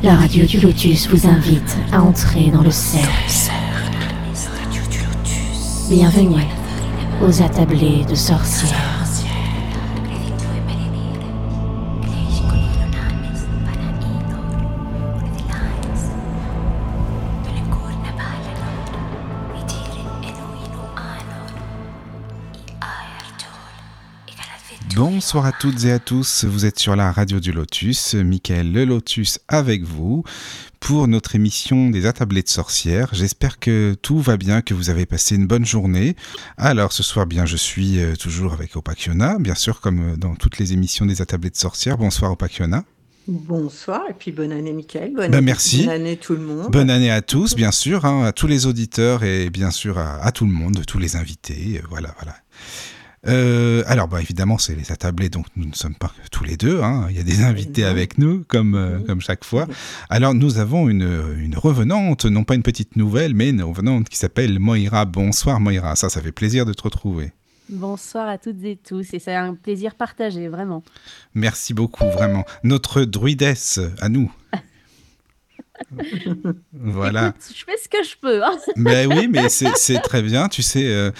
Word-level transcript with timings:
La 0.00 0.14
radio 0.14 0.44
du 0.44 0.60
Lotus 0.60 1.08
vous 1.08 1.26
invite 1.26 1.76
à 1.90 2.00
entrer 2.00 2.50
dans 2.52 2.62
le 2.62 2.70
cercle. 2.70 3.50
Bienvenue 5.90 6.44
aux 7.20 7.42
attablés 7.42 8.04
de 8.08 8.14
sorcières. 8.14 8.97
Bonsoir 25.18 25.46
à 25.46 25.50
toutes 25.52 25.82
et 25.84 25.90
à 25.90 25.98
tous, 25.98 26.44
vous 26.44 26.64
êtes 26.64 26.78
sur 26.78 26.94
la 26.94 27.10
radio 27.10 27.40
du 27.40 27.50
Lotus, 27.50 28.14
Michael 28.14 28.70
le 28.70 28.84
Lotus 28.84 29.40
avec 29.48 29.82
vous 29.82 30.22
pour 30.78 31.08
notre 31.08 31.34
émission 31.34 31.90
des 31.90 32.06
attablés 32.06 32.44
de 32.44 32.48
sorcières. 32.48 33.08
J'espère 33.12 33.58
que 33.58 33.96
tout 34.00 34.20
va 34.20 34.36
bien, 34.36 34.62
que 34.62 34.74
vous 34.74 34.90
avez 34.90 35.06
passé 35.06 35.34
une 35.34 35.48
bonne 35.48 35.66
journée. 35.66 36.14
Alors 36.56 36.92
ce 36.92 37.02
soir, 37.02 37.26
bien, 37.26 37.46
je 37.46 37.56
suis 37.56 37.98
euh, 37.98 38.14
toujours 38.14 38.52
avec 38.52 38.76
Opakiona, 38.76 39.40
bien 39.40 39.56
sûr, 39.56 39.80
comme 39.80 40.12
euh, 40.12 40.16
dans 40.16 40.36
toutes 40.36 40.58
les 40.58 40.72
émissions 40.72 41.04
des 41.04 41.20
attablés 41.20 41.50
de 41.50 41.56
sorcières. 41.56 41.98
Bonsoir 41.98 42.30
Opakiona. 42.30 42.84
Bonsoir 43.26 44.02
et 44.08 44.14
puis 44.14 44.30
bonne 44.30 44.52
année 44.52 44.72
Michael, 44.72 45.14
bonne, 45.14 45.32
Ben, 45.32 45.38
année, 45.38 45.46
merci. 45.46 45.78
bonne 45.84 45.94
année 45.96 46.16
tout 46.16 46.34
le 46.34 46.42
monde. 46.42 46.70
Bonne 46.70 46.90
année 46.90 47.10
à 47.10 47.22
tous, 47.22 47.56
bien 47.56 47.72
sûr, 47.72 48.04
hein, 48.04 48.24
à 48.24 48.30
tous 48.30 48.46
les 48.46 48.66
auditeurs 48.66 49.24
et 49.24 49.50
bien 49.50 49.72
sûr 49.72 49.98
à, 49.98 50.22
à 50.24 50.30
tout 50.30 50.46
le 50.46 50.52
monde, 50.52 50.84
tous 50.86 51.00
les 51.00 51.16
invités. 51.16 51.80
euh, 51.82 51.86
Voilà, 51.90 52.14
voilà. 52.20 52.36
Euh, 53.26 53.82
alors, 53.86 54.06
bah, 54.08 54.20
évidemment, 54.20 54.58
c'est 54.58 54.74
les 54.76 54.92
attablés, 54.92 55.28
donc 55.28 55.46
nous 55.56 55.66
ne 55.66 55.74
sommes 55.74 55.94
pas 55.96 56.12
tous 56.30 56.44
les 56.44 56.56
deux. 56.56 56.80
hein. 56.82 57.06
Il 57.10 57.16
y 57.16 57.20
a 57.20 57.24
des 57.24 57.42
invités 57.42 57.84
avec 57.84 58.16
nous, 58.18 58.44
comme, 58.46 58.74
euh, 58.74 58.98
Oui. 58.98 59.04
comme 59.06 59.20
chaque 59.20 59.44
fois. 59.44 59.66
Alors, 60.08 60.34
nous 60.34 60.58
avons 60.58 60.88
une, 60.88 61.36
une 61.38 61.56
revenante, 61.56 62.24
non 62.26 62.44
pas 62.44 62.54
une 62.54 62.62
petite 62.62 62.96
nouvelle, 62.96 63.34
mais 63.34 63.50
une 63.50 63.62
revenante 63.62 64.08
qui 64.08 64.16
s'appelle 64.16 64.58
Moira. 64.60 65.04
Bonsoir 65.04 65.58
Moira, 65.60 65.96
ça, 65.96 66.08
ça 66.08 66.20
fait 66.22 66.32
plaisir 66.32 66.64
de 66.64 66.72
te 66.72 66.82
retrouver. 66.82 67.32
Bonsoir 67.70 68.28
à 68.28 68.38
toutes 68.38 68.64
et 68.64 68.76
tous, 68.76 69.12
et 69.12 69.18
c'est 69.18 69.34
un 69.34 69.54
plaisir 69.54 69.94
partagé, 69.94 70.48
vraiment. 70.48 70.82
Merci 71.34 71.74
beaucoup, 71.74 72.04
vraiment. 72.06 72.44
Notre 72.62 73.02
druidesse 73.02 73.78
à 74.00 74.08
nous. 74.08 74.32
voilà. 76.72 77.28
Écoute, 77.28 77.52
je 77.56 77.64
fais 77.64 77.76
ce 77.82 77.88
que 77.88 78.02
je 78.02 78.16
peux. 78.20 78.42
hein. 78.44 78.56
Mais 78.76 79.06
oui, 79.14 79.28
mais 79.28 79.48
c'est 79.48 80.00
très 80.02 80.22
bien, 80.22 80.48
tu 80.48 80.62
sais. 80.62 80.86
euh, 80.86 81.10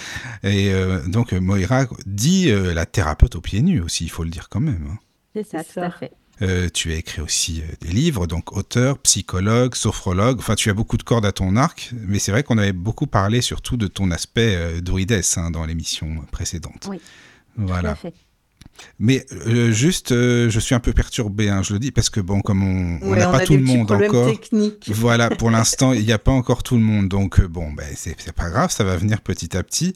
et 0.43 0.71
euh, 0.73 1.05
donc, 1.07 1.33
euh, 1.33 1.39
Moira 1.39 1.85
dit 2.05 2.49
euh, 2.49 2.73
la 2.73 2.85
thérapeute 2.85 3.35
aux 3.35 3.41
pieds 3.41 3.61
nus 3.61 3.81
aussi, 3.81 4.05
il 4.05 4.09
faut 4.09 4.23
le 4.23 4.29
dire 4.29 4.49
quand 4.49 4.59
même. 4.59 4.87
hein. 4.91 4.97
C'est 5.35 5.45
ça, 5.47 5.63
tout 5.63 5.79
à 5.79 5.91
fait. 5.91 6.11
Euh, 6.41 6.69
tu 6.73 6.93
as 6.93 6.95
écrit 6.95 7.21
aussi 7.21 7.61
euh, 7.61 7.73
des 7.81 7.89
livres, 7.89 8.25
donc 8.25 8.55
auteur, 8.55 8.97
psychologue, 8.99 9.75
sophrologue. 9.75 10.39
Enfin, 10.39 10.55
tu 10.55 10.69
as 10.69 10.73
beaucoup 10.73 10.95
de 10.95 11.03
cordes 11.03 11.25
à 11.25 11.33
ton 11.33 11.57
arc, 11.57 11.91
mais 11.93 12.17
c'est 12.17 12.31
vrai 12.31 12.43
qu'on 12.43 12.57
avait 12.57 12.71
beaucoup 12.71 13.07
parlé 13.07 13.41
surtout 13.41 13.75
de 13.75 13.87
ton 13.87 14.09
aspect 14.11 14.55
euh, 14.55 14.79
druidesse 14.81 15.37
hein, 15.37 15.51
dans 15.51 15.65
l'émission 15.65 16.23
précédente. 16.31 16.87
Oui, 16.89 16.99
Tout 17.55 17.63
à 17.63 17.65
Voilà. 17.65 17.95
fait. 17.95 18.13
Mais 18.99 19.25
euh, 19.47 19.71
juste, 19.71 20.11
euh, 20.11 20.49
je 20.49 20.59
suis 20.59 20.75
un 20.75 20.79
peu 20.79 20.93
perturbé, 20.93 21.49
hein, 21.49 21.61
je 21.63 21.73
le 21.73 21.79
dis, 21.79 21.91
parce 21.91 22.09
que 22.09 22.19
bon, 22.19 22.41
comme 22.41 22.63
on 22.63 23.09
Ouais, 23.11 23.19
n'a 23.19 23.27
pas 23.27 23.37
a 23.37 23.45
tout 23.45 23.53
des 23.53 23.59
le 23.59 23.63
monde 23.65 23.91
encore. 23.91 24.27
techniques. 24.29 24.89
Voilà, 24.93 25.29
pour 25.29 25.51
l'instant, 25.51 25.93
il 25.93 26.05
n'y 26.05 26.11
a 26.11 26.19
pas 26.19 26.31
encore 26.31 26.63
tout 26.63 26.75
le 26.75 26.81
monde, 26.81 27.07
donc 27.07 27.39
euh, 27.39 27.47
bon, 27.47 27.71
ben, 27.71 27.85
c'est 27.95 28.15
c'est 28.19 28.33
pas 28.33 28.49
grave, 28.49 28.71
ça 28.71 28.83
va 28.83 28.95
venir 28.97 29.21
petit 29.21 29.55
à 29.55 29.63
petit. 29.63 29.93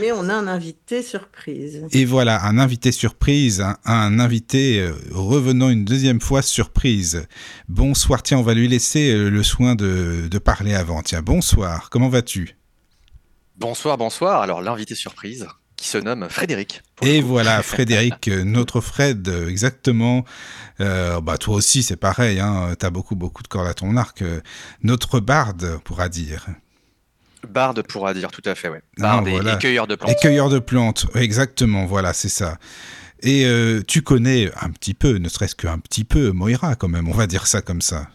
Mais 0.00 0.12
on 0.12 0.28
a 0.28 0.34
un 0.34 0.46
invité 0.48 1.02
surprise. 1.02 1.82
Et 1.92 2.04
voilà, 2.04 2.44
un 2.44 2.58
invité 2.58 2.92
surprise, 2.92 3.60
un, 3.60 3.76
un 3.84 4.18
invité 4.18 4.80
euh, 4.80 4.92
revenant 5.12 5.70
une 5.70 5.84
deuxième 5.84 6.20
fois 6.20 6.42
surprise. 6.42 7.26
Bonsoir, 7.68 8.22
tiens, 8.22 8.38
on 8.38 8.42
va 8.42 8.54
lui 8.54 8.68
laisser 8.68 9.10
euh, 9.12 9.28
le 9.30 9.42
soin 9.42 9.74
de, 9.74 10.28
de 10.30 10.38
parler 10.38 10.74
avant. 10.74 11.02
Tiens, 11.02 11.22
bonsoir, 11.22 11.88
comment 11.90 12.08
vas-tu? 12.08 12.56
Bonsoir, 13.56 13.96
bonsoir. 13.98 14.42
Alors, 14.42 14.60
l'invité 14.62 14.94
surprise, 14.94 15.46
qui 15.82 15.88
se 15.88 15.98
nomme 15.98 16.28
Frédéric. 16.30 16.80
Et 17.02 17.20
voilà, 17.20 17.60
Frédéric, 17.62 18.28
euh, 18.28 18.44
notre 18.44 18.80
Fred, 18.80 19.26
euh, 19.28 19.48
exactement. 19.48 20.24
Euh, 20.80 21.20
bah, 21.20 21.38
toi 21.38 21.56
aussi, 21.56 21.82
c'est 21.82 21.96
pareil, 21.96 22.38
hein, 22.38 22.74
t'as 22.78 22.90
beaucoup, 22.90 23.16
beaucoup 23.16 23.42
de 23.42 23.48
cordes 23.48 23.66
à 23.66 23.74
ton 23.74 23.96
arc. 23.96 24.22
notre 24.84 25.18
barde, 25.18 25.78
pourra 25.82 26.08
dire. 26.08 26.46
Barde 27.48 27.82
pourra 27.82 28.14
dire 28.14 28.30
tout 28.30 28.42
à 28.48 28.54
fait, 28.54 28.68
ouais. 28.68 28.80
Ah, 28.98 29.02
Barde 29.02 29.26
et- 29.28 29.30
voilà. 29.32 29.54
et 29.54 29.58
cueilleur 29.58 29.88
de 29.88 29.96
plantes. 29.96 30.10
De 30.52 30.58
plantes, 30.60 31.06
exactement, 31.16 31.84
voilà, 31.86 32.12
c'est 32.12 32.28
ça. 32.28 32.58
Et 33.24 33.44
euh, 33.44 33.82
tu 33.86 34.02
connais 34.02 34.50
un 34.60 34.70
petit 34.70 34.94
peu, 34.94 35.18
ne 35.18 35.28
serait-ce 35.28 35.56
qu'un 35.56 35.80
petit 35.80 36.04
peu, 36.04 36.30
Moira 36.30 36.76
quand 36.76 36.88
même, 36.88 37.08
on 37.08 37.12
va 37.14 37.26
dire 37.26 37.48
ça 37.48 37.60
comme 37.60 37.82
ça. 37.82 38.06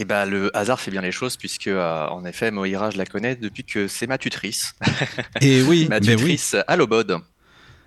Et 0.00 0.04
ben, 0.04 0.26
le 0.26 0.56
hasard 0.56 0.78
fait 0.78 0.92
bien 0.92 1.02
les 1.02 1.10
choses, 1.10 1.36
puisque, 1.36 1.66
euh, 1.66 2.06
en 2.06 2.24
effet, 2.24 2.52
Moira, 2.52 2.90
je 2.92 2.98
la 2.98 3.04
connais 3.04 3.34
depuis 3.34 3.64
que 3.64 3.88
c'est 3.88 4.06
ma 4.06 4.16
tutrice. 4.16 4.74
Et 5.40 5.60
oui, 5.62 5.86
ma 5.90 5.98
mais 5.98 6.10
oui, 6.10 6.16
tutrice 6.16 6.54
à 6.68 6.76
l'Obod. 6.76 7.16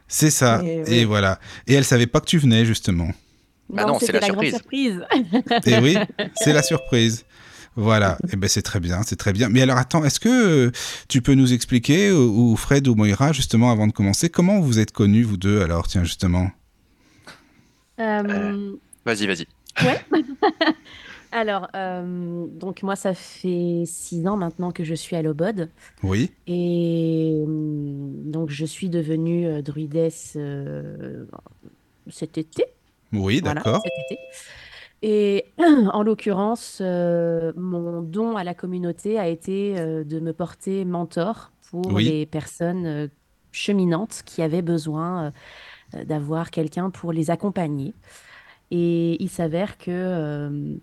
c'est 0.09 0.29
ça. 0.29 0.61
Et 0.61 0.81
Et, 0.87 0.99
oui. 0.99 1.03
voilà. 1.05 1.39
Et 1.67 1.73
elle 1.73 1.85
savait 1.85 2.07
pas 2.07 2.19
que 2.19 2.25
tu 2.25 2.37
venais 2.37 2.65
justement. 2.65 3.11
Ah 3.77 3.85
non, 3.85 3.97
c'est 3.97 4.11
la 4.11 4.19
grande 4.27 4.43
surprise. 4.45 4.99
surprise. 4.99 5.65
Et 5.65 5.77
oui, 5.79 5.95
c'est 6.35 6.51
la 6.51 6.63
surprise. 6.63 7.23
Voilà. 7.77 8.17
Et 8.29 8.35
ben 8.35 8.49
c'est 8.49 8.61
très 8.61 8.81
bien, 8.81 9.03
c'est 9.03 9.15
très 9.15 9.31
bien. 9.31 9.47
Mais 9.47 9.61
alors 9.61 9.77
attends, 9.77 10.03
est-ce 10.03 10.19
que 10.19 10.27
euh, 10.67 10.71
tu 11.07 11.21
peux 11.21 11.35
nous 11.35 11.53
expliquer 11.53 12.11
ou 12.11 12.51
ou 12.51 12.57
Fred 12.57 12.89
ou 12.89 12.95
Moira 12.95 13.31
justement 13.31 13.71
avant 13.71 13.87
de 13.87 13.93
commencer 13.93 14.27
comment 14.29 14.59
vous 14.59 14.79
êtes 14.79 14.91
connus 14.91 15.23
vous 15.23 15.37
deux 15.37 15.61
alors 15.61 15.87
tiens 15.87 16.03
justement? 16.03 16.51
Euh, 18.01 18.73
Vas-y, 19.05 19.27
vas-y. 19.27 19.47
ouais. 19.85 20.01
Alors, 21.31 21.67
euh, 21.75 22.45
donc 22.47 22.83
moi, 22.83 22.95
ça 22.95 23.13
fait 23.13 23.83
six 23.85 24.27
ans 24.27 24.35
maintenant 24.35 24.71
que 24.71 24.83
je 24.83 24.93
suis 24.93 25.15
à 25.15 25.21
l'Obod. 25.21 25.69
Oui. 26.03 26.31
Et 26.47 27.33
euh, 27.37 27.45
donc, 27.47 28.49
je 28.49 28.65
suis 28.65 28.89
devenue 28.89 29.47
euh, 29.47 29.61
druidesse 29.61 30.37
cet 32.09 32.37
été. 32.37 32.65
Oui, 33.13 33.39
Voilà, 33.41 33.55
d'accord. 33.61 33.81
cet 33.83 33.93
été. 34.11 34.19
Et 35.03 35.45
en 35.93 36.03
l'occurrence, 36.03 36.81
mon 36.81 38.01
don 38.01 38.35
à 38.35 38.43
la 38.43 38.53
communauté 38.53 39.17
a 39.17 39.27
été 39.27 39.73
de 40.05 40.19
me 40.19 40.33
porter 40.33 40.85
mentor 40.85 41.51
pour 41.69 41.87
Oui. 41.93 42.03
les 42.05 42.25
personnes 42.25 43.09
cheminantes 43.51 44.21
qui 44.25 44.41
avaient 44.41 44.61
besoin 44.61 45.31
d'avoir 46.05 46.51
quelqu'un 46.51 46.89
pour 46.89 47.13
les 47.13 47.31
accompagner. 47.31 47.93
Et 48.69 49.21
il 49.21 49.29
s'avère 49.29 49.77
que 49.77 50.77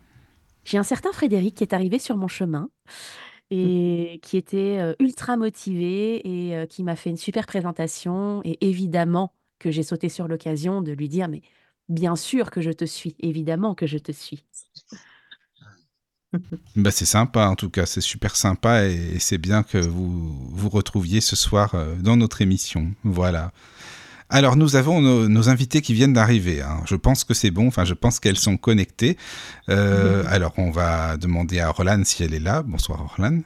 j'ai 0.68 0.76
un 0.76 0.82
certain 0.82 1.12
Frédéric 1.12 1.56
qui 1.56 1.64
est 1.64 1.72
arrivé 1.72 1.98
sur 1.98 2.16
mon 2.16 2.28
chemin 2.28 2.68
et 3.50 4.20
qui 4.22 4.36
était 4.36 4.78
euh, 4.78 4.94
ultra 5.00 5.38
motivé 5.38 6.20
et 6.28 6.54
euh, 6.54 6.66
qui 6.66 6.82
m'a 6.82 6.94
fait 6.94 7.08
une 7.08 7.16
super 7.16 7.46
présentation. 7.46 8.42
Et 8.44 8.58
évidemment 8.60 9.32
que 9.58 9.70
j'ai 9.70 9.82
sauté 9.82 10.10
sur 10.10 10.28
l'occasion 10.28 10.82
de 10.82 10.92
lui 10.92 11.08
dire, 11.08 11.28
mais 11.28 11.40
bien 11.88 12.16
sûr 12.16 12.50
que 12.50 12.60
je 12.60 12.70
te 12.70 12.84
suis, 12.84 13.16
évidemment 13.20 13.74
que 13.74 13.86
je 13.86 13.98
te 13.98 14.12
suis. 14.12 14.44
Bah, 16.76 16.90
c'est 16.90 17.06
sympa 17.06 17.46
en 17.48 17.56
tout 17.56 17.70
cas, 17.70 17.86
c'est 17.86 18.02
super 18.02 18.36
sympa 18.36 18.84
et, 18.84 19.14
et 19.14 19.18
c'est 19.18 19.38
bien 19.38 19.62
que 19.62 19.78
vous 19.78 20.28
vous 20.50 20.68
retrouviez 20.68 21.22
ce 21.22 21.34
soir 21.36 21.74
dans 22.00 22.18
notre 22.18 22.42
émission. 22.42 22.92
Voilà. 23.02 23.50
Alors 24.30 24.56
nous 24.56 24.76
avons 24.76 25.00
nos, 25.00 25.28
nos 25.28 25.48
invités 25.48 25.80
qui 25.80 25.94
viennent 25.94 26.12
d'arriver. 26.12 26.60
hein. 26.62 26.80
Je 26.86 26.96
pense 26.96 27.24
que 27.24 27.32
c'est 27.34 27.50
bon, 27.50 27.68
enfin 27.68 27.84
je 27.84 27.94
pense 27.94 28.20
qu'elles 28.20 28.36
sont 28.38 28.56
connectées. 28.56 29.16
Euh, 29.70 30.22
alors 30.28 30.52
on 30.58 30.70
va 30.70 31.16
demander 31.16 31.60
à 31.60 31.70
Roland 31.70 32.02
si 32.04 32.22
elle 32.22 32.34
est 32.34 32.38
là. 32.40 32.62
Bonsoir 32.62 33.14
Roland. 33.16 33.40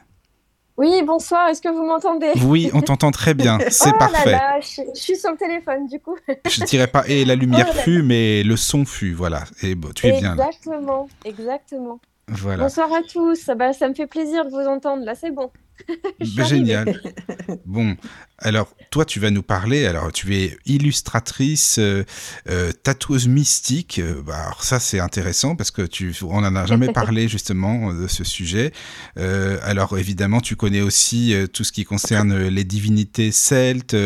Oui, 0.78 1.02
bonsoir, 1.06 1.48
est-ce 1.50 1.60
que 1.60 1.68
vous 1.68 1.84
m'entendez? 1.86 2.32
Oui, 2.44 2.70
on 2.72 2.80
t'entend 2.88 3.10
très 3.12 3.34
bien, 3.34 3.58
c'est 3.68 3.90
Oh 3.90 3.92
là 3.92 3.98
parfait. 4.08 4.32
là, 4.32 4.58
je, 4.60 4.82
je 4.96 5.00
suis 5.00 5.16
sur 5.16 5.30
le 5.30 5.36
téléphone 5.36 5.86
du 5.86 6.00
coup. 6.00 6.16
Je 6.50 6.64
dirais 6.64 6.86
pas 6.88 7.04
et 7.06 7.24
la 7.26 7.34
lumière 7.36 7.66
Oh 7.68 7.72
là 7.72 7.76
là. 7.76 7.82
fut, 7.82 8.02
mais 8.02 8.42
le 8.42 8.56
son 8.56 8.84
fut, 8.86 9.12
voilà. 9.12 9.44
Et 9.62 9.74
bon, 9.74 9.90
tu 9.94 10.06
es 10.08 10.18
bien 10.18 10.34
là. 10.34 10.48
Exactement, 10.48 11.08
exactement. 11.24 12.00
Voilà. 12.28 12.64
Bonsoir 12.64 12.92
à 12.92 13.02
tous, 13.02 13.48
Ah 13.48 13.54
bah, 13.54 13.72
ça 13.72 13.88
me 13.88 13.94
fait 13.94 14.06
plaisir 14.06 14.44
de 14.44 14.50
vous 14.50 14.68
entendre, 14.68 15.04
là 15.04 15.14
c'est 15.14 15.32
bon. 15.32 15.50
Bah, 16.36 16.44
génial. 16.44 17.00
Bon, 17.66 17.96
alors 18.38 18.68
toi, 18.90 19.04
tu 19.04 19.18
vas 19.18 19.30
nous 19.30 19.42
parler. 19.42 19.86
Alors, 19.86 20.12
tu 20.12 20.36
es 20.36 20.56
illustratrice, 20.66 21.78
euh, 21.78 22.04
euh, 22.48 22.70
tatoueuse 22.70 23.26
mystique. 23.26 23.98
Euh, 23.98 24.22
bah, 24.22 24.36
alors 24.36 24.62
ça, 24.62 24.78
c'est 24.78 25.00
intéressant 25.00 25.56
parce 25.56 25.70
que 25.70 25.82
tu, 25.82 26.14
on 26.22 26.42
n'en 26.42 26.54
a 26.54 26.66
jamais 26.66 26.92
parlé 26.92 27.28
justement 27.28 27.92
de 27.92 28.06
ce 28.06 28.22
sujet. 28.22 28.72
Euh, 29.18 29.58
alors, 29.62 29.98
évidemment, 29.98 30.40
tu 30.40 30.56
connais 30.56 30.82
aussi 30.82 31.34
tout 31.52 31.64
ce 31.64 31.72
qui 31.72 31.84
concerne 31.84 32.46
les 32.48 32.64
divinités 32.64 33.32
celtes, 33.32 33.96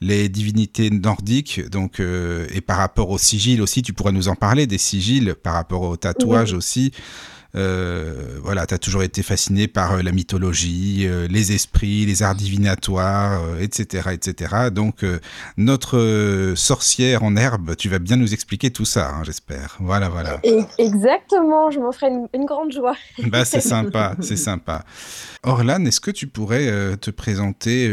les 0.00 0.28
divinités 0.28 0.90
nordiques. 0.90 1.68
Donc, 1.70 2.00
et 2.00 2.60
par 2.60 2.78
rapport 2.78 3.10
au 3.10 3.18
sigil 3.18 3.62
aussi, 3.62 3.82
tu 3.82 3.92
pourrais 3.92 4.12
nous 4.12 4.28
en 4.28 4.34
parler 4.34 4.66
des 4.66 4.78
sigils 4.78 5.34
par 5.42 5.54
rapport 5.54 5.82
au 5.82 5.96
tatouage 5.96 6.54
aussi. 6.54 6.92
Euh, 7.56 8.38
voilà, 8.42 8.66
tu 8.66 8.74
as 8.74 8.78
toujours 8.78 9.02
été 9.02 9.22
fasciné 9.22 9.66
par 9.66 9.94
euh, 9.94 10.02
la 10.02 10.12
mythologie, 10.12 11.06
euh, 11.06 11.26
les 11.28 11.52
esprits, 11.52 12.06
les 12.06 12.22
arts 12.22 12.34
divinatoires, 12.34 13.40
etc., 13.60 14.10
etc. 14.12 14.54
Donc, 14.72 15.04
notre 15.56 16.52
sorcière 16.56 17.22
en 17.22 17.36
herbe, 17.36 17.74
tu 17.76 17.88
vas 17.88 17.98
bien 17.98 18.16
nous 18.16 18.32
expliquer 18.32 18.70
tout 18.70 18.84
ça, 18.84 19.10
hein, 19.10 19.22
j'espère. 19.24 19.76
Voilà, 19.80 20.08
voilà. 20.08 20.40
Exactement, 20.78 21.70
je 21.70 21.80
m'en 21.80 21.92
ferai 21.92 22.08
une, 22.08 22.28
une, 22.34 22.44
grande 22.44 22.72
joie. 22.72 22.94
bah, 23.26 23.44
c'est 23.44 23.60
sympa, 23.60 24.14
c'est 24.20 24.36
sympa. 24.36 24.84
Orlan, 25.42 25.84
est-ce 25.86 26.00
que 26.00 26.10
tu 26.10 26.26
pourrais 26.26 26.96
te 26.98 27.10
présenter 27.10 27.92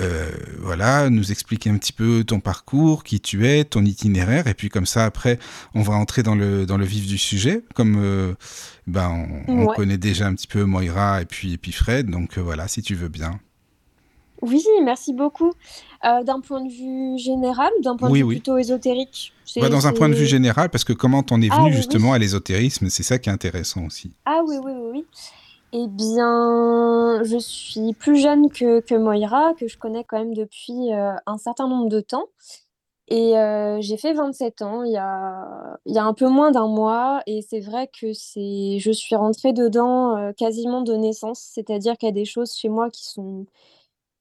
euh, 0.00 0.30
voilà, 0.58 1.10
nous 1.10 1.30
expliquer 1.30 1.70
un 1.70 1.76
petit 1.76 1.92
peu 1.92 2.24
ton 2.24 2.40
parcours, 2.40 3.02
qui 3.02 3.20
tu 3.20 3.46
es, 3.46 3.64
ton 3.64 3.84
itinéraire, 3.84 4.46
et 4.46 4.54
puis 4.54 4.68
comme 4.68 4.86
ça, 4.86 5.04
après, 5.04 5.38
on 5.74 5.82
va 5.82 5.94
entrer 5.94 6.22
dans 6.22 6.34
le, 6.34 6.66
dans 6.66 6.76
le 6.76 6.84
vif 6.84 7.06
du 7.06 7.18
sujet, 7.18 7.64
comme 7.74 7.96
euh, 7.98 8.34
ben, 8.86 9.26
on, 9.48 9.66
connaît 9.66 9.98
déjà 9.98 10.26
un 10.26 10.34
petit 10.34 10.46
peu 10.46 10.64
Moira 10.64 11.22
et 11.22 11.24
puis, 11.24 11.54
et 11.54 11.58
puis 11.58 11.72
Fred, 11.72 12.08
donc 12.08 12.38
euh, 12.38 12.42
voilà, 12.42 12.68
si 12.68 12.82
tu 12.82 12.94
veux 12.94 13.08
bien. 13.08 13.40
Oui, 14.42 14.64
merci 14.84 15.12
beaucoup. 15.12 15.52
d'un 16.02 16.40
point 16.40 16.64
de 16.64 16.70
vue 16.70 17.18
général, 17.18 17.70
d'un 17.82 17.96
point 17.96 18.10
de 18.10 18.16
vue 18.16 18.26
plutôt 18.26 18.56
ésotérique 18.56 19.34
bah, 19.56 19.68
Dans 19.68 19.86
un 19.86 19.92
point 19.92 20.08
de 20.08 20.14
vue 20.14 20.26
général, 20.26 20.70
parce 20.70 20.84
que 20.84 20.94
comment 20.94 21.22
t'en 21.22 21.42
es 21.42 21.48
ah 21.50 21.58
venu 21.58 21.74
justement 21.74 22.14
à 22.14 22.18
l'ésotérisme, 22.18 22.88
c'est 22.88 23.02
ça 23.02 23.18
qui 23.18 23.28
est 23.28 23.32
intéressant 23.32 23.84
aussi. 23.84 24.12
Ah 24.24 24.40
oui, 24.46 24.56
oui, 24.64 24.72
oui, 24.74 24.90
oui. 24.92 25.04
Eh 25.72 25.86
bien, 25.86 27.22
je 27.22 27.38
suis 27.38 27.94
plus 27.94 28.16
jeune 28.16 28.50
que, 28.50 28.80
que 28.80 28.94
Moira, 28.96 29.54
que 29.54 29.68
je 29.68 29.78
connais 29.78 30.02
quand 30.04 30.18
même 30.18 30.34
depuis 30.34 30.92
euh, 30.92 31.12
un 31.26 31.38
certain 31.38 31.68
nombre 31.68 31.88
de 31.88 32.00
temps. 32.00 32.26
Et 33.08 33.38
euh, 33.38 33.80
j'ai 33.80 33.96
fait 33.98 34.14
27 34.14 34.62
ans 34.62 34.84
il 34.84 34.92
y 34.92 34.96
a, 34.98 35.78
y 35.86 35.98
a 35.98 36.04
un 36.04 36.14
peu 36.14 36.28
moins 36.28 36.50
d'un 36.52 36.68
mois. 36.68 37.22
Et 37.26 37.42
c'est 37.42 37.60
vrai 37.60 37.88
que 37.88 38.12
c'est, 38.14 38.78
je 38.80 38.90
suis 38.92 39.16
rentrée 39.16 39.52
dedans 39.52 40.16
euh, 40.18 40.32
quasiment 40.32 40.82
de 40.82 40.94
naissance. 40.94 41.40
C'est-à-dire 41.54 41.96
qu'il 41.98 42.08
y 42.08 42.10
a 42.10 42.14
des 42.14 42.24
choses 42.24 42.54
chez 42.54 42.68
moi 42.68 42.90
qui 42.90 43.06
sont 43.06 43.46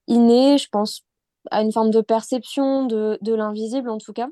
innées. 0.07 0.57
Je 0.59 0.69
pense 0.69 1.03
à 1.51 1.61
une 1.63 1.71
forme 1.73 1.91
de 1.91 2.01
perception 2.01 2.85
de, 2.85 3.17
de 3.21 3.33
l'invisible, 3.33 3.89
en 3.89 3.97
tout 3.99 4.13
cas, 4.13 4.29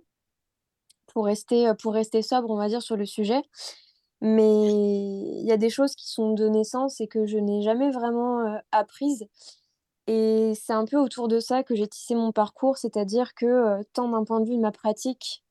pour 1.13 1.25
rester, 1.25 1.71
pour 1.81 1.93
rester 1.93 2.21
sobre, 2.21 2.49
on 2.51 2.57
va 2.57 2.67
dire, 2.67 2.81
sur 2.81 2.95
le 2.95 3.05
sujet. 3.05 3.41
Mais 4.21 4.67
il 5.41 5.45
y 5.45 5.51
a 5.51 5.57
des 5.57 5.69
choses 5.69 5.95
qui 5.95 6.09
sont 6.09 6.33
de 6.33 6.47
naissance 6.47 6.99
et 7.01 7.07
que 7.07 7.25
je 7.27 7.37
n'ai 7.37 7.61
jamais 7.61 7.91
vraiment 7.91 8.59
apprises. 8.71 9.27
Et 10.07 10.53
c'est 10.55 10.73
un 10.73 10.85
peu 10.85 10.97
autour 10.97 11.27
de 11.27 11.39
ça 11.39 11.63
que 11.63 11.75
j'ai 11.75 11.87
tissé 11.87 12.15
mon 12.15 12.31
parcours, 12.31 12.77
c'est-à-dire 12.77 13.33
que 13.35 13.83
tant 13.93 14.09
d'un 14.09 14.23
point 14.25 14.39
de 14.41 14.47
vue 14.49 14.55
de 14.57 14.61
ma 14.61 14.71
pratique 14.71 15.43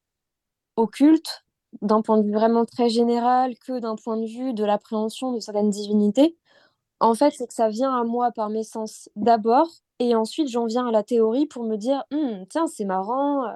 occulte, 0.77 1.45
d'un 1.83 2.03
point 2.03 2.19
de 2.19 2.25
vue 2.27 2.33
vraiment 2.33 2.65
très 2.65 2.89
général, 2.89 3.59
que 3.59 3.79
d'un 3.81 3.97
point 3.97 4.17
de 4.19 4.27
vue 4.27 4.55
de 4.55 4.65
l'appréhension 4.65 5.33
de 5.33 5.41
certaines 5.41 5.71
divinités, 5.71 6.37
en 7.01 7.15
fait, 7.15 7.33
c'est 7.37 7.47
que 7.49 7.55
ça 7.55 7.69
vient 7.71 7.95
à 7.95 8.05
moi 8.05 8.33
par 8.33 8.51
mes 8.51 8.65
sens 8.65 9.09
d'abord, 9.17 9.69
et 10.01 10.15
ensuite 10.17 10.49
j'en 10.49 10.67
viens 10.67 10.89
à 10.89 10.93
la 10.93 11.03
théorie 11.05 11.47
pour 11.47 11.65
me 11.65 11.77
dire, 11.77 12.05
«Hum, 12.13 12.47
tiens, 12.51 12.67
c'est 12.69 12.85
marrant, 12.87 13.47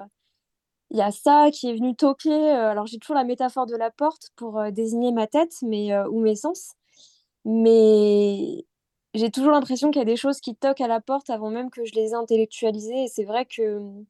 il 0.91 0.97
y 0.97 1.01
a 1.01 1.11
ça 1.11 1.49
qui 1.51 1.69
est 1.69 1.73
venu 1.73 1.95
toquer. 1.95 2.31
Euh, 2.31 2.69
alors 2.71 2.85
j'ai 2.87 2.99
toujours 2.99 3.15
la 3.15 3.23
métaphore 3.23 3.65
de 3.65 3.75
la 3.75 3.91
porte 3.91 4.31
pour 4.35 4.59
euh, 4.59 4.71
désigner 4.71 5.11
ma 5.11 5.27
tête 5.27 5.53
mais, 5.63 5.93
euh, 5.93 6.07
ou 6.09 6.19
mes 6.21 6.35
sens. 6.35 6.73
Mais 7.45 8.65
j'ai 9.15 9.31
toujours 9.31 9.51
l'impression 9.51 9.91
qu'il 9.91 9.99
y 9.99 10.03
a 10.03 10.05
des 10.05 10.17
choses 10.17 10.41
qui 10.41 10.55
toquent 10.55 10.81
à 10.81 10.87
la 10.87 11.01
porte 11.01 11.29
avant 11.29 11.49
même 11.51 11.71
que 11.71 11.85
je 11.85 11.93
les 11.95 12.11
ai 12.11 12.13
intellectualisées. 12.15 13.05
Et 13.05 13.07
c'est 13.07 13.25
vrai 13.25 13.45
que 13.45 13.79
mmh, 13.79 14.05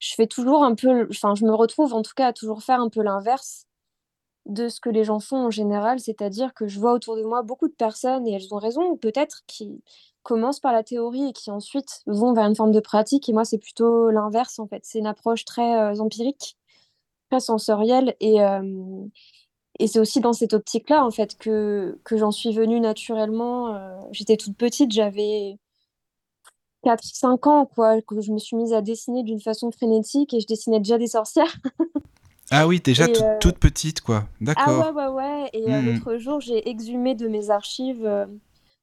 je 0.00 0.14
fais 0.14 0.26
toujours 0.28 0.64
un 0.64 0.74
peu, 0.74 1.08
enfin 1.10 1.34
je 1.34 1.44
me 1.46 1.54
retrouve 1.54 1.94
en 1.94 2.02
tout 2.02 2.14
cas 2.16 2.28
à 2.28 2.32
toujours 2.34 2.62
faire 2.62 2.80
un 2.80 2.90
peu 2.90 3.02
l'inverse 3.02 3.66
de 4.46 4.68
ce 4.68 4.80
que 4.80 4.90
les 4.90 5.04
gens 5.04 5.20
font 5.20 5.36
en 5.46 5.50
général, 5.50 6.00
c'est-à-dire 6.00 6.54
que 6.54 6.66
je 6.68 6.80
vois 6.80 6.92
autour 6.94 7.16
de 7.16 7.22
moi 7.22 7.42
beaucoup 7.42 7.68
de 7.68 7.74
personnes, 7.74 8.26
et 8.26 8.32
elles 8.32 8.54
ont 8.54 8.58
raison 8.58 8.96
peut-être, 8.96 9.42
qui 9.46 9.82
commencent 10.22 10.60
par 10.60 10.72
la 10.72 10.82
théorie 10.82 11.28
et 11.28 11.32
qui 11.32 11.50
ensuite 11.50 12.02
vont 12.06 12.32
vers 12.32 12.46
une 12.46 12.56
forme 12.56 12.72
de 12.72 12.80
pratique. 12.80 13.28
Et 13.28 13.32
moi, 13.32 13.44
c'est 13.44 13.58
plutôt 13.58 14.10
l'inverse, 14.10 14.58
en 14.58 14.66
fait. 14.66 14.80
C'est 14.84 14.98
une 14.98 15.06
approche 15.06 15.44
très 15.44 15.76
euh, 15.78 15.98
empirique, 16.00 16.56
très 17.30 17.40
sensorielle. 17.40 18.14
Et, 18.20 18.42
euh, 18.42 19.04
et 19.78 19.86
c'est 19.86 19.98
aussi 19.98 20.20
dans 20.20 20.32
cette 20.32 20.52
optique-là, 20.52 21.04
en 21.04 21.10
fait, 21.10 21.36
que, 21.38 21.98
que 22.04 22.16
j'en 22.16 22.30
suis 22.30 22.52
venue 22.52 22.80
naturellement. 22.80 23.74
Euh, 23.74 23.98
j'étais 24.12 24.36
toute 24.36 24.56
petite, 24.56 24.92
j'avais 24.92 25.58
4-5 26.84 27.48
ans, 27.48 27.66
quoi, 27.66 28.00
que 28.02 28.20
je 28.20 28.32
me 28.32 28.38
suis 28.38 28.56
mise 28.56 28.72
à 28.72 28.82
dessiner 28.82 29.22
d'une 29.22 29.40
façon 29.40 29.70
frénétique 29.70 30.34
et 30.34 30.40
je 30.40 30.46
dessinais 30.46 30.78
déjà 30.78 30.98
des 30.98 31.08
sorcières. 31.08 31.56
Ah 32.50 32.66
oui, 32.66 32.80
déjà 32.80 33.06
toute 33.40 33.58
petite, 33.58 34.00
quoi. 34.00 34.24
D'accord. 34.40 34.82
Ah 34.82 34.90
ouais, 34.90 35.04
ouais, 35.04 35.12
ouais. 35.12 35.50
Et 35.52 35.70
mmh 35.70 35.84
l'autre 35.84 36.16
jour, 36.16 36.40
j'ai 36.40 36.66
exhumé 36.66 37.14
de 37.14 37.28
mes 37.28 37.50
archives 37.50 38.08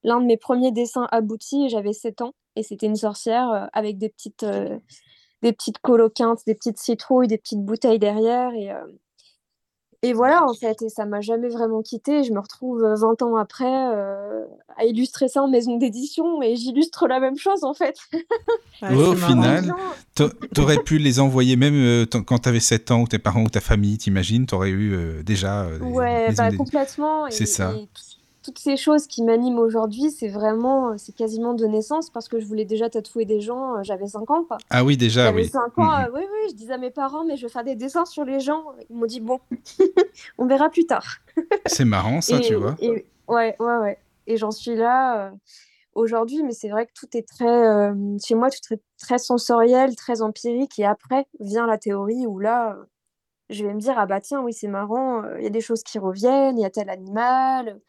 l'un 0.06 0.22
de 0.22 0.26
mes 0.26 0.38
premiers 0.38 0.72
dessins 0.72 1.08
aboutis, 1.12 1.70
j'avais 1.70 1.92
7 1.92 2.22
ans, 2.22 2.34
et 2.56 2.64
c'était 2.64 2.86
une 2.86 2.96
sorcière 2.96 3.50
euh, 3.50 3.66
avec 3.74 3.98
des 3.98 4.10
petites, 4.10 4.44
euh, 4.44 4.78
des 5.42 5.52
petites 5.52 5.80
coloquintes, 5.80 6.40
des 6.46 6.56
petites 6.56 6.78
citrouilles, 6.78 7.28
des 7.28 7.40
petites 7.40 7.66
bouteilles 7.66 8.00
derrière, 8.00 8.54
et, 8.54 8.72
euh, 8.72 8.86
et 10.04 10.14
voilà, 10.14 10.46
en 10.46 10.54
fait, 10.54 10.84
et 10.84 10.90
ça 10.90 11.06
m'a 11.06 11.22
jamais 11.22 11.50
vraiment 11.50 11.82
quitté. 11.82 12.24
Je 12.24 12.32
me 12.32 12.40
retrouve 12.40 12.84
20 12.84 13.24
ans 13.24 13.36
après 13.38 13.66
à 13.66 14.86
illustrer 14.86 15.28
ça 15.28 15.42
en 15.42 15.48
maison 15.48 15.78
d'édition, 15.78 16.44
et 16.44 16.56
j'illustre 16.56 17.08
la 17.08 17.20
même 17.20 17.38
chose, 17.38 17.64
en 17.64 17.74
fait. 17.74 17.98
au 18.84 19.16
final, 19.16 19.74
t'aurais 20.54 20.78
pu 20.84 21.00
les 21.00 21.20
envoyer 21.20 21.56
même 21.56 22.06
quand 22.28 22.38
tu 22.38 22.50
avais 22.50 22.60
7 22.60 22.92
ans, 22.92 23.02
ou 23.02 23.08
tes 23.08 23.18
parents 23.18 23.46
ou 23.46 23.50
ta 23.50 23.62
famille, 23.62 23.98
t'imagines, 23.98 24.46
t'aurais 24.46 24.70
eu 24.70 25.24
déjà... 25.24 25.66
ouais, 25.82 26.32
bah, 26.34 26.52
complètement. 26.56 27.26
C'est 27.32 27.48
ça 27.48 27.74
toutes 28.46 28.60
ces 28.60 28.78
choses 28.78 29.08
qui 29.08 29.24
m'animent 29.24 29.58
aujourd'hui, 29.58 30.12
c'est 30.12 30.28
vraiment, 30.28 30.90
euh, 30.90 30.94
c'est 30.98 31.16
quasiment 31.16 31.56
de 31.56 31.66
naissance 31.66 32.12
parce 32.12 32.28
que 32.28 32.40
je 32.40 32.46
voulais 32.46 32.64
déjà 32.64 32.92
tatouer 32.92 33.26
des 33.26 33.42
gens, 33.42 33.78
euh, 33.78 33.80
j'avais 33.82 34.06
5 34.06 34.30
ans. 34.30 34.44
Quoi. 34.44 34.58
Ah 34.70 34.84
oui, 34.84 34.98
déjà, 34.98 35.32
oui. 35.32 35.48
5 35.48 35.80
ans, 35.80 35.92
euh, 35.92 36.06
oui, 36.14 36.22
oui, 36.22 36.50
je 36.52 36.54
disais 36.54 36.74
à 36.74 36.78
mes 36.78 36.92
parents, 36.92 37.26
mais 37.26 37.38
je 37.38 37.48
vais 37.48 37.52
faire 37.52 37.64
des 37.64 37.74
dessins 37.76 38.06
sur 38.06 38.24
les 38.24 38.40
gens. 38.40 38.64
Ils 38.92 38.96
m'ont 38.96 39.08
dit, 39.08 39.20
bon, 39.20 39.40
on 40.38 40.46
verra 40.46 40.70
plus 40.70 40.86
tard. 40.86 41.06
c'est 41.66 41.86
marrant, 41.86 42.22
ça, 42.22 42.40
tu 42.40 42.54
vois. 42.54 42.76
Et, 42.80 43.08
ouais, 43.28 43.56
ouais, 43.60 43.78
ouais. 43.78 43.98
Et 44.28 44.38
j'en 44.38 44.52
suis 44.52 44.76
là 44.76 45.32
aujourd'hui, 45.94 46.44
mais 46.44 46.52
c'est 46.52 46.70
vrai 46.70 46.86
que 46.86 46.92
tout 46.94 47.18
est 47.18 47.28
très, 47.28 47.92
chez 48.24 48.36
moi, 48.36 48.52
tout 48.52 48.76
est 48.76 48.82
très 49.00 49.18
sensoriel, 49.18 49.96
très 49.96 50.22
empirique. 50.22 50.78
Et 50.78 50.86
après 50.86 51.26
vient 51.40 51.66
la 51.66 51.80
théorie 51.80 52.28
où 52.28 52.38
là, 52.38 52.78
je 53.50 53.66
vais 53.66 53.74
me 53.74 53.80
dire, 53.80 53.96
ah 53.98 54.06
bah 54.06 54.22
tiens, 54.22 54.42
oui, 54.42 54.54
c'est 54.54 54.68
marrant, 54.68 55.24
il 55.38 55.44
y 55.44 55.48
a 55.48 55.52
des 55.52 55.62
choses 55.62 55.82
qui 55.82 55.98
reviennent, 55.98 56.60
il 56.60 56.62
y 56.62 56.66
a 56.66 56.70
tel 56.70 56.92
animal 56.92 57.80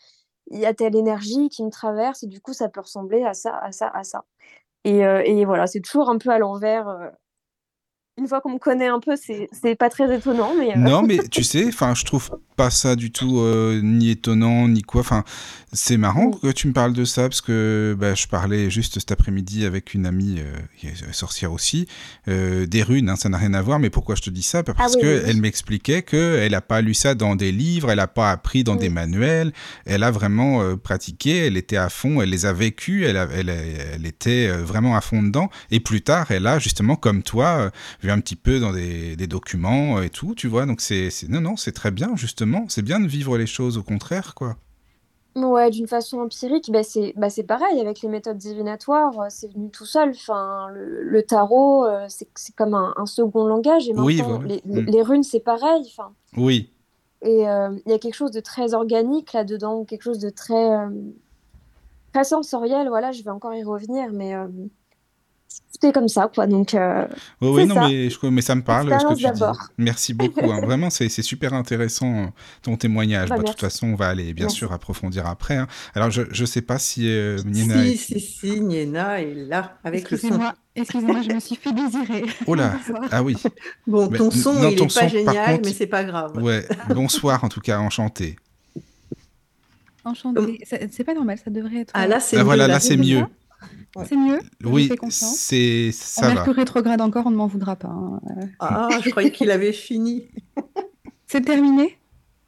il 0.50 0.58
y 0.60 0.66
a 0.66 0.74
telle 0.74 0.96
énergie 0.96 1.48
qui 1.48 1.64
me 1.64 1.70
traverse 1.70 2.22
et 2.22 2.26
du 2.26 2.40
coup 2.40 2.52
ça 2.52 2.68
peut 2.68 2.80
ressembler 2.80 3.24
à 3.24 3.34
ça, 3.34 3.56
à 3.58 3.72
ça, 3.72 3.88
à 3.88 4.04
ça. 4.04 4.24
Et, 4.84 5.06
euh, 5.06 5.22
et 5.24 5.44
voilà, 5.46 5.66
c'est 5.66 5.80
toujours 5.80 6.10
un 6.10 6.18
peu 6.18 6.30
à 6.30 6.38
l'envers. 6.38 6.88
Euh, 8.18 8.22
une 8.22 8.28
fois 8.28 8.40
qu'on 8.40 8.52
me 8.52 8.58
connaît 8.58 8.88
un 8.88 9.00
peu, 9.00 9.14
c'est 9.16 9.74
pas 9.76 9.90
très 9.90 10.14
étonnant. 10.14 10.52
Mais 10.58 10.72
euh, 10.72 10.78
Non, 10.78 11.02
mais 11.02 11.18
tu 11.30 11.42
sais, 11.42 11.66
enfin, 11.68 11.94
je 11.94 12.04
trouve 12.04 12.30
pas 12.56 12.70
ça 12.70 12.96
du 12.96 13.12
tout 13.12 13.42
ni 13.82 14.10
étonnant, 14.10 14.68
ni 14.68 14.82
quoi. 14.82 15.02
Enfin, 15.02 15.24
c'est 15.76 15.96
marrant 15.98 16.30
que 16.30 16.50
tu 16.52 16.68
me 16.68 16.72
parles 16.72 16.92
de 16.92 17.04
ça 17.04 17.22
parce 17.22 17.40
que 17.40 17.94
bah, 17.98 18.14
je 18.14 18.26
parlais 18.26 18.70
juste 18.70 18.94
cet 18.94 19.12
après-midi 19.12 19.64
avec 19.64 19.94
une 19.94 20.06
amie 20.06 20.36
euh, 20.38 20.56
qui 20.76 20.86
est 20.86 21.12
sorcière 21.12 21.52
aussi 21.52 21.86
euh, 22.28 22.66
des 22.66 22.82
runes. 22.82 23.10
Hein, 23.10 23.16
ça 23.16 23.28
n'a 23.28 23.36
rien 23.36 23.52
à 23.54 23.62
voir, 23.62 23.78
mais 23.78 23.90
pourquoi 23.90 24.14
je 24.14 24.22
te 24.22 24.30
dis 24.30 24.42
ça? 24.42 24.62
Parce 24.62 24.96
ah 24.96 25.00
que 25.00 25.24
elle 25.26 25.40
m'expliquait 25.40 26.02
que 26.02 26.40
elle 26.42 26.52
n'a 26.52 26.60
pas 26.60 26.80
lu 26.80 26.94
ça 26.94 27.14
dans 27.14 27.36
des 27.36 27.52
livres, 27.52 27.90
elle 27.90 27.98
n'a 27.98 28.06
pas 28.06 28.30
appris 28.30 28.64
dans 28.64 28.76
des 28.76 28.88
manuels. 28.88 29.52
Elle 29.84 30.02
a 30.02 30.10
vraiment 30.10 30.62
euh, 30.62 30.76
pratiqué, 30.76 31.46
elle 31.46 31.56
était 31.56 31.76
à 31.76 31.90
fond, 31.90 32.22
elle 32.22 32.30
les 32.30 32.46
a 32.46 32.52
vécues, 32.52 33.04
elle, 33.04 33.16
elle, 33.16 33.50
elle, 33.50 34.06
était 34.06 34.48
vraiment 34.48 34.96
à 34.96 35.00
fond 35.00 35.22
dedans. 35.22 35.50
Et 35.70 35.80
plus 35.80 36.00
tard, 36.00 36.30
elle 36.30 36.46
a 36.46 36.58
justement, 36.58 36.96
comme 36.96 37.22
toi, 37.22 37.70
vu 38.06 38.12
un 38.12 38.20
petit 38.20 38.36
peu 38.36 38.60
dans 38.60 38.72
des, 38.72 39.16
des 39.16 39.26
documents 39.26 40.00
et 40.00 40.10
tout, 40.10 40.34
tu 40.34 40.48
vois. 40.48 40.64
Donc 40.66 40.80
c'est 40.80 41.10
non 41.28 41.40
non, 41.40 41.56
c'est 41.56 41.72
très 41.72 41.90
bien 41.90 42.16
justement. 42.16 42.66
C'est 42.68 42.82
bien 42.82 43.00
de 43.00 43.06
vivre 43.06 43.36
les 43.36 43.46
choses 43.46 43.76
au 43.76 43.82
contraire, 43.82 44.34
quoi. 44.34 44.56
Ouais, 45.36 45.68
d'une 45.70 45.86
façon 45.86 46.20
empirique, 46.20 46.70
bah, 46.72 46.82
c'est 46.82 47.12
bah, 47.14 47.28
pareil 47.46 47.78
avec 47.78 48.00
les 48.00 48.08
méthodes 48.08 48.38
divinatoires, 48.38 49.20
euh, 49.20 49.26
c'est 49.28 49.52
venu 49.52 49.70
tout 49.70 49.84
seul. 49.84 50.10
Enfin, 50.10 50.68
le, 50.72 51.22
tarot, 51.22 51.84
euh, 51.84 52.06
c'est 52.08 52.54
comme 52.56 52.72
un, 52.72 53.04
second 53.04 53.44
langage. 53.44 53.86
Et 53.86 53.92
oui, 53.92 54.22
les, 54.46 54.62
mm. 54.64 54.86
les, 54.86 55.02
runes, 55.02 55.22
c'est 55.22 55.40
pareil. 55.40 55.82
Enfin. 55.88 56.14
Oui. 56.38 56.70
Et 57.20 57.46
euh, 57.46 57.68
il 57.84 57.92
y 57.92 57.94
a 57.94 57.98
quelque 57.98 58.14
chose 58.14 58.30
de 58.30 58.40
très 58.40 58.72
organique 58.72 59.34
là-dedans, 59.34 59.84
quelque 59.84 60.04
chose 60.04 60.20
de 60.20 60.30
très, 60.30 60.70
très 62.14 62.24
sensoriel. 62.24 62.88
Voilà, 62.88 63.12
je 63.12 63.22
vais 63.22 63.30
encore 63.30 63.54
y 63.54 63.62
revenir, 63.62 64.12
mais 64.14 64.32
comme 65.92 66.08
ça, 66.08 66.30
quoi. 66.32 66.46
Donc, 66.46 66.74
euh, 66.74 67.06
oui, 67.40 67.66
non, 67.66 67.86
mais, 67.86 68.10
je, 68.10 68.26
mais 68.26 68.42
ça 68.42 68.54
me 68.54 68.62
parle 68.62 68.88
ce 68.98 69.06
que 69.06 69.14
tu 69.14 69.32
dis. 69.32 69.42
Merci 69.78 70.14
beaucoup. 70.14 70.50
Hein. 70.50 70.60
Vraiment, 70.64 70.90
c'est 70.90 71.08
super 71.08 71.54
intéressant 71.54 72.14
euh, 72.14 72.26
ton 72.62 72.76
témoignage. 72.76 73.28
Bah, 73.28 73.38
de 73.38 73.44
toute 73.44 73.60
façon, 73.60 73.88
on 73.88 73.94
va 73.94 74.08
aller 74.08 74.32
bien 74.32 74.48
sûr 74.48 74.72
approfondir 74.72 75.26
après. 75.26 75.56
Hein. 75.56 75.66
Alors, 75.94 76.10
je 76.10 76.22
ne 76.22 76.46
sais 76.46 76.62
pas 76.62 76.78
si 76.78 77.08
euh, 77.08 77.38
Niena. 77.44 77.82
Si, 77.82 77.90
est... 77.90 77.96
si, 77.96 78.20
si, 78.20 78.60
Niena 78.60 79.20
est 79.20 79.34
là 79.34 79.78
avec 79.84 80.10
le 80.10 80.16
son. 80.16 80.40
Excusez-moi, 80.76 81.22
je 81.26 81.34
me 81.34 81.40
suis 81.40 81.56
fait 81.56 81.72
désirer. 81.72 82.24
Oh 82.46 82.54
là, 82.54 82.74
ah 83.10 83.22
oui. 83.22 83.34
Bon, 83.86 84.08
ton 84.08 84.30
son, 84.30 84.54
il 84.70 84.76
n'est 84.78 84.86
pas 84.86 85.08
génial, 85.08 85.60
mais 85.64 85.72
c'est 85.72 85.86
pas 85.86 86.04
grave. 86.04 86.36
Ouais, 86.36 86.66
bonsoir 86.90 87.42
en 87.44 87.48
tout 87.48 87.60
cas, 87.60 87.78
enchanté. 87.78 88.36
Enchantée. 90.04 90.60
C'est 90.64 90.92
c'est 90.92 91.02
pas 91.04 91.14
normal, 91.14 91.38
ça 91.42 91.50
devrait 91.50 91.80
être. 91.80 91.92
Ah 91.94 92.06
là, 92.06 92.20
c'est 92.20 92.36
Ah, 92.36 92.40
mieux, 92.40 92.44
voilà, 92.44 92.66
là. 92.66 92.74
là, 92.74 92.80
c'est 92.80 92.98
mieux. 92.98 93.24
C'est 94.06 94.16
mieux? 94.16 94.40
Oui, 94.64 94.90
c'est 95.10 95.88
En 95.88 95.92
ça 95.92 96.26
va. 96.28 96.34
Mercure 96.34 96.54
rétrograde 96.54 97.00
encore, 97.00 97.26
on 97.26 97.30
ne 97.30 97.36
m'en 97.36 97.46
voudra 97.46 97.76
pas. 97.76 97.88
hein. 97.88 98.20
Euh, 98.38 98.46
Ah, 98.58 98.88
je 99.02 99.10
croyais 99.10 99.32
qu'il 99.32 99.50
avait 99.50 99.72
fini, 99.72 100.28
C'est 101.26 101.40
terminé? 101.40 101.98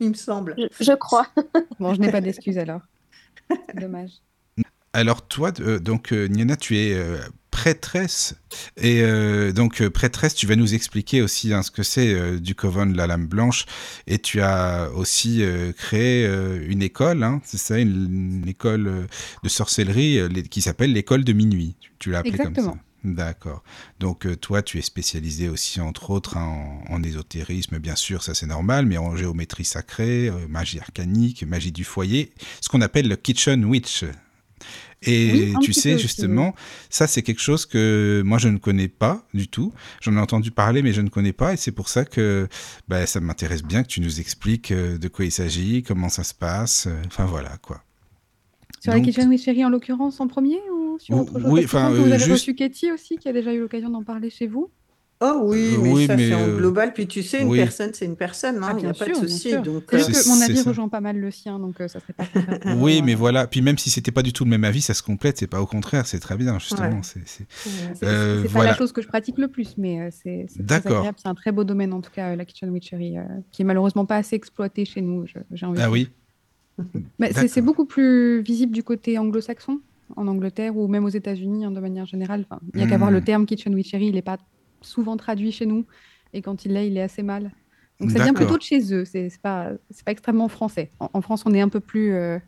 Il 0.01 0.11
me 0.11 0.15
semble. 0.15 0.55
Je, 0.59 0.85
je 0.85 0.93
crois. 0.93 1.27
Bon, 1.81 1.95
je 1.95 2.01
n'ai 2.01 2.11
pas 2.13 2.21
d'excuses 2.21 2.59
alors. 2.65 2.81
Dommage. 3.75 4.13
Alors 4.93 5.27
toi, 5.27 5.53
euh, 5.61 5.79
donc 5.79 6.13
euh, 6.13 6.27
Niena, 6.29 6.57
tu 6.57 6.77
es 6.79 6.95
euh, 6.95 7.19
prêtresse 7.59 8.35
et 8.77 9.03
euh, 9.03 9.51
donc 9.53 9.81
euh, 9.83 9.91
prêtresse, 9.91 10.35
tu 10.35 10.47
vas 10.47 10.55
nous 10.55 10.75
expliquer 10.75 11.23
aussi 11.23 11.53
hein, 11.53 11.63
ce 11.63 11.73
que 11.73 11.83
c'est 11.83 12.15
euh, 12.15 12.39
du 12.39 12.55
coven 12.55 12.93
de 12.93 12.97
la 12.97 13.07
Lame 13.09 13.27
Blanche 13.27 13.67
et 14.07 14.19
tu 14.21 14.41
as 14.41 14.91
aussi 14.95 15.43
euh, 15.43 15.73
créé 15.73 16.25
une 16.69 16.83
école, 16.83 17.23
hein, 17.25 17.41
c'est 17.45 17.59
ça, 17.59 17.79
une, 17.79 18.43
une 18.43 18.49
école 18.49 19.09
de 19.43 19.49
sorcellerie 19.49 20.29
les- 20.29 20.45
qui 20.45 20.61
s'appelle 20.63 20.93
l'école 20.93 21.25
de 21.25 21.33
minuit. 21.33 21.75
Tu, 21.81 21.91
tu 21.99 22.11
l'as 22.11 22.19
appelée 22.21 22.39
comme 22.39 22.55
ça. 22.55 22.75
D'accord. 23.05 23.63
Donc 24.01 24.27
toi, 24.41 24.61
tu 24.63 24.79
es 24.79 24.83
spécialisé 24.83 25.49
aussi 25.49 25.81
entre 25.81 26.11
autres 26.11 26.37
hein, 26.37 26.47
en, 26.89 26.95
en 26.95 27.03
ésotérisme, 27.03 27.79
bien 27.79 27.97
sûr, 27.97 28.23
ça 28.23 28.35
c'est 28.35 28.47
normal, 28.47 28.87
mais 28.87 28.99
en 28.99 29.17
géométrie 29.17 29.65
sacrée, 29.65 30.31
magie 30.49 30.79
arcanique, 30.81 31.43
magie 31.45 31.73
du 31.73 31.85
foyer, 31.85 32.33
ce 32.61 32.69
qu'on 32.69 32.81
appelle 32.83 33.09
le 33.09 33.17
kitchen 33.17 33.65
witch. 33.65 34.05
Et 35.03 35.53
Oui, 35.55 35.55
tu 35.63 35.73
sais 35.73 35.95
aussi, 35.95 36.03
justement, 36.03 36.55
ça 36.91 37.07
c'est 37.07 37.23
quelque 37.23 37.41
chose 37.41 37.67
que 37.67 38.21
moi 38.27 38.39
je 38.39 38.49
ne 38.49 38.59
connais 38.59 38.89
pas 38.89 39.25
du 39.33 39.47
tout. 39.47 39.73
J'en 40.01 40.17
ai 40.17 40.21
entendu 40.21 40.51
parler, 40.51 40.83
mais 40.83 40.93
je 40.93 41.01
ne 41.03 41.09
connais 41.09 41.33
pas, 41.33 41.53
et 41.55 41.57
c'est 41.57 41.71
pour 41.71 41.89
ça 41.89 42.05
que 42.05 42.49
bah, 42.89 43.07
ça 43.07 43.21
m'intéresse 43.21 43.63
bien 43.63 43.85
que 43.85 43.89
tu 43.89 44.01
nous 44.01 44.19
expliques 44.19 44.73
euh, 44.73 44.99
de 44.99 45.07
quoi 45.09 45.25
il 45.25 45.31
s'agit, 45.31 45.85
comment 45.85 46.09
ça 46.09 46.25
se 46.25 46.35
passe. 46.35 46.87
euh, 46.89 47.01
Enfin 47.07 47.27
voilà 47.27 47.57
quoi. 47.63 47.83
Sur 48.81 48.91
la 48.93 48.99
Donc- 48.99 49.07
Kitchen 49.07 49.29
Witchery 49.29 49.65
en 49.65 49.71
l'occurrence 49.71 50.21
en 50.21 50.27
premier 50.29 50.59
ou 50.73 50.99
sur 50.99 51.15
Ou- 51.17 51.21
autre 51.21 51.33
chose? 51.41 51.43
oui, 51.47 51.63
enfin, 51.65 51.91
que 51.91 51.95
vous 51.97 52.03
euh, 52.03 52.07
avez 52.07 52.19
juste- 52.19 52.31
reçu 52.33 52.55
Katie 52.55 52.91
aussi, 52.93 53.19
qui 53.19 53.29
a 53.29 53.33
déjà 53.33 53.53
eu 53.53 53.61
l'occasion 53.61 53.91
d'en 53.91 54.03
parler 54.03 54.31
chez 54.31 54.47
vous. 54.49 54.69
Oh 55.21 55.41
oui, 55.47 55.75
Euh, 55.75 55.79
mais 55.83 55.93
oui, 55.93 56.07
ça 56.07 56.15
mais, 56.17 56.29
c'est 56.29 56.35
en 56.35 56.43
euh, 56.49 56.57
global. 56.57 56.93
Puis 56.93 57.09
tu 57.09 57.25
sais, 57.25 57.43
une 57.43 57.49
oui. 57.49 57.59
personne, 57.59 57.91
c'est 57.93 58.05
une 58.05 58.15
personne, 58.15 58.61
Ah, 58.63 58.67
hein, 58.67 58.71
il 58.75 58.77
n'y 58.77 58.81
bien 58.83 58.91
a 58.91 58.95
pas 58.95 59.07
de 59.09 59.15
souci. 59.15 59.51
sûr. 59.51 59.63
Donc, 59.63 59.83
C'est 59.91 59.97
euh, 59.97 60.07
juste 60.07 60.23
que 60.25 60.29
mon 60.29 60.41
avis 60.41 60.61
rejoint 60.63 60.89
pas 60.89 61.01
mal 61.01 61.19
le 61.19 61.31
sien, 61.33 61.59
donc 61.59 61.81
euh, 61.81 61.89
ça 61.89 61.99
serait 61.99 62.13
pas 62.13 62.25
Oui, 62.79 63.03
mais 63.05 63.15
euh, 63.15 63.17
voilà. 63.17 63.49
Puis 63.49 63.61
même 63.61 63.79
si 63.79 63.91
c'était 63.91 64.13
pas 64.13 64.23
du 64.23 64.33
tout 64.33 64.45
le 64.45 64.51
même 64.51 64.63
avis, 64.63 64.81
ça 64.81 64.95
se 64.95 65.03
complète. 65.03 65.39
C'est 65.39 65.49
pas 65.49 65.61
au 65.61 65.67
contraire, 65.67 66.07
c'est 66.07 66.21
très 66.21 66.37
bien 66.37 66.59
justement. 66.61 66.89
Ouais. 66.89 67.01
C'est- 67.03 67.47
Euh, 68.05 68.43
c'est 68.43 68.47
pas 68.47 68.53
voilà. 68.53 68.71
la 68.71 68.77
chose 68.77 68.93
que 68.93 69.03
je 69.03 69.09
pratique 69.09 69.39
le 69.39 69.49
plus, 69.49 69.77
mais 69.77 70.01
euh, 70.03 70.09
c'est 70.13 70.47
agréable. 70.71 71.19
C'est 71.21 71.29
un 71.29 71.35
très 71.35 71.51
beau 71.51 71.65
domaine, 71.65 71.93
en 71.93 72.01
tout 72.01 72.13
cas, 72.15 72.31
euh, 72.33 72.37
la 72.37 72.45
Kitchen 72.45 72.71
Witchery, 72.71 73.19
euh, 73.19 73.23
qui 73.51 73.63
est 73.63 73.65
malheureusement 73.65 74.07
pas 74.07 74.17
assez 74.19 74.37
exploité 74.37 74.85
chez 74.85 75.01
nous, 75.01 75.25
j'ai 75.53 75.67
envie 75.67 75.79
de 75.79 75.83
Ah 75.83 75.87
dire. 75.87 75.93
oui. 75.93 76.09
Mais 77.19 77.33
c'est 77.33 77.61
beaucoup 77.61 77.87
plus 77.87 78.41
visible 78.41 78.73
du 78.73 78.85
côté 78.85 79.19
anglo-saxon, 79.19 79.81
en 80.15 80.29
Angleterre 80.29 80.77
ou 80.77 80.87
même 80.87 81.05
aux 81.05 81.09
États-Unis 81.09 81.65
hein, 81.65 81.73
de 81.73 81.81
manière 81.81 82.07
générale. 82.07 82.45
Enfin, 82.49 82.61
il 82.73 82.79
n'y 82.79 82.87
a 82.87 82.89
qu'à 82.89 82.99
voir 82.99 83.11
Hmm. 83.11 83.15
le 83.15 83.21
terme 83.23 83.47
Kitchen 83.47 83.75
Witchery, 83.75 84.07
il 84.07 84.15
n'est 84.15 84.23
pas 84.23 84.39
souvent 84.83 85.17
traduit 85.17 85.53
chez 85.53 85.67
nous, 85.67 85.87
et 86.33 86.43
quand 86.43 86.65
il 86.65 86.73
l'est, 86.73 86.89
il 86.89 86.97
est 86.97 87.03
assez 87.03 87.23
mal. 87.23 87.53
Donc 88.01 88.11
ça 88.11 88.21
vient 88.21 88.35
plutôt 88.35 88.57
de 88.57 88.63
chez 88.63 88.95
eux, 88.95 89.05
c'est 89.05 89.29
pas, 89.43 89.71
c'est 89.91 90.05
pas 90.05 90.13
extrêmement 90.13 90.49
français. 90.49 90.91
En, 91.01 91.11
en 91.15 91.21
France, 91.21 91.43
on 91.47 91.55
est 91.55 91.61
un 91.61 91.69
peu 91.69 91.81
plus 91.81 92.13
euh, 92.13 92.39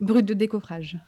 brut 0.00 0.26
de 0.26 0.34
décoffrage. 0.34 0.98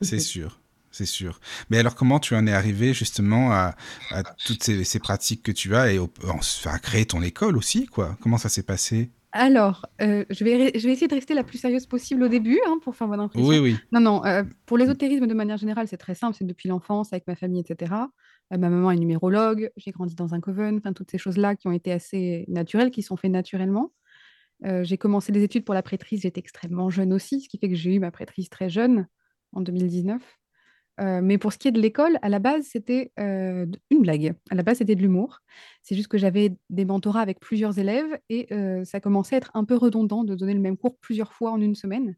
C'est 0.00 0.18
sûr, 0.20 0.60
c'est 0.90 1.06
sûr. 1.06 1.40
Mais 1.70 1.78
alors, 1.78 1.94
comment 1.94 2.18
tu 2.20 2.34
en 2.34 2.46
es 2.46 2.52
arrivé 2.52 2.94
justement 2.94 3.52
à, 3.52 3.74
à 4.10 4.22
toutes 4.22 4.62
ces, 4.62 4.84
ces 4.84 4.98
pratiques 4.98 5.42
que 5.42 5.52
tu 5.52 5.74
as 5.74 5.92
et 5.92 5.98
au- 5.98 6.10
à 6.64 6.78
créer 6.78 7.06
ton 7.06 7.22
école 7.22 7.56
aussi, 7.56 7.86
quoi? 7.86 8.16
Comment 8.22 8.38
ça 8.38 8.48
s'est 8.48 8.62
passé? 8.62 9.10
Alors, 9.32 9.84
euh, 10.00 10.24
je, 10.30 10.44
vais, 10.44 10.72
je 10.78 10.86
vais 10.86 10.92
essayer 10.94 11.08
de 11.08 11.14
rester 11.14 11.34
la 11.34 11.44
plus 11.44 11.58
sérieuse 11.58 11.84
possible 11.86 12.22
au 12.22 12.28
début, 12.28 12.58
hein, 12.66 12.78
pour 12.82 12.96
faire 12.96 13.06
bonne 13.06 13.20
impression. 13.20 13.46
Oui, 13.48 13.58
oui. 13.58 13.76
Non, 13.92 14.00
non, 14.00 14.24
euh, 14.24 14.44
pour 14.64 14.78
l'ésotérisme 14.78 15.26
de 15.26 15.34
manière 15.34 15.58
générale, 15.58 15.86
c'est 15.88 15.98
très 15.98 16.14
simple, 16.14 16.34
c'est 16.38 16.46
depuis 16.46 16.68
l'enfance, 16.70 17.12
avec 17.12 17.26
ma 17.26 17.36
famille, 17.36 17.60
etc. 17.60 18.08
Euh, 18.52 18.58
ma 18.58 18.68
maman 18.68 18.90
est 18.90 18.96
numérologue, 18.96 19.70
j'ai 19.76 19.90
grandi 19.90 20.14
dans 20.14 20.34
un 20.34 20.40
coven, 20.40 20.78
enfin 20.78 20.92
toutes 20.92 21.10
ces 21.10 21.18
choses-là 21.18 21.56
qui 21.56 21.68
ont 21.68 21.72
été 21.72 21.92
assez 21.92 22.44
naturelles, 22.48 22.90
qui 22.90 23.02
sont 23.02 23.16
faites 23.16 23.30
naturellement. 23.30 23.92
Euh, 24.64 24.84
j'ai 24.84 24.98
commencé 24.98 25.32
des 25.32 25.42
études 25.42 25.64
pour 25.64 25.74
la 25.74 25.82
prêtrise, 25.82 26.22
j'étais 26.22 26.40
extrêmement 26.40 26.88
jeune 26.90 27.12
aussi, 27.12 27.40
ce 27.40 27.48
qui 27.48 27.58
fait 27.58 27.68
que 27.68 27.74
j'ai 27.74 27.94
eu 27.94 27.98
ma 27.98 28.10
prêtrise 28.10 28.48
très 28.48 28.70
jeune, 28.70 29.06
en 29.52 29.60
2019. 29.60 30.22
Euh, 30.98 31.20
mais 31.22 31.36
pour 31.36 31.52
ce 31.52 31.58
qui 31.58 31.68
est 31.68 31.72
de 31.72 31.80
l'école, 31.80 32.18
à 32.22 32.30
la 32.30 32.38
base, 32.38 32.64
c'était 32.64 33.12
une 33.18 34.00
blague. 34.00 34.34
À 34.50 34.54
la 34.54 34.62
base, 34.62 34.78
c'était 34.78 34.94
de 34.94 35.02
l'humour. 35.02 35.40
C'est 35.82 35.94
juste 35.94 36.08
que 36.08 36.16
j'avais 36.16 36.56
des 36.70 36.86
mentorats 36.86 37.20
avec 37.20 37.38
plusieurs 37.38 37.78
élèves 37.78 38.18
et 38.30 38.48
ça 38.84 39.00
commençait 39.00 39.34
à 39.34 39.38
être 39.38 39.50
un 39.52 39.64
peu 39.64 39.76
redondant 39.76 40.24
de 40.24 40.34
donner 40.34 40.54
le 40.54 40.60
même 40.60 40.78
cours 40.78 40.96
plusieurs 40.98 41.34
fois 41.34 41.50
en 41.50 41.60
une 41.60 41.74
semaine. 41.74 42.16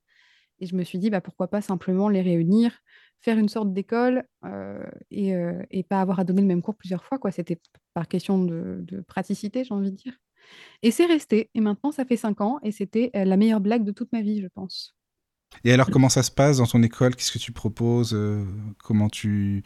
Et 0.61 0.67
je 0.67 0.77
me 0.77 0.85
suis 0.85 0.99
dit, 0.99 1.11
bah, 1.11 1.21
pourquoi 1.21 1.49
pas 1.49 1.61
simplement 1.61 2.09
les 2.09 2.23
réunir, 2.23 2.81
faire 3.21 3.39
une 3.39 3.49
sorte 3.49 3.73
d'école 3.73 4.25
euh, 4.45 4.85
et, 5.11 5.35
euh, 5.35 5.63
et 5.71 5.83
pas 5.83 6.01
avoir 6.01 6.21
à 6.21 6.25
donner 6.25 6.43
le 6.43 6.47
même 6.47 6.63
cours 6.63 6.77
plusieurs 6.77 7.05
fois. 7.05 7.19
quoi. 7.19 7.31
C'était 7.31 7.61
par 7.95 8.09
question 8.09 8.45
de, 8.45 8.79
de 8.83 9.01
praticité, 9.01 9.65
j'ai 9.65 9.75
envie 9.75 9.91
de 9.91 9.97
dire. 9.97 10.15
Et 10.83 10.91
c'est 10.91 11.07
resté. 11.07 11.51
Et 11.55 11.61
maintenant, 11.61 11.93
ça 11.93 12.05
fait 12.05 12.17
cinq 12.17 12.41
ans 12.41 12.59
et 12.63 12.73
c'était 12.73 13.11
euh, 13.17 13.25
la 13.25 13.37
meilleure 13.37 13.61
blague 13.61 13.85
de 13.85 13.93
toute 13.93 14.13
ma 14.13 14.23
vie, 14.23 14.41
je 14.41 14.49
pense. 14.49 14.95
Et 15.65 15.73
alors, 15.73 15.91
comment 15.91 16.11
ça 16.11 16.23
se 16.23 16.31
passe 16.31 16.59
dans 16.59 16.67
ton 16.67 16.83
école? 16.83 17.17
Qu'est-ce 17.17 17.33
que 17.33 17.39
tu 17.39 17.53
proposes? 17.53 18.17
Comment 18.85 19.09
tu 19.09 19.63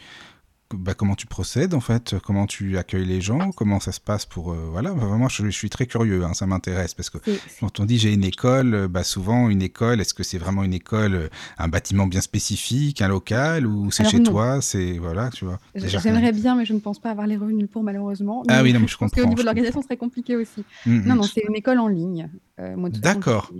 bah, 0.76 0.94
comment 0.94 1.14
tu 1.14 1.26
procèdes 1.26 1.74
en 1.74 1.80
fait 1.80 2.14
Comment 2.24 2.46
tu 2.46 2.78
accueilles 2.78 3.04
les 3.06 3.20
gens 3.20 3.50
Comment 3.52 3.80
ça 3.80 3.92
se 3.92 4.00
passe 4.00 4.26
pour 4.26 4.52
euh, 4.52 4.68
voilà 4.70 4.92
bah, 4.92 5.04
Vraiment, 5.06 5.28
je, 5.28 5.44
je 5.44 5.50
suis 5.50 5.70
très 5.70 5.86
curieux. 5.86 6.24
hein, 6.24 6.34
ça 6.34 6.46
m'intéresse 6.46 6.94
parce 6.94 7.10
que 7.10 7.18
C'est- 7.24 7.40
c'est- 7.46 7.60
quand 7.60 7.80
on 7.80 7.84
dit 7.84 7.98
j'ai 7.98 8.12
une 8.12 8.24
école, 8.24 8.74
euh, 8.74 8.88
bah 8.88 9.04
souvent 9.04 9.48
une 9.48 9.62
école, 9.62 10.00
est-ce 10.00 10.14
que 10.14 10.22
c'est 10.22 10.38
vraiment 10.38 10.62
une 10.64 10.74
école, 10.74 11.14
euh, 11.14 11.28
un 11.58 11.68
bâtiment 11.68 12.06
bien 12.06 12.20
spécifique, 12.20 13.00
un 13.02 13.08
local 13.08 13.66
ou 13.66 13.90
c'est 13.90 14.04
chez 14.04 14.18
non. 14.18 14.30
toi 14.30 14.60
C'est 14.60 14.98
voilà, 14.98 15.30
tu 15.30 15.44
vois. 15.44 15.58
J'aimerais 15.74 16.32
bien, 16.32 16.56
mais 16.56 16.64
je 16.64 16.72
ne 16.72 16.78
pense 16.80 16.98
pas 16.98 17.10
avoir 17.10 17.26
les 17.26 17.36
revenus 17.36 17.68
pour, 17.70 17.82
malheureusement. 17.82 18.42
Ah 18.48 18.62
oui, 18.62 18.72
non, 18.72 18.80
mais 18.80 18.86
je 18.86 18.96
pense 18.96 19.10
qu'au 19.10 19.16
comprends, 19.16 19.28
niveau 19.30 19.42
de 19.42 19.46
l'organisation, 19.46 19.80
ce 19.80 19.86
serait 19.86 19.96
compliqué 19.96 20.36
aussi. 20.36 20.64
Mhm. 20.86 21.04
Non, 21.06 21.14
non, 21.16 21.22
c'est 21.22 21.42
une 21.48 21.54
école 21.56 21.78
en 21.78 21.88
ligne. 21.88 22.28
Euh, 22.60 22.76
moi, 22.76 22.90
D'accord. 22.90 23.50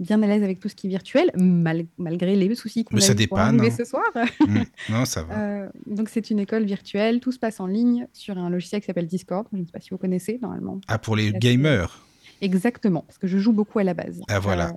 Bien 0.00 0.22
à 0.22 0.26
l'aise 0.26 0.42
avec 0.42 0.60
tout 0.60 0.68
ce 0.68 0.74
qui 0.74 0.86
est 0.86 0.90
virtuel, 0.90 1.30
mal- 1.36 1.86
malgré 1.98 2.36
les 2.36 2.54
soucis 2.54 2.84
qu'on 2.84 2.96
a 2.96 3.00
ça 3.00 3.14
dépanne, 3.14 3.60
hein. 3.60 3.70
ce 3.70 3.84
soir. 3.84 4.04
Mhm. 4.46 4.64
Non, 4.90 5.04
ça 5.04 5.22
va. 5.22 5.38
Euh, 5.38 5.68
donc, 5.86 6.08
c'est 6.08 6.30
une 6.30 6.38
école 6.38 6.64
virtuelle, 6.64 7.20
tout 7.20 7.32
se 7.32 7.38
passe 7.38 7.60
en 7.60 7.66
ligne 7.66 8.06
sur 8.12 8.36
un 8.38 8.50
logiciel 8.50 8.80
qui 8.80 8.86
s'appelle 8.86 9.06
Discord. 9.06 9.46
Je 9.52 9.58
ne 9.58 9.64
sais 9.64 9.72
pas 9.72 9.80
si 9.80 9.90
vous 9.90 9.98
connaissez, 9.98 10.38
normalement. 10.42 10.80
Ah, 10.88 10.98
pour 10.98 11.16
les 11.16 11.32
gamers. 11.32 12.02
Exactement, 12.42 13.00
parce 13.06 13.18
que 13.18 13.26
je 13.26 13.38
joue 13.38 13.52
beaucoup 13.52 13.78
à 13.78 13.84
la 13.84 13.94
base. 13.94 14.20
Ah, 14.28 14.38
voilà. 14.38 14.68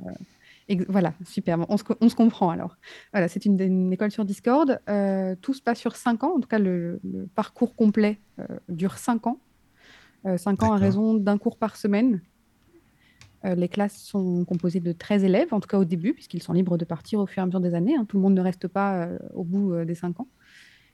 Euh, 0.71 0.75
voilà, 0.88 1.13
super, 1.25 1.57
on 1.67 1.77
se, 1.77 1.83
on 1.99 2.09
se 2.09 2.15
comprend 2.15 2.51
alors. 2.51 2.77
Voilà, 3.11 3.27
c'est 3.27 3.43
une, 3.45 3.59
une 3.59 3.91
école 3.91 4.11
sur 4.11 4.23
Discord. 4.23 4.79
euh, 4.88 5.35
tout 5.41 5.53
se 5.55 5.61
passe 5.61 5.79
sur 5.79 5.95
5 5.95 6.23
ans, 6.23 6.35
en 6.38 6.39
tout 6.39 6.47
cas, 6.47 6.59
le, 6.59 6.99
le 7.03 7.25
parcours 7.35 7.75
complet 7.75 8.19
euh, 8.39 8.45
dure 8.69 8.97
5 8.99 9.25
ans. 9.27 9.39
5 10.38 10.63
ans 10.63 10.73
à 10.73 10.77
raison 10.77 11.13
d'un 11.13 11.38
cours 11.38 11.57
par 11.57 11.75
semaine. 11.77 12.21
Euh, 13.46 13.55
les 13.55 13.69
classes 13.69 13.98
sont 14.01 14.43
composées 14.46 14.79
de 14.81 14.91
13 14.91 15.24
élèves, 15.24 15.53
en 15.53 15.60
tout 15.60 15.67
cas 15.67 15.77
au 15.79 15.86
début, 15.86 16.13
puisqu'ils 16.13 16.43
sont 16.43 16.53
libres 16.53 16.77
de 16.77 16.86
partir 16.86 17.19
au 17.19 17.25
fur 17.25 17.41
et 17.41 17.43
à 17.43 17.46
mesure 17.46 17.62
des 17.62 17.74
années. 17.74 17.96
hein. 17.96 18.05
Tout 18.08 18.17
le 18.17 18.24
monde 18.24 18.34
ne 18.36 18.41
reste 18.41 18.67
pas 18.67 19.05
euh, 19.05 19.17
au 19.34 19.43
bout 19.43 19.74
euh, 19.74 19.86
des 19.86 19.96
5 19.96 20.19
ans. 20.19 20.27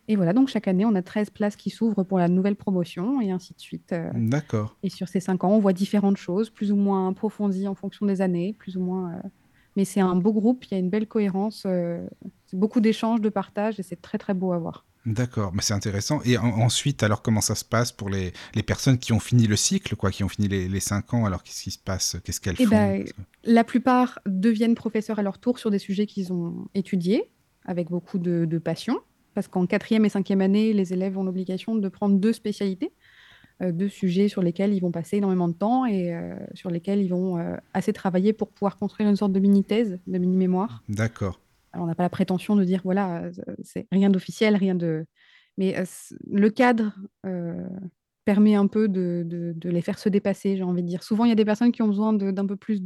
Et 0.07 0.15
voilà, 0.15 0.33
donc 0.33 0.49
chaque 0.49 0.67
année, 0.67 0.85
on 0.85 0.93
a 0.93 1.01
13 1.01 1.31
places 1.31 1.55
qui 1.55 1.71
s'ouvrent 1.71 2.03
pour 2.03 2.19
la 2.19 2.27
nouvelle 2.27 2.55
promotion 2.55 3.21
et 3.21 3.31
ainsi 3.31 3.55
de 3.55 3.59
suite. 3.59 3.93
D'accord. 4.13 4.77
et 4.83 4.89
sur 4.89 5.07
ces 5.07 5.19
cinq 5.19 5.43
ans, 5.43 5.49
on 5.49 5.59
voit 5.59 5.73
différentes 5.73 6.17
choses, 6.17 6.51
plus 6.51 6.71
ou 6.71 6.75
moins 6.75 7.09
approfondies 7.09 7.67
en 7.67 7.73
fonction 7.73 8.05
des 8.05 8.21
années, 8.21 8.53
plus 8.53 8.77
ou 8.77 8.81
moins. 8.81 9.13
euh, 9.13 9.29
Mais 9.75 9.83
c'est 9.83 10.01
un 10.01 10.15
beau 10.15 10.31
groupe, 10.31 10.63
il 10.65 10.71
y 10.73 10.75
a 10.75 10.79
une 10.79 10.91
belle 10.91 11.07
cohérence, 11.07 11.63
euh, 11.65 12.05
c'est 12.45 12.59
beaucoup 12.59 12.81
d'échanges, 12.81 13.19
de 13.19 13.29
partage, 13.29 13.79
et 13.79 13.83
c'est 13.83 13.99
très 13.99 14.19
très 14.19 14.35
beau 14.35 14.51
à 14.53 14.59
voir. 14.59 14.85
D'accord, 15.05 15.51
mais 15.53 15.61
c'est 15.61 15.73
intéressant. 15.73 16.19
Et 16.25 16.37
en- 16.37 16.45
ensuite, 16.61 17.03
alors 17.03 17.21
comment 17.21 17.41
ça 17.41 17.53
se 17.55 17.63
passe 17.63 17.91
pour 17.91 18.09
les, 18.09 18.33
les 18.55 18.63
personnes 18.63 18.97
qui 18.97 19.13
ont 19.13 19.19
fini 19.19 19.45
le 19.45 19.55
cycle, 19.55 19.95
quoi, 19.95 20.09
qui 20.09 20.23
ont 20.23 20.29
fini 20.29 20.47
les, 20.47 20.67
les 20.67 20.79
cinq 20.79 21.13
ans? 21.13 21.25
Alors 21.25 21.43
qu'est-ce 21.43 21.61
qui 21.63 21.71
se 21.71 21.77
passe? 21.79 22.17
Qu'est-ce 22.23 22.41
qu'elles 22.41 22.55
Eh 22.59 22.65
font? 22.65 22.71
ben, 22.75 23.03
que- 23.03 23.11
La 23.43 23.63
plupart 23.63 24.19
deviennent 24.25 24.73
professeurs 24.75 25.19
à 25.19 25.21
leur 25.23 25.37
tour 25.37 25.59
sur 25.59 25.69
des 25.69 25.79
sujets 25.79 26.07
qu'ils 26.07 26.33
ont 26.33 26.67
étudiés, 26.73 27.29
avec 27.65 27.89
beaucoup 27.89 28.17
de, 28.17 28.45
de 28.45 28.57
passion, 28.57 28.97
parce 29.35 29.47
qu'en 29.47 29.65
quatrième 29.67 30.05
et 30.05 30.09
cinquième 30.09 30.41
année, 30.41 30.73
les 30.73 30.93
élèves 30.93 31.17
ont 31.17 31.23
l'obligation 31.23 31.75
de 31.75 31.87
prendre 31.89 32.17
deux 32.17 32.33
spécialités, 32.33 32.91
euh, 33.61 33.71
deux 33.71 33.89
sujets 33.89 34.27
sur 34.27 34.41
lesquels 34.41 34.73
ils 34.73 34.79
vont 34.81 34.91
passer 34.91 35.17
énormément 35.17 35.47
de 35.47 35.53
temps 35.53 35.85
et 35.85 36.13
euh, 36.13 36.35
sur 36.55 36.69
lesquels 36.71 36.99
ils 37.01 37.09
vont 37.09 37.37
euh, 37.37 37.55
assez 37.73 37.93
travailler 37.93 38.33
pour 38.33 38.49
pouvoir 38.49 38.75
construire 38.77 39.07
une 39.09 39.15
sorte 39.15 39.33
de 39.33 39.39
mini-thèse, 39.39 39.99
de 40.07 40.17
mini-mémoire. 40.17 40.83
D'accord. 40.89 41.39
On 41.77 41.85
n'a 41.85 41.95
pas 41.95 42.03
la 42.03 42.09
prétention 42.09 42.55
de 42.55 42.63
dire, 42.63 42.81
voilà, 42.83 43.23
euh, 43.23 43.31
c'est 43.63 43.87
rien 43.91 44.09
d'officiel, 44.09 44.55
rien 44.55 44.75
de... 44.75 45.05
Mais 45.57 45.77
euh, 45.77 45.85
le 46.29 46.49
cadre 46.49 46.93
euh, 47.25 47.67
permet 48.25 48.55
un 48.55 48.67
peu 48.67 48.87
de, 48.87 49.23
de- 49.25 49.69
les 49.69 49.81
faire 49.81 49.99
se 49.99 50.09
dépasser, 50.09 50.57
j'ai 50.57 50.63
envie 50.63 50.83
de 50.83 50.87
dire. 50.87 51.03
Souvent, 51.03 51.25
il 51.25 51.29
y 51.29 51.31
a 51.31 51.35
des 51.35 51.45
personnes 51.45 51.71
qui 51.71 51.81
ont 51.81 51.87
besoin 51.87 52.13
d'un 52.13 52.45
peu 52.45 52.55
plus 52.55 52.81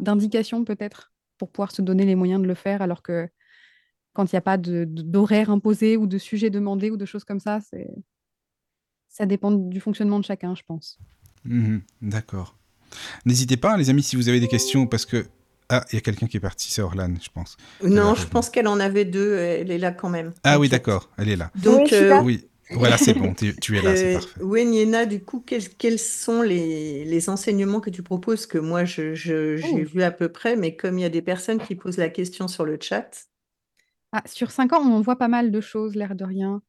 d'indications, 0.00 0.64
peut-être, 0.64 1.12
pour 1.38 1.50
pouvoir 1.50 1.70
se 1.70 1.82
donner 1.82 2.04
les 2.04 2.14
moyens 2.14 2.42
de 2.42 2.46
le 2.48 2.54
faire, 2.54 2.82
alors 2.82 3.02
que 3.02 3.28
quand 4.12 4.32
il 4.32 4.34
n'y 4.34 4.38
a 4.38 4.42
pas 4.42 4.56
d'horaire 4.58 5.50
imposé 5.50 5.96
ou 5.96 6.06
de 6.08 6.18
sujet 6.18 6.50
demandé 6.50 6.90
ou 6.90 6.96
de 6.96 7.04
choses 7.04 7.24
comme 7.24 7.38
ça, 7.40 7.60
ça 9.08 9.26
dépend 9.26 9.52
du 9.52 9.80
fonctionnement 9.80 10.18
de 10.18 10.24
chacun, 10.24 10.54
je 10.54 10.62
pense. 10.66 10.98
Mhm, 11.44 11.82
D'accord. 12.02 12.56
N'hésitez 13.26 13.56
pas, 13.56 13.76
les 13.76 13.90
amis, 13.90 14.02
si 14.02 14.16
vous 14.16 14.28
avez 14.28 14.40
des 14.40 14.48
questions, 14.48 14.86
parce 14.86 15.06
que 15.06 15.26
Ah, 15.70 15.84
il 15.92 15.96
y 15.96 15.98
a 15.98 16.00
quelqu'un 16.00 16.26
qui 16.26 16.38
est 16.38 16.40
parti, 16.40 16.70
c'est 16.70 16.80
Orlan, 16.80 17.14
je 17.20 17.28
pense. 17.32 17.56
Non, 17.82 18.14
je 18.14 18.26
pense 18.26 18.48
qu'elle 18.48 18.68
en 18.68 18.80
avait 18.80 19.04
deux, 19.04 19.36
elle 19.36 19.70
est 19.70 19.78
là 19.78 19.92
quand 19.92 20.08
même. 20.08 20.32
Ah 20.44 20.58
oui, 20.58 20.68
d'accord, 20.68 21.10
elle 21.18 21.28
est 21.28 21.36
là. 21.36 21.50
Donc, 21.56 21.88
oui, 21.92 22.08
oui. 22.24 22.48
Voilà, 22.70 22.98
c'est 22.98 23.14
bon, 23.14 23.34
tu, 23.34 23.78
es 23.78 23.82
là, 23.82 23.96
c'est 23.96 24.16
euh, 24.16 24.18
parfait. 24.18 24.40
Oui, 24.42 24.64
Niena, 24.66 25.06
du 25.06 25.22
coup, 25.22 25.40
quels, 25.40 25.68
quels 25.70 25.98
sont 25.98 26.42
les, 26.42 27.04
les, 27.04 27.28
enseignements 27.30 27.80
que 27.80 27.90
tu 27.90 28.02
proposes 28.02 28.46
Que 28.46 28.58
moi, 28.58 28.84
j'ai 28.84 29.14
je, 29.14 29.58
Oh. 29.72 29.76
vu 29.76 30.02
à 30.02 30.10
peu 30.10 30.30
près, 30.30 30.56
mais 30.56 30.76
comme 30.76 30.98
il 30.98 31.02
y 31.02 31.06
a 31.06 31.10
des 31.10 31.22
personnes 31.22 31.58
qui 31.58 31.74
posent 31.74 31.96
la 31.96 32.10
question 32.10 32.46
sur 32.46 32.64
le 32.64 32.78
chat? 32.80 33.26
Ah, 34.12 34.22
sur 34.26 34.50
cinq 34.50 34.72
ans, 34.72 34.82
on 34.82 35.00
voit 35.00 35.16
pas 35.16 35.28
mal 35.28 35.50
de 35.50 35.60
choses, 35.60 35.94
l'air 35.94 36.14
de 36.14 36.24
rien. 36.24 36.62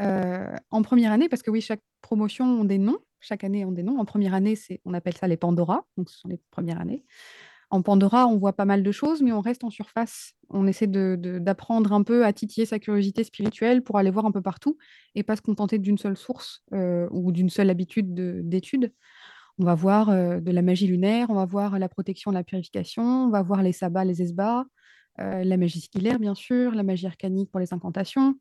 Euh, 0.00 0.56
en 0.70 0.82
première 0.82 1.12
année, 1.12 1.28
parce 1.28 1.42
que 1.42 1.50
oui, 1.50 1.60
chaque 1.60 1.82
promotion 2.00 2.44
ont 2.46 2.64
des 2.64 2.78
noms, 2.78 2.98
chaque 3.20 3.44
année 3.44 3.64
ont 3.64 3.72
des 3.72 3.82
noms. 3.82 3.98
En 3.98 4.04
première 4.04 4.34
année, 4.34 4.56
c'est, 4.56 4.80
on 4.84 4.92
appelle 4.92 5.16
ça 5.16 5.28
les 5.28 5.36
Pandora, 5.36 5.86
donc 5.96 6.10
ce 6.10 6.18
sont 6.18 6.28
les 6.28 6.40
premières 6.50 6.80
années. 6.80 7.04
En 7.70 7.82
Pandora, 7.82 8.26
on 8.26 8.36
voit 8.38 8.52
pas 8.52 8.64
mal 8.64 8.82
de 8.82 8.92
choses, 8.92 9.22
mais 9.22 9.32
on 9.32 9.40
reste 9.40 9.64
en 9.64 9.70
surface. 9.70 10.34
On 10.50 10.66
essaie 10.66 10.86
d'apprendre 10.86 11.92
un 11.92 12.02
peu 12.02 12.24
à 12.24 12.32
titiller 12.32 12.66
sa 12.66 12.78
curiosité 12.78 13.24
spirituelle 13.24 13.82
pour 13.82 13.98
aller 13.98 14.10
voir 14.10 14.26
un 14.26 14.30
peu 14.32 14.42
partout 14.42 14.76
et 15.14 15.22
pas 15.22 15.36
se 15.36 15.42
contenter 15.42 15.78
d'une 15.78 15.98
seule 15.98 16.16
source 16.16 16.62
euh, 16.72 17.08
ou 17.10 17.32
d'une 17.32 17.50
seule 17.50 17.70
habitude 17.70 18.14
de- 18.14 18.40
d'étude. 18.44 18.92
On 19.58 19.64
va 19.64 19.74
voir 19.74 20.10
euh, 20.10 20.40
de 20.40 20.50
la 20.52 20.62
magie 20.62 20.86
lunaire, 20.86 21.30
on 21.30 21.34
va 21.34 21.46
voir 21.46 21.78
la 21.78 21.88
protection, 21.88 22.30
la 22.30 22.44
purification, 22.44 23.26
on 23.26 23.30
va 23.30 23.42
voir 23.42 23.62
les 23.62 23.72
sabbats, 23.72 24.04
les 24.04 24.22
esbats, 24.22 24.64
euh, 25.20 25.44
la 25.44 25.56
magie 25.56 25.80
squillaire, 25.80 26.18
bien 26.18 26.34
sûr, 26.34 26.72
la 26.74 26.82
magie 26.82 27.06
arcanique 27.06 27.50
pour 27.50 27.60
les 27.60 27.72
incantations. 27.74 28.36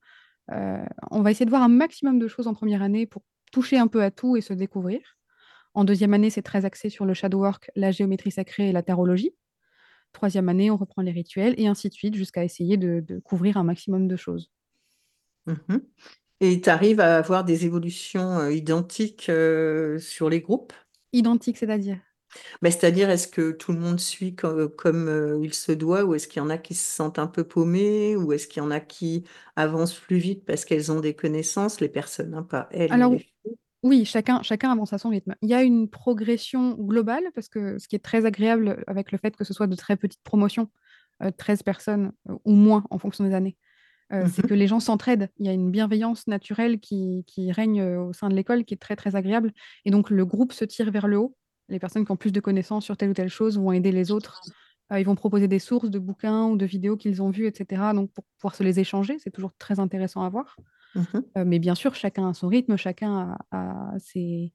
On 1.12 1.22
va 1.22 1.32
essayer 1.32 1.46
de 1.46 1.50
voir 1.50 1.64
un 1.64 1.70
maximum 1.70 2.20
de 2.20 2.28
choses 2.28 2.48
en 2.48 2.54
première 2.54 2.82
année 2.82 3.06
pour 3.06 3.24
toucher 3.52 3.78
un 3.78 3.88
peu 3.88 4.04
à 4.04 4.12
tout 4.12 4.36
et 4.36 4.42
se 4.42 4.54
découvrir. 4.54 5.00
En 5.76 5.84
deuxième 5.84 6.14
année, 6.16 6.30
c'est 6.32 6.42
très 6.42 6.66
axé 6.66 6.90
sur 6.90 7.06
le 7.06 7.14
shadow 7.14 7.40
work, 7.40 7.70
la 7.76 7.92
géométrie 7.92 8.32
sacrée 8.32 8.70
et 8.70 8.72
la 8.72 8.82
tarologie. 8.84 9.36
Troisième 10.14 10.50
année, 10.50 10.72
on 10.72 10.78
reprend 10.78 11.02
les 11.04 11.12
rituels 11.12 11.56
et 11.58 11.68
ainsi 11.68 11.90
de 11.90 11.94
suite 11.96 12.16
jusqu'à 12.16 12.44
essayer 12.46 12.78
de, 12.78 13.02
de 13.02 13.20
couvrir 13.20 13.58
un 13.58 13.64
maximum 13.66 14.08
de 14.08 14.16
choses. 14.18 14.52
Mhm. 15.46 15.82
Et 16.42 16.62
tu 16.62 16.70
arrives 16.70 17.00
à 17.00 17.18
avoir 17.18 17.44
des 17.46 17.66
évolutions 17.66 18.40
euh, 18.40 18.52
identiques 18.54 19.30
euh, 19.30 20.00
sur 20.00 20.30
les 20.30 20.42
groupes? 20.42 20.74
Identique, 21.14 21.58
c'est-à-dire? 21.58 22.02
Ben, 22.62 22.72
C'est-à-dire, 22.72 23.10
est-ce 23.10 23.28
que 23.28 23.52
tout 23.52 23.72
le 23.74 23.80
monde 23.80 24.00
suit 24.00 24.36
co- 24.36 24.70
comme, 24.70 25.08
euh, 25.08 25.40
il 25.44 25.54
se 25.54 25.72
doit, 25.72 26.04
ou 26.04 26.16
est-ce 26.16 26.28
qu'il 26.28 26.42
y 26.42 26.46
en 26.46 26.50
a 26.50 26.58
qui 26.58 26.74
se 26.76 26.84
sentent 26.96 27.20
un 27.20 27.28
peu 27.28 27.44
paumés, 27.48 28.16
ou 28.16 28.34
est-ce 28.34 28.48
qu'il 28.48 28.62
y 28.64 28.66
en 28.66 28.72
a 28.72 28.80
qui 28.80 29.24
avancent 29.56 30.00
plus 30.00 30.18
vite 30.18 30.46
parce 30.46 30.66
qu'elles 30.66 30.92
ont 30.92 31.00
des 31.00 31.16
connaissances, 31.16 31.80
les 31.82 31.90
personnes, 31.90 32.34
hein, 32.34 32.44
pas 32.44 32.68
elles, 32.72 32.94
Alors, 32.94 33.10
les 33.10 33.33
Oui, 33.84 34.06
chacun, 34.06 34.42
chacun 34.44 34.72
avance 34.72 34.94
à 34.94 34.98
son 34.98 35.10
rythme. 35.10 35.36
Il 35.42 35.50
y 35.50 35.54
a 35.54 35.62
une 35.62 35.90
progression 35.90 36.74
globale, 36.76 37.24
parce 37.36 37.50
que 37.50 37.78
ce 37.80 37.88
qui 37.88 37.96
est 37.96 38.00
très 38.04 38.26
agréable 38.26 38.84
avec 38.88 39.12
le 39.12 39.18
fait 39.18 39.36
que 39.36 39.44
ce 39.44 39.54
soit 39.54 39.68
de 39.68 39.76
très 39.76 39.98
petites 39.98 40.24
promotions, 40.24 40.70
euh, 41.22 41.32
13 41.32 41.64
personnes 41.64 42.14
euh, 42.30 42.36
ou 42.46 42.54
moins 42.54 42.86
en 42.90 42.98
fonction 42.98 43.26
des 43.26 43.34
années, 43.34 43.58
euh, 44.14 44.28
c'est 44.30 44.44
Mhm. 44.44 44.50
que 44.50 44.54
les 44.54 44.68
gens 44.68 44.80
s'entraident. 44.82 45.30
Il 45.40 45.46
y 45.48 45.50
a 45.50 45.54
une 45.54 45.72
bienveillance 45.72 46.28
naturelle 46.28 46.80
qui, 46.80 47.26
qui 47.28 47.52
règne 47.52 47.82
euh, 47.82 48.02
au 48.04 48.14
sein 48.14 48.30
de 48.30 48.36
l'école 48.36 48.66
qui 48.66 48.76
est 48.76 48.78
très, 48.78 48.96
très 48.96 49.16
agréable. 49.16 49.54
Et 49.86 49.92
donc, 49.92 50.10
le 50.12 50.26
groupe 50.26 50.54
se 50.54 50.66
tire 50.66 50.92
vers 50.92 51.08
le 51.08 51.18
haut. 51.18 51.36
Les 51.70 51.80
personnes 51.80 52.06
qui 52.06 52.12
ont 52.12 52.18
plus 52.18 52.34
de 52.34 52.40
connaissances 52.42 52.86
sur 52.86 52.98
telle 52.98 53.12
ou 53.12 53.14
telle 53.14 53.30
chose 53.30 53.58
vont 53.58 53.72
aider 53.74 53.92
les 53.92 54.12
autres. 54.12 54.42
Euh, 54.94 55.00
ils 55.00 55.06
vont 55.06 55.16
proposer 55.16 55.48
des 55.48 55.60
sources 55.60 55.90
de 55.90 56.00
bouquins 56.00 56.46
ou 56.46 56.58
de 56.58 56.66
vidéos 56.66 56.98
qu'ils 56.98 57.22
ont 57.24 57.32
vues, 57.32 57.48
etc. 57.48 57.94
Donc, 57.96 58.12
pour 58.14 58.26
pouvoir 58.40 58.56
se 58.56 58.64
les 58.64 58.80
échanger, 58.80 59.18
c'est 59.20 59.32
toujours 59.32 59.54
très 59.58 59.80
intéressant 59.80 60.24
à 60.24 60.30
voir. 60.30 60.60
Mhm. 60.96 61.34
Euh, 61.38 61.46
mais 61.46 61.60
bien 61.60 61.76
sûr, 61.76 61.96
chacun 61.96 62.30
a 62.30 62.34
son 62.34 62.48
rythme, 62.48 62.78
chacun 62.78 63.38
a, 63.52 63.94
a 63.94 64.00
ses, 64.00 64.54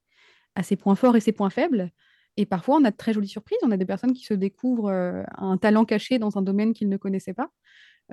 a 0.57 0.62
ses 0.62 0.76
points 0.76 0.97
forts 0.97 1.16
et 1.16 1.21
ses 1.21 1.33
points 1.33 1.50
faibles. 1.50 1.90
Et 2.37 2.47
parfois, 2.47 2.76
on 2.78 2.85
a 2.85 2.90
de 2.92 2.97
très 2.97 3.12
jolies 3.14 3.28
surprises. 3.28 3.59
On 3.64 3.73
a 3.73 3.76
des 3.78 3.87
personnes 3.87 4.14
qui 4.14 4.25
se 4.25 4.35
découvrent 4.35 4.90
euh, 4.90 5.23
un 5.38 5.59
talent 5.59 5.85
caché 5.85 6.18
dans 6.18 6.38
un 6.38 6.42
domaine 6.42 6.75
qu'ils 6.75 6.88
ne 6.90 6.97
connaissaient 6.99 7.35
pas. 7.35 7.50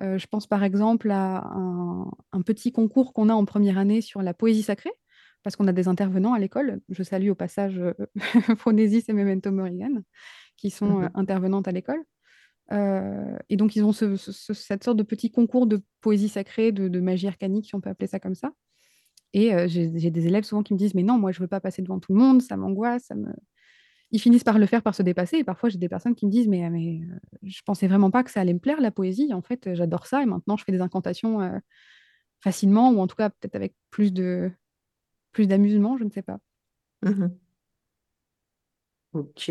Euh, 0.02 0.18
je 0.18 0.28
pense 0.28 0.48
par 0.48 0.64
exemple 0.64 1.12
à 1.12 1.44
un, 1.46 2.06
un 2.34 2.42
petit 2.42 2.72
concours 2.72 3.14
qu'on 3.14 3.30
a 3.30 3.34
en 3.34 3.46
première 3.46 3.78
année 3.78 4.02
sur 4.02 4.22
la 4.22 4.34
poésie 4.34 4.64
sacrée, 4.64 4.92
parce 5.44 5.56
qu'on 5.56 5.68
a 5.68 5.74
des 5.74 5.88
intervenants 5.88 6.34
à 6.34 6.40
l'école. 6.40 6.82
Je 6.90 7.04
salue 7.04 7.30
au 7.30 7.36
passage 7.36 7.82
Phronésis 8.58 9.10
et 9.10 9.14
Memento 9.14 9.52
Morigan, 9.52 10.02
qui 10.58 10.70
sont 10.72 11.04
euh, 11.04 11.08
Mhm. 11.08 11.12
intervenantes 11.16 11.68
à 11.68 11.72
l'école. 11.72 12.04
Euh, 12.72 13.38
et 13.50 13.58
donc, 13.58 13.76
ils 13.76 13.84
ont 13.84 13.92
ce- 13.92 14.16
ce- 14.16 14.32
ce- 14.32 14.54
cette 14.54 14.84
sorte 14.84 14.98
de 14.98 15.04
petit 15.04 15.32
concours 15.32 15.68
de 15.68 15.82
poésie 16.02 16.30
sacrée, 16.30 16.72
de, 16.72 17.00
magie 17.00 17.28
arcanique, 17.28 17.66
si 17.68 17.76
on 17.76 17.82
peut 17.82 17.90
appeler 17.90 18.08
ça 18.08 18.20
comme 18.20 18.36
ça. 18.36 18.52
Et 19.34 19.54
euh, 19.54 19.68
j'ai 19.68 19.90
des 19.90 20.28
élèves 20.28 20.44
souvent 20.46 20.64
qui 20.64 20.74
me 20.74 20.80
disent, 20.80 20.96
mais 20.96 21.04
non, 21.04 21.18
moi, 21.20 21.32
je 21.32 21.40
veux 21.40 21.48
pas 21.48 21.60
passer 21.60 21.82
devant 21.82 22.00
tout 22.00 22.14
le 22.14 22.20
monde, 22.20 22.42
ça 22.42 22.58
m'angoisse, 22.58 23.10
me... 23.12 23.34
Ils 24.12 24.20
finissent 24.22 24.44
par 24.44 24.60
le 24.60 24.66
faire, 24.66 24.82
par 24.84 24.96
se 24.96 25.04
dépasser. 25.04 25.38
Et 25.38 25.44
parfois, 25.44 25.68
j'ai 25.70 25.78
des 25.80 25.90
personnes 25.90 26.16
qui 26.16 26.26
me 26.26 26.32
disent, 26.32 26.48
mais, 26.48 26.70
mais 26.70 27.02
euh, 27.02 27.18
je 27.44 27.62
pensais 27.66 27.88
vraiment 27.88 28.12
pas 28.12 28.24
que 28.24 28.32
ça 28.32 28.40
allait 28.42 28.54
me 28.54 28.60
plaire, 28.60 28.80
la 28.80 28.92
poésie. 28.92 29.34
En 29.34 29.42
fait, 29.42 29.68
euh, 29.68 29.76
j'adore 29.76 30.06
ça. 30.08 30.22
Et 30.22 30.26
maintenant, 30.26 30.56
je 30.58 30.64
fais 30.64 30.72
des 30.72 30.82
incantations 30.82 31.42
euh, 31.42 31.58
facilement, 32.42 32.92
ou 32.92 33.00
en 33.00 33.08
tout 33.08 33.16
cas, 33.16 33.30
peut-être 33.30 33.56
avec 33.56 33.74
plus 33.90 34.14
de 34.14 34.52
plus 35.34 35.48
d'amusement, 35.48 35.98
je 35.98 36.06
ne 36.06 36.10
sais 36.10 36.22
pas. 36.22 36.40
Mhm. 37.04 37.38
Ok. 39.16 39.50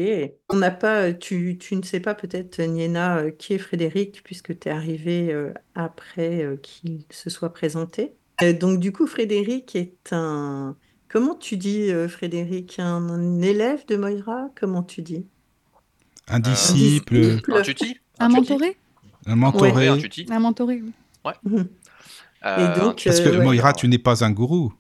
On 0.51 0.57
n'a 0.57 0.71
pas, 0.71 1.15
tu, 1.15 1.57
tu 1.59 1.75
ne 1.75 1.83
sais 1.83 2.01
pas 2.01 2.15
peut-être, 2.15 2.61
Niena, 2.61 3.17
euh, 3.17 3.31
qui 3.31 3.55
est 3.55 3.59
Frédéric, 3.59 4.21
puisque 4.23 4.59
tu 4.59 4.69
es 4.69 4.71
arrivé 4.71 5.33
euh, 5.33 5.55
après 5.75 6.45
euh, 6.45 6.57
qu'il 6.59 7.01
se 7.11 7.31
soit 7.31 7.51
présenté. 7.53 8.13
Euh, 8.43 8.53
donc, 8.53 8.79
du 8.79 8.93
coup, 8.93 9.07
Frédéric 9.07 9.75
est 9.75 10.13
un. 10.13 10.77
Comment 11.09 11.35
tu 11.35 11.57
dis, 11.57 11.91
euh, 11.91 12.09
Frédéric? 12.09 12.79
Un, 12.79 13.09
un 13.09 13.41
élève 13.41 13.87
de 13.87 13.97
Moira? 13.97 14.51
Comment 14.55 14.83
tu 14.83 15.01
dis? 15.01 15.27
Un 16.29 16.37
Euh, 16.37 16.41
disciple, 16.41 17.19
disciple. 17.21 17.53
Un 17.55 17.63
tuti? 17.63 17.97
Un 18.19 18.29
tuti 18.29 18.37
mentoré? 18.37 18.77
Un 19.27 19.37
mentoré. 19.37 19.89
un 20.31 20.39
mentoré, 20.41 20.83
oui. 20.83 21.33
Euh, 22.45 22.75
Et 22.77 22.79
donc, 22.79 23.01
Parce 23.03 23.21
que 23.21 23.29
euh, 23.31 23.39
ouais. 23.39 23.45
Moira, 23.45 23.73
tu 23.73 23.89
n'es 23.89 23.97
pas 23.99 24.25
un 24.25 24.31
gourou. 24.31 24.75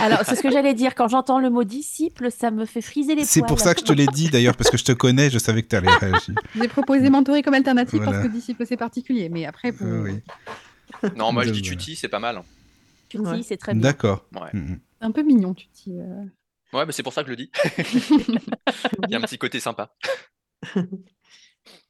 Alors, 0.00 0.20
c'est 0.24 0.36
ce 0.36 0.42
que 0.42 0.50
j'allais 0.50 0.74
dire. 0.74 0.94
Quand 0.94 1.08
j'entends 1.08 1.38
le 1.38 1.50
mot 1.50 1.64
disciple, 1.64 2.30
ça 2.30 2.50
me 2.50 2.64
fait 2.64 2.80
friser 2.80 3.14
les 3.14 3.24
C'est 3.24 3.42
pour 3.46 3.60
ça 3.60 3.74
que 3.74 3.80
je 3.80 3.84
te 3.84 3.92
l'ai 3.92 4.06
dit 4.06 4.28
d'ailleurs, 4.30 4.56
parce 4.56 4.70
que 4.70 4.76
je 4.76 4.84
te 4.84 4.92
connais, 4.92 5.30
je 5.30 5.38
savais 5.38 5.62
que 5.62 5.68
tu 5.68 5.76
allais 5.76 5.88
réagir. 6.00 6.34
J'ai 6.54 6.68
proposé 6.68 7.10
mentoré 7.10 7.42
comme 7.42 7.54
alternative 7.54 8.00
Voilà. 8.02 8.12
parce 8.20 8.26
que 8.28 8.32
disciple, 8.32 8.64
c'est 8.66 8.76
particulier. 8.76 9.28
Mais 9.28 9.44
après, 9.44 9.72
pour... 9.72 9.86
Euh, 9.86 10.02
oui. 10.02 11.10
Non, 11.16 11.32
moi 11.32 11.44
je 11.44 11.50
dis 11.50 11.62
tuti, 11.62 11.96
c'est 11.96 12.08
pas 12.08 12.18
mal. 12.20 12.42
Tutti, 13.08 13.24
Ouais. 13.24 13.42
c'est 13.42 13.56
très 13.56 13.72
bien. 13.74 13.82
D'accord. 13.82 14.24
Ouais, 14.34 14.48
Mhm. 14.52 14.78
un 15.02 15.10
peu 15.10 15.22
mignon, 15.22 15.54
tu 15.54 15.66
dis. 15.74 15.92
euh. 15.98 16.24
ouais 16.76 16.86
bah, 16.86 16.92
c'est 16.92 17.02
pour 17.02 17.12
ça 17.12 17.22
que 17.22 17.28
je 17.28 17.32
le 17.32 17.36
dis. 17.36 17.50
Il 19.06 19.10
y 19.10 19.14
a 19.14 19.18
un 19.18 19.22
petit 19.22 19.38
côté 19.38 19.60
sympa. 19.60 19.94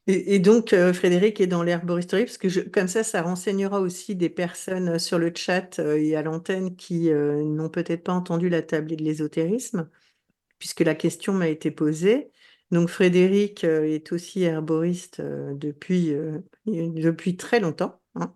Et, 0.07 0.37
donc, 0.39 0.71
euh, 0.73 0.93
Frédéric 0.93 1.41
est 1.41 1.47
dans 1.47 1.63
l'herboristerie, 1.63 2.25
parce 2.25 2.37
que 2.37 2.59
comme 2.69 2.87
ça, 2.87 3.03
ça 3.03 3.23
renseignera 3.23 3.81
aussi 3.81 4.15
des 4.15 4.29
personnes 4.29 4.89
euh, 4.89 4.99
sur 4.99 5.17
le 5.17 5.31
chat 5.35 5.79
euh, 5.79 5.97
et 5.97 6.15
à 6.15 6.21
l'antenne 6.21 6.75
qui 6.75 7.09
n'ont 7.11 7.69
peut-être 7.69 8.03
pas 8.03 8.13
entendu 8.13 8.47
la 8.49 8.61
table 8.61 8.95
de 8.95 9.03
l'ésotérisme, 9.03 9.89
puisque 10.59 10.81
la 10.81 10.95
question 10.95 11.33
m'a 11.33 11.49
été 11.49 11.71
posée. 11.71 12.31
Donc, 12.71 12.89
Frédéric 12.89 13.63
est 13.65 14.11
aussi 14.13 14.43
herboriste 14.43 15.21
depuis, 15.21 16.13
depuis 16.67 17.37
très 17.37 17.59
longtemps. 17.59 18.01
hein. 18.15 18.35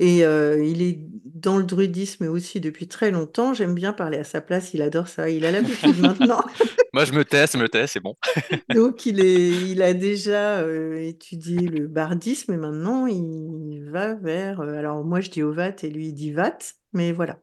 Et 0.00 0.24
euh, 0.24 0.62
il 0.64 0.82
est 0.82 0.98
dans 1.24 1.56
le 1.56 1.64
druidisme 1.64 2.26
aussi 2.26 2.60
depuis 2.60 2.88
très 2.88 3.10
longtemps. 3.12 3.54
J'aime 3.54 3.74
bien 3.74 3.92
parler 3.92 4.18
à 4.18 4.24
sa 4.24 4.40
place, 4.40 4.74
il 4.74 4.82
adore 4.82 5.06
ça. 5.08 5.30
Il 5.30 5.44
a 5.46 5.52
l'habitude 5.52 5.98
maintenant. 6.00 6.42
Moi 6.92 7.04
je 7.04 7.12
me 7.12 7.24
tais, 7.24 7.46
je 7.46 7.58
me 7.58 7.68
tais, 7.68 7.86
c'est 7.86 8.00
bon. 8.00 8.16
Donc, 8.74 9.06
il 9.06 9.20
est, 9.20 9.50
il 9.70 9.82
a 9.82 9.94
déjà 9.94 10.58
euh, 10.60 11.00
étudié 11.00 11.60
le 11.68 11.86
bardisme 11.86 12.52
et 12.52 12.56
maintenant 12.56 13.06
il 13.06 13.88
va 13.90 14.14
vers. 14.14 14.60
euh, 14.60 14.78
alors, 14.78 15.04
moi 15.04 15.20
je 15.20 15.30
dis 15.30 15.42
Ovat 15.42 15.74
et 15.82 15.90
lui 15.90 16.08
il 16.08 16.12
dit 16.14 16.32
Vat, 16.32 16.58
mais 16.92 17.12
voilà. 17.12 17.38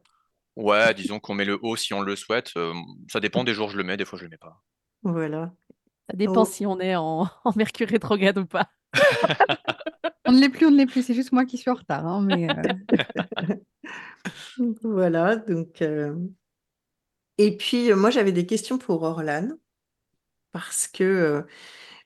Ouais, 0.56 0.92
disons 0.94 1.18
qu'on 1.20 1.34
met 1.34 1.46
le 1.46 1.58
haut 1.62 1.76
si 1.76 1.94
on 1.94 2.02
le 2.02 2.16
souhaite. 2.16 2.50
euh, 2.56 2.72
ça 3.10 3.20
dépend 3.20 3.44
des 3.44 3.54
jours, 3.54 3.70
je 3.70 3.78
le 3.78 3.84
mets, 3.84 3.96
des 3.96 4.04
fois 4.04 4.18
je 4.18 4.24
le 4.24 4.30
mets 4.30 4.36
pas. 4.38 4.62
Voilà. 5.02 5.52
Ça 6.10 6.16
dépend 6.16 6.42
Oh. 6.42 6.44
si 6.44 6.66
on 6.66 6.78
est 6.80 6.96
en, 6.96 7.22
en 7.44 7.52
Mercure 7.56 7.88
rétrograde 7.88 8.36
ou 8.38 8.46
pas. 8.46 8.68
On 10.26 10.32
ne 10.32 10.40
l'est 10.40 10.48
plus, 10.48 10.66
on 10.66 10.70
ne 10.70 10.76
l'est 10.76 10.86
plus. 10.86 11.02
C'est 11.04 11.14
juste 11.14 11.32
moi 11.32 11.44
qui 11.46 11.58
suis 11.58 11.70
en 11.70 11.74
retard. 11.74 12.06
hein, 12.06 12.22
mais, 12.22 12.48
euh, 12.50 12.68
Voilà. 14.82 15.36
Donc, 15.36 15.82
euh, 15.82 16.14
Et 17.38 17.56
puis, 17.56 17.90
euh, 17.90 17.96
moi 17.96 18.10
j'avais 18.10 18.32
des 18.32 18.46
questions 18.46 18.78
pour 18.78 19.02
Orlan, 19.02 19.48
parce 20.52 20.88
que 20.88 21.44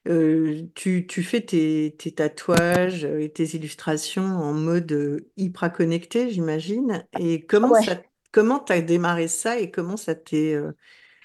euh, 0.09 0.63
tu, 0.75 1.07
tu 1.09 1.23
fais 1.25 1.43
tes, 1.43 1.97
tes 1.99 2.13
tatouages 2.15 3.05
et 3.05 3.33
tes 3.33 3.45
illustrations 3.57 4.25
en 4.25 4.53
mode 4.55 5.27
hyper 5.37 5.73
connecté, 5.73 6.31
j'imagine. 6.31 7.07
Et 7.13 7.47
comment 7.47 7.75
Ouais. 7.75 7.87
ça, 7.87 8.03
comment 8.33 8.61
t'as 8.61 8.81
démarré 8.83 9.29
ça 9.29 9.59
et 9.61 9.71
comment 9.71 9.97
ça 9.99 10.15
t'est, 10.17 10.57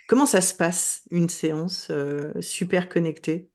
comment 0.07 0.25
ça 0.27 0.41
se 0.41 0.55
passe 0.55 1.03
une 1.11 1.29
séance 1.29 1.91
super 2.41 2.89
connectée? 2.89 3.49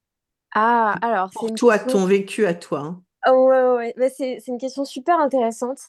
Ah, 0.57 0.99
alors, 1.03 1.35
Pour 1.35 1.55
toi, 1.55 1.79
question. 1.79 1.79
ton 1.79 2.05
vécu 2.05 2.47
à 2.47 2.55
toi. 2.55 2.81
hein. 2.81 3.05
Ah 3.29 3.35
ouais. 3.35 3.93
Bah, 3.97 4.09
c'est, 4.09 4.39
une 4.47 4.59
question 4.59 4.85
super 4.85 5.19
intéressante. 5.19 5.81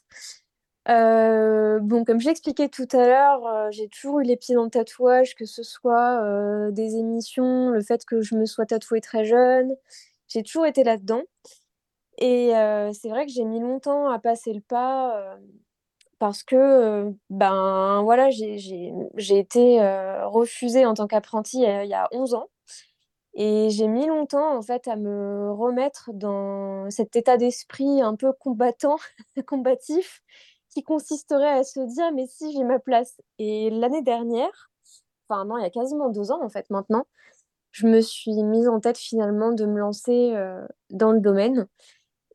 Euh, 0.88 1.78
bon, 1.80 2.04
comme 2.04 2.20
j'expliquais 2.20 2.68
tout 2.68 2.88
à 2.92 3.06
l'heure, 3.06 3.46
euh, 3.46 3.68
j'ai 3.70 3.88
toujours 3.88 4.20
eu 4.20 4.24
les 4.24 4.36
pieds 4.36 4.54
dans 4.56 4.64
le 4.64 4.70
tatouage, 4.70 5.34
que 5.36 5.44
ce 5.44 5.62
soit 5.62 6.20
euh, 6.24 6.70
des 6.72 6.96
émissions, 6.96 7.70
le 7.70 7.80
fait 7.82 8.04
que 8.04 8.22
je 8.22 8.34
me 8.34 8.44
sois 8.46 8.66
tatouée 8.66 9.00
très 9.00 9.24
jeune, 9.24 9.76
J'ai 10.28 10.42
toujours 10.42 10.66
été 10.66 10.84
là-dedans 10.84 11.22
et 12.18 12.52
c'est 12.94 13.08
vrai 13.10 13.26
que 13.26 13.32
j'ai 13.32 13.44
mis 13.44 13.60
longtemps 13.60 14.10
à 14.10 14.18
passer 14.18 14.52
le 14.52 14.60
pas, 14.60 15.38
parce 16.18 16.42
que, 16.44 17.12
ben, 17.30 18.02
voilà, 18.04 18.30
j'ai 18.30 18.92
été, 19.38 19.80
refusée 20.24 20.86
en 20.86 20.94
tant 20.94 21.06
qu'apprentie, 21.08 21.64
heu, 21.66 21.84
il 21.84 21.90
y 21.90 21.94
a 21.94 22.08
11 22.12 22.34
ans 22.34 22.48
et 23.38 23.70
j'ai 23.70 23.88
mis 23.88 24.06
longtemps, 24.06 24.56
en 24.58 24.62
fait, 24.62 24.88
à 24.88 24.96
me 24.96 25.52
remettre 25.52 26.10
dans 26.14 26.90
cet 26.90 27.16
état 27.16 27.38
d'esprit 27.38 28.02
un 28.02 28.16
peu 28.16 28.32
combattant, 28.34 28.98
combatif, 29.48 30.22
qui 30.70 30.84
consisterait 30.84 31.50
à 31.60 31.64
se 31.64 31.80
dire: 31.80 32.12
«Mais 32.14 32.26
si, 32.28 32.52
j'ai 32.52 32.64
ma 32.64 32.80
place» 32.80 33.20
et 33.38 33.70
l'année 33.70 34.02
dernière, 34.02 34.70
enfin 35.28 35.44
non, 35.44 35.58
il 35.58 35.62
y 35.62 35.66
a 35.66 35.70
quasiment 35.70 36.10
2 36.10 36.32
ans, 36.32 36.42
en 36.44 36.48
fait, 36.50 36.70
maintenant, 36.70 37.06
je 37.72 37.86
me 37.86 38.00
suis 38.00 38.42
mise 38.42 38.68
en 38.68 38.80
tête 38.80 38.98
finalement 38.98 39.52
de 39.52 39.66
me 39.66 39.78
lancer, 39.78 40.32
heu, 40.34 40.66
dans 40.90 41.12
le 41.12 41.20
domaine 41.20 41.66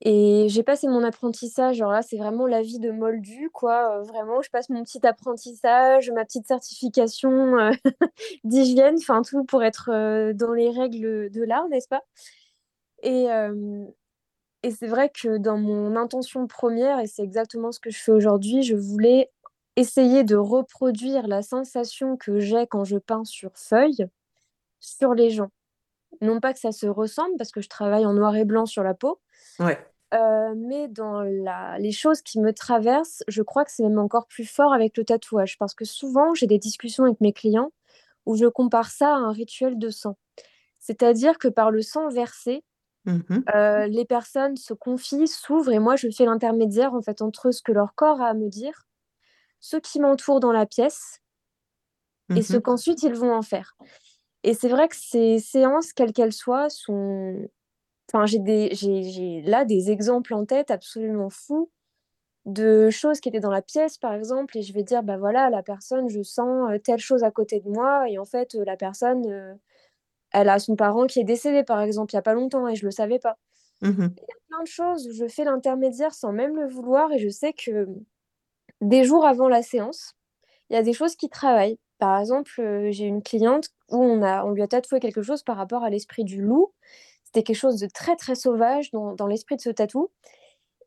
et 0.04 0.48
j'ai 0.50 0.64
passé 0.64 0.88
mon 0.88 1.04
apprentissage. 1.04 1.82
Alors 1.82 1.94
là, 1.94 2.02
c'est 2.04 2.18
vraiment 2.18 2.48
la 2.48 2.62
vie 2.62 2.80
de 2.80 2.92
moldu, 2.92 3.50
quoi, 3.54 4.00
heu, 4.00 4.04
vraiment, 4.04 4.42
je 4.42 4.50
passe 4.52 4.70
mon 4.70 4.84
petit 4.84 5.06
apprentissage, 5.08 6.12
ma 6.12 6.26
petite 6.26 6.48
certification, 6.48 7.58
heu, 7.60 7.72
d'hygiène, 8.46 8.96
enfin 9.00 9.22
tout 9.24 9.44
pour 9.46 9.64
être, 9.64 9.92
heu, 9.94 10.34
dans 10.34 10.54
les 10.54 10.70
règles, 10.72 11.30
de 11.32 11.44
l'art, 11.44 11.70
n'est-ce 11.70 11.88
pas? 11.90 12.04
Et 13.02 13.24
hem 13.26 13.92
et 14.64 14.72
c'est 14.72 14.88
vrai 14.88 15.10
que 15.10 15.38
dans 15.38 15.58
mon 15.58 15.96
intention 15.96 16.48
première 16.48 17.00
et 17.00 17.08
c'est 17.08 17.24
exactement 17.24 17.72
ce 17.72 17.80
que 17.80 17.92
je 17.92 18.00
fais 18.00 18.12
aujourd'hui, 18.12 18.64
je 18.64 18.76
voulais 18.76 19.32
essayer 19.78 20.24
de 20.24 20.36
reproduire 20.36 21.28
la 21.28 21.42
sensation 21.44 22.18
que 22.18 22.40
j'ai 22.40 22.68
quand 22.68 22.84
je 22.86 22.98
peins 22.98 23.26
sur 23.26 23.52
feuille, 23.56 24.08
sur 24.80 25.14
les 25.16 25.32
gens. 25.32 25.52
Non 26.22 26.40
pas 26.42 26.54
que 26.54 26.60
ça 26.60 26.72
se 26.74 26.88
ressemble 26.88 27.38
parce 27.38 27.52
que 27.52 27.62
je 27.62 27.70
travaille 27.70 28.06
en 28.06 28.14
noir 28.14 28.36
et 28.36 28.46
blanc 28.46 28.66
sur 28.68 28.84
la 28.84 28.94
peau, 28.96 29.20
Ouais. 29.60 29.93
Heu, 30.14 30.56
mais 30.56 30.88
dans 30.90 31.22
la 31.24 31.78
les 31.80 31.92
choses 31.92 32.22
qui 32.22 32.40
me 32.40 32.54
traversent, 32.54 33.24
je 33.28 33.42
crois 33.44 33.66
que 33.66 33.72
c'est 33.72 33.84
même 33.84 34.00
encore 34.00 34.28
plus 34.28 34.46
fort 34.46 34.74
avec 34.74 34.98
le 34.98 35.06
tatouage. 35.06 35.58
Parce 35.60 35.76
que 35.76 35.86
souvent, 35.86 36.34
j'ai 36.36 36.48
des 36.48 36.60
discussions 36.60 37.06
avec 37.06 37.22
mes 37.22 37.34
clients 37.34 37.72
où 38.26 38.36
je 38.38 38.48
compare 38.48 38.92
ça 38.92 39.10
à 39.16 39.18
un 39.20 39.32
rituel 39.34 39.80
de 39.80 39.90
sang. 39.90 40.18
C'est-à-dire 40.80 41.38
que 41.40 41.50
par 41.50 41.72
le 41.72 41.82
sang 41.84 42.10
versé, 42.10 42.64
Mmh 43.06 43.24
mh. 43.30 43.44
heu, 43.56 43.86
les 43.88 44.06
personnes 44.06 44.58
se 44.58 44.74
confient, 44.74 45.28
s'ouvrent 45.28 45.72
et 45.74 45.80
moi 45.80 45.96
je 45.96 46.10
fais 46.12 46.26
l'intermédiaire 46.26 46.94
en 46.94 47.02
fait 47.02 47.22
entre 47.22 47.52
ce 47.52 47.62
que 47.64 47.72
leur 47.74 47.96
corps 47.96 48.22
a 48.22 48.30
à 48.30 48.34
me 48.36 48.50
dire, 48.50 48.84
ceux 49.62 49.80
qui 49.82 50.00
m'entourent 50.02 50.40
dans 50.42 50.54
la 50.54 50.66
pièce 50.68 51.22
et 52.36 52.42
Mmh 52.42 52.44
ce 52.44 52.58
mh. 52.58 52.58
qu'ensuite 52.58 53.04
ils 53.04 53.14
vont 53.14 53.34
en 53.34 53.42
faire. 53.42 53.76
Et 54.44 54.54
c'est 54.54 54.70
vrai 54.70 54.88
que 54.90 54.96
ces 54.98 55.40
séances, 55.40 55.94
quelles 55.94 56.14
qu'elles 56.14 56.34
soient, 56.34 56.70
sont 56.70 57.48
enfin 58.14 58.26
j'ai 58.28 58.40
des 58.40 58.70
j'ai 58.76 59.04
j'ai 59.04 59.42
là 59.44 59.66
des 59.66 59.92
exemples 59.92 60.34
en 60.36 60.46
tête 60.46 60.72
absolument 60.72 61.30
fous 61.30 61.72
de 62.46 62.90
choses 62.92 63.20
qui 63.22 63.30
étaient 63.30 63.40
dans 63.42 63.52
la 63.52 63.62
pièce 63.64 63.98
par 64.00 64.14
exemple 64.14 64.58
et 64.58 64.64
je 64.64 64.74
vais 64.74 64.84
dire: 64.84 65.04
«Bah 65.04 65.18
voilà, 65.18 65.50
la 65.52 65.64
personne, 65.64 66.10
je 66.10 66.24
sens, 66.24 66.72
heu, 66.72 66.80
telle 66.80 67.00
chose 67.00 67.24
à 67.24 67.32
côté 67.32 67.60
de 67.62 67.70
moi» 67.70 68.10
et 68.10 68.18
en 68.20 68.26
fait, 68.26 68.56
heu, 68.56 68.64
la 68.66 68.78
personne, 68.78 69.26
heu, 69.32 69.56
elle 70.34 70.50
a 70.50 70.60
son 70.60 70.76
parent 70.78 71.08
qui 71.08 71.20
est 71.22 71.26
décédé 71.26 71.64
par 71.64 71.82
exemple, 71.82 72.14
il 72.14 72.18
y 72.18 72.20
a 72.20 72.24
pas 72.24 72.34
longtemps 72.36 72.68
et 72.70 72.76
je 72.76 72.86
le 72.86 72.92
savais 72.92 73.20
pas. 73.20 73.38
Mmh 73.82 73.90
mh. 74.00 74.14
Il 74.18 74.22
y 74.24 74.34
a 74.34 74.38
plein 74.58 74.64
de 74.64 74.68
choses 74.70 75.08
où 75.08 75.14
je 75.14 75.28
fais 75.28 75.46
l'intermédiaire 75.46 76.14
sans 76.16 76.34
même 76.34 76.56
le 76.58 76.68
vouloir 76.70 77.12
et 77.14 77.20
je 77.20 77.30
sais 77.30 77.54
que, 77.54 77.88
des 78.82 79.04
jours 79.06 79.26
avant 79.28 79.50
la 79.50 79.64
séance, 79.64 80.16
il 80.70 80.76
y 80.76 80.78
a 80.80 80.84
des 80.84 80.94
choses 80.94 81.16
qui 81.18 81.30
travaillent. 81.30 81.80
Par 82.00 82.20
exemple, 82.20 82.52
j'ai 82.92 83.06
une 83.06 83.24
cliente 83.24 83.70
où 83.92 83.98
on 84.04 84.24
a 84.24 84.46
on 84.46 84.52
lui 84.52 84.64
a 84.64 84.68
tatoué 84.70 85.00
quelque 85.02 85.24
chose 85.24 85.44
par 85.44 85.58
rapport 85.58 85.84
à 85.86 85.90
l'esprit 85.92 86.26
du 86.26 86.42
loup. 86.42 86.74
C'était 87.34 87.44
quelque 87.44 87.58
chose 87.58 87.80
de 87.80 87.88
très, 87.88 88.16
très 88.16 88.36
sauvage 88.36 88.92
dans 88.92 89.14
dans 89.14 89.28
l'esprit 89.28 89.56
de 89.56 89.62
ce 89.62 89.70
tatou 89.72 90.12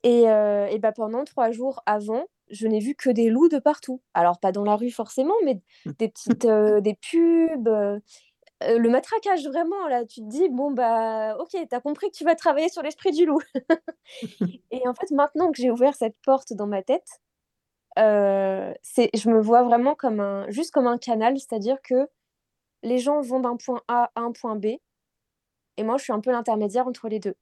et 0.04 0.28
heu 0.28 0.66
et 0.70 0.78
bah, 0.78 0.92
pendant 0.92 1.24
3 1.24 1.50
jours 1.52 1.82
avant, 1.86 2.26
je 2.50 2.66
n'ai 2.68 2.80
vu 2.80 2.94
que 2.96 3.10
des 3.10 3.30
loups 3.30 3.48
de 3.48 3.58
partout. 3.58 4.02
Alors 4.14 4.40
pas 4.40 4.52
dans 4.52 4.64
la 4.64 4.76
rue 4.76 4.90
forcément, 4.90 5.34
mais 5.44 5.60
des 5.98 6.08
petites, 6.08 6.44
heu, 6.46 6.80
des 6.82 6.94
pubs, 6.96 7.68
heu, 7.68 8.00
le 8.62 8.90
matraquage 8.90 9.46
vraiment 9.48 9.88
là, 9.88 10.04
tu 10.06 10.20
te 10.22 10.26
dis: 10.28 10.48
«Bon 10.50 10.70
bah, 10.72 11.36
OK, 11.40 11.50
tu 11.52 11.76
as 11.76 11.80
compris 11.80 12.10
que 12.10 12.16
tu 12.16 12.24
vas 12.24 12.34
travailler 12.36 12.68
sur 12.70 12.82
l'esprit 12.82 13.12
du 13.12 13.26
loup» 13.26 13.40
et 14.70 14.86
en 14.88 14.94
fait, 14.94 15.10
maintenant 15.12 15.50
que 15.52 15.58
j'ai 15.60 15.70
ouvert 15.70 15.94
cette 15.94 16.16
porte 16.24 16.52
dans 16.52 16.66
ma 16.66 16.82
tête, 16.82 17.20
c'est 18.82 19.10
je 19.14 19.30
me 19.30 19.40
vois 19.40 19.62
vraiment 19.62 19.94
comme 19.94 20.20
un 20.20 20.48
juste 20.50 20.70
comme 20.72 20.86
un 20.86 20.98
canal, 20.98 21.38
c'est-à-dire 21.38 21.78
que 21.82 22.08
les 22.82 22.98
gens 22.98 23.20
vont 23.22 23.40
d'un 23.40 23.56
point 23.56 23.82
A 23.88 24.10
à 24.16 24.20
un 24.22 24.32
point 24.32 24.56
B 24.56 24.66
et 25.76 25.84
moi 25.84 25.96
je 25.98 26.04
suis 26.04 26.12
un 26.12 26.20
peu 26.20 26.30
l'intermédiaire 26.32 26.86
entre 26.88 27.08
les 27.08 27.20
2 27.20 27.34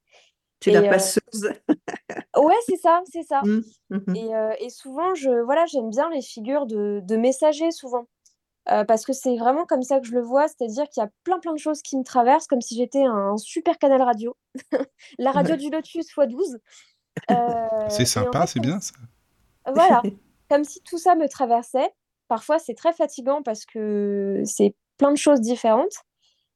Tu 0.60 0.68
es 0.70 0.72
la 0.72 0.82
et 0.82 0.90
heu 0.90 0.90
passeuse. 0.90 1.50
ouais, 2.36 2.54
c'est 2.66 2.76
ça, 2.76 3.02
c'est 3.10 3.22
ça 3.22 3.44
Mmh. 3.44 3.60
Mmh 3.90 4.00
mh. 4.06 4.16
et 4.60 4.70
souvent 4.70 5.14
je 5.14 5.30
voilà, 5.44 5.66
j'aime 5.66 5.90
bien 5.90 6.10
les 6.10 6.22
figures 6.22 6.66
de 6.66 7.00
de 7.04 7.16
messagers 7.16 7.70
souvent, 7.70 8.06
heu, 8.72 8.84
parce 8.86 9.04
que 9.06 9.12
c'est 9.14 9.36
vraiment 9.38 9.66
comme 9.66 9.82
ça 9.82 10.00
que 10.00 10.06
je 10.08 10.14
le 10.14 10.22
vois, 10.22 10.48
c'est-à-dire 10.48 10.88
qu'il 10.90 11.02
y 11.02 11.06
a 11.06 11.10
plein, 11.24 11.38
plein 11.40 11.52
de 11.54 11.58
choses 11.58 11.82
qui 11.82 11.96
me 11.98 12.04
traversent 12.04 12.46
comme 12.48 12.62
si 12.62 12.76
j'étais 12.76 13.04
un 13.04 13.36
super 13.38 13.78
canal 13.78 14.02
radio, 14.02 14.36
la 15.18 15.32
radio 15.32 15.56
Ouais. 15.56 15.58
du 15.58 15.70
lotus 15.70 16.10
fois 16.12 16.26
12, 16.26 16.58
heu 17.30 17.34
C'est 17.88 18.04
en 18.28 18.34
sympa, 18.34 18.46
fait 18.46 18.46
c'est 18.46 18.60
bien 18.60 18.80
ça. 18.80 18.94
voilà, 19.66 20.06
comme 20.50 20.64
si 20.64 20.80
tout 20.82 20.98
ça 20.98 21.14
me 21.14 21.28
traversait. 21.28 21.90
Parfois, 22.28 22.58
c'est 22.58 22.74
très 22.74 22.92
fatigant 22.92 23.42
parce 23.42 23.66
que 23.66 24.42
c'est 24.44 24.74
plein 24.98 25.10
de 25.12 25.16
choses 25.16 25.40
différentes 25.40 25.94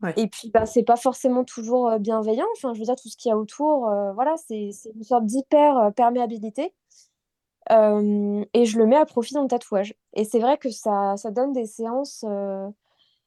Ouais. 0.02 0.14
et 0.16 0.28
puis, 0.28 0.50
bah, 0.50 0.64
c'est 0.66 0.84
pas 0.84 0.96
forcément 0.96 1.42
toujours, 1.44 1.98
bienveillant. 1.98 2.46
Enfin, 2.56 2.72
je 2.74 2.78
veux 2.78 2.84
dire 2.84 2.94
tout 2.96 3.08
ce 3.08 3.16
qu'il 3.16 3.30
y 3.30 3.32
a 3.32 3.36
autour, 3.38 3.90
voilà, 4.14 4.36
c'est 4.36 4.70
c'est 4.72 4.90
une 4.94 5.02
sorte 5.02 5.24
d'hyper, 5.26 5.92
perméabilité, 5.96 6.72
et 7.70 8.64
je 8.64 8.78
le 8.78 8.86
mets 8.86 8.96
à 8.96 9.04
profit 9.06 9.34
dans 9.34 9.42
le 9.42 9.48
tatouage 9.48 9.94
et 10.14 10.24
c'est 10.24 10.38
vrai 10.38 10.56
que 10.56 10.70
ça 10.70 11.16
ça 11.16 11.30
donne 11.30 11.52
des 11.52 11.66
séances, 11.66 12.24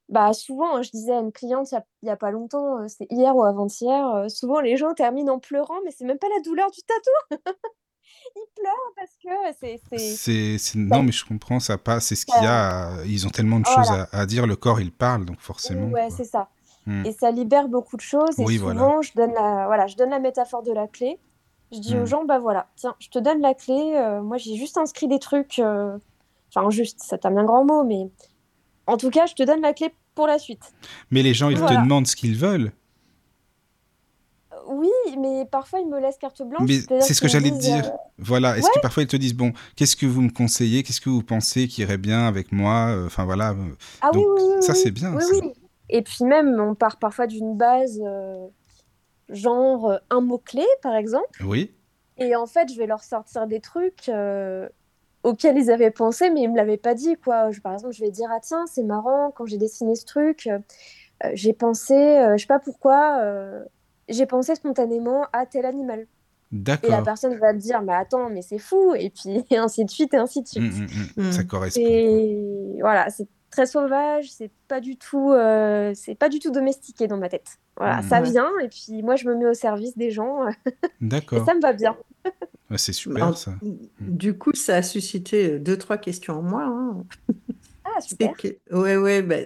bah, 0.10 0.34
souvent, 0.34 0.76
hein, 0.78 0.82
je 0.82 0.92
disais 0.92 1.14
à 1.14 1.20
une 1.20 1.32
cliente 1.32 1.72
il 2.02 2.08
y 2.08 2.10
a 2.10 2.18
pas 2.18 2.32
longtemps, 2.32 2.88
c'était 2.88 3.08
hier 3.14 3.36
ou 3.36 3.44
avant-hier, 3.44 4.26
souvent 4.30 4.60
les 4.62 4.78
gens 4.78 4.94
terminent 4.94 5.34
en 5.34 5.40
pleurant, 5.40 5.76
mais 5.86 5.92
c'est 5.92 6.06
même 6.06 6.18
pas 6.20 6.28
la 6.36 6.42
douleur 6.42 6.72
du 6.72 6.82
tatou! 6.82 7.42
Ils 8.36 8.46
pleurent 8.56 8.94
parce 8.96 9.12
que 9.24 9.58
c'est 9.60 9.82
c'est 9.90 9.98
C'est 9.98 10.58
c'est 10.58 10.78
ça 10.78 10.80
non, 10.80 11.04
mais 11.04 11.12
je 11.12 11.26
comprends, 11.26 11.60
ça 11.60 11.78
passe, 11.78 12.08
c'est 12.08 12.16
ce 12.16 12.26
qu'il 12.26 12.36
y 12.36 12.46
ça 12.46 12.90
a, 12.90 13.02
à 13.02 13.06
ils 13.06 13.26
ont 13.26 13.30
tellement 13.30 13.60
de 13.60 13.66
choses 13.66 13.90
à 13.90 14.08
à 14.12 14.26
dire, 14.26 14.48
le 14.48 14.56
corps, 14.56 14.80
il 14.80 14.92
parle, 14.92 15.26
donc 15.26 15.40
forcément, 15.40 15.88
Ouais, 15.88 16.10
c'est 16.10 16.24
ça 16.26 16.50
Mmh. 16.88 17.06
et 17.06 17.12
ça 17.12 17.30
libère 17.32 17.68
beaucoup 17.68 17.96
de 17.96 18.02
choses 18.02 18.40
et 18.40 18.46
Oui, 18.46 18.58
voilà. 18.58 18.80
souvent 18.80 19.02
je 19.04 19.12
donne 19.16 19.34
la 19.34 19.66
voilà, 19.68 19.86
je 19.88 19.96
donne 19.96 20.10
la 20.10 20.20
métaphore 20.20 20.64
de 20.64 20.72
la 20.72 20.88
clé. 20.88 21.20
Je 21.72 21.80
dis 21.80 21.96
aux 21.98 22.02
Mmh. 22.02 22.06
gens: 22.08 22.26
«Bah, 22.26 22.40
voilà, 22.40 22.68
tiens, 22.76 22.96
je 23.00 23.08
te 23.10 23.20
donne 23.20 23.40
la 23.42 23.54
clé, 23.54 23.94
heu, 23.96 24.22
moi 24.22 24.38
j'ai 24.38 24.56
juste 24.56 24.78
inscrit 24.78 25.08
des 25.08 25.20
trucs, 25.20 25.60
heu» 25.60 26.00
enfin 26.54 26.70
juste, 26.70 27.00
c'est 27.02 27.26
un 27.26 27.32
bien 27.32 27.46
grand 27.46 27.64
mot, 27.64 27.84
mais 27.84 28.10
en 28.88 28.98
tout 28.98 29.10
cas, 29.10 29.26
je 29.26 29.36
te 29.36 29.44
donne 29.44 29.62
la 29.62 29.74
clé 29.74 29.94
pour 30.16 30.28
la 30.28 30.38
suite. 30.40 30.74
Mais 31.12 31.24
les 31.24 31.34
gens, 31.34 31.50
ils 31.50 31.58
te 31.58 31.74
demandent 31.74 32.08
ce 32.08 32.16
qu'ils 32.16 32.36
veulent. 32.36 32.72
Oui, 34.68 34.90
mais 35.18 35.46
parfois 35.46 35.80
ils 35.80 35.88
me 35.88 36.00
laissent 36.00 36.18
carte 36.18 36.42
blanche, 36.44 36.70
c'est 37.00 37.14
ce 37.14 37.22
que 37.22 37.28
j'allais 37.28 37.52
te 37.52 37.58
dire. 37.58 37.90
Voilà, 38.18 38.58
est-ce 38.58 38.66
ouais! 38.68 38.74
que 38.76 38.80
parfois 38.80 39.04
ils 39.04 39.08
te 39.08 39.16
disent: 39.16 39.34
«Bon, 39.34 39.54
qu'est-ce 39.76 39.96
que 39.96 40.06
vous 40.06 40.22
me 40.22 40.30
conseillez? 40.30 40.84
Qu'est-ce 40.84 41.02
que 41.02 41.10
vous 41.10 41.24
pensez 41.24 41.68
qui 41.68 41.82
irait 41.82 41.98
bien 41.98 42.28
avec 42.28 42.52
moi?» 42.52 42.96
enfin 43.06 43.24
voilà, 43.26 43.56
Ah 44.02 44.12
oui, 44.14 44.20
donc 44.20 44.28
oui, 44.36 44.44
oui, 44.58 44.64
ça, 44.64 44.74
c'est 44.76 44.90
oui, 44.90 44.96
bien 44.96 45.16
oui, 45.16 45.24
ça. 45.24 45.46
oui 45.46 45.54
et 45.92 46.02
puis 46.04 46.26
même, 46.26 46.60
on 46.60 46.76
part 46.76 46.98
parfois 47.00 47.28
d'une 47.28 47.58
base, 47.58 48.00
heu, 48.02 48.50
genre, 49.30 49.92
heu, 49.92 50.00
un 50.12 50.22
mot-clé, 50.22 50.66
par 50.82 50.96
exemple 50.96 51.28
Oui. 51.44 51.74
et 52.18 52.36
en 52.36 52.46
fait, 52.48 52.72
je 52.74 52.78
vais 52.80 52.88
leur 52.88 53.04
sortir 53.04 53.48
des 53.48 53.62
trucs, 53.62 54.10
heu, 54.10 54.70
auxquels 55.24 55.58
ils 55.58 55.72
avaient 55.72 55.92
pensé, 55.92 56.30
mais 56.32 56.42
ils 56.44 56.50
me 56.52 56.58
l'avaient 56.58 56.78
pas 56.78 56.96
dit, 56.96 57.16
quoi. 57.18 57.52
Je 57.52 57.62
par 57.62 57.74
exemple, 57.74 57.94
je 57.96 58.02
vais 58.04 58.12
dire: 58.12 58.30
«Ah 58.32 58.40
tiens, 58.42 58.66
c'est 58.68 58.84
marrant, 58.84 59.32
quand 59.36 59.46
j'ai 59.48 59.58
dessiné 59.58 59.96
ce 59.96 60.06
truc, 60.06 60.50
j'ai 61.34 61.54
pensé, 61.54 61.96
je 62.38 62.42
sais 62.42 62.48
pas 62.48 62.60
pourquoi, 62.60 63.22
j'ai 64.10 64.26
pensé 64.26 64.56
spontanément 64.56 65.26
à 65.34 65.46
tel 65.46 65.66
animal» 65.66 66.08
et 66.84 66.90
la 66.90 67.02
D'accord. 67.02 67.04
personne 67.04 67.36
va 67.38 67.54
me 67.54 67.60
dire: 67.60 67.82
«Mais 67.84 67.94
attends, 67.94 68.30
mais 68.30 68.42
c'est 68.44 68.60
fou» 68.60 68.96
et 68.96 69.10
puis 69.12 69.44
et 69.52 69.58
ainsi 69.58 69.86
de 69.86 69.92
suite 69.92 70.14
et 70.14 70.18
ainsi 70.18 70.42
de 70.44 70.48
Mmh, 70.56 70.62
suite. 70.68 70.74
mmh 71.18 71.22
mh. 71.24 71.32
Ça 71.32 71.44
Mmh. 71.44 71.48
correspond, 71.48 71.82
quoi. 71.82 72.20
C'est 72.20 72.78
voilà, 72.82 73.10
c'est 73.10 73.28
très 73.52 73.66
sauvage, 73.68 74.32
c'est 74.32 74.52
pas 74.68 74.80
du 74.82 74.98
tout, 74.98 75.32
heu, 75.34 75.94
c'est 75.96 76.16
pas 76.16 76.30
du 76.30 76.40
tout 76.40 76.52
domestiqué 76.52 77.08
dans 77.08 77.18
ma 77.18 77.30
tête. 77.30 77.58
Voilà, 77.78 78.02
Mmh 78.02 78.08
ça 78.10 78.22
vient 78.22 78.50
et 78.64 78.70
puis 78.70 79.04
moi, 79.04 79.16
je 79.18 79.28
me 79.28 79.36
mets 79.36 79.48
au 79.48 79.54
service 79.54 79.98
des 79.98 80.12
gens, 80.12 80.48
et 81.08 81.10
D'accord. 81.10 81.46
ça 81.46 81.54
me 81.56 81.62
va 81.62 81.74
bien. 81.74 81.98
C'est 82.78 82.94
super 82.94 83.38
ça. 83.38 83.52
Mmh. 83.62 83.76
du 84.00 84.38
coup, 84.38 84.52
ça 84.56 84.78
a 84.78 84.82
suscité, 84.84 85.54
heu, 85.56 85.60
2-3 85.60 85.98
questions 85.98 86.36
en 86.40 86.42
moi, 86.42 86.64
hein. 86.66 87.06
Ah 87.86 88.02
C'est 88.08 88.30
super! 88.30 88.36
que 88.38 88.48
ouais, 88.76 88.98
ouais, 88.98 89.22
bah, 89.22 89.38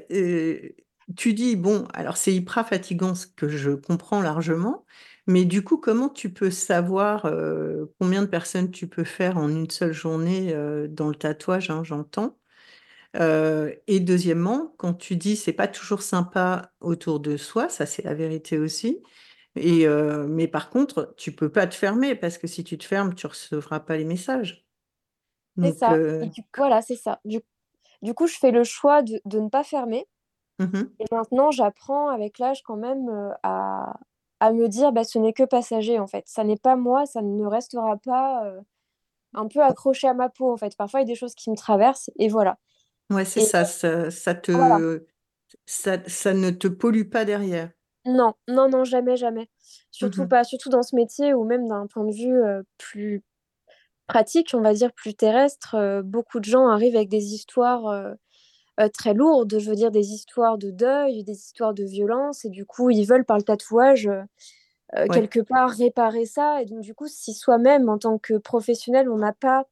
tu 1.16 1.34
dis 1.34 1.56
bon, 1.56 1.86
alors 1.94 2.18
c'est 2.18 2.34
hyper 2.34 2.68
fatigant, 2.68 3.16
ce 3.16 3.28
que 3.28 3.48
je 3.48 3.72
comprends 3.72 4.22
largement, 4.22 4.86
mais 5.28 5.46
du 5.46 5.64
coup, 5.64 5.78
comment 5.78 6.10
tu 6.10 6.32
peux 6.34 6.52
savoir, 6.52 7.24
combien 8.00 8.22
de 8.24 8.28
personnes 8.28 8.72
tu 8.72 8.88
peux 8.88 9.04
faire 9.04 9.38
en 9.38 9.50
une 9.50 9.70
seule 9.70 9.94
journée, 9.94 10.54
dans 10.90 11.10
le 11.10 11.16
tatouage, 11.16 11.70
hein, 11.70 11.84
j'entends? 11.84 12.38
Heu 13.16 13.76
et 13.88 14.00
deuxièmement, 14.02 14.74
quand 14.78 14.94
tu 14.94 15.16
dis: 15.16 15.36
«C'est 15.38 15.54
pas 15.54 15.68
toujours 15.68 16.02
sympa 16.02 16.74
autour 16.82 17.20
de 17.20 17.38
soi», 17.38 17.70
ça, 17.70 17.86
c'est 17.86 18.04
la 18.04 18.14
vérité 18.14 18.58
aussi. 18.60 19.04
Et 19.56 19.88
euh, 19.88 20.28
mais 20.28 20.48
par 20.48 20.70
contre, 20.70 21.14
tu 21.18 21.32
peux 21.34 21.52
pas 21.52 21.68
te 21.68 21.76
fermer 21.76 22.16
parce 22.16 22.38
que 22.38 22.48
si 22.48 22.64
tu 22.64 22.78
te 22.78 22.86
fermes, 22.86 23.16
tu 23.16 23.28
recevras 23.28 23.80
pas 23.82 23.98
les 23.98 24.06
messages. 24.06 24.66
C'est 25.62 25.72
ça. 25.72 26.00
euh, 26.00 26.22
Et 26.22 26.30
du, 26.30 26.42
voilà, 26.58 26.82
c'est 26.82 26.96
ça. 26.96 27.20
Du, 27.26 27.42
du 28.02 28.14
coup, 28.14 28.28
je 28.28 28.38
fais 28.38 28.52
le 28.52 28.64
choix 28.64 29.04
de, 29.04 29.22
de 29.26 29.40
ne 29.40 29.50
pas 29.50 29.64
fermer. 29.66 30.08
mhm. 30.60 30.96
Et 31.00 31.06
maintenant, 31.12 31.52
j'apprends 31.52 32.10
avec 32.10 32.40
l'âge 32.40 32.64
quand 32.64 32.78
même 32.78 33.10
euh, 33.10 33.32
à, 33.44 33.96
à 34.40 34.54
me 34.54 34.68
dire, 34.70 34.92
bah, 34.94 35.04
ce 35.04 35.20
n'est 35.20 35.34
que 35.34 35.44
passager 35.44 36.00
en 36.00 36.08
fait. 36.08 36.26
Ça 36.28 36.44
n'est 36.44 36.58
pas 36.58 36.76
moi, 36.78 37.06
ça 37.06 37.22
ne 37.22 37.46
restera 37.46 37.98
pas 37.98 38.46
euh, 38.46 38.62
un 39.36 39.48
peu 39.48 39.62
accroché 39.64 40.08
à 40.08 40.14
ma 40.16 40.30
peau 40.30 40.52
en 40.54 40.58
fait. 40.58 40.76
Parfois, 40.78 41.02
il 41.02 41.04
y 41.04 41.08
a 41.08 41.14
des 41.14 41.16
choses 41.16 41.36
qui 41.36 41.52
me 41.52 41.58
traversent 41.58 42.12
et 42.20 42.30
voilà. 42.30 42.58
Ouais, 43.12 43.26
c'est 43.26 43.40
Et 43.40 43.42
ça, 43.42 43.66
ça, 43.66 44.10
ça 44.12 44.34
voilà. 44.54 44.82
te, 44.82 45.06
ça, 45.66 46.00
ça 46.10 46.34
ne 46.34 46.52
te 46.52 46.68
pollue 46.68 47.10
pas 47.10 47.26
derrière. 47.26 47.72
Non, 48.06 48.34
non, 48.48 48.70
non, 48.70 48.84
jamais, 48.84 49.18
jamais. 49.18 49.50
Surtout 49.92 50.28
Mhm. 50.28 50.28
pas, 50.28 50.44
surtout 50.44 50.70
dans 50.70 50.84
ce 50.84 50.96
métier 50.96 51.34
ou 51.34 51.44
même 51.44 51.68
d'un 51.68 51.88
point 51.88 52.06
de 52.06 52.14
vue 52.14 52.40
euh, 52.44 52.62
plus 52.78 53.24
pratique, 54.08 54.52
on 54.56 54.62
va 54.62 54.74
dire 54.74 54.94
plus 54.94 55.16
terrestre. 55.16 55.76
euh, 55.76 56.04
beaucoup 56.04 56.40
de 56.40 56.46
gens 56.46 56.68
arrivent 56.68 56.96
avec 56.98 57.10
des 57.10 57.34
histoires 57.36 57.88
euh, 57.88 58.14
euh, 58.82 58.90
très 58.90 59.14
lourdes, 59.16 59.60
je 59.60 59.70
veux 59.70 59.76
dire 59.78 59.92
des 59.92 60.10
histoires 60.14 60.58
de 60.58 60.72
deuil, 60.72 61.24
des 61.24 61.34
histoires 61.38 61.74
de 61.76 61.84
violence, 61.86 62.46
et 62.46 62.50
du 62.50 62.66
coup, 62.66 62.90
ils 62.92 63.06
veulent 63.06 63.26
par 63.26 63.38
le 63.38 63.44
tatouage 63.44 64.08
euh, 64.08 64.24
euh, 64.96 65.08
Ouais. 65.08 65.26
quelque 65.28 65.42
part 65.42 65.70
réparer 65.72 66.26
ça. 66.26 66.62
Et 66.62 66.66
donc, 66.66 66.82
du 66.82 66.96
coup, 66.96 67.08
si 67.08 67.34
soi-même, 67.34 67.90
en 67.90 67.98
tant 68.00 68.18
que 68.20 68.36
professionnel, 68.38 69.10
on 69.10 69.18
n'a 69.18 69.34
pas 69.34 69.66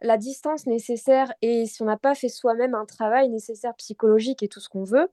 la 0.00 0.16
distance 0.18 0.66
nécessaire 0.66 1.32
et 1.42 1.66
si 1.66 1.82
on 1.82 1.86
n'a 1.86 1.96
pas 1.96 2.14
fait 2.14 2.28
soi-même 2.28 2.74
un 2.74 2.84
travail 2.86 3.28
nécessaire 3.30 3.74
psychologique 3.76 4.42
et 4.42 4.48
tout 4.48 4.60
ce 4.60 4.68
qu'on 4.68 4.84
veut, 4.84 5.08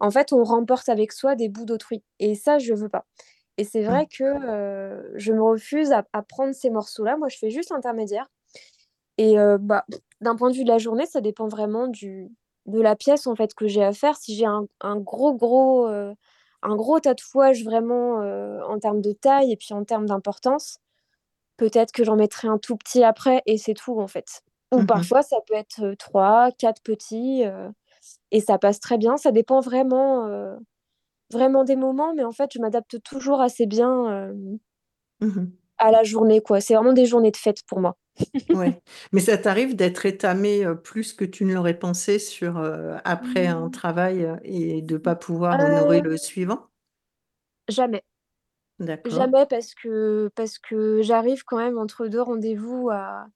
en 0.00 0.10
fait, 0.10 0.32
on 0.32 0.44
remporte 0.44 0.88
avec 0.88 1.12
soi 1.12 1.36
des 1.36 1.48
bouts 1.48 1.66
d'autrui. 1.66 2.02
Et 2.20 2.34
ça, 2.34 2.58
je 2.58 2.74
veux 2.74 2.88
pas. 2.88 3.06
Et 3.58 3.64
c'est 3.64 3.82
vrai 3.84 4.06
Mm. 4.06 4.08
que 4.08 4.24
euh, 4.24 5.02
je 5.16 5.32
me 5.32 5.42
refuse 5.42 5.92
à, 5.92 6.04
à 6.12 6.22
prendre 6.22 6.54
ces 6.54 6.70
morceaux-là. 6.70 7.16
Moi, 7.18 7.28
je 7.28 7.38
fais 7.38 7.50
juste 7.50 7.70
l'intermédiaire. 7.70 8.28
Et 9.18 9.38
euh, 9.38 9.58
bah, 9.58 9.84
d'un 10.20 10.36
point 10.36 10.50
de 10.50 10.56
vue 10.56 10.64
de 10.64 10.68
la 10.70 10.78
journée, 10.78 11.06
ça 11.06 11.20
dépend 11.20 11.48
vraiment 11.48 11.88
du, 11.88 12.30
de 12.66 12.80
la 12.80 12.96
pièce 12.96 13.26
en 13.26 13.34
fait 13.36 13.54
que 13.54 13.66
j'ai 13.68 13.84
à 13.84 13.92
faire. 13.92 14.16
Si 14.16 14.34
j'ai 14.36 14.46
un, 14.46 14.66
un 14.80 14.96
gros, 14.98 15.34
gros, 15.34 15.86
euh, 15.88 16.14
un 16.62 16.76
gros 16.76 17.00
tatouage 17.00 17.64
vraiment 17.64 18.16
en 18.68 18.78
termes 18.78 19.00
de 19.02 19.12
taille 19.12 19.52
et 19.52 19.56
puis 19.56 19.72
en 19.74 19.84
termes 19.84 20.06
d'importance, 20.06 20.78
peut-être 21.60 21.92
que 21.92 22.04
j'en 22.04 22.16
mettrai 22.16 22.48
un 22.48 22.58
tout 22.58 22.76
petit 22.78 23.04
après 23.04 23.42
et 23.46 23.58
c'est 23.58 23.74
tout 23.74 24.00
en 24.00 24.08
fait. 24.08 24.42
Ou 24.72 24.82
Mhm. 24.82 24.84
parfois, 24.84 25.22
ça 25.22 25.36
peut 25.46 25.54
être 25.54 25.94
trois, 25.98 26.50
quatre 26.58 26.82
petits 26.82 27.44
euh, 27.46 27.70
et 28.32 28.40
ça 28.40 28.58
passe 28.58 28.80
très 28.80 28.98
bien. 28.98 29.16
Ça 29.18 29.32
dépend 29.32 29.60
vraiment, 29.60 30.26
euh, 30.28 30.56
vraiment 31.32 31.64
des 31.64 31.76
moments, 31.76 32.14
mais 32.14 32.24
en 32.24 32.32
fait, 32.32 32.50
je 32.54 32.60
m'adapte 32.60 33.02
toujours 33.04 33.40
assez 33.42 33.66
bien 33.66 34.10
euh, 34.12 34.34
Mhm. 35.20 35.60
à 35.78 35.90
la 35.90 36.02
journée, 36.04 36.40
quoi. 36.40 36.60
C'est 36.60 36.74
vraiment 36.74 36.92
des 36.92 37.06
journées 37.06 37.30
de 37.30 37.36
fête 37.36 37.62
pour 37.66 37.80
moi. 37.80 37.96
Ouais. 38.52 38.80
Mais 39.12 39.20
ça 39.20 39.38
t'arrive 39.38 39.76
d'être 39.76 40.06
étamé 40.06 40.64
plus 40.82 41.12
que 41.12 41.24
tu 41.24 41.44
ne 41.44 41.54
l'aurais 41.54 41.78
pensé 41.78 42.18
sur 42.18 42.58
après 43.04 43.46
un 43.46 43.70
travail 43.70 44.24
euh, 44.24 44.36
et 44.42 44.82
de 44.82 44.96
pas 44.96 45.14
pouvoir 45.16 45.60
honorer 45.60 46.00
Euh, 46.00 46.04
le 46.04 46.16
suivant? 46.16 46.68
jamais. 47.68 48.02
Jamais 49.10 49.46
parce 49.46 49.74
que, 49.74 50.30
parce 50.34 50.58
que 50.58 51.02
j'arrive 51.02 51.44
quand 51.44 51.58
même 51.58 51.78
entre 51.78 52.06
deux 52.08 52.22
rendez-vous 52.22 52.90
à, 52.90 53.26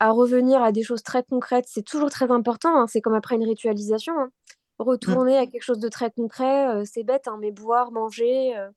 à 0.00 0.10
revenir 0.10 0.62
à 0.62 0.72
des 0.72 0.82
choses 0.82 1.02
très 1.02 1.22
concrètes. 1.24 1.66
C'est 1.68 1.84
toujours 1.84 2.10
très 2.10 2.30
important, 2.30 2.78
hein. 2.80 2.86
C'est 2.88 3.00
comme 3.00 3.14
après 3.14 3.36
une 3.36 3.44
ritualisation. 3.46 4.14
hein. 4.18 4.30
Mm. 4.78 4.82
Retourner 4.84 5.38
à 5.38 5.46
quelque 5.46 5.62
chose 5.62 5.78
de 5.80 5.88
très 5.88 6.10
concret, 6.10 6.68
euh, 6.68 6.84
c'est 6.84 7.04
bête, 7.04 7.28
hein, 7.28 7.38
mais 7.40 7.50
boire, 7.52 7.92
manger, 7.92 8.56
euh, 8.58 8.70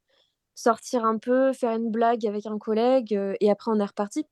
sortir 0.56 1.06
un 1.06 1.18
peu, 1.18 1.54
faire 1.54 1.72
une 1.76 1.92
blague 1.92 2.26
avec 2.28 2.46
un 2.46 2.58
collègue, 2.58 3.16
euh, 3.16 3.36
et 3.42 3.52
après 3.52 3.72
on 3.72 3.80
est 3.80 3.86
reparti. 3.86 4.26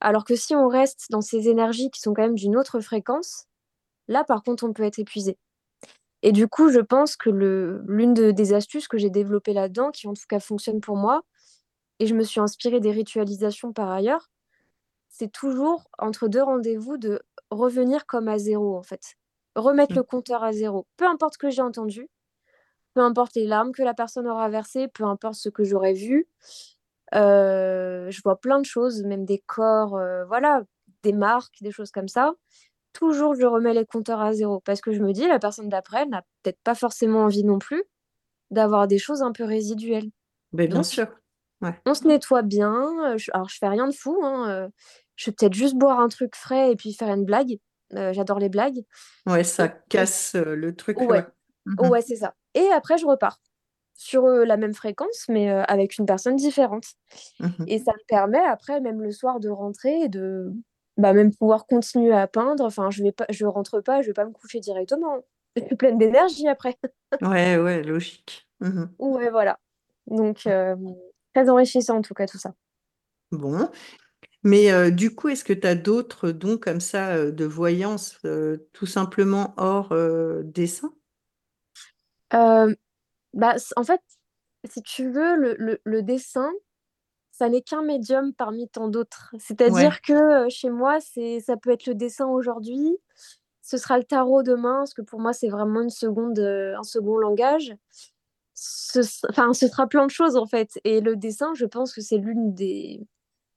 Alors 0.00 0.24
que 0.24 0.36
si 0.36 0.54
on 0.54 0.68
reste 0.68 1.06
dans 1.10 1.20
ces 1.22 1.48
énergies 1.48 1.90
qui 1.90 2.00
sont 2.00 2.14
quand 2.14 2.22
même 2.22 2.34
d'une 2.34 2.56
autre 2.56 2.80
fréquence, 2.80 3.46
là 4.08 4.24
par 4.24 4.42
contre 4.42 4.64
on 4.64 4.72
peut 4.72 4.84
être 4.84 4.98
épuisé. 5.00 5.38
Et 6.22 6.32
du 6.32 6.48
coup, 6.48 6.70
je 6.70 6.80
pense 6.80 7.16
que 7.16 7.30
l'une 7.30 8.14
de- 8.14 8.30
des 8.30 8.54
astuces 8.54 8.88
que 8.88 8.98
j'ai 8.98 9.10
développées 9.10 9.52
là-dedans, 9.54 9.90
qui 9.90 10.06
en 10.08 10.14
tout 10.14 10.22
cas 10.28 10.40
fonctionne 10.40 10.80
pour 10.80 10.96
moi, 10.96 11.22
et 12.00 12.06
je 12.06 12.14
me 12.14 12.24
suis 12.24 12.40
inspirée 12.40 12.80
des 12.80 12.92
ritualisations 12.92 13.72
par 13.72 13.90
ailleurs, 13.90 14.30
c'est 15.08 15.32
toujours 15.32 15.88
entre 15.98 16.28
deux 16.28 16.42
rendez-vous 16.42 16.98
de 16.98 17.20
revenir 17.50 18.06
comme 18.06 18.28
à 18.28 18.38
zéro 18.38 18.76
en 18.76 18.82
fait. 18.82 19.16
Remettre 19.56 19.92
Mm. 19.92 19.98
le 19.98 20.04
compteur 20.04 20.44
à 20.44 20.52
zéro. 20.52 20.86
Peu 20.96 21.06
importe 21.06 21.34
ce 21.34 21.38
que 21.38 21.50
j'ai 21.50 21.62
entendu, 21.62 22.08
peu 22.94 23.00
importe 23.02 23.34
les 23.36 23.46
larmes 23.46 23.72
que 23.72 23.82
la 23.82 23.94
personne 23.94 24.28
aura 24.28 24.48
versées, 24.48 24.88
peu 24.88 25.04
importe 25.04 25.34
ce 25.36 25.48
que 25.48 25.64
j'aurais 25.64 25.94
vu. 25.94 26.28
Euh, 27.14 28.10
je 28.10 28.20
vois 28.22 28.40
plein 28.40 28.60
de 28.60 28.66
choses, 28.66 29.02
même 29.04 29.24
des 29.24 29.38
corps, 29.46 29.96
euh, 29.96 30.24
voilà, 30.26 30.62
des 31.02 31.12
marques, 31.12 31.56
des 31.62 31.70
choses 31.72 31.90
comme 31.90 32.08
ça. 32.08 32.34
Toujours, 32.92 33.34
je 33.34 33.46
remets 33.46 33.74
les 33.74 33.86
compteurs 33.86 34.20
à 34.20 34.32
zéro 34.32 34.60
parce 34.60 34.80
que 34.80 34.92
je 34.92 35.00
me 35.02 35.12
dis, 35.12 35.26
la 35.26 35.38
personne 35.38 35.68
d'après 35.68 36.06
n'a 36.06 36.22
peut-être 36.42 36.60
pas 36.62 36.74
forcément 36.74 37.20
envie 37.24 37.44
non 37.44 37.58
plus 37.58 37.82
d'avoir 38.50 38.86
des 38.86 38.98
choses 38.98 39.22
un 39.22 39.32
peu 39.32 39.44
résiduelles. 39.44 40.10
Ben, 40.52 40.66
bien 40.66 40.76
Donc, 40.76 40.84
sûr. 40.84 41.06
Ouais. 41.62 41.74
on 41.86 41.94
se 41.94 42.06
nettoie 42.06 42.42
bien. 42.42 43.12
euh, 43.12 43.18
je- 43.18 43.30
alors, 43.32 43.48
je 43.48 43.56
fais 43.58 43.68
rien 43.68 43.86
de 43.88 43.94
fou. 43.94 44.18
hein, 44.22 44.48
euh, 44.50 44.68
je 45.16 45.30
vais 45.30 45.34
peut-être 45.34 45.54
juste 45.54 45.76
boire 45.76 46.00
un 46.00 46.08
truc 46.08 46.34
frais 46.36 46.72
et 46.72 46.76
puis 46.76 46.92
faire 46.92 47.08
une 47.08 47.24
blague. 47.24 47.58
Euh, 47.94 48.12
j'adore 48.12 48.38
les 48.38 48.48
blagues. 48.48 48.82
Ouais, 49.26 49.44
ça 49.44 49.66
Et- 49.66 49.70
casse 49.88 50.34
euh, 50.34 50.54
le 50.54 50.74
truc. 50.74 50.98
Ouais, 51.00 51.06
Ouais. 51.06 51.24
Mhm. 51.66 51.88
ouais, 51.90 52.02
c'est 52.02 52.16
ça. 52.16 52.34
Et 52.54 52.66
après, 52.72 52.98
je 52.98 53.06
repars 53.06 53.38
sur 53.94 54.26
la 54.26 54.56
même 54.56 54.74
fréquence, 54.74 55.26
mais 55.28 55.48
avec 55.50 55.96
une 55.98 56.06
personne 56.06 56.34
différente. 56.36 56.84
Mhm. 57.40 57.64
Et 57.68 57.78
ça 57.78 57.92
me 57.92 58.04
permet 58.08 58.38
après, 58.44 58.80
même 58.80 59.00
le 59.00 59.12
soir, 59.12 59.38
de 59.40 59.48
rentrer 59.48 60.00
et 60.02 60.08
de 60.08 60.52
bah, 60.96 61.12
même 61.12 61.34
pouvoir 61.34 61.66
continuer 61.66 62.12
à 62.12 62.26
peindre. 62.26 62.64
Enfin, 62.64 62.90
je 62.90 63.02
vais 63.02 63.12
pas, 63.12 63.26
je 63.30 63.46
rentre 63.46 63.80
pas, 63.80 64.02
je 64.02 64.08
vais 64.08 64.12
pas 64.14 64.24
me 64.26 64.32
coucher 64.32 64.60
directement. 64.60 65.18
Je 65.56 65.64
suis 65.64 65.76
pleine 65.76 65.98
d'énergie 65.98 66.48
après. 66.48 66.76
Ouais, 67.20 67.56
ouais, 67.56 67.82
logique. 67.82 68.48
Mhm. 68.60 68.94
Ouais, 68.98 69.30
voilà. 69.30 69.58
Donc, 70.06 70.46
euh, 70.46 70.76
très 71.34 71.48
enrichissant 71.48 71.98
en 71.98 72.02
tout 72.02 72.14
cas 72.14 72.26
tout 72.26 72.38
ça. 72.38 72.54
Bon. 73.30 73.70
Mais 74.44 74.72
euh, 74.72 74.90
du 74.90 75.14
coup, 75.14 75.28
est-ce 75.28 75.44
que 75.44 75.52
tu 75.54 75.66
as 75.66 75.74
d'autres 75.76 76.30
dons 76.32 76.58
comme 76.58 76.80
ça 76.80 77.14
euh, 77.16 77.32
de 77.32 77.44
voyance, 77.46 78.18
tout 78.72 78.86
simplement 78.86 79.54
hors 79.58 79.94
dessin? 80.44 80.94
Bah, 83.34 83.56
en 83.76 83.84
fait, 83.84 84.00
si 84.70 84.82
tu 84.82 85.10
veux, 85.10 85.36
le, 85.36 85.54
le- 85.58 85.80
le 85.84 86.02
dessin, 86.02 86.50
ça 87.32 87.48
n'est 87.48 87.62
qu'un 87.62 87.82
médium 87.82 88.32
parmi 88.34 88.68
tant 88.68 88.86
d'autres. 88.88 89.34
C'est-à-dire 89.40 89.90
Ouais. 89.90 90.00
que 90.06 90.48
chez 90.50 90.70
moi, 90.70 91.00
c'est, 91.00 91.40
ça 91.40 91.56
peut 91.56 91.70
être 91.70 91.86
le 91.86 91.94
dessin 91.96 92.26
aujourd'hui, 92.28 92.96
ce 93.62 93.76
sera 93.78 93.98
le 93.98 94.04
tarot 94.04 94.42
demain, 94.44 94.78
parce 94.78 94.94
que 94.94 95.02
pour 95.02 95.18
moi, 95.20 95.32
c'est 95.32 95.48
vraiment 95.48 95.80
une 95.82 95.90
seconde, 95.90 96.38
un 96.38 96.82
second 96.84 97.16
langage. 97.18 97.74
Ce, 98.54 99.00
enfin, 99.30 99.52
ce 99.54 99.66
sera 99.68 99.86
plein 99.88 100.06
de 100.06 100.10
choses 100.10 100.36
en 100.36 100.46
fait. 100.46 100.78
Et 100.84 101.00
le 101.00 101.16
dessin, 101.16 101.52
je 101.54 101.64
pense 101.66 101.92
que 101.94 102.00
c'est 102.02 102.18
l'une 102.18 102.54
des, 102.54 103.00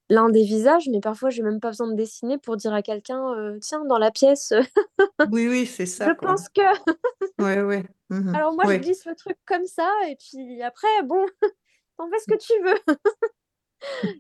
l'un 0.10 0.30
des 0.30 0.44
visages, 0.44 0.88
mais 0.90 1.02
parfois, 1.02 1.30
j'ai 1.32 1.44
même 1.44 1.60
pas 1.60 1.70
besoin 1.70 1.88
de 1.90 1.96
dessiner 1.96 2.38
pour 2.38 2.56
dire 2.58 2.74
à 2.74 2.82
quelqu'un, 2.82 3.34
euh, 3.36 3.60
tiens, 3.62 3.84
dans 3.86 3.98
la 3.98 4.12
pièce, 4.12 4.54
Oui, 5.32 5.48
oui, 5.50 5.66
c'est 5.66 5.86
je 5.86 5.92
ça, 5.92 6.16
quoi. 6.16 6.30
pense 6.30 6.50
que. 6.50 6.62
Ouais, 7.40 7.62
ouais. 7.62 7.84
Mhm. 8.12 8.34
Alors 8.34 8.54
moi, 8.54 8.64
je 8.66 8.70
glisse 8.84 9.06
le 9.06 9.16
truc 9.16 9.38
comme 9.46 9.66
ça, 9.66 9.90
et 10.08 10.16
puis 10.16 10.62
après, 10.64 10.88
bon, 11.04 11.26
t'en 11.98 12.10
fais 12.10 12.20
ce 12.20 12.34
que 12.34 12.38
tu 12.38 12.54
veux. 12.64 12.96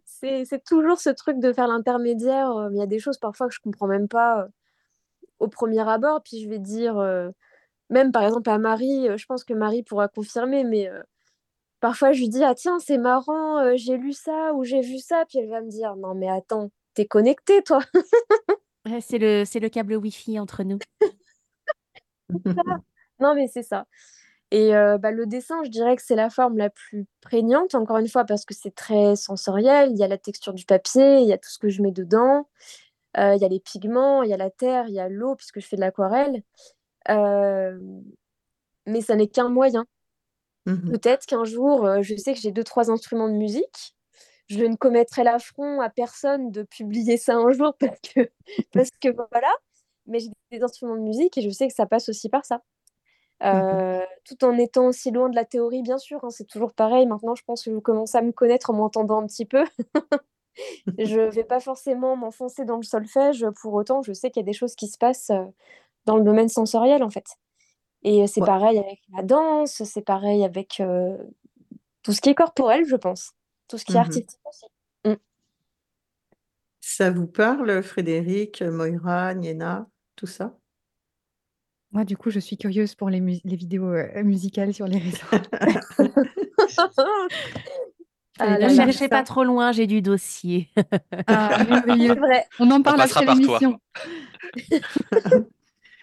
C'est 0.06 0.46
c'est 0.46 0.64
toujours 0.64 1.00
ce 1.00 1.10
truc 1.10 1.40
de 1.40 1.54
faire 1.54 1.68
l'intermédiaire. 1.68 2.52
euh, 2.52 2.70
Il 2.72 2.78
y 2.78 2.82
a 2.82 2.86
des 2.88 3.00
choses 3.00 3.18
parfois 3.18 3.48
que 3.48 3.54
je 3.54 3.60
comprends 3.60 3.88
même 3.88 4.08
pas 4.08 4.42
euh, 4.44 4.48
au 5.40 5.48
premier 5.48 5.88
abord, 5.88 6.22
puis 6.24 6.42
je 6.44 6.50
vais 6.50 6.60
dire, 6.60 6.98
euh, 6.98 7.30
même 7.90 8.12
par 8.12 8.24
exemple 8.24 8.50
à 8.50 8.58
Marie, 8.60 9.08
je 9.18 9.26
pense 9.26 9.44
que 9.44 9.54
Marie 9.54 9.84
pourra 9.84 10.08
confirmer, 10.08 10.64
mais 10.64 10.90
euh, 10.90 11.02
parfois 11.82 12.14
je 12.14 12.20
lui 12.22 12.30
dis, 12.30 12.44
ah 12.44 12.56
tiens, 12.56 12.80
c'est 12.80 12.98
marrant, 12.98 13.60
euh, 13.60 13.74
j'ai 13.78 13.98
lu 13.98 14.14
ça 14.14 14.54
ou 14.56 14.64
j'ai 14.64 14.82
vu 14.82 15.00
ça, 15.00 15.26
puis 15.30 15.40
elle 15.40 15.50
va 15.50 15.62
me 15.62 15.70
dire, 15.70 15.96
non 15.98 16.16
mais 16.16 16.30
attends, 16.30 16.72
t'es 16.96 17.06
connecté 17.08 17.64
toi. 17.64 17.82
Ouais, 18.88 19.02
c'est 19.02 19.18
le, 19.18 19.46
c'est 19.46 19.60
le 19.60 19.70
câble 19.70 19.96
Wi-Fi 19.96 20.40
entre 20.40 20.64
nous. 20.64 20.78
Non 23.20 23.34
mais 23.34 23.48
c'est 23.48 23.64
ça. 23.64 23.86
Et 24.56 24.74
euh, 24.74 24.98
bah, 24.98 25.12
le 25.12 25.26
dessin, 25.26 25.62
je 25.66 25.70
dirais 25.70 25.98
que 25.98 26.02
c'est 26.02 26.16
la 26.16 26.30
forme 26.30 26.58
la 26.58 26.70
plus 26.70 27.08
prégnante, 27.20 27.76
encore 27.76 27.98
une 27.98 28.08
fois, 28.08 28.24
parce 28.24 28.46
que 28.46 28.54
c'est 28.54 28.74
très 28.74 29.18
sensoriel. 29.18 29.92
Il 29.92 29.98
y 29.98 30.04
a 30.04 30.08
la 30.08 30.18
texture 30.18 30.54
du 30.54 30.64
papier, 30.64 31.20
il 31.20 31.28
y 31.28 31.34
a 31.34 31.38
tout 31.38 31.50
ce 31.50 31.60
que 31.60 31.68
je 31.68 31.82
mets 31.82 31.92
dedans, 31.92 32.48
euh, 33.18 33.36
il 33.36 33.42
y 33.42 33.44
a 33.44 33.50
les 33.50 33.60
pigments, 33.60 34.24
il 34.24 34.30
y 34.30 34.34
a 34.34 34.38
la 34.38 34.50
terre, 34.50 34.88
il 34.88 34.94
y 34.94 35.00
a 35.02 35.10
l'eau, 35.10 35.36
puisque 35.36 35.60
je 35.60 35.68
fais 35.68 35.76
de 35.76 35.82
l'aquarelle. 35.82 36.42
Euh, 37.10 37.78
mais 38.86 39.02
ça 39.02 39.18
n'est 39.18 39.28
qu'un 39.28 39.50
moyen. 39.50 39.86
Mhm. 40.68 40.90
Peut-être 40.90 41.26
qu'un 41.26 41.44
jour, 41.44 42.02
je 42.02 42.16
sais 42.16 42.34
que 42.34 42.40
j'ai 42.40 42.54
deux, 42.54 42.64
trois 42.64 42.90
instruments 42.90 43.28
de 43.28 43.36
musique. 43.36 43.94
Je 44.48 44.64
ne 44.64 44.78
commettrai 44.78 45.26
l'affront 45.26 45.82
à 45.82 45.90
personne 45.90 46.50
de 46.52 46.64
publier 46.64 47.18
ça 47.18 47.36
un 47.36 47.52
jour 47.52 47.76
parce 47.80 48.00
que, 48.00 48.32
parce 48.72 48.92
que 49.02 49.10
voilà. 49.10 49.52
Mais 50.06 50.20
j'ai 50.20 50.30
des 50.50 50.64
instruments 50.64 50.96
de 50.96 51.02
musique 51.02 51.38
et 51.38 51.42
je 51.42 51.50
sais 51.50 51.68
que 51.68 51.74
ça 51.74 51.86
passe 51.88 52.08
aussi 52.08 52.30
par 52.30 52.46
ça. 52.46 52.62
Euh, 53.44 54.02
tout 54.26 54.44
en 54.46 54.58
étant 54.58 54.88
aussi 54.88 55.12
loin 55.12 55.30
de 55.30 55.36
la 55.36 55.46
théorie, 55.46 55.82
bien 55.84 55.98
sûr. 55.98 56.24
hein, 56.24 56.30
c'est 56.30 56.46
toujours 56.48 56.74
pareil. 56.74 57.06
Maintenant, 57.08 57.36
je 57.36 57.44
pense 57.44 57.64
que 57.66 57.70
vous 57.70 57.82
commencez 57.82 58.18
à 58.18 58.22
me 58.22 58.32
connaître 58.32 58.70
en 58.70 58.74
m'entendant 58.74 59.22
un 59.22 59.28
petit 59.28 59.46
peu. 59.46 59.66
je 60.98 61.20
ne 61.20 61.32
vais 61.32 61.44
pas 61.44 61.60
forcément 61.60 62.16
m'enfoncer 62.16 62.66
dans 62.66 62.78
le 62.78 62.84
solfège. 62.84 63.46
Pour 63.62 63.74
autant, 63.74 64.02
je 64.02 64.14
sais 64.14 64.32
qu'il 64.32 64.42
y 64.42 64.46
a 64.46 64.48
des 64.48 64.54
choses 64.54 64.76
qui 64.76 64.88
se 64.88 64.98
passent 64.98 65.32
dans 66.06 66.18
le 66.18 66.24
domaine 66.24 66.50
sensoriel, 66.50 67.04
en 67.04 67.10
fait. 67.10 67.28
Et 68.04 68.28
c'est 68.28 68.42
Ouais. 68.42 68.48
pareil 68.48 68.80
avec 68.80 69.02
la 69.16 69.24
danse, 69.24 69.84
c'est 69.84 70.02
pareil 70.04 70.44
avec 70.46 70.80
euh, 70.82 71.18
tout 72.04 72.14
ce 72.14 72.22
qui 72.22 72.30
est 72.30 72.36
corporel, 72.36 72.86
je 72.86 72.96
pense. 72.98 73.34
Tout 73.68 73.78
ce 73.78 73.86
qui 73.86 73.98
est 73.98 74.02
Mhm. 74.02 74.02
artistique 74.02 74.40
aussi. 74.50 74.66
Ça 76.80 77.12
vous 77.12 77.28
parle, 77.28 77.84
Frédéric, 77.84 78.62
Moira, 78.62 79.34
Niena, 79.34 79.90
tout 80.16 80.26
ça? 80.28 80.58
Moi, 81.96 82.04
du 82.04 82.18
coup, 82.18 82.30
je 82.30 82.40
suis 82.40 82.58
curieuse 82.58 82.94
pour 82.94 83.10
les, 83.10 83.22
mus- 83.22 83.40
les 83.46 83.56
vidéos 83.56 83.88
euh, 83.88 84.22
musicales 84.24 84.74
sur 84.74 84.86
les 84.86 85.00
réseaux. 85.00 85.26
Ah 88.38 88.60
Ne 88.60 88.68
dire 88.68 88.76
cherchez 88.76 89.08
pas 89.08 89.24
trop 89.24 89.46
loin, 89.46 89.72
j'ai 89.72 89.88
du 89.88 90.02
dossier. 90.02 90.70
Ah, 91.28 91.64
vrai. 91.88 92.46
On 92.60 92.70
en 92.70 92.82
parle 92.82 93.00
après 93.00 93.26
l'émission. 93.26 93.80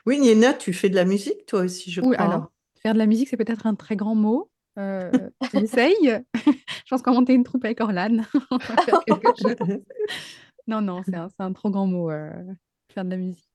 Oui, 0.07 0.19
Niena, 0.19 0.55
tu 0.55 0.73
fais 0.73 0.89
de 0.89 0.95
la 0.97 1.05
musique, 1.05 1.45
toi 1.47 1.61
aussi, 1.61 1.91
je 1.93 2.01
Oui, 2.01 2.15
crois. 2.17 2.27
alors, 2.27 2.51
faire 2.83 2.95
de 2.95 2.99
la 2.99 3.07
musique, 3.07 3.29
c'est 3.29 3.37
peut-être 3.37 3.67
un 3.67 3.75
très 3.77 3.95
grand 3.97 4.15
mot. 4.17 4.51
Euh, 4.79 5.13
j'essaye. 5.53 5.95
Je 6.35 6.89
pense 6.91 7.03
qu'on 7.03 7.13
va 7.13 7.19
monter 7.21 7.35
une 7.35 7.45
troupe 7.45 7.65
avec 7.67 7.81
Orlan. 7.83 8.23
On 8.51 8.57
va 8.57 8.77
faire 8.83 9.05
quelque 9.07 9.29
chose. 9.41 9.79
Non, 10.67 10.81
non, 10.81 11.03
c'est 11.05 11.15
un, 11.15 11.29
c'est 11.29 11.43
un 11.45 11.53
trop 11.53 11.71
grand 11.71 11.87
mot, 11.87 12.11
euh, 12.11 12.33
faire 12.93 13.05
de 13.05 13.11
la 13.11 13.17
musique. 13.19 13.52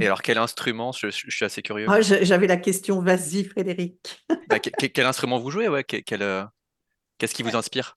Et 0.00 0.06
alors, 0.06 0.22
quel 0.22 0.38
instrument? 0.38 0.92
Je, 0.92 1.10
je- 1.10 1.24
je 1.28 1.36
suis 1.36 1.44
assez 1.44 1.62
curieux. 1.62 1.86
Ah, 1.88 2.00
j'a- 2.00 2.22
j'avais 2.22 2.46
la 2.46 2.56
question, 2.56 3.00
vas-y, 3.00 3.44
Frédéric. 3.44 4.24
Bah, 4.48 4.58
que- 4.60 4.70
que- 4.70 4.86
quel 4.86 5.06
instrument 5.06 5.38
vous 5.38 5.50
jouez? 5.50 5.68
Ouais, 5.68 5.84
euh, 6.12 6.44
qu'est-ce 7.18 7.34
qui 7.34 7.42
vous 7.42 7.56
inspire? 7.56 7.96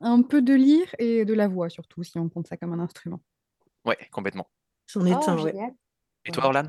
Un 0.00 0.22
peu 0.22 0.42
de 0.42 0.54
lire 0.54 0.94
et 0.98 1.24
de 1.24 1.34
la 1.34 1.48
voix, 1.48 1.68
surtout, 1.68 2.02
si 2.02 2.18
on 2.18 2.28
compte 2.28 2.46
ça 2.46 2.56
comme 2.56 2.72
un 2.72 2.80
instrument. 2.80 3.20
Ouais, 3.84 3.98
complètement. 4.10 4.48
C'en 4.86 5.04
est 5.06 5.14
Oh, 5.14 5.30
un, 5.30 5.42
ouais. 5.42 5.52
génial. 5.52 5.74
Et 6.24 6.32
toi, 6.32 6.46
Orlan? 6.46 6.64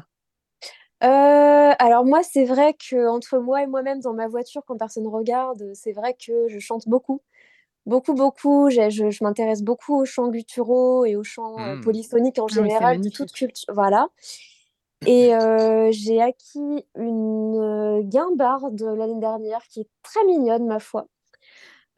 Euh, 1.04 1.74
alors 1.78 2.06
moi, 2.06 2.24
c'est 2.24 2.46
vrai 2.46 2.74
que 2.74 3.08
entre 3.08 3.38
moi 3.38 3.62
et 3.62 3.68
moi-même 3.68 4.00
dans 4.00 4.14
ma 4.14 4.28
voiture, 4.28 4.64
quand 4.66 4.78
personne 4.78 5.08
regarde, 5.08 5.72
c'est 5.74 5.92
vrai 5.92 6.16
que 6.16 6.48
je 6.48 6.60
chante 6.60 6.88
beaucoup, 6.88 7.22
beaucoup, 7.88 8.14
beaucoup. 8.14 8.70
Je, 8.70 9.10
je 9.12 9.24
m'intéresse 9.24 9.64
beaucoup 9.64 9.96
aux 10.02 10.06
chants 10.06 10.30
gutturaux 10.30 11.06
et 11.06 11.16
aux 11.16 11.24
chants 11.24 11.78
Hmm. 11.78 11.82
polyphoniques 11.82 12.40
en 12.40 12.48
Ah 12.52 12.62
oui, 12.62 12.70
général, 12.70 13.02
de 13.02 13.10
toute 13.10 13.32
culture. 13.32 13.66
Voilà. 13.74 14.10
Et 15.06 15.34
euh, 15.36 15.90
j'ai 15.92 16.22
acquis 16.22 16.86
une 16.96 17.56
euh, 17.58 18.02
guimbarde 18.04 18.82
l'année 18.82 19.20
dernière 19.20 19.62
qui 19.70 19.82
est 19.82 19.90
très 20.04 20.24
mignonne, 20.26 20.68
ma 20.68 20.80
foi. 20.80 21.08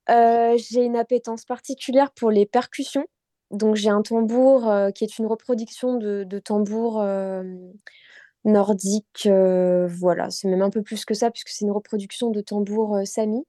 Euh, 0.10 0.58
j'ai 0.58 0.84
une 0.86 0.96
appétence 0.96 1.46
particulière 1.46 2.12
pour 2.12 2.32
les 2.32 2.46
percussions. 2.46 3.06
Donc 3.52 3.76
j'ai 3.76 3.90
un 3.90 4.02
tambour 4.02 4.70
euh, 4.70 4.92
qui 4.92 5.04
est 5.04 5.18
une 5.20 5.26
reproduction 5.28 5.96
de, 5.98 6.24
de 6.24 6.40
tambour 6.40 7.02
euh, 7.02 7.44
nordique. 8.46 9.26
euh, 9.28 9.88
voilà, 9.88 10.30
c'est 10.30 10.48
même 10.48 10.62
un 10.62 10.70
peu 10.70 10.82
plus 10.82 11.06
que 11.06 11.14
ça 11.14 11.32
puisque 11.32 11.50
c'est 11.50 11.66
une 11.66 11.72
reproduction 11.72 12.30
de 12.32 12.42
tambour 12.42 12.96
euh, 12.98 13.06
sami. 13.06 13.44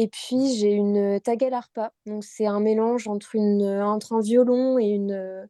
Et 0.00 0.06
puis 0.06 0.54
j'ai 0.56 0.70
une 0.70 1.18
tagale 1.20 1.54
harpa. 1.54 1.92
Donc 2.06 2.22
c'est 2.22 2.46
un 2.46 2.60
mélange 2.60 3.08
entre, 3.08 3.34
une, 3.34 3.64
entre 3.82 4.12
un 4.12 4.20
violon 4.20 4.78
et 4.78 4.84
une, 4.90 5.10
euh, 5.10 5.44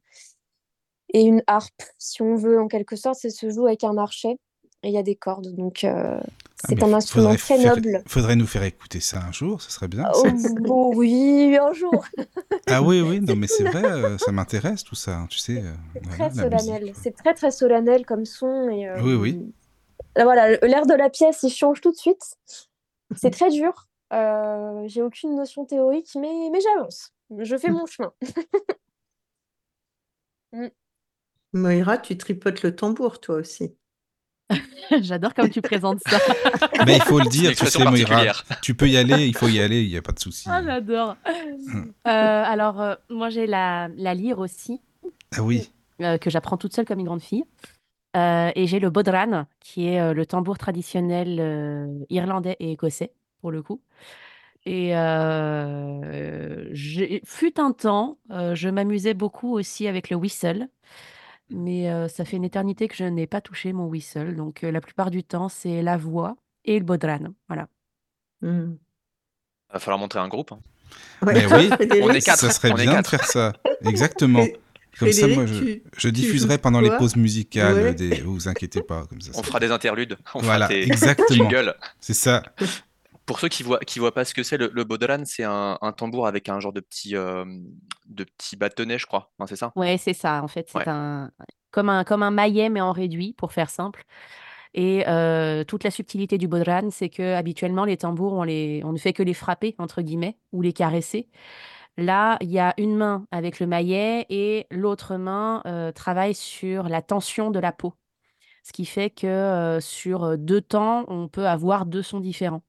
et 1.12 1.22
une 1.22 1.42
harpe, 1.46 1.82
si 1.98 2.22
on 2.22 2.34
veut, 2.34 2.58
en 2.58 2.66
quelque 2.66 2.96
sorte. 2.96 3.18
Ça 3.20 3.28
se 3.28 3.50
joue 3.50 3.66
avec 3.66 3.84
un 3.84 3.98
archet 3.98 4.38
et 4.82 4.88
il 4.88 4.92
y 4.92 4.96
a 4.96 5.02
des 5.02 5.16
cordes. 5.16 5.54
Donc 5.54 5.84
euh, 5.84 6.18
Ah, 6.18 6.24
c'est 6.68 6.82
un 6.82 6.94
instrument 6.94 7.34
très 7.34 7.58
faire- 7.58 7.76
noble. 7.76 8.02
Faudrait 8.06 8.36
nous 8.36 8.46
faire 8.46 8.62
écouter 8.62 9.00
ça 9.00 9.20
un 9.22 9.32
jour, 9.32 9.60
ce 9.60 9.70
serait 9.70 9.88
bien. 9.88 10.04
Oh, 10.14 10.92
oui, 10.96 11.58
un 11.60 11.74
jour. 11.74 12.06
Ah 12.68 12.82
oui, 12.82 13.02
oui, 13.02 13.20
non, 13.26 13.36
mais 13.36 13.48
c'est 13.48 13.64
vrai, 13.64 13.84
euh, 13.84 14.16
ça 14.16 14.32
m'intéresse 14.32 14.82
tout 14.82 14.94
ça, 14.94 15.14
hein, 15.18 15.26
tu 15.28 15.38
sais. 15.38 15.58
euh, 15.62 15.72
voilà, 16.04 16.30
très 16.30 16.42
solennel. 16.42 16.92
C'est 16.94 17.14
très 17.14 17.34
très 17.34 17.50
solennel 17.50 18.06
comme 18.06 18.24
son. 18.24 18.70
Et, 18.70 18.88
euh, 18.88 19.02
Oui, 19.02 19.12
oui. 19.12 19.52
là, 20.16 20.24
voilà, 20.24 20.56
l'air 20.56 20.86
de 20.86 20.94
la 20.94 21.10
pièce, 21.10 21.42
il 21.42 21.50
change 21.50 21.82
tout 21.82 21.90
de 21.90 21.96
suite. 21.98 22.22
C'est 23.14 23.30
très 23.30 23.50
dur. 23.50 23.87
Euh, 24.12 24.84
j'ai 24.86 25.02
aucune 25.02 25.34
notion 25.34 25.64
théorique, 25.64 26.10
mais, 26.14 26.48
mais 26.50 26.60
j'avance. 26.60 27.12
Je 27.38 27.56
fais 27.56 27.70
mon 27.70 27.86
chemin. 27.86 28.12
Moira, 31.52 31.98
tu 31.98 32.16
tripotes 32.16 32.62
le 32.62 32.74
tambour, 32.74 33.20
toi 33.20 33.36
aussi. 33.36 33.74
J'adore 35.00 35.34
comme 35.34 35.50
tu 35.50 35.60
présentes 35.60 36.00
ça. 36.06 36.18
Mais 36.86 36.96
il 36.96 37.02
faut 37.02 37.18
le 37.18 37.28
dire, 37.28 37.54
tu 37.54 37.66
sais, 37.66 37.84
Moira, 37.84 38.32
tu 38.62 38.74
peux 38.74 38.88
y 38.88 38.96
aller, 38.96 39.26
il 39.26 39.36
faut 39.36 39.48
y 39.48 39.60
aller, 39.60 39.82
il 39.82 39.90
n'y 39.90 39.96
a 39.96 40.02
pas 40.02 40.12
de 40.12 40.18
souci. 40.18 40.48
Ah, 40.50 40.62
j'adore. 40.62 41.16
Euh, 41.26 41.80
alors, 42.06 42.80
euh, 42.80 42.94
moi, 43.10 43.28
j'ai 43.28 43.46
la, 43.46 43.88
la 43.96 44.14
lyre 44.14 44.38
aussi, 44.38 44.80
Ah 45.36 45.42
oui, 45.42 45.70
euh, 46.00 46.16
que 46.16 46.30
j'apprends 46.30 46.56
toute 46.56 46.74
seule 46.74 46.86
comme 46.86 46.98
une 46.98 47.06
grande 47.06 47.22
fille. 47.22 47.44
Euh, 48.16 48.50
et 48.54 48.66
j'ai 48.66 48.80
le 48.80 48.88
bodhran, 48.88 49.44
qui 49.60 49.88
est 49.88 50.00
euh, 50.00 50.14
le 50.14 50.24
tambour 50.24 50.56
traditionnel 50.56 51.38
euh, 51.40 52.04
irlandais 52.08 52.56
et 52.58 52.72
écossais, 52.72 53.12
pour 53.40 53.50
le 53.50 53.62
coup. 53.62 53.80
Et 54.66 54.96
euh, 54.96 56.68
j'ai- 56.72 57.22
fut 57.24 57.58
un 57.60 57.72
temps, 57.72 58.18
euh, 58.30 58.54
je 58.54 58.68
m'amusais 58.68 59.14
beaucoup 59.14 59.54
aussi 59.54 59.86
avec 59.88 60.10
le 60.10 60.16
whistle, 60.16 60.68
mais 61.50 61.90
euh, 61.90 62.08
ça 62.08 62.24
fait 62.24 62.36
une 62.36 62.44
éternité 62.44 62.88
que 62.88 62.94
je 62.96 63.04
n'ai 63.04 63.26
pas 63.26 63.40
touché 63.40 63.72
mon 63.72 63.86
whistle. 63.86 64.36
Donc, 64.36 64.64
euh, 64.64 64.70
la 64.70 64.80
plupart 64.80 65.10
du 65.10 65.22
temps, 65.24 65.48
c'est 65.48 65.82
la 65.82 65.96
voix 65.96 66.36
et 66.64 66.78
le 66.78 66.84
bodhran. 66.84 67.28
Voilà. 67.48 67.68
Hmm. 68.42 68.74
Va 69.72 69.78
falloir 69.78 69.98
montrer 69.98 70.20
un 70.20 70.28
groupe. 70.28 70.52
hein. 70.52 70.60
Ouais, 71.22 71.34
Mais 71.34 71.46
oui, 71.54 71.68
Frédéric, 71.72 72.04
on 72.04 72.10
est 72.10 72.20
quatre. 72.20 72.38
ça 72.40 72.50
serait 72.50 72.72
on 72.72 72.74
bien 72.74 73.00
de 73.02 73.06
faire 73.06 73.24
ça. 73.24 73.52
Exactement. 73.86 74.44
Comme 74.98 75.12
ça, 75.12 75.28
moi, 75.28 75.46
je, 75.46 75.54
tu- 75.62 75.82
je 75.96 76.00
tu 76.08 76.12
diffuserai 76.12 76.58
pendant 76.58 76.80
les 76.80 76.90
pauses 76.90 77.14
musicales. 77.16 77.74
Ouais. 77.74 77.94
Des... 77.94 78.20
Vous 78.22 78.48
inquiétez 78.48 78.82
pas, 78.82 79.06
comme 79.06 79.20
ça. 79.20 79.30
On 79.34 79.42
fera 79.44 79.60
des 79.60 79.70
interludes. 79.70 80.16
On 80.34 80.40
Voilà, 80.40 80.66
fera 80.66 80.80
tes 80.80 80.86
exactement. 80.86 81.48
C'est 82.00 82.14
ça. 82.14 82.42
Pour 83.28 83.40
ceux 83.40 83.48
qui 83.48 83.62
voient, 83.62 83.80
qui 83.80 84.00
voient 84.00 84.14
pas 84.14 84.24
ce 84.26 84.34
que 84.34 84.42
c'est, 84.42 84.58
le, 84.58 84.70
le 84.74 84.84
bodhran, 84.84 85.24
c'est 85.26 85.44
un, 85.44 85.78
un 85.82 85.92
tambour 85.92 86.26
avec 86.26 86.48
un 86.48 86.60
genre 86.60 86.72
de 86.72 86.80
petit, 86.80 87.16
euh, 87.16 87.44
de 88.06 88.24
petit 88.24 88.56
bâtonnet, 88.56 88.98
je 88.98 89.06
crois. 89.06 89.32
Non, 89.38 89.46
c'est 89.46 89.56
ça? 89.56 89.76
Ouais, 89.76 89.96
c'est 89.98 90.14
ça. 90.14 90.42
En 90.42 90.48
fait, 90.48 90.68
c'est 90.68 90.82
Ouais. 90.82 90.88
un 90.88 91.30
comme 91.70 91.90
un 91.90 92.02
comme 92.04 92.22
un 92.22 92.30
maillet 92.30 92.70
mais 92.70 92.80
en 92.80 92.92
réduit 92.92 93.34
pour 93.34 93.52
faire 93.52 93.70
simple. 93.70 94.04
Et 94.74 95.06
euh, 95.08 95.64
toute 95.64 95.84
la 95.84 95.90
subtilité 95.90 96.38
du 96.38 96.48
bodhran, 96.48 96.90
c'est 96.90 97.10
que 97.10 97.34
habituellement 97.34 97.84
les 97.86 97.96
tambours, 97.98 98.34
on 98.34 98.44
les 98.44 98.82
on 98.84 98.92
ne 98.92 98.98
fait 98.98 99.12
que 99.14 99.22
les 99.22 99.34
frapper 99.34 99.74
entre 99.78 100.02
guillemets 100.02 100.38
ou 100.52 100.62
les 100.62 100.72
caresser. 100.72 101.28
Là, 101.98 102.38
il 102.42 102.50
y 102.50 102.58
a 102.60 102.74
une 102.78 102.96
main 102.96 103.26
avec 103.32 103.60
le 103.60 103.66
maillet 103.66 104.26
et 104.30 104.66
l'autre 104.70 105.16
main 105.16 105.62
euh, 105.66 105.92
travaille 105.92 106.34
sur 106.34 106.88
la 106.88 107.02
tension 107.02 107.50
de 107.50 107.60
la 107.60 107.72
peau, 107.72 107.94
ce 108.64 108.72
qui 108.72 108.86
fait 108.86 109.10
que 109.10 109.78
sur 109.82 110.38
deux 110.38 110.62
temps, 110.62 111.04
on 111.08 111.28
peut 111.28 111.48
avoir 111.48 111.86
deux 111.86 112.02
sons 112.02 112.20
différents. 112.20 112.62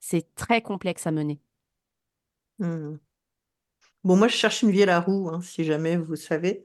C'est 0.00 0.34
très 0.34 0.62
complexe 0.62 1.06
à 1.06 1.10
mener. 1.10 1.40
Hmm. 2.58 2.96
Bon, 4.04 4.16
moi, 4.16 4.28
je 4.28 4.36
cherche 4.36 4.62
une 4.62 4.70
vielle 4.70 4.90
à 4.90 5.00
roue, 5.00 5.28
hein, 5.30 5.40
si 5.42 5.64
jamais 5.64 5.96
vous 5.96 6.16
savez. 6.16 6.62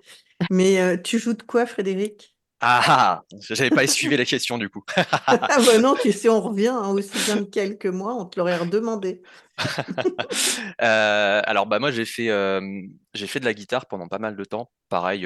Mais 0.50 0.80
euh, 0.80 0.98
tu 0.98 1.20
joues 1.20 1.34
de 1.34 1.44
quoi, 1.44 1.66
Frédéric? 1.66 2.36
Ah, 2.64 2.84
ah, 2.88 3.24
j'avais 3.50 3.72
pas 3.72 3.84
essuvé 3.84 4.16
la 4.18 4.26
question 4.26 4.60
du 4.60 4.70
coup. 4.70 4.84
Ah 5.28 5.58
bah 5.66 5.80
non, 5.80 5.96
tu 6.00 6.12
sais, 6.12 6.30
on 6.30 6.40
revient 6.40 6.68
hein, 6.68 6.90
aussi 6.90 7.18
bien 7.26 7.38
de 7.38 7.46
quelques 7.46 7.88
mois, 7.88 8.14
on 8.14 8.26
te 8.26 8.40
l'aurait 8.40 8.58
redemandé. 8.58 9.22
Euh, 10.82 11.42
alors 11.46 11.68
bah 11.68 11.78
moi 11.78 11.92
j'ai 11.92 12.06
fait 12.06 12.30
euh, 12.30 12.60
j'ai 13.14 13.28
fait 13.28 13.40
de 13.40 13.46
la 13.46 13.54
guitare 13.54 13.86
pendant 13.86 14.08
pas 14.08 14.18
mal 14.18 14.36
de 14.36 14.44
temps. 14.44 14.72
Pareil, 14.92 15.26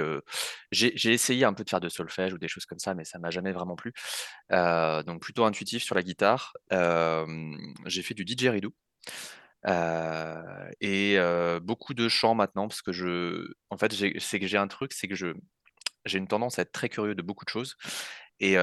j'ai 0.71 1.11
essayé 1.13 1.43
un 1.43 1.53
peu 1.53 1.63
de 1.63 1.69
faire 1.71 1.81
de 1.81 1.89
solfège 1.89 2.33
ou 2.33 2.37
des 2.37 2.47
choses 2.47 2.65
comme 2.67 2.79
ça, 2.79 2.93
mais 2.93 3.03
ça 3.03 3.17
m'a 3.19 3.31
jamais 3.31 3.51
vraiment 3.51 3.75
plu. 3.75 3.93
Donc 4.51 5.21
plutôt 5.21 5.45
intuitif 5.45 5.83
sur 5.83 5.95
la 5.95 6.03
guitare. 6.03 6.53
J'ai 7.85 8.03
fait 8.03 8.13
du 8.13 8.25
didgeridoo. 8.25 8.73
Et 10.81 11.17
beaucoup 11.61 11.93
de 11.93 12.07
chants 12.09 12.35
maintenant 12.35 12.67
parce 12.67 12.81
que 12.81 12.91
je 12.91 13.47
en 13.69 13.77
fait 13.77 13.93
c'est 14.19 14.39
que 14.39 14.47
j'ai 14.47 14.57
un 14.57 14.67
truc 14.67 14.93
c'est 14.93 15.07
que 15.07 15.15
je 15.15 15.27
j'ai 16.05 16.19
une 16.19 16.27
tendance 16.27 16.59
à 16.59 16.63
être 16.63 16.71
très 16.71 16.89
curieux 16.89 17.15
de 17.15 17.21
beaucoup 17.23 17.45
de 17.45 17.49
choses 17.49 17.75
et 18.39 18.55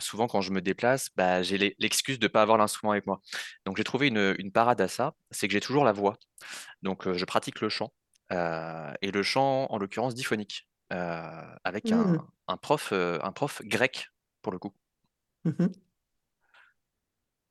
souvent 0.00 0.26
quand 0.28 0.40
je 0.40 0.52
me 0.52 0.60
déplace 0.62 1.10
bah, 1.16 1.42
j'ai 1.42 1.58
l'e- 1.58 1.74
l'excuse 1.78 2.18
de 2.18 2.26
ne 2.26 2.28
pas 2.28 2.42
avoir 2.42 2.58
l'instrument 2.58 2.92
avec 2.92 3.06
moi 3.06 3.20
donc 3.66 3.76
j'ai 3.76 3.84
trouvé 3.84 4.08
une, 4.08 4.52
parade 4.52 4.80
à 4.80 4.88
ça 4.88 5.14
c'est 5.30 5.48
que 5.48 5.52
j'ai 5.54 5.60
toujours 5.60 5.84
la 5.84 5.92
voix 5.92 6.16
donc 6.82 7.10
je 7.12 7.24
pratique 7.24 7.60
le 7.60 7.68
chant 7.68 7.92
euh, 8.32 8.92
et 9.02 9.10
le 9.10 9.22
chant 9.22 9.66
en 9.70 9.78
l'occurrence 9.78 10.14
diphonique 10.14 10.68
euh, 10.92 11.56
avec 11.64 11.92
Hmm. 11.92 11.92
un, 11.92 12.26
un 12.48 12.56
prof 12.56 12.90
euh, 12.92 13.18
un 13.22 13.32
prof 13.32 13.62
grec 13.64 14.08
pour 14.42 14.52
le 14.52 14.58
coup. 14.58 14.74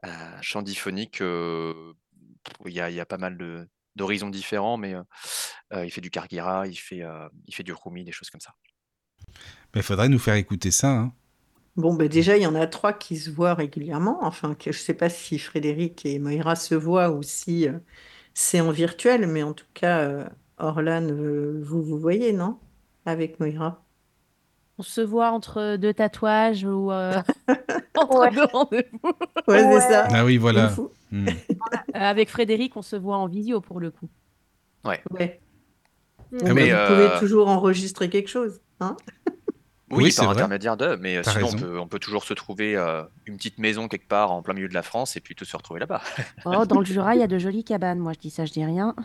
Euh, 0.05 0.09
chant 0.41 0.63
diphonique 0.63 1.21
euh, 1.21 1.93
il 2.65 2.73
y 2.73 2.81
a, 2.81 2.89
il 2.89 2.95
y 2.95 2.99
a 2.99 3.05
pas 3.05 3.19
mal 3.19 3.67
d'horizons 3.95 4.29
différents 4.31 4.77
mais 4.77 4.95
euh, 4.95 5.03
euh, 5.73 5.85
il 5.85 5.91
fait 5.91 6.01
du 6.01 6.09
kargira 6.09 6.65
il 6.67 6.75
fait 6.75 7.03
euh, 7.03 7.29
il 7.45 7.53
fait 7.53 7.61
du 7.63 7.73
rumi 7.73 8.03
des 8.03 8.11
choses 8.11 8.31
comme 8.31 8.41
ça 8.41 8.53
Mais 9.73 9.81
il 9.81 9.83
faudrait 9.83 10.09
nous 10.09 10.19
faire 10.19 10.35
écouter 10.35 10.71
ça. 10.71 10.89
hein. 10.91 11.13
Bon, 11.77 11.93
ben 11.93 12.07
déjà, 12.09 12.35
il 12.37 12.43
y 12.43 12.45
en 12.45 12.55
a 12.55 12.67
trois 12.67 12.91
qui 12.93 13.17
se 13.17 13.29
voient 13.29 13.53
régulièrement. 13.53 14.19
Enfin, 14.23 14.55
que 14.55 14.71
je 14.73 14.77
ne 14.79 14.83
sais 14.83 14.93
pas 14.93 15.09
si 15.09 15.39
Frédéric 15.39 16.05
et 16.05 16.19
Moira 16.19 16.55
se 16.55 16.75
voient 16.75 17.11
ou 17.11 17.23
si 17.23 17.67
euh, 17.67 17.79
c'est 18.33 18.59
en 18.61 18.71
virtuel, 18.71 19.27
mais 19.27 19.43
en 19.43 19.53
tout 19.53 19.65
cas, 19.73 20.01
euh, 20.01 20.29
Orlan, 20.61 21.07
euh, 21.09 21.59
vous 21.63 21.81
vous 21.83 21.97
voyez, 21.99 22.33
non? 22.33 22.57
Avec 23.05 23.39
Moira? 23.39 23.83
On 24.77 24.83
se 24.83 25.01
voit 25.01 25.31
entre 25.31 25.75
deux 25.75 25.93
tatouages 25.93 26.63
ou 26.63 26.91
euh, 26.91 27.21
entre 27.97 28.19
Ouais. 28.19 28.31
deux 28.31 28.45
rendez-vous. 28.45 28.99
Ouais, 29.47 29.63
Ouais. 29.63 29.79
c'est 29.81 29.89
ça. 29.91 30.07
Ah 30.11 30.23
oui, 30.25 30.33
Il 30.35 30.39
voilà. 30.39 30.71
Hmm. 31.11 31.27
Euh, 31.95 31.99
Avec 31.99 32.29
Frédéric, 32.29 32.77
on 32.77 32.81
se 32.81 32.95
voit 32.95 33.17
en 33.17 33.27
visio 33.27 33.59
pour 33.61 33.79
le 33.79 33.91
coup. 33.91 34.07
Ouais. 34.85 35.01
Ah 35.07 35.15
Mais, 35.19 35.39
vous 36.31 36.45
pouvez 36.45 36.71
euh, 36.71 37.19
toujours 37.19 37.47
enregistrer 37.49 38.09
quelque 38.09 38.29
chose, 38.29 38.61
hein? 38.79 38.95
Oui, 39.91 40.05
Oui, 40.05 40.11
c'est 40.11 40.21
par 40.21 40.31
intermédiaire 40.31 40.77
d'eux, 40.77 40.97
mais 40.99 41.17
euh, 41.17 41.21
T'as 41.23 41.31
sinon 41.33 41.49
on 41.51 41.57
peut, 41.57 41.79
on 41.79 41.87
peut 41.87 41.99
toujours 41.99 42.23
se 42.23 42.33
trouver 42.33 42.75
euh, 42.75 43.03
une 43.25 43.37
petite 43.37 43.57
maison 43.59 43.87
quelque 43.87 44.07
part 44.07 44.31
en 44.31 44.41
plein 44.41 44.53
milieu 44.53 44.67
de 44.67 44.73
la 44.73 44.83
France 44.83 45.17
et 45.17 45.19
puis 45.19 45.35
tous 45.35 45.45
se 45.45 45.55
retrouver 45.57 45.79
là-bas. 45.79 46.01
Oh, 46.45 46.65
dans 46.65 46.79
le 46.79 46.85
Jura, 46.85 47.15
il 47.15 47.19
y 47.21 47.23
a 47.23 47.27
de 47.27 47.37
jolies 47.37 47.63
cabanes. 47.63 47.99
Moi, 47.99 48.13
je 48.13 48.19
dis 48.19 48.29
ça, 48.29 48.45
je 48.45 48.51
dis 48.53 48.63
rien. 48.65 48.95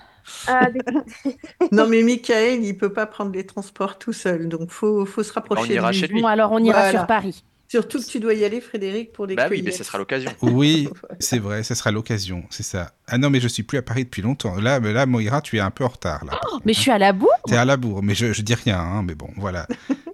Ah, 0.46 0.68
Non, 1.72 1.86
mais 1.88 2.02
Michael, 2.02 2.64
il 2.64 2.76
peut 2.76 2.92
pas 2.92 3.06
prendre 3.06 3.32
les 3.32 3.44
transports 3.46 3.98
tout 3.98 4.12
seul, 4.12 4.48
donc 4.48 4.70
faut, 4.70 5.04
faut 5.06 5.22
se 5.22 5.30
on 5.30 5.34
rapprocher 5.34 5.74
ira 5.74 5.88
de 5.88 5.92
lui. 5.94 6.00
chez 6.00 6.06
lui. 6.08 6.20
Bon, 6.22 6.26
alors 6.28 6.52
on 6.52 6.58
ira 6.58 6.78
Voilà. 6.80 6.98
sur 6.98 7.06
Paris. 7.06 7.44
Surtout 7.68 7.98
que 8.00 8.06
tu 8.06 8.20
dois 8.20 8.34
y 8.34 8.44
aller, 8.44 8.60
Frédéric, 8.60 9.12
pour 9.12 9.26
les 9.26 9.34
Bah 9.34 9.48
oui, 9.50 9.60
mais 9.64 9.72
ce 9.72 9.82
sera 9.82 9.98
l'occasion. 9.98 10.30
Oui, 10.42 10.88
c'est 11.18 11.40
vrai, 11.40 11.64
ça 11.64 11.74
sera 11.74 11.90
l'occasion, 11.90 12.44
c'est 12.48 12.62
ça. 12.62 12.92
Ah 13.08 13.18
non, 13.18 13.28
mais 13.28 13.40
je 13.40 13.48
suis 13.48 13.64
plus 13.64 13.76
à 13.76 13.82
Paris 13.82 14.04
depuis 14.04 14.22
longtemps. 14.22 14.54
Là, 14.54 14.78
mais 14.78 14.92
là, 14.92 15.04
Moira, 15.04 15.40
tu 15.40 15.56
es 15.56 15.60
un 15.60 15.72
peu 15.72 15.84
en 15.84 15.88
retard 15.88 16.24
là. 16.24 16.30
par 16.40 16.60
Mais 16.64 16.72
je 16.72 16.78
suis 16.80 16.92
à 16.92 16.98
la 16.98 17.12
bourre. 17.12 17.28
hein. 17.38 17.42
T'es 17.48 17.56
à 17.56 17.64
la 17.64 17.76
bourre, 17.76 18.04
mais 18.04 18.14
je, 18.14 18.32
je 18.32 18.42
dis 18.42 18.54
rien, 18.54 18.78
hein, 18.78 19.02
mais 19.02 19.16
bon, 19.16 19.30
voilà. 19.36 19.66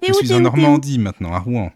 Je 0.03 0.13
où, 0.13 0.15
suis 0.15 0.33
en 0.33 0.41
Normandie 0.41 0.99
maintenant, 0.99 1.33
à 1.33 1.39
Rouen. 1.39 1.73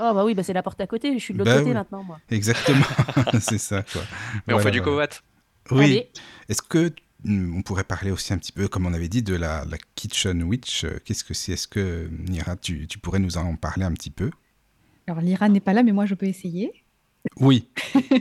Oh 0.00 0.10
bah 0.12 0.24
oui, 0.24 0.34
bah 0.34 0.42
c'est 0.42 0.52
la 0.52 0.62
porte 0.62 0.80
à 0.80 0.86
côté. 0.86 1.12
Je 1.14 1.22
suis 1.22 1.34
de 1.34 1.38
l'autre 1.38 1.50
Bah 1.50 1.58
côté 1.58 1.68
oui. 1.70 1.74
maintenant, 1.74 2.02
moi. 2.02 2.18
Exactement, 2.30 2.84
c'est 3.40 3.58
ça, 3.58 3.82
quoi. 3.82 4.02
Mais 4.46 4.54
on 4.54 4.58
fait 4.58 4.70
du 4.72 4.80
voilà. 4.80 5.06
coat. 5.06 5.20
Oui. 5.70 5.84
Allez. 5.84 6.10
Est-ce 6.48 6.62
que 6.62 6.92
hmm, 7.24 7.56
on 7.56 7.62
pourrait 7.62 7.84
parler 7.84 8.10
aussi 8.10 8.32
un 8.32 8.38
petit 8.38 8.52
peu, 8.52 8.66
comme 8.68 8.86
on 8.86 8.92
avait 8.92 9.08
dit, 9.08 9.22
de 9.22 9.34
la, 9.36 9.64
la 9.64 9.76
Kitchen 9.94 10.42
Witch 10.42 10.84
euh, 10.84 10.98
Qu'est-ce 11.04 11.22
que 11.24 11.32
c'est? 11.32 11.52
Est-ce 11.52 11.68
que, 11.68 12.08
Nira, 12.28 12.56
tu, 12.56 12.86
tu 12.88 12.98
pourrais 12.98 13.20
nous 13.20 13.38
en 13.38 13.54
parler 13.56 13.84
un 13.84 13.92
petit 13.92 14.10
peu? 14.10 14.30
Alors, 15.06 15.20
Lyra 15.20 15.48
n'est 15.48 15.60
pas 15.60 15.72
là, 15.72 15.82
mais 15.82 15.92
moi, 15.92 16.06
je 16.06 16.14
peux 16.14 16.26
essayer. 16.26 16.72
Oui, 17.36 17.68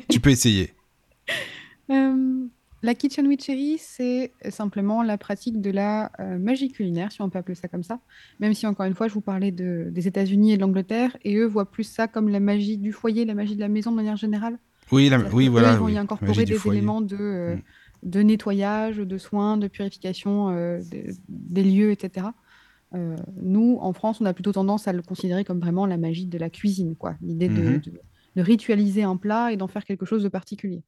tu 0.09 0.19
peux 0.19 0.29
essayer. 0.29 0.73
Euh, 1.89 2.45
la 2.83 2.93
kitchen 2.93 3.25
witchery, 3.27 3.77
c'est 3.79 4.31
simplement 4.49 5.01
la 5.03 5.17
pratique 5.17 5.59
de 5.61 5.71
la 5.71 6.11
euh, 6.19 6.37
magie 6.37 6.69
culinaire, 6.69 7.11
si 7.11 7.21
on 7.21 7.29
peut 7.29 7.39
appeler 7.39 7.55
ça 7.55 7.67
comme 7.67 7.81
ça. 7.83 7.99
Même 8.39 8.53
si, 8.53 8.67
encore 8.67 8.85
une 8.85 8.93
fois, 8.93 9.07
je 9.07 9.13
vous 9.13 9.21
parlais 9.21 9.51
de- 9.51 9.87
des 9.89 10.07
États-Unis 10.07 10.51
et 10.53 10.57
de 10.57 10.61
l'Angleterre, 10.61 11.15
et 11.23 11.35
eux 11.37 11.45
voient 11.45 11.69
plus 11.71 11.85
ça 11.85 12.07
comme 12.07 12.29
la 12.29 12.39
magie 12.39 12.77
du 12.77 12.91
foyer, 12.91 13.25
la 13.25 13.33
magie 13.33 13.55
de 13.55 13.61
la 13.61 13.69
maison 13.69 13.89
de 13.91 13.95
manière 13.95 14.17
générale. 14.17 14.59
Oui, 14.91 15.09
la- 15.09 15.19
oui 15.33 15.47
voilà. 15.47 15.73
ils 15.73 15.77
vont 15.79 15.85
oui. 15.85 15.93
y 15.93 15.97
incorporer 15.97 16.45
des 16.45 16.53
foyer. 16.55 16.77
éléments 16.79 17.01
de, 17.01 17.15
euh, 17.19 17.55
Mm. 17.55 17.61
de 18.03 18.19
nettoyage, 18.21 18.97
de 18.97 19.17
soins, 19.17 19.57
de 19.57 19.67
purification 19.67 20.49
euh, 20.49 20.79
de- 20.91 21.13
des 21.29 21.63
lieux, 21.63 21.91
etc. 21.91 22.27
Euh, 22.93 23.15
nous, 23.41 23.77
en 23.81 23.93
France, 23.93 24.19
on 24.21 24.25
a 24.25 24.33
plutôt 24.33 24.51
tendance 24.51 24.87
à 24.87 24.93
le 24.93 25.01
considérer 25.01 25.43
comme 25.45 25.59
vraiment 25.59 25.85
la 25.85 25.97
magie 25.97 26.25
de 26.27 26.37
la 26.37 26.49
cuisine, 26.49 26.95
quoi. 26.95 27.15
L'idée 27.21 27.47
de, 27.47 27.53
Mhm. 27.61 27.79
de- 27.79 28.01
de 28.35 28.41
ritualiser 28.41 29.03
un 29.03 29.15
plat 29.15 29.51
et 29.53 29.57
d'en 29.57 29.67
faire 29.67 29.85
quelque 29.85 30.05
chose 30.05 30.21
de 30.21 30.29
particulier. 30.29 30.83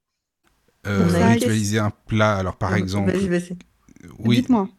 Euh, 0.88 1.08
ritualiser 1.34 1.80
un 1.80 1.92
plat, 2.08 2.36
alors 2.36 2.56
par 2.58 2.76
exemple. 2.76 3.12
Vas-y, 3.12 3.28
vas-y. 3.28 3.58
Oui. 4.20 4.38
Dites-moi. 4.38 4.70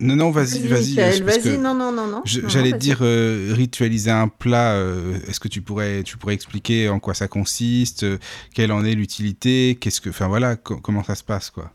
Non, 0.00 0.16
non, 0.16 0.30
vas-y, 0.32 0.66
vas-y. 0.66 0.98
Euh, 0.98 1.24
vas-y, 1.24 1.42
que 1.42 1.56
non, 1.56 1.74
non, 1.74 1.92
non, 1.92 2.08
non. 2.08 2.22
J'allais 2.24 2.72
dire 2.72 2.98
euh, 3.02 3.52
ritualiser 3.54 4.10
un 4.10 4.26
plat. 4.26 4.72
euh, 4.72 5.16
Est-ce 5.28 5.38
que 5.38 5.46
tu 5.46 5.62
pourrais, 5.62 6.02
tu 6.02 6.16
pourrais 6.18 6.34
expliquer 6.34 6.88
en 6.88 6.98
quoi 6.98 7.14
ça 7.14 7.28
consiste, 7.28 8.02
euh, 8.02 8.18
quelle 8.52 8.72
en 8.72 8.84
est 8.84 8.94
l'utilité, 8.94 9.76
qu'est-ce 9.80 10.00
que, 10.00 10.10
enfin 10.10 10.26
voilà, 10.26 10.56
co- 10.56 10.78
comment 10.78 11.04
ça 11.04 11.14
se 11.14 11.22
passe, 11.22 11.50
quoi. 11.50 11.72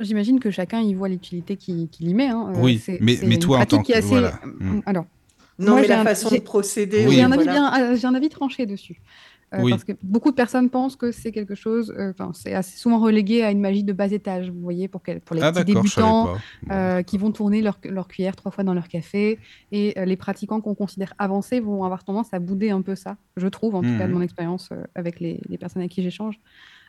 J'imagine 0.00 0.38
que 0.40 0.50
chacun 0.50 0.80
y 0.80 0.94
voit 0.94 1.08
l'utilité 1.08 1.56
qu'il 1.56 1.88
y 2.00 2.14
met. 2.14 2.28
hein. 2.28 2.52
Euh, 2.54 2.58
Oui, 2.60 2.80
c'est- 2.82 2.98
mais- 3.02 3.18
mais 3.26 3.38
toi, 3.38 3.58
en 3.58 3.66
tant 3.66 3.82
que- 3.82 3.92
assez- 3.92 4.00
voilà. 4.06 4.40
euh, 4.46 4.48
Mm. 4.76 4.82
Alors, 4.86 5.04
Non, 5.58 5.72
Moi, 5.72 5.80
mais 5.82 5.86
j'ai 5.86 5.88
la 5.92 6.00
un- 6.00 6.04
façon 6.04 6.30
de 6.30 6.38
procéder, 6.40 7.04
Oui. 7.06 7.16
j'ai 7.16 7.22
un, 7.22 7.28
voilà. 7.28 7.42
avis 7.42 7.50
bien- 7.50 7.92
euh, 7.92 7.96
j'ai 7.96 8.06
un 8.06 8.14
avis 8.14 8.30
tranché 8.30 8.64
dessus. 8.64 9.00
Euh, 9.54 9.58
Oui. 9.62 9.70
Parce 9.70 9.84
que 9.84 9.92
beaucoup 10.02 10.30
de 10.30 10.34
personnes 10.36 10.70
pensent 10.70 10.96
que 10.96 11.12
c'est 11.12 11.30
quelque 11.30 11.54
chose, 11.54 11.94
euh, 11.98 12.10
enfin, 12.10 12.30
c'est 12.34 12.54
assez 12.54 12.78
souvent 12.78 12.98
relégué 12.98 13.42
à 13.42 13.50
une 13.50 13.60
magie 13.60 13.84
de 13.84 13.92
bas 13.92 14.10
étage, 14.10 14.50
vous 14.50 14.60
voyez, 14.60 14.88
pour, 14.88 15.02
les 15.06 15.20
Ah 15.42 15.52
petits 15.52 15.64
débutants. 15.74 16.24
Bon, 16.24 16.38
euh, 16.70 17.02
qui 17.02 17.18
vont 17.18 17.30
tourner 17.32 17.60
leur, 17.60 17.78
leur 17.84 18.08
cuillère 18.08 18.34
trois 18.34 18.50
fois 18.50 18.64
dans 18.64 18.72
leur 18.74 18.88
café. 18.88 19.38
Et 19.70 19.94
les 20.04 20.16
pratiquants 20.16 20.60
qu'on 20.60 20.74
considère 20.74 21.12
avancés 21.18 21.60
vont 21.60 21.84
avoir 21.84 22.02
tendance 22.04 22.32
à 22.32 22.38
bouder 22.38 22.70
un 22.70 22.82
peu 22.82 22.94
ça, 22.94 23.16
je 23.36 23.46
trouve, 23.48 23.74
en 23.74 23.82
tout 23.82 23.96
cas 23.98 24.04
de 24.06 24.12
Mhm. 24.12 24.18
mon 24.18 24.22
expérience 24.22 24.70
avec 24.94 25.20
les, 25.20 25.40
les 25.48 25.58
personnes 25.58 25.82
avec 25.82 25.92
qui 25.92 26.02
j'échange. 26.02 26.40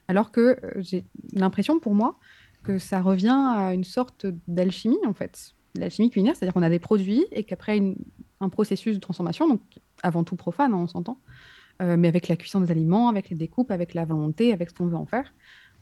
Alors 0.07 0.31
que 0.31 0.57
j'ai 0.77 1.03
l'impression 1.33 1.79
pour 1.79 1.93
moi 1.95 2.17
que 2.63 2.77
ça 2.79 3.01
revient 3.01 3.35
à 3.57 3.73
une 3.73 3.83
sorte 3.83 4.25
d'alchimie, 4.47 4.97
en 5.05 5.13
fait. 5.13 5.53
L'alchimie 5.75 6.09
culinaire, 6.09 6.35
c'est-à-dire 6.35 6.53
qu'on 6.53 6.61
a 6.63 6.69
des 6.69 6.79
produits 6.79 7.25
et 7.31 7.43
qu'après 7.43 7.77
une- 7.77 7.95
un 8.39 8.49
processus 8.49 8.95
de 8.95 9.01
transformation, 9.01 9.47
donc 9.49 9.61
avant 10.01 10.23
tout 10.23 10.35
profane, 10.35 10.73
hein, 10.73 10.77
on 10.77 10.87
s'entend, 10.87 11.17
euh, 11.81 11.97
mais 11.97 12.07
avec 12.07 12.27
la 12.27 12.35
cuisson 12.35 12.61
des 12.61 12.71
aliments, 12.71 13.09
avec 13.09 13.29
les 13.29 13.35
découpes, 13.35 13.71
avec 13.71 13.93
la 13.93 14.05
volonté, 14.05 14.53
avec 14.53 14.69
ce 14.69 14.75
qu'on 14.75 14.85
veut 14.87 14.95
en 14.97 15.05
faire, 15.05 15.33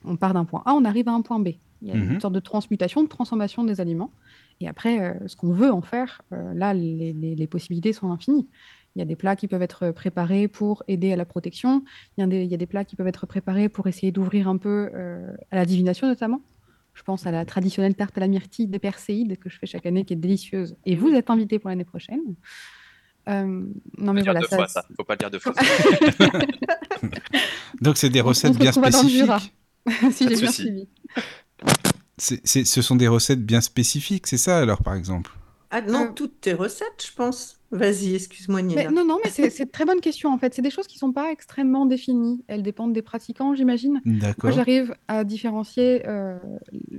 on 0.04 0.16
part 0.18 0.34
d'un 0.34 0.46
point 0.46 0.64
A, 0.66 0.74
on 0.74 0.86
arrive 0.86 1.08
à 1.08 1.12
un 1.14 1.22
point 1.22 1.40
B. 1.40 1.50
Il 1.82 1.88
y 1.90 1.92
a 1.92 1.96
Mhm. 1.96 2.14
une 2.14 2.22
sorte 2.22 2.34
de 2.34 2.40
transmutation, 2.40 3.04
de 3.04 3.08
transformation 3.08 3.64
des 3.64 3.82
aliments. 3.82 4.12
Et 4.60 4.68
après, 4.68 5.02
euh, 5.02 5.28
ce 5.28 5.36
qu'on 5.36 5.52
veut 5.52 5.72
en 5.72 5.82
faire, 5.82 6.22
euh, 6.34 6.54
là, 6.54 6.74
les, 6.74 7.14
les- 7.14 7.36
les 7.36 7.48
possibilités 7.48 7.94
sont 7.94 8.12
infinies. 8.12 8.48
Il 8.96 9.00
y 9.00 9.02
a 9.02 9.06
des 9.06 9.16
plats 9.16 9.36
qui 9.36 9.48
peuvent 9.48 9.62
être 9.62 9.92
préparés 9.92 10.48
pour 10.48 10.84
aider 10.88 11.12
à 11.14 11.16
la 11.16 11.26
protection. 11.26 11.84
Il 12.18 12.22
y 12.22 12.24
a 12.24 12.28
des, 12.28 12.44
il 12.44 12.52
y 12.52 12.54
a 12.54 12.58
des 12.58 12.68
plats 12.68 12.84
qui 12.86 12.96
peuvent 12.96 13.08
être 13.08 13.26
préparés 13.26 13.70
pour 13.70 13.88
essayer 13.88 14.12
d'ouvrir 14.12 14.48
un 14.48 14.58
peu 14.58 14.90
euh, 14.94 15.34
à 15.50 15.56
la 15.56 15.66
divination, 15.66 16.08
notamment. 16.08 16.42
Je 16.94 17.04
pense 17.04 17.26
à 17.26 17.32
la 17.32 17.46
traditionnelle 17.46 17.96
tarte 17.96 18.18
à 18.18 18.22
la 18.22 18.28
myrtille 18.28 18.68
des 18.68 18.78
Perséides 18.80 19.38
que 19.40 19.50
je 19.50 19.58
fais 19.58 19.66
chaque 19.66 19.86
année, 19.86 20.04
qui 20.04 20.14
est 20.14 20.18
délicieuse. 20.18 20.76
Et 20.86 20.96
vous 20.96 21.10
êtes 21.10 21.30
invités 21.30 21.58
pour 21.58 21.70
l'année 21.70 21.86
prochaine. 21.86 22.20
Euh, 23.30 23.64
non, 23.98 24.14
mais 24.14 24.24
voilà, 24.24 24.40
deux 24.42 24.48
ça- 24.48 24.56
fois, 24.56 24.68
ça. 24.68 24.86
Faut 24.98 25.04
pas 25.04 25.14
le 25.14 25.20
dire 25.20 25.32
deux 25.32 25.40
fois. 25.40 25.54
Donc 27.82 27.98
c'est 27.98 28.10
des 28.10 28.22
on- 28.22 28.26
on 28.26 28.30
recettes 28.30 28.58
bien 28.58 28.72
retrouvera 28.72 28.92
dans 28.92 29.04
le 29.04 29.10
Jura. 29.10 29.40
spécifiques. 29.40 29.58
si 30.18 30.28
j'ai 30.30 30.36
bien 30.42 30.52
suivi. 30.52 30.88
C'est- 32.18 32.42
c'est- 32.44 32.66
ce 32.66 32.82
sont 32.82 32.96
des 32.96 33.08
recettes 33.08 33.44
bien 33.46 33.62
spécifiques, 33.62 34.28
c'est 34.28 34.38
ça 34.38 34.60
alors 34.60 34.84
par 34.84 34.96
exemple? 34.96 35.32
Ah 35.72 35.82
non, 35.82 36.08
Euh, 36.08 36.12
toutes 36.14 36.42
tes 36.42 36.54
recettes, 36.54 37.06
je 37.08 37.12
pense. 37.16 37.58
Vas-y, 37.72 38.16
excuse-moi, 38.16 38.62
Mais 38.64 38.90
non, 38.90 39.06
non, 39.06 39.18
mais 39.24 39.30
c'est 39.30 39.58
une 39.60 39.70
très 39.70 39.86
bonne 39.86 40.02
question 40.02 40.34
en 40.34 40.38
fait. 40.38 40.54
C'est 40.54 40.62
des 40.62 40.70
choses 40.70 40.88
qui 40.88 40.98
sont 40.98 41.14
pas 41.14 41.32
extrêmement 41.32 41.86
définies. 41.86 42.44
Elles 42.48 42.64
dépendent 42.64 42.92
des 42.92 43.02
pratiquants, 43.02 43.56
j'imagine. 43.56 44.02
Moi, 44.04 44.20
D'accord. 44.20 44.52
j'arrive 44.52 44.94
à 45.08 45.24
différencier 45.24 46.04
euh, 46.06 46.38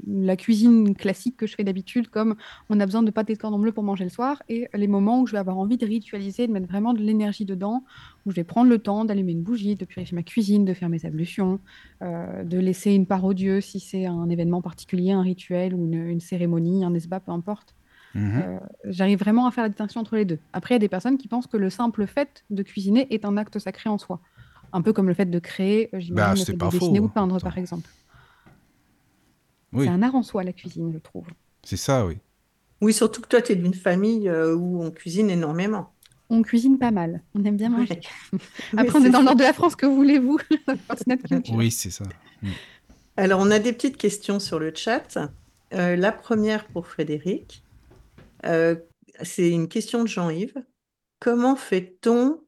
la 0.06 0.36
cuisine 0.36 0.94
classique 0.94 1.36
que 1.36 1.46
je 1.46 1.54
fais 1.54 1.64
d'habitude, 1.64 2.08
comme 2.08 2.36
on 2.70 2.80
a 2.80 2.86
besoin 2.86 3.02
de 3.02 3.10
pâté 3.10 3.34
de 3.34 3.38
cordon 3.38 3.58
bleu 3.58 3.72
pour 3.72 3.82
manger 3.82 4.04
le 4.04 4.10
soir, 4.10 4.42
et 4.48 4.66
les 4.72 4.88
moments 4.88 5.20
où 5.20 5.26
je 5.26 5.32
vais 5.32 5.38
avoir 5.38 5.58
envie 5.58 5.76
de 5.76 5.84
ritualiser, 5.84 6.46
de 6.46 6.52
mettre 6.52 6.68
vraiment 6.68 6.94
de 6.94 7.00
l'énergie 7.00 7.44
dedans, 7.44 7.84
où 8.24 8.30
je 8.30 8.36
vais 8.36 8.44
prendre 8.44 8.70
le 8.70 8.78
temps 8.78 9.04
d'allumer 9.04 9.32
une 9.32 9.42
bougie, 9.42 9.76
de 9.76 9.84
purifier 9.84 10.14
ma 10.14 10.22
cuisine, 10.22 10.64
de 10.64 10.72
faire 10.72 10.88
mes 10.88 11.04
ablutions, 11.04 11.60
euh, 12.00 12.44
de 12.44 12.58
laisser 12.58 12.92
une 12.92 13.06
part 13.06 13.24
au 13.24 13.34
Dieu 13.34 13.60
si 13.60 13.78
c'est 13.78 14.06
un 14.06 14.30
événement 14.30 14.62
particulier, 14.62 15.12
un 15.12 15.22
rituel 15.22 15.74
ou 15.74 15.84
une, 15.84 16.06
une 16.06 16.20
cérémonie, 16.20 16.82
un 16.82 16.94
esba, 16.94 17.20
peu 17.20 17.32
importe. 17.32 17.74
Mhm. 18.14 18.42
Euh, 18.44 18.58
J'arrive 18.84 19.18
vraiment 19.18 19.46
à 19.46 19.50
faire 19.50 19.64
la 19.64 19.68
distinction 19.68 20.00
entre 20.00 20.16
les 20.16 20.24
deux. 20.24 20.38
Après, 20.52 20.74
il 20.74 20.76
y 20.76 20.76
a 20.76 20.80
des 20.80 20.88
personnes 20.88 21.18
qui 21.18 21.28
pensent 21.28 21.46
que 21.46 21.56
le 21.56 21.70
simple 21.70 22.06
fait 22.06 22.44
de 22.50 22.62
cuisiner 22.62 23.06
est 23.14 23.24
un 23.24 23.36
acte 23.36 23.58
sacré 23.58 23.88
en 23.88 23.98
soi. 23.98 24.20
Un 24.72 24.82
peu 24.82 24.92
comme 24.92 25.08
le 25.08 25.14
fait 25.14 25.26
de 25.26 25.38
créer, 25.38 25.88
euh, 25.94 26.00
j'imagine, 26.00 26.14
Bah, 26.14 26.30
le 26.32 26.36
c'est 26.36 26.44
fait 26.46 26.52
de 26.52 26.70
dessiner 26.70 26.98
faux. 26.98 27.04
ou 27.04 27.08
peindre, 27.08 27.36
Attends. 27.36 27.44
par 27.48 27.58
exemple. 27.58 27.88
Oui, 29.72 29.84
C'est 29.86 29.90
un 29.90 30.02
art 30.02 30.14
en 30.14 30.22
soi, 30.22 30.44
la 30.44 30.52
cuisine, 30.52 30.90
je 30.92 30.98
trouve. 30.98 31.26
c'est 31.64 31.76
ça, 31.78 32.04
oui. 32.06 32.18
Oui, 32.82 32.92
surtout 32.92 33.20
que 33.22 33.28
toi, 33.28 33.40
tu 33.40 33.52
es 33.52 33.56
d'une 33.56 33.74
famille 33.74 34.28
euh, 34.28 34.54
où 34.54 34.82
on 34.82 34.90
cuisine 34.90 35.30
énormément. 35.30 35.92
On 36.30 36.42
cuisine 36.42 36.78
pas 36.78 36.90
mal, 36.90 37.22
on 37.34 37.44
aime 37.44 37.56
bien 37.56 37.68
manger. 37.68 38.00
Oui. 38.32 38.38
Après, 38.76 38.98
on 38.98 39.04
est 39.04 39.10
dans 39.10 39.20
le 39.20 39.26
nord 39.26 39.36
de 39.36 39.42
la 39.42 39.52
France, 39.52 39.76
que 39.76 39.86
voulez-vous? 39.86 40.38
Oui, 41.52 41.70
c'est 41.70 41.90
ça. 41.90 42.04
Alors, 43.16 43.40
on 43.40 43.50
a 43.50 43.58
des 43.58 43.72
petites 43.72 43.96
questions 43.96 44.40
sur 44.40 44.58
le 44.58 44.72
chat. 44.74 45.18
Euh, 45.74 45.96
la 45.96 46.12
première 46.12 46.66
pour 46.66 46.86
Frédéric. 46.86 47.62
Euh, 48.44 48.76
c'est 49.22 49.50
une 49.50 49.68
question 49.68 50.02
de 50.02 50.08
Jean-Yves. 50.08 50.62
Comment 51.20 51.56
fait-on 51.56 52.44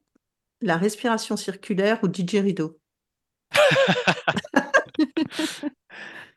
la 0.61 0.77
respiration 0.77 1.37
circulaire 1.37 1.99
ou 2.03 2.07
didgeridoo? 2.07 2.79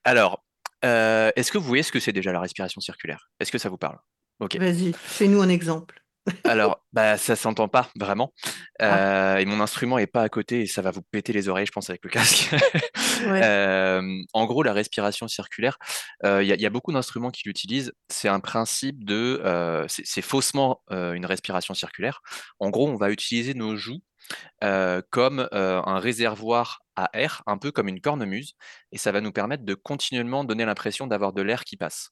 Alors, 0.04 0.44
euh, 0.84 1.30
est-ce 1.36 1.50
que 1.50 1.58
vous 1.58 1.66
voyez 1.66 1.82
ce 1.82 1.92
que 1.92 2.00
c'est 2.00 2.12
déjà 2.12 2.32
la 2.32 2.40
respiration 2.40 2.80
circulaire? 2.80 3.30
Est-ce 3.40 3.50
que 3.50 3.58
ça 3.58 3.68
vous 3.68 3.78
parle? 3.78 3.98
Ok. 4.40 4.56
Vas-y, 4.56 4.92
fais-nous 4.92 5.42
un 5.42 5.48
exemple. 5.48 6.04
Alors, 6.44 6.80
bah, 6.92 7.16
ça 7.18 7.36
s'entend 7.36 7.68
pas 7.68 7.90
vraiment. 7.98 8.32
Ah. 8.80 9.34
Euh, 9.34 9.36
et 9.38 9.44
mon 9.44 9.60
instrument 9.60 9.98
est 9.98 10.06
pas 10.06 10.22
à 10.22 10.28
côté 10.28 10.62
et 10.62 10.66
ça 10.66 10.82
va 10.82 10.90
vous 10.90 11.02
péter 11.02 11.32
les 11.32 11.48
oreilles, 11.48 11.66
je 11.66 11.72
pense, 11.72 11.90
avec 11.90 12.04
le 12.04 12.10
casque. 12.10 12.50
Ouais. 13.26 13.40
Euh, 13.42 14.00
en 14.32 14.46
gros, 14.46 14.62
la 14.62 14.72
respiration 14.72 15.26
circulaire, 15.26 15.76
euh, 16.24 16.40
il 16.40 16.46
y, 16.48 16.52
a- 16.52 16.54
il 16.54 16.60
y 16.60 16.66
a 16.66 16.70
beaucoup 16.70 16.92
d'instruments 16.92 17.30
qui 17.32 17.42
l'utilisent. 17.48 17.92
C'est 18.08 18.28
un 18.28 18.38
principe 18.38 19.04
de, 19.04 19.42
c'est 19.88 20.22
faussement 20.22 20.82
une 20.90 21.26
respiration 21.26 21.74
circulaire. 21.74 22.20
En 22.60 22.70
gros, 22.70 22.88
on 22.88 22.94
va 22.94 23.10
utiliser 23.10 23.54
nos 23.54 23.74
joues 23.76 23.98
comme 25.10 25.48
un 25.52 25.98
réservoir 25.98 26.80
à 26.94 27.10
air, 27.12 27.42
un 27.46 27.58
peu 27.58 27.72
comme 27.72 27.88
une 27.88 28.00
cornemuse, 28.00 28.54
et 28.92 28.98
ça 28.98 29.10
va 29.10 29.20
nous 29.20 29.32
permettre 29.32 29.64
de 29.64 29.74
continuellement 29.74 30.44
donner 30.44 30.64
l'impression 30.64 31.08
d'avoir 31.08 31.32
de 31.32 31.42
l'air 31.42 31.64
qui 31.64 31.76
passe. 31.76 32.10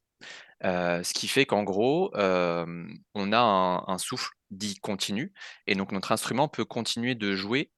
Ce 0.62 1.12
qui 1.12 1.28
fait 1.28 1.46
qu'en 1.46 1.62
gros, 1.62 2.10
on 2.14 3.32
a 3.32 3.84
un, 3.86 3.98
souffle 3.98 4.30
dit 4.50 4.76
continu, 4.76 5.32
et 5.66 5.74
donc 5.74 5.92
notre 5.92 6.12
instrument 6.12 6.48
peut 6.48 6.64
continuer 6.64 7.14
de 7.14 7.34
jouer 7.34 7.70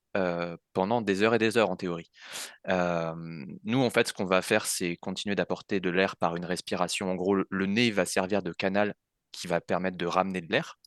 pendant 0.72 1.00
des 1.00 1.22
heures 1.22 1.34
et 1.34 1.38
des 1.38 1.56
heures 1.56 1.70
en 1.70 1.76
théorie. 1.76 2.10
nous, 2.66 3.82
en 3.82 3.90
fait, 3.90 4.08
ce 4.08 4.12
qu'on 4.12 4.26
va 4.26 4.42
faire, 4.42 4.66
c'est 4.66 4.96
continuer 4.96 5.34
d'apporter 5.34 5.80
de 5.80 5.90
l'air 5.90 6.16
par 6.16 6.36
une 6.36 6.44
respiration. 6.44 7.10
En 7.10 7.14
gros, 7.14 7.36
le 7.48 7.66
nez 7.66 7.90
va 7.90 8.04
servir 8.04 8.42
de 8.42 8.52
canal 8.52 8.94
qui 9.32 9.46
va 9.46 9.60
permettre 9.60 9.96
de 9.96 10.06
ramener 10.06 10.40
de 10.40 10.50
l'air. 10.50 10.78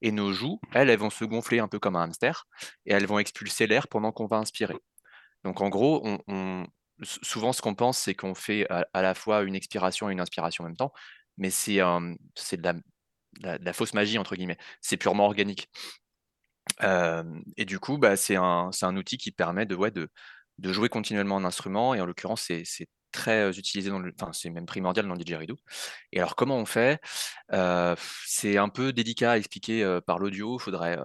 Et 0.00 0.12
nos 0.12 0.32
joues, 0.32 0.60
elles, 0.72 0.90
elles 0.90 0.98
vont 0.98 1.10
se 1.10 1.24
gonfler 1.24 1.58
un 1.58 1.68
peu 1.68 1.78
comme 1.78 1.96
un 1.96 2.04
hamster 2.04 2.46
et 2.86 2.92
elles 2.92 3.06
vont 3.06 3.18
expulser 3.18 3.66
l'air 3.66 3.88
pendant 3.88 4.12
qu'on 4.12 4.26
va 4.26 4.36
inspirer. 4.36 4.76
Donc 5.44 5.60
en 5.60 5.68
gros, 5.68 6.04
souvent 7.02 7.52
ce 7.52 7.62
qu'on 7.62 7.74
pense, 7.74 7.98
c'est 7.98 8.14
qu'on 8.14 8.34
fait 8.34 8.66
à, 8.70 9.02
la 9.02 9.14
fois 9.14 9.42
une 9.42 9.54
expiration 9.54 10.08
et 10.08 10.12
une 10.12 10.20
inspiration 10.20 10.64
en 10.64 10.68
même 10.68 10.76
temps, 10.76 10.92
mais 11.38 11.50
c'est 11.50 11.76
de, 11.76 12.82
la, 13.40 13.72
fausse 13.72 13.94
magie, 13.94 14.18
entre 14.18 14.36
guillemets. 14.36 14.58
C'est 14.80 14.96
purement 14.96 15.26
organique. 15.26 15.68
et 16.82 17.64
du 17.64 17.78
coup, 17.78 17.98
bah, 17.98 18.16
c'est 18.16 18.36
un, 18.36 18.96
outil 18.96 19.18
qui 19.18 19.30
permet 19.32 19.66
de, 19.66 19.76
de 20.58 20.72
jouer 20.72 20.88
continuellement 20.88 21.36
un 21.38 21.44
instrument, 21.44 21.94
et 21.94 22.00
en 22.00 22.06
l'occurrence, 22.06 22.42
c'est 22.42 22.88
très 23.12 23.50
utilisé 23.58 23.90
dans 23.90 23.98
le, 23.98 24.12
enfin 24.20 24.32
c'est 24.32 24.50
même 24.50 24.66
primordial 24.66 25.06
dans 25.06 25.14
le 25.14 25.18
didgeridoo. 25.18 25.56
Et 26.12 26.18
alors 26.18 26.36
comment 26.36 26.56
on 26.58 26.66
fait? 26.66 27.00
C'est 28.26 28.58
un 28.58 28.68
peu 28.68 28.92
délicat 28.92 29.32
à 29.32 29.38
expliquer 29.38 29.98
par 30.06 30.18
l'audio, 30.18 30.58
il 30.58 30.62
faudrait 30.62 30.98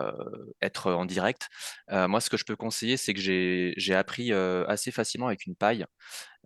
être 0.61 0.91
en 0.91 1.05
direct. 1.05 1.49
moi, 1.89 2.21
ce 2.21 2.29
que 2.29 2.37
je 2.37 2.45
peux 2.45 2.55
conseiller, 2.55 2.97
c'est 2.97 3.13
que 3.13 3.21
j'ai 3.21 3.95
appris 3.95 4.31
assez 4.33 4.91
facilement 4.91 5.27
avec 5.27 5.45
une 5.45 5.55
paille, 5.55 5.85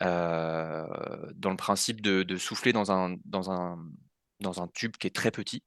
dans 0.01 1.49
le 1.49 1.57
principe 1.57 2.01
de, 2.01 2.37
souffler 2.37 2.73
dans 2.73 2.91
un, 2.91 3.15
dans 3.25 3.51
un 3.51 3.77
dans 4.39 4.61
un 4.61 4.67
tube 4.67 4.95
qui 4.97 5.07
est 5.07 5.15
très 5.15 5.31
petit, 5.31 5.63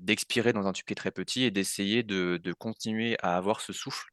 d'expirer 0.00 0.52
dans 0.52 0.66
un 0.66 0.72
tube 0.72 0.86
qui 0.86 0.92
est 0.92 0.96
très 0.96 1.12
petit 1.12 1.44
et 1.44 1.50
d'essayer 1.50 2.02
de, 2.02 2.40
de, 2.42 2.52
continuer 2.52 3.16
à 3.22 3.36
avoir 3.36 3.60
ce 3.60 3.72
souffle 3.72 4.08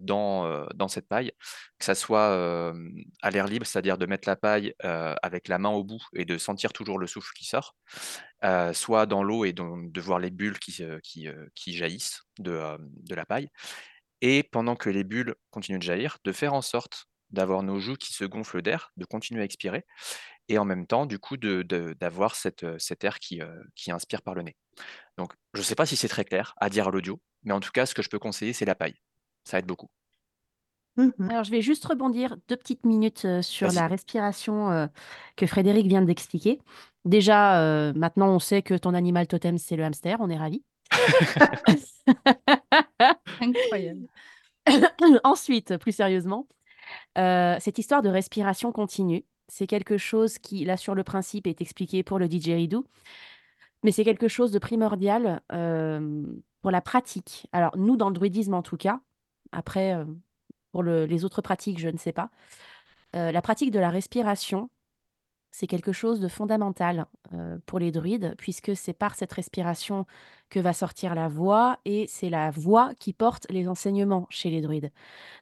dans, 0.00 0.66
dans 0.74 0.88
cette 0.88 1.08
paille, 1.08 1.32
que 1.78 1.84
ça 1.84 1.94
soit 1.94 2.74
à 3.22 3.30
l'air 3.30 3.46
libre, 3.46 3.66
c'est-à-dire 3.66 3.98
de 3.98 4.06
mettre 4.06 4.28
la 4.28 4.36
paille 4.36 4.74
avec 4.80 5.48
la 5.48 5.58
main 5.58 5.70
au 5.70 5.84
bout 5.84 6.02
et 6.14 6.24
de 6.24 6.38
sentir 6.38 6.72
toujours 6.72 6.98
le 6.98 7.06
souffle 7.06 7.32
qui 7.34 7.44
sort, 7.44 7.76
soit 8.72 9.06
dans 9.06 9.22
l'eau 9.22 9.44
et 9.44 9.52
de 9.52 10.00
voir 10.00 10.18
les 10.18 10.30
bulles 10.30 10.58
qui, 10.58 10.84
jaillissent 11.66 12.22
de, 12.38 13.14
la 13.14 13.26
paille. 13.26 13.48
Et 14.20 14.42
pendant 14.42 14.76
que 14.76 14.90
les 14.90 15.04
bulles 15.04 15.34
continuent 15.50 15.78
de 15.78 15.82
jaillir, 15.82 16.18
de 16.24 16.32
faire 16.32 16.54
en 16.54 16.62
sorte 16.62 17.06
d'avoir 17.30 17.62
nos 17.62 17.78
joues 17.78 17.96
qui 17.96 18.12
se 18.12 18.24
gonflent 18.24 18.60
d'air, 18.60 18.90
de 18.96 19.04
continuer 19.04 19.40
à 19.40 19.44
expirer, 19.44 19.84
et 20.48 20.58
en 20.58 20.64
même 20.64 20.86
temps, 20.86 21.06
du 21.06 21.18
coup, 21.18 21.36
d'avoir 21.36 22.34
cet 22.34 22.64
air 23.04 23.18
qui, 23.20 23.40
qui 23.76 23.92
inspire 23.92 24.22
par 24.22 24.34
le 24.34 24.42
nez. 24.42 24.56
Donc, 25.16 25.32
je 25.54 25.60
ne 25.60 25.64
sais 25.64 25.74
pas 25.74 25.86
si 25.86 25.96
c'est 25.96 26.08
très 26.08 26.24
clair 26.24 26.54
à 26.60 26.68
dire 26.68 26.88
à 26.88 26.90
l'audio, 26.90 27.20
mais 27.44 27.52
en 27.52 27.60
tout 27.60 27.70
cas, 27.70 27.86
ce 27.86 27.94
que 27.94 28.02
je 28.02 28.08
peux 28.08 28.18
conseiller, 28.18 28.52
c'est 28.52 28.64
la 28.64 28.74
paille. 28.74 28.96
Ça 29.44 29.58
aide 29.58 29.66
beaucoup. 29.66 29.88
Mmh 30.96 31.10
Alors, 31.30 31.44
je 31.44 31.50
vais 31.50 31.62
juste 31.62 31.84
rebondir 31.84 32.36
deux 32.48 32.56
petites 32.56 32.84
minutes 32.84 33.26
sur 33.42 33.70
la 33.72 33.86
respiration 33.86 34.88
que 35.36 35.46
Frédéric 35.46 35.86
vient 35.86 36.02
d'expliquer. 36.02 36.60
Déjà, 37.04 37.92
maintenant, 37.94 38.28
on 38.28 38.38
sait 38.38 38.62
que 38.62 38.74
ton 38.74 38.94
animal 38.94 39.26
totem, 39.26 39.56
c'est 39.56 39.76
le 39.76 39.84
hamster. 39.84 40.18
On 40.20 40.28
est 40.28 40.36
ravis. 40.36 40.64
Incroyable. 43.40 44.06
Ensuite, 45.24 45.76
plus 45.78 45.92
sérieusement, 45.92 46.46
cette 47.16 47.78
histoire 47.78 48.02
de 48.02 48.08
respiration 48.08 48.72
continue, 48.72 49.24
c'est 49.48 49.66
quelque 49.66 49.98
chose 49.98 50.38
qui, 50.38 50.64
là, 50.64 50.76
sur 50.76 50.94
le 50.94 51.04
principe, 51.04 51.46
est 51.46 51.60
expliqué 51.60 52.02
pour 52.02 52.18
le 52.18 52.28
didgeridoo, 52.28 52.84
mais 53.82 53.92
c'est 53.92 54.04
quelque 54.04 54.28
chose 54.28 54.52
de 54.52 54.58
primordial 54.58 55.40
pour 55.48 56.70
la 56.70 56.80
pratique. 56.80 57.46
Alors, 57.52 57.76
nous, 57.76 57.96
dans 57.96 58.08
le 58.08 58.14
druidisme, 58.14 58.54
en 58.54 58.62
tout 58.62 58.76
cas, 58.76 59.00
après, 59.52 59.96
pour 60.72 60.82
les 60.82 61.24
autres 61.24 61.42
pratiques, 61.42 61.78
je 61.78 61.88
ne 61.88 61.98
sais 61.98 62.12
pas. 62.12 62.30
la 63.12 63.42
pratique 63.42 63.70
de 63.70 63.78
la 63.78 63.90
respiration, 63.90 64.70
c'est 65.52 65.66
quelque 65.66 65.92
chose 65.92 66.20
de 66.20 66.28
fondamental 66.28 67.06
pour 67.66 67.80
les 67.80 67.90
druides, 67.90 68.34
puisque 68.38 68.76
c'est 68.76 68.92
par 68.92 69.16
cette 69.16 69.32
respiration 69.32 70.06
que 70.48 70.60
va 70.60 70.72
sortir 70.72 71.14
la 71.14 71.28
voix, 71.28 71.78
et 71.84 72.06
c'est 72.08 72.30
la 72.30 72.50
voix 72.50 72.94
qui 73.00 73.12
porte 73.12 73.46
les 73.50 73.68
enseignements 73.68 74.26
chez 74.30 74.50
les 74.50 74.60
druides. 74.60 74.92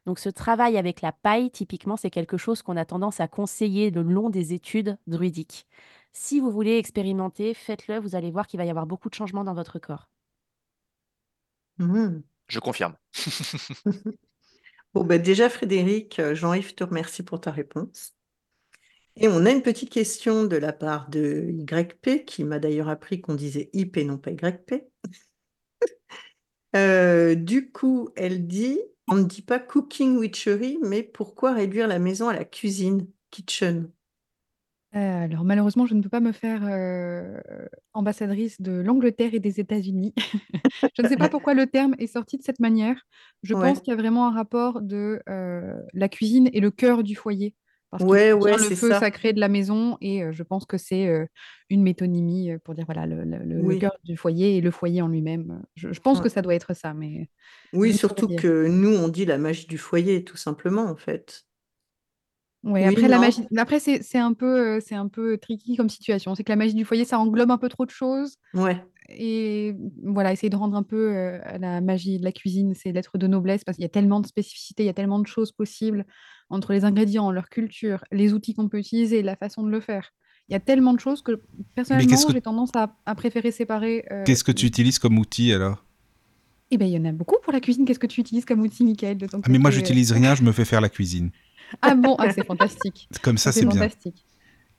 Donc 0.06 0.18
ce 0.18 0.30
travail 0.30 0.78
avec 0.78 1.02
la 1.02 1.12
paille, 1.12 1.50
typiquement, 1.50 1.96
c'est 1.96 2.10
quelque 2.10 2.38
chose 2.38 2.62
qu'on 2.62 2.76
a 2.76 2.84
tendance 2.86 3.20
à 3.20 3.28
conseiller 3.28 3.90
le 3.90 4.02
long 4.02 4.30
des 4.30 4.54
études 4.54 4.98
druidiques. 5.06 5.66
Si 6.12 6.40
vous 6.40 6.50
voulez 6.50 6.78
expérimenter, 6.78 7.52
faites-le, 7.52 7.98
vous 7.98 8.14
allez 8.14 8.30
voir 8.30 8.46
qu'il 8.46 8.58
va 8.58 8.64
y 8.64 8.70
avoir 8.70 8.86
beaucoup 8.86 9.10
de 9.10 9.14
changements 9.14 9.44
dans 9.44 9.54
votre 9.54 9.78
corps. 9.78 10.08
Mmh 11.78 12.22
je 12.48 12.58
confirme. 12.58 12.94
bon, 14.94 15.04
bah 15.04 15.18
déjà, 15.18 15.48
Frédéric, 15.48 16.18
euh, 16.18 16.34
Jean-Yves 16.34 16.74
te 16.74 16.84
remercie 16.84 17.22
pour 17.22 17.40
ta 17.40 17.50
réponse. 17.50 18.14
Et 19.16 19.28
on 19.28 19.44
a 19.46 19.50
une 19.50 19.62
petite 19.62 19.90
question 19.90 20.44
de 20.44 20.56
la 20.56 20.72
part 20.72 21.08
de 21.10 21.50
YP, 21.50 22.24
qui 22.24 22.44
m'a 22.44 22.58
d'ailleurs 22.58 22.88
appris 22.88 23.20
qu'on 23.20 23.34
disait 23.34 23.68
IP 23.72 23.98
non 23.98 24.18
pas 24.18 24.30
YP. 24.30 24.84
Euh, 26.76 27.34
du 27.34 27.72
coup, 27.72 28.10
elle 28.14 28.46
dit, 28.46 28.78
on 29.08 29.14
ne 29.14 29.22
dit 29.22 29.40
pas 29.40 29.58
cooking 29.58 30.18
witchery, 30.18 30.78
mais 30.82 31.02
pourquoi 31.02 31.54
réduire 31.54 31.88
la 31.88 31.98
maison 31.98 32.28
à 32.28 32.34
la 32.34 32.44
cuisine, 32.44 33.08
kitchen 33.30 33.90
alors 34.92 35.44
malheureusement, 35.44 35.86
je 35.86 35.94
ne 35.94 36.02
peux 36.02 36.08
pas 36.08 36.20
me 36.20 36.32
faire 36.32 36.62
ambassadrice 37.92 38.60
de 38.60 38.72
l'Angleterre 38.72 39.34
et 39.34 39.40
des 39.40 39.60
États-Unis. 39.60 40.14
Je 40.94 41.02
ne 41.02 41.06
sais 41.08 41.16
pas 41.16 41.28
pourquoi 41.28 41.54
le 41.54 41.66
terme 41.66 41.94
est 41.98 42.06
sorti 42.06 42.38
de 42.38 42.42
cette 42.42 42.60
manière. 42.60 43.02
Je 43.42 43.54
pense 43.54 43.80
qu'il 43.80 43.92
y 43.92 43.94
a 43.94 44.00
vraiment 44.00 44.26
un 44.28 44.32
rapport 44.32 44.80
de 44.82 45.20
la 45.94 46.08
cuisine 46.08 46.48
et 46.52 46.60
le 46.60 46.70
cœur 46.70 47.02
du 47.02 47.14
foyer. 47.16 47.54
Parce 47.90 48.04
qu'il 48.04 48.10
Ouais, 48.10 48.32
ouais, 48.32 48.58
le 48.58 48.70
c'est 48.70 48.74
feu 48.78 48.92
ça. 48.92 49.00
sacré 49.00 49.32
de 49.32 49.40
la 49.40 49.48
maison 49.48 49.96
et 50.02 50.22
je 50.32 50.42
pense 50.42 50.66
que 50.66 50.76
c'est 50.78 51.28
une 51.70 51.82
métonymie 51.82 52.50
pour 52.64 52.74
dire 52.74 52.84
voilà 52.86 53.06
le, 53.06 53.24
le- 53.24 53.44
le- 53.44 53.62
Oui, 53.62 53.76
cœur 53.76 53.92
du 54.04 54.16
foyer 54.16 54.56
et 54.58 54.60
le 54.60 54.70
foyer 54.70 55.00
en 55.02 55.08
lui-même. 55.08 55.62
Je, 55.74 55.92
je 55.92 56.00
pense 56.00 56.20
ouais. 56.20 56.22
que 56.22 56.28
ça 56.28 56.42
doit 56.42 56.54
être 56.54 56.74
ça, 56.74 56.92
mais 56.94 57.30
je 57.82 57.92
Oui, 57.92 57.94
surtout 57.94 58.28
que 58.30 58.66
nous, 58.68 58.90
on 58.90 59.08
dit 59.08 59.24
la 59.26 59.38
magie 59.38 59.66
du 59.66 59.78
foyer, 59.78 60.24
tout 60.24 60.36
simplement, 60.36 60.84
en 60.84 60.96
fait. 60.96 61.46
Ouais, 62.68 62.82
Oui, 62.86 62.94
après 62.96 63.08
la 63.08 63.16
non? 63.16 63.22
magie, 63.22 63.42
après 63.56 63.80
c'est 63.80 64.02
c'est 64.02 64.18
un 64.18 64.34
peu 64.34 64.76
euh, 64.76 64.80
c'est 64.84 64.94
un 64.94 65.08
peu 65.08 65.38
tricky 65.38 65.76
comme 65.76 65.88
situation. 65.88 66.34
C'est 66.34 66.44
que 66.44 66.52
la 66.52 66.56
magie 66.56 66.74
du 66.74 66.84
foyer, 66.84 67.04
ça 67.04 67.18
englobe 67.18 67.50
un 67.50 67.58
peu 67.58 67.68
trop 67.68 67.86
de 67.86 67.90
choses. 67.90 68.36
Ouais. 68.54 68.82
Et 69.08 69.74
voilà, 70.04 70.32
essayer 70.32 70.50
de 70.50 70.56
rendre 70.56 70.76
un 70.76 70.82
peu 70.82 71.12
euh, 71.16 71.38
la 71.58 71.80
magie 71.80 72.18
de 72.18 72.24
la 72.24 72.32
cuisine, 72.32 72.74
c'est 72.74 72.92
l'être 72.92 73.16
de 73.16 73.26
noblesse 73.26 73.64
parce 73.64 73.76
qu'il 73.76 73.84
y 73.84 73.86
a 73.86 73.90
tellement 73.90 74.20
de 74.20 74.26
spécificités, 74.26 74.82
il 74.82 74.86
y 74.86 74.90
a 74.90 74.94
tellement 74.94 75.18
de 75.18 75.26
choses 75.26 75.50
possibles 75.50 76.04
entre 76.50 76.72
les 76.74 76.84
ingrédients, 76.84 77.30
leur 77.30 77.48
culture, 77.48 78.04
les 78.12 78.32
outils 78.34 78.54
qu'on 78.54 78.68
peut 78.68 78.78
utiliser, 78.78 79.22
la 79.22 79.34
façon 79.36 79.62
de 79.62 79.70
le 79.70 79.80
faire. 79.80 80.10
Il 80.48 80.52
y 80.52 80.56
a 80.56 80.60
tellement 80.60 80.92
de 80.94 81.00
choses 81.00 81.22
que 81.22 81.40
personnellement, 81.74 82.16
que 82.26 82.32
j'ai 82.32 82.40
tendance 82.42 82.70
à, 82.74 82.96
à 83.06 83.14
préférer 83.14 83.50
séparer. 83.50 84.04
euh, 84.12 84.24
qu'est-ce 84.24 84.44
que 84.44 84.52
tu 84.52 84.66
utilises 84.66 84.98
comme 84.98 85.18
outil 85.18 85.52
alors? 85.54 85.84
Eh 86.70 86.76
bien, 86.76 86.86
il 86.86 86.92
y 86.92 86.98
en 86.98 87.04
a 87.06 87.12
beaucoup 87.12 87.36
pour 87.42 87.52
la 87.52 87.60
cuisine. 87.60 87.86
Qu'est-ce 87.86 87.98
que 87.98 88.06
tu 88.06 88.20
utilises 88.20 88.44
comme 88.44 88.60
outil, 88.60 88.84
Michael, 88.84 89.16
de 89.16 89.26
ton 89.26 89.40
Ah, 89.42 89.48
mais 89.48 89.58
moi, 89.58 89.70
euh 89.70 89.74
j'utilise 89.74 90.12
rien, 90.12 90.34
je 90.34 90.42
me 90.42 90.52
fais 90.52 90.66
faire 90.66 90.82
la 90.82 90.90
cuisine. 90.90 91.30
Ah 91.82 91.94
bon, 91.94 92.16
ah, 92.18 92.30
c'est 92.32 92.46
fantastique. 92.46 93.08
Comme 93.22 93.38
ça, 93.38 93.52
c'est 93.52 93.62
bien. 93.64 93.70
fantastique. 93.70 94.24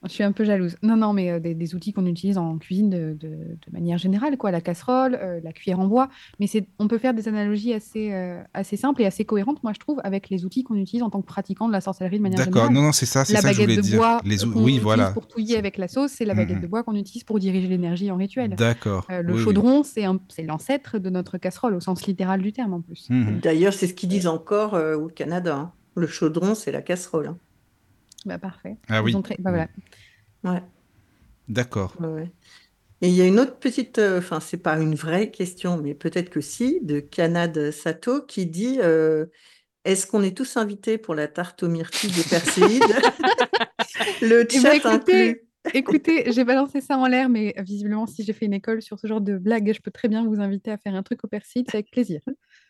Je 0.06 0.14
suis 0.14 0.24
un 0.24 0.32
peu 0.32 0.46
jalouse. 0.46 0.78
Non, 0.82 0.96
non, 0.96 1.12
mais 1.12 1.30
euh, 1.30 1.40
des, 1.42 1.54
des 1.54 1.76
outils 1.76 1.92
qu'on 1.92 2.06
utilise 2.06 2.38
en 2.38 2.58
cuisine 2.58 2.90
de, 2.90 3.18
de- 3.20 3.28
de 3.28 3.72
manière 3.74 3.98
générale, 3.98 4.38
quoi. 4.38 4.50
La 4.50 4.62
casserole, 4.62 5.20
euh, 5.22 5.42
la 5.44 5.52
cuillère 5.52 5.82
en 5.82 5.88
bois. 5.88 6.08
Mais 6.40 6.48
c'est, 6.48 6.66
on 6.80 6.88
peut 6.88 7.00
faire 7.00 7.14
des 7.14 7.28
analogies 7.28 7.74
assez, 7.74 8.14
euh, 8.14 8.42
assez 8.54 8.78
simples 8.78 9.02
et 9.02 9.06
assez 9.06 9.26
cohérentes, 9.26 9.62
moi, 9.62 9.74
je 9.74 9.80
trouve, 9.80 10.00
avec 10.06 10.30
les 10.30 10.46
outils 10.46 10.64
qu'on 10.64 10.76
utilise 10.76 11.04
en 11.04 11.10
tant 11.10 11.20
que 11.22 11.26
pratiquant 11.28 11.68
de 11.68 11.74
la 11.74 11.82
sorcellerie 11.82 12.16
de 12.20 12.24
manière 12.24 12.38
D'accord, 12.40 12.54
générale. 12.68 12.74
non, 12.76 12.82
non, 12.84 12.92
c'est 12.94 13.06
ça, 13.06 13.26
c'est 13.26 13.34
La 13.34 13.42
ça 13.42 13.50
que 13.50 13.56
je 13.56 13.60
baguette 13.60 13.72
voulais 13.72 13.82
de 13.82 13.88
dire. 13.90 13.98
bois 13.98 14.22
Les 14.24 14.46
Oui, 14.46 14.62
utilise 14.62 14.82
voilà. 14.84 15.12
pour 15.12 15.28
touiller 15.28 15.58
avec 15.58 15.78
la 15.78 15.90
sauce, 15.90 16.12
c'est 16.12 16.24
la 16.24 16.34
baguette 16.34 16.56
Mhm. 16.56 16.62
de 16.64 16.68
bois 16.68 16.84
qu'on 16.84 16.96
utilise 16.96 17.26
pour 17.26 17.38
diriger 17.40 17.68
l'énergie 17.68 18.10
en 18.10 18.16
rituel. 18.16 18.52
D'accord. 18.56 19.06
Euh, 19.12 19.22
le 19.22 19.34
oui, 19.34 19.44
chaudron, 19.44 19.84
c'est 19.84 20.06
un- 20.06 20.22
c'est 20.30 20.44
l'ancêtre 20.44 20.98
de 20.98 21.10
notre 21.10 21.38
casserole, 21.38 21.76
au 21.76 21.82
sens 21.82 22.08
littéral 22.08 22.42
du 22.42 22.54
terme, 22.54 22.74
en 22.74 22.80
plus. 22.80 23.08
Mhm. 23.10 23.42
D'ailleurs, 23.44 23.74
c'est 23.74 23.88
ce 23.88 23.94
qu'ils 23.94 24.08
disent 24.08 24.28
encore 24.28 24.76
euh, 24.76 24.96
au 24.96 25.10
Canada. 25.10 25.58
hein. 25.58 25.72
Le 26.00 26.08
chaudron, 26.08 26.56
c'est 26.56 26.72
la 26.72 26.82
casserole. 26.82 27.28
hein. 27.28 27.38
Bah, 28.26 28.38
parfait. 28.40 28.78
Ah 28.88 29.04
oui. 29.04 29.14
très- 29.22 29.36
bah, 29.40 29.52
voilà. 29.52 29.68
Ouais, 30.44 30.64
D'accord. 31.48 31.96
ouais. 32.00 32.32
Et 33.02 33.08
il 33.08 33.14
y 33.14 33.22
a 33.22 33.26
une 33.28 33.40
autre 33.40 33.58
petite, 33.60 33.98
euh, 33.98 34.20
enfin, 34.20 34.40
c'est 34.40 34.58
pas 34.58 34.78
une 34.80 34.96
vraie 34.96 35.32
question, 35.32 35.78
mais 35.78 35.94
peut-être 35.94 36.30
que 36.30 36.42
si, 36.42 36.80
de 36.82 37.00
Kanad 37.00 37.72
Sato 37.72 38.22
qui 38.26 38.46
dit 38.46 38.80
euh, 38.82 39.26
Est-ce 39.86 40.06
qu'on 40.06 40.22
est 40.24 40.36
tous 40.36 40.58
invités 40.58 40.98
pour 40.98 41.16
la 41.16 41.28
tarte 41.28 41.64
aux 41.64 41.70
myrtilles 41.70 42.12
des 42.12 42.24
Perséides 42.24 42.82
Le 44.22 44.42
Eh 44.42 44.46
ben, 44.46 44.62
chat 44.62 44.76
écoutez, 44.76 45.30
inclus. 45.30 45.42
Écoutez, 45.74 46.32
j'ai 46.32 46.44
balancé 46.44 46.82
ça 46.82 46.98
en 46.98 47.06
l'air, 47.08 47.30
mais 47.30 47.54
visiblement, 47.60 48.06
si 48.08 48.24
j'ai 48.24 48.34
fait 48.34 48.46
une 48.46 48.54
école 48.54 48.82
sur 48.82 49.00
ce 49.00 49.08
genre 49.08 49.22
de 49.22 49.38
blague, 49.38 49.72
je 49.74 49.82
peux 49.82 49.92
très 49.92 50.08
bien 50.08 50.26
vous 50.26 50.40
inviter 50.40 50.72
à 50.72 50.78
faire 50.78 50.96
un 50.96 51.04
truc 51.04 51.24
au 51.24 51.28
persil, 51.28 51.64
c'est 51.68 51.76
avec 51.78 51.92
plaisir. 51.92 52.22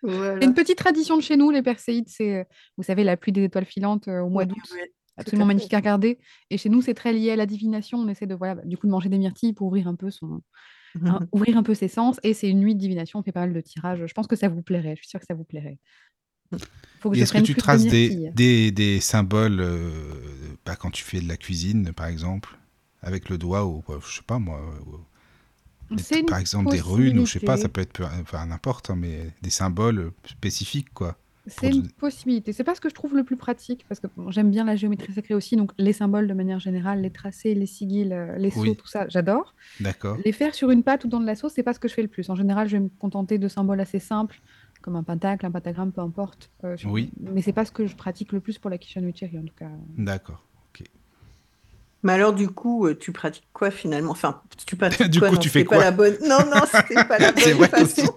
Voilà. 0.01 0.43
Une 0.43 0.53
petite 0.53 0.77
tradition 0.77 1.17
de 1.17 1.21
chez 1.21 1.37
nous, 1.37 1.51
les 1.51 1.61
perséides. 1.61 2.07
C'est, 2.07 2.35
euh, 2.35 2.43
vous 2.77 2.83
savez, 2.83 3.03
la 3.03 3.17
pluie 3.17 3.31
des 3.31 3.43
étoiles 3.43 3.65
filantes 3.65 4.07
euh, 4.07 4.21
au 4.21 4.29
mois 4.29 4.45
d'août. 4.45 4.57
oui, 4.71 4.79
Absolument 5.17 5.45
magnifique 5.45 5.73
à 5.73 5.77
regarder. 5.77 6.17
Et 6.49 6.57
chez 6.57 6.69
nous, 6.69 6.81
c'est 6.81 6.93
très 6.93 7.11
lié 7.11 7.31
à 7.31 7.35
la 7.35 7.45
divination. 7.45 7.97
On 7.97 8.07
essaie 8.07 8.25
de, 8.25 8.35
voilà, 8.35 8.55
du 8.63 8.77
coup, 8.77 8.87
de 8.87 8.91
manger 8.91 9.09
des 9.09 9.17
myrtilles 9.17 9.53
pour 9.53 9.67
ouvrir 9.67 9.87
un 9.87 9.95
peu 9.95 10.09
son, 10.09 10.41
hein, 11.03 11.19
ouvrir 11.33 11.57
un 11.57 11.63
peu 11.63 11.73
ses 11.73 11.89
sens. 11.89 12.19
Et 12.23 12.33
c'est 12.33 12.49
une 12.49 12.59
nuit 12.59 12.75
de 12.75 12.79
divination. 12.79 13.19
On 13.19 13.23
fait 13.23 13.33
pas 13.33 13.41
mal 13.41 13.53
de 13.53 13.61
tirages. 13.61 14.05
Je 14.05 14.13
pense 14.13 14.27
que 14.27 14.37
ça 14.37 14.47
vous 14.47 14.61
plairait. 14.61 14.95
Je 14.95 15.01
suis 15.01 15.09
sûre 15.09 15.19
que 15.19 15.25
ça 15.25 15.33
vous 15.33 15.43
plairait. 15.43 15.77
Faut 16.99 17.11
que 17.11 17.17
est-ce 17.17 17.33
que 17.33 17.39
tu 17.39 17.55
traces 17.55 17.85
des, 17.85 18.31
des, 18.33 18.71
des 18.71 18.99
symboles 18.99 19.59
euh, 19.59 19.79
bah, 20.65 20.75
quand 20.75 20.89
tu 20.89 21.03
fais 21.03 21.21
de 21.21 21.27
la 21.27 21.37
cuisine, 21.37 21.93
par 21.93 22.07
exemple, 22.07 22.57
avec 23.01 23.29
le 23.29 23.37
doigt 23.37 23.65
ou 23.65 23.83
je 24.01 24.15
sais 24.15 24.23
pas 24.25 24.39
moi, 24.39 24.59
des- 25.91 26.23
par 26.23 26.37
exemple 26.39 26.69
des 26.71 26.81
runes 26.81 27.19
ou 27.19 27.25
je 27.25 27.33
sais 27.33 27.39
pas, 27.39 27.57
ça 27.57 27.69
peut 27.69 27.81
être 27.81 28.01
enfin 28.21 28.45
n'importe, 28.45 28.89
hein, 28.89 28.95
mais 28.97 29.31
des 29.41 29.49
symboles 29.49 30.11
spécifiques 30.25 30.93
quoi. 30.93 31.17
C'est 31.47 31.69
une 31.71 31.89
possibilité. 31.89 32.53
C'est 32.53 32.63
pas 32.63 32.75
ce 32.75 32.81
que 32.81 32.89
je 32.89 32.93
trouve 32.93 33.15
le 33.15 33.23
plus 33.23 33.35
pratique 33.37 33.83
parce 33.89 33.99
que 33.99 34.05
bon, 34.15 34.29
j'aime 34.29 34.51
bien 34.51 34.65
la 34.65 34.75
géométrie 34.75 35.11
sacrée 35.13 35.33
aussi. 35.33 35.55
Donc 35.55 35.71
les 35.79 35.93
symboles 35.93 36.27
de 36.27 36.33
manière 36.35 36.59
générale, 36.59 37.01
les 37.01 37.09
tracés, 37.09 37.55
les 37.55 37.65
sigils, 37.65 38.13
euh, 38.13 38.37
les 38.37 38.55
Oui. 38.55 38.75
tout 38.75 38.85
ça, 38.85 39.07
j'adore. 39.09 39.55
D'accord. 39.79 40.17
Les 40.23 40.31
faire 40.31 40.53
sur 40.53 40.69
une 40.69 40.83
pâte 40.83 41.05
ou 41.05 41.07
dans 41.07 41.19
de 41.19 41.25
la 41.25 41.33
sauce, 41.33 41.53
c'est 41.55 41.63
pas 41.63 41.73
ce 41.73 41.79
que 41.79 41.87
je 41.87 41.95
fais 41.95 42.03
le 42.03 42.07
plus. 42.07 42.29
En 42.29 42.35
général, 42.35 42.67
je 42.67 42.77
vais 42.77 42.83
me 42.83 42.89
contenter 42.99 43.39
de 43.39 43.47
symboles 43.47 43.79
assez 43.81 43.97
simples, 43.99 44.39
comme 44.83 44.95
un 44.95 45.01
pentacle, 45.01 45.43
un 45.43 45.49
pentagramme, 45.51 45.91
peu 45.91 46.01
importe. 46.01 46.51
euh, 46.65 46.77
sur- 46.77 46.91
Oui. 46.91 47.09
Mais 47.19 47.41
c'est 47.41 47.53
pas 47.53 47.65
ce 47.65 47.71
que 47.71 47.87
je 47.87 47.95
pratique 47.95 48.31
le 48.31 48.41
plus 48.41 48.59
pour 48.59 48.69
la 48.69 48.75
witchery, 48.75 49.39
en 49.39 49.43
tout 49.43 49.53
cas. 49.57 49.69
D'accord. 49.97 50.43
Mais 52.03 52.13
alors, 52.13 52.33
du 52.33 52.47
coup, 52.49 52.85
euh, 52.87 52.95
tu 52.97 53.11
pratiques 53.11 53.47
quoi 53.53 53.71
finalement? 53.71 54.11
Enfin, 54.11 54.41
tu 54.65 54.75
pratiques 54.77 55.09
Du 55.09 55.19
quoi? 55.19 55.29
coup, 55.29 55.35
Non, 55.35 55.41
tu 55.41 55.49
fais 55.49 55.63
pas 55.63 55.75
quoi 55.75 55.83
la 55.85 55.91
bonne. 55.91 56.17
Non, 56.27 56.45
non, 56.49 56.63
c'était 56.65 57.03
pas 57.03 57.19
la 57.19 57.31
bonne 57.33 57.67
façon. 57.67 58.13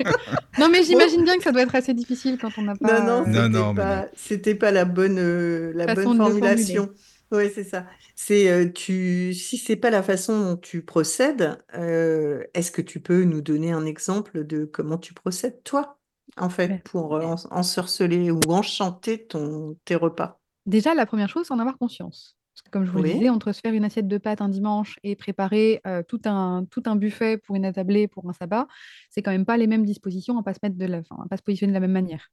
Non, 0.59 0.69
mais 0.71 0.85
j'imagine 0.85 1.25
bien 1.25 1.37
que 1.37 1.43
ça 1.43 1.53
doit 1.53 1.63
être 1.63 1.75
assez 1.75 1.95
difficile 1.95 2.39
quand 2.39 2.59
on 2.59 2.63
n'a 2.63 2.77
pas. 2.77 3.01
Non, 3.01 3.25
non, 3.27 3.49
Non, 3.51 3.51
c'était 3.53 3.75
pas, 3.75 4.07
c'était 4.15 4.55
pas 4.55 4.71
la 4.71 4.85
bonne, 4.85 5.19
euh, 5.19 5.73
la 5.75 5.87
Façon 5.87 6.11
bonne 6.11 6.17
formulation. 6.17 6.91
Oui, 7.33 7.51
c'est 7.55 7.65
ça. 7.65 7.87
C'est 8.15 8.51
euh, 8.51 8.71
tu, 8.71 9.33
si 9.35 9.57
c'est 9.57 9.77
pas 9.77 9.89
la 9.91 10.03
façon 10.03 10.39
dont 10.39 10.57
tu 10.59 10.83
procèdes, 10.85 11.59
euh, 11.75 12.45
est-ce 12.55 12.71
que 12.71 12.83
tu 12.83 13.01
peux 13.01 13.25
nous 13.25 13.41
donner 13.41 13.73
un 13.73 13.87
exemple 13.87 14.45
de 14.45 14.67
comment 14.67 14.99
tu 14.99 15.15
procèdes 15.15 15.63
toi, 15.65 15.99
en 16.37 16.51
fait, 16.51 16.69
Ouais. 16.69 16.83
pour 16.85 17.17
euh, 17.17 17.23
en- 17.23 17.37
ensorceler 17.51 18.31
ou 18.31 18.41
enchanter 18.49 19.27
ton, 19.27 19.77
tes 19.87 19.95
repas? 19.97 20.41
Déjà, 20.67 20.95
la 20.95 21.07
première 21.07 21.31
chose, 21.31 21.47
c'est 21.47 21.55
en 21.55 21.59
avoir 21.59 21.79
conscience. 21.79 22.37
Parce 22.55 22.63
que 22.63 22.71
comme 22.71 22.85
je 22.85 22.91
vous 22.91 22.99
le 22.99 23.09
disais, 23.15 23.29
entre 23.31 23.53
se 23.53 23.61
faire 23.61 23.73
une 23.73 23.85
assiette 23.85 24.09
de 24.09 24.19
pâtes 24.19 24.43
un 24.43 24.49
dimanche 24.51 24.99
et 25.03 25.17
préparer 25.17 25.81
euh, 25.87 26.03
tout 26.07 26.21
un, 26.27 26.67
tout 26.71 26.83
un 26.85 26.97
buffet 26.97 27.39
pour 27.39 27.57
une 27.57 27.65
attablée, 27.65 28.09
pour 28.09 28.29
un 28.29 28.35
sabbat, 28.35 28.67
c'est 29.11 29.23
quand 29.23 29.31
même 29.31 29.47
pas 29.47 29.57
les 29.57 29.67
mêmes 29.67 29.87
dispositions, 29.87 30.39
à 30.39 30.43
pas 30.43 30.53
se 30.53 30.59
mettre 30.63 30.77
de 30.77 30.85
la, 30.85 30.99
enfin, 30.99 31.17
à 31.25 31.29
pas 31.29 31.39
se 31.39 31.43
positionner 31.43 31.71
de 31.73 31.77
la 31.77 31.81
même 31.81 31.93
manière. 31.93 32.29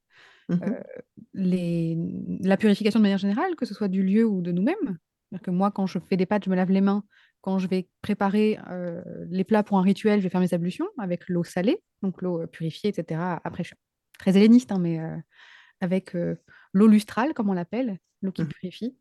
Euh, 0.51 0.81
les, 1.33 1.95
la 2.41 2.57
purification 2.57 2.99
de 2.99 3.03
manière 3.03 3.17
générale, 3.19 3.55
que 3.55 3.65
ce 3.65 3.73
soit 3.73 3.87
du 3.87 4.03
lieu 4.03 4.25
ou 4.25 4.41
de 4.41 4.51
nous-mêmes. 4.51 4.75
C'est-à-dire 5.29 5.43
que 5.43 5.51
moi, 5.51 5.71
quand 5.71 5.85
je 5.85 5.99
fais 5.99 6.17
des 6.17 6.25
pâtes, 6.25 6.43
je 6.45 6.49
me 6.49 6.55
lave 6.55 6.71
les 6.71 6.81
mains. 6.81 7.03
Quand 7.41 7.59
je 7.59 7.67
vais 7.67 7.87
préparer 8.01 8.59
euh, 8.69 9.01
les 9.29 9.43
plats 9.45 9.63
pour 9.63 9.77
un 9.77 9.83
rituel, 9.83 10.19
je 10.19 10.23
vais 10.23 10.29
faire 10.29 10.41
mes 10.41 10.53
ablutions 10.53 10.87
avec 10.97 11.29
l'eau 11.29 11.43
salée, 11.43 11.81
donc 12.01 12.21
l'eau 12.21 12.45
purifiée, 12.47 12.89
etc. 12.89 13.39
Après, 13.43 13.63
je 13.63 13.67
suis 13.69 13.77
très 14.17 14.35
helléniste, 14.35 14.71
hein, 14.73 14.79
mais 14.79 14.99
avec 15.81 16.15
l'eau 16.73 16.87
lustrale, 16.87 17.33
comme 17.33 17.49
on 17.49 17.53
l'appelle, 17.53 17.99
l'eau 18.21 18.31
qui 18.31 18.41
Mhm. 18.41 18.47
purifie. 18.49 18.97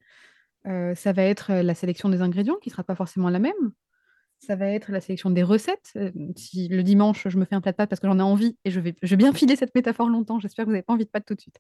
Euh, 0.69 0.95
ça 0.95 1.13
va 1.13 1.23
être 1.23 1.53
euh, 1.53 1.63
la 1.63 1.75
sélection 1.75 2.09
des 2.09 2.21
ingrédients 2.21 2.57
qui 2.61 2.69
ne 2.69 2.73
sera 2.73 2.85
pas 2.85 2.95
forcément 2.95 3.31
la 3.31 3.39
même. 3.39 3.73
Ça 4.41 4.55
va 4.55 4.67
être 4.67 4.93
la 4.93 5.01
sélection 5.01 5.31
des 5.31 5.43
recettes. 5.43 5.91
Euh, 5.97 6.13
Si 6.37 6.69
le 6.69 6.85
dimanche, 6.85 7.27
je 7.27 7.37
me 7.39 7.45
fais 7.45 7.57
un 7.57 7.61
plat 7.61 7.73
de 7.73 7.77
pâtes 7.77 7.91
parce 7.91 8.01
que 8.01 8.07
j'en 8.07 8.21
ai 8.21 8.23
envie, 8.23 8.57
et 8.65 8.71
je 8.71 8.79
vais, 8.79 8.95
je 9.03 9.11
vais 9.11 9.17
bien 9.17 9.33
filer 9.33 9.57
cette 9.57 9.75
métaphore 9.75 10.09
longtemps, 10.09 10.39
j'espère 10.39 10.65
que 10.65 10.69
vous 10.69 10.75
n'avez 10.75 10.85
pas 10.85 10.93
envie 10.93 11.05
de 11.05 11.11
pâtes 11.11 11.25
tout 11.27 11.35
de 11.35 11.41
suite. 11.41 11.57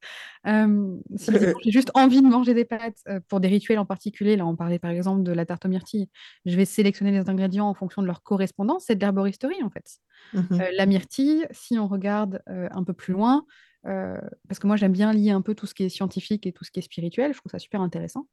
Euh, 0.46 0.96
si 1.16 1.32
j'ai 1.32 1.70
juste 1.72 1.90
envie 1.94 2.22
de 2.22 2.28
manger 2.28 2.54
des 2.54 2.64
pâtes 2.64 3.02
pour 3.28 3.40
des 3.40 3.48
rituels 3.48 3.80
en 3.80 3.84
particulier, 3.84 4.36
là 4.36 4.46
on 4.46 4.54
parlait 4.54 4.78
par 4.78 4.92
exemple 4.92 5.24
de 5.24 5.32
la 5.32 5.44
tarte 5.44 5.64
aux 5.64 5.68
myrtilles, 5.68 6.08
je 6.46 6.56
vais 6.56 6.64
sélectionner 6.64 7.10
les 7.10 7.28
ingrédients 7.28 7.68
en 7.68 7.74
fonction 7.74 8.00
de 8.00 8.06
leur 8.06 8.22
correspondance, 8.22 8.84
c'est 8.86 8.94
de 8.94 9.00
l'herboristerie 9.00 9.60
en 9.64 9.70
fait. 9.70 9.98
Mhm. 10.34 10.62
La 10.76 10.86
myrtille, 10.86 11.48
si 11.50 11.80
on 11.80 11.88
regarde 11.88 12.42
un 12.46 12.84
peu 12.84 12.92
plus 12.92 13.12
loin, 13.12 13.44
parce 13.82 14.60
que 14.60 14.68
moi 14.68 14.76
j'aime 14.76 14.92
bien 14.92 15.12
lier 15.12 15.30
un 15.30 15.42
peu 15.42 15.56
tout 15.56 15.66
ce 15.66 15.74
qui 15.74 15.82
est 15.82 15.88
scientifique 15.88 16.46
et 16.46 16.52
tout 16.52 16.62
ce 16.62 16.70
qui 16.70 16.78
est 16.78 16.82
spirituel, 16.82 17.32
je 17.32 17.38
trouve 17.38 17.50
ça 17.50 17.58
super 17.58 17.80
intéressant. 17.80 18.28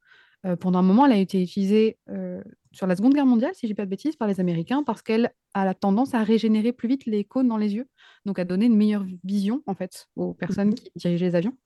Euh, 0.45 0.55
pendant 0.55 0.79
un 0.79 0.83
moment, 0.83 1.05
elle 1.05 1.13
a 1.13 1.17
été 1.17 1.41
utilisée 1.41 1.97
euh, 2.09 2.41
sur 2.71 2.85
la 2.87 2.95
Seconde 2.95 3.13
Guerre 3.13 3.25
mondiale, 3.25 3.51
si 3.55 3.65
je 3.67 3.71
dis 3.71 3.75
pas 3.75 3.85
de 3.85 3.89
bêtises, 3.89 4.15
par 4.15 4.27
les 4.27 4.39
Américains, 4.39 4.83
parce 4.83 5.01
qu'elle 5.01 5.31
a 5.53 5.65
la 5.65 5.73
tendance 5.73 6.13
à 6.13 6.23
régénérer 6.23 6.71
plus 6.71 6.87
vite 6.87 7.05
les 7.05 7.23
cônes 7.23 7.47
dans 7.47 7.57
les 7.57 7.73
yeux, 7.75 7.87
donc 8.25 8.37
à 8.37 8.45
donner 8.45 8.65
une 8.65 8.75
meilleure 8.75 9.05
vision 9.23 9.63
en 9.65 9.73
fait 9.73 10.07
aux 10.15 10.33
personnes 10.33 10.69
Mhm. 10.69 10.75
qui 10.75 10.91
dirigeaient 10.95 11.25
les 11.25 11.35
avions. 11.35 11.57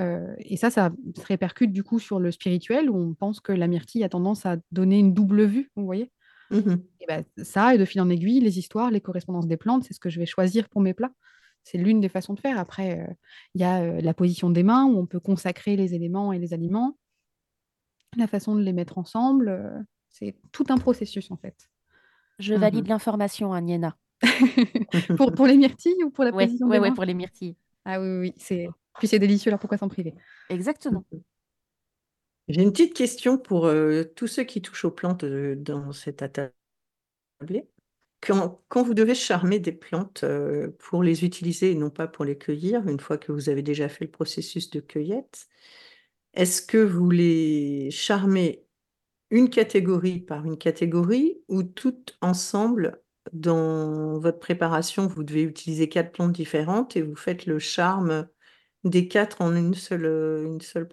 Euh, 0.00 0.32
et 0.38 0.56
ça, 0.56 0.70
ça 0.70 0.90
se 1.16 1.26
répercute 1.26 1.72
du 1.72 1.82
coup 1.82 1.98
sur 1.98 2.20
le 2.20 2.30
spirituel, 2.30 2.88
où 2.88 2.96
on 2.96 3.14
pense 3.14 3.40
que 3.40 3.52
la 3.52 3.66
myrtille 3.66 4.04
a 4.04 4.08
tendance 4.08 4.46
à 4.46 4.56
donner 4.70 4.98
une 4.98 5.12
double 5.12 5.44
vue, 5.44 5.70
vous 5.76 5.84
voyez 5.84 6.12
Mhm. 6.50 6.82
et 7.00 7.06
ben, 7.06 7.24
ça, 7.42 7.74
et 7.74 7.78
de 7.78 7.84
fil 7.84 8.00
en 8.00 8.08
aiguille, 8.08 8.40
les 8.40 8.58
histoires, 8.58 8.90
les 8.90 9.00
correspondances 9.00 9.46
des 9.46 9.56
plantes, 9.58 9.84
c'est 9.84 9.94
ce 9.94 10.00
que 10.00 10.08
je 10.10 10.18
vais 10.18 10.26
choisir 10.26 10.68
pour 10.68 10.80
mes 10.80 10.94
plats. 10.94 11.12
C'est 11.64 11.78
l'une 11.78 12.00
des 12.00 12.08
façons 12.08 12.32
de 12.34 12.40
faire. 12.40 12.58
Après, 12.58 13.00
euh, 13.00 13.12
il 13.54 13.60
y 13.60 13.64
a 13.64 13.82
euh, 13.82 14.00
la 14.00 14.14
position 14.14 14.48
des 14.50 14.62
mains, 14.62 14.86
où 14.86 14.98
on 14.98 15.06
peut 15.06 15.20
consacrer 15.20 15.76
les 15.76 15.94
éléments 15.94 16.32
et 16.32 16.38
les 16.38 16.54
aliments, 16.54 16.96
la 18.16 18.26
façon 18.26 18.54
de 18.56 18.62
les 18.62 18.72
mettre 18.72 18.98
ensemble. 18.98 19.48
euh, 19.48 19.78
c'est 20.10 20.36
tout 20.52 20.64
un 20.70 20.78
processus, 20.78 21.30
en 21.30 21.36
fait. 21.36 21.68
Je 22.38 22.54
Mhm. 22.54 22.60
valide 22.60 22.88
l'information, 22.88 23.52
hein, 23.52 23.60
Niena. 23.60 23.96
pour, 25.16 25.32
pour 25.34 25.46
les 25.46 25.56
myrtilles 25.56 26.02
ou 26.04 26.10
pour 26.10 26.24
la 26.24 26.32
Ouais, 26.32 26.46
position 26.46 26.66
ouais, 26.66 26.72
des 26.72 26.80
ouais, 26.80 26.88
mains 26.88 26.94
pour 26.94 27.04
les 27.04 27.14
myrtilles. 27.14 27.56
Ah 27.84 28.00
oui, 28.00 28.08
oui, 28.08 28.18
oui, 28.20 28.34
c'est... 28.38 28.68
Puis 28.98 29.08
c'est 29.08 29.18
délicieux, 29.18 29.50
alors 29.50 29.60
pourquoi 29.60 29.78
s'en 29.78 29.88
priver? 29.88 30.14
Exactement. 30.48 31.04
J'ai 32.48 32.62
une 32.62 32.72
petite 32.72 32.94
question 32.94 33.38
pour 33.38 33.66
euh, 33.66 34.04
tous 34.04 34.26
ceux 34.26 34.44
qui 34.44 34.60
touchent 34.62 34.84
aux 34.86 34.90
plantes 34.90 35.24
euh, 35.24 35.54
dans 35.56 35.92
cette 35.92 36.22
attablée. 36.22 36.54
Quand, 38.20 38.62
quand 38.68 38.82
vous 38.82 38.94
devez 38.94 39.14
charmer 39.14 39.60
des 39.60 39.72
plantes 39.72 40.24
euh, 40.24 40.70
pour 40.80 41.02
les 41.04 41.24
utiliser 41.24 41.70
et 41.72 41.74
non 41.76 41.90
pas 41.90 42.08
pour 42.08 42.24
les 42.24 42.36
cueillir, 42.36 42.88
une 42.88 42.98
fois 43.00 43.16
que 43.18 43.30
vous 43.32 43.48
avez 43.48 43.62
déjà 43.62 43.88
fait 43.88 44.04
le 44.06 44.10
processus 44.10 44.70
de 44.70 44.80
cueillette, 44.80 45.48
est-ce 46.38 46.62
que 46.62 46.78
vous 46.78 47.10
les 47.10 47.90
charmez 47.90 48.64
une 49.30 49.50
catégorie 49.50 50.20
par 50.20 50.46
une 50.46 50.56
catégorie 50.56 51.42
ou 51.48 51.62
toutes 51.64 52.16
ensemble 52.22 53.02
dans 53.32 54.18
votre 54.18 54.38
préparation, 54.38 55.06
vous 55.06 55.24
devez 55.24 55.42
utiliser 55.42 55.88
quatre 55.88 56.12
plantes 56.12 56.32
différentes 56.32 56.96
et 56.96 57.02
vous 57.02 57.16
faites 57.16 57.44
le 57.44 57.58
charme 57.58 58.28
des 58.84 59.08
quatre 59.08 59.42
en 59.42 59.54
une 59.54 59.74
seule, 59.74 60.06
une 60.46 60.60
seule, 60.60 60.88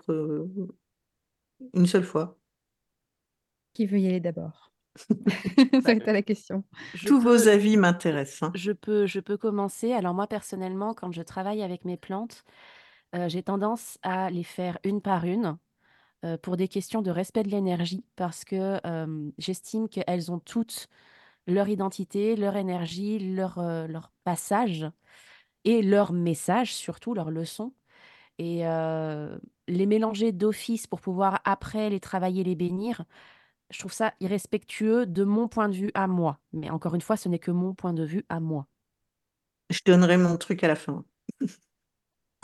une 1.74 1.86
seule 1.86 2.04
fois? 2.04 2.38
Qui 3.74 3.86
veut 3.86 4.00
y 4.00 4.08
aller 4.08 4.20
d'abord? 4.20 4.72
Ça 5.74 5.82
va 5.82 5.92
être 5.92 6.10
à 6.10 6.14
la 6.14 6.22
question. 6.22 6.64
Je 6.96 7.08
Tous 7.08 7.20
vos 7.20 7.48
avis 7.48 7.78
m'intéressent. 7.78 8.50
hein. 8.50 8.52
je 8.56 8.72
peux, 8.72 9.06
je 9.06 9.20
peux 9.20 9.38
commencer. 9.38 9.94
Alors 9.94 10.14
moi, 10.14 10.28
personnellement, 10.28 10.94
quand 10.94 11.12
je 11.12 11.22
travaille 11.22 11.62
avec 11.62 11.86
mes 11.86 11.98
plantes, 11.98 12.44
euh, 13.16 13.30
j'ai 13.30 13.44
tendance 13.44 13.98
à 14.04 14.30
les 14.30 14.44
faire 14.44 14.78
une 14.84 15.02
par 15.02 15.26
une 15.26 15.58
euh, 16.26 16.38
pour 16.38 16.58
des 16.58 16.68
questions 16.68 17.02
de 17.02 17.12
respect 17.12 17.44
de 17.44 17.50
l'énergie 17.50 18.04
parce 18.16 18.44
que 18.46 18.80
j'estime 19.38 19.90
qu'elles 19.90 20.32
ont 20.32 20.40
toutes 20.40 20.88
leur 21.48 21.70
identité, 21.70 22.36
leur 22.36 22.56
énergie, 22.56 23.20
leur, 23.36 23.60
euh, 23.60 23.88
leur 23.88 24.12
passage 24.24 24.88
et 25.64 25.82
leur 25.82 26.12
message, 26.12 26.74
surtout 26.74 27.14
leur 27.14 27.32
leçon. 27.32 27.74
Et 28.38 28.64
les 29.68 29.86
mélanger 29.86 30.34
d'office 30.34 30.88
pour 30.88 31.00
pouvoir 31.00 31.40
après 31.46 31.90
les 31.90 32.02
travailler, 32.02 32.44
les 32.44 32.56
bénir, 32.56 33.06
je 33.72 33.80
trouve 33.80 33.94
ça 33.94 34.14
irrespectueux 34.20 35.06
de 35.06 35.24
mon 35.24 35.48
point 35.48 35.70
de 35.70 35.76
vue 35.76 35.92
à 35.94 36.08
moi. 36.08 36.40
Mais 36.52 36.70
encore 36.70 36.96
une 36.96 37.02
fois, 37.02 37.16
ce 37.16 37.30
n'est 37.30 37.40
que 37.40 37.52
mon 37.52 37.74
point 37.74 37.94
de 37.94 38.04
vue 38.04 38.26
à 38.28 38.42
moi. 38.42 38.68
Je 39.70 39.80
donnerai 39.86 40.18
mon 40.18 40.38
truc 40.38 40.64
à 40.66 40.68
la 40.68 40.76
fin. 40.76 41.06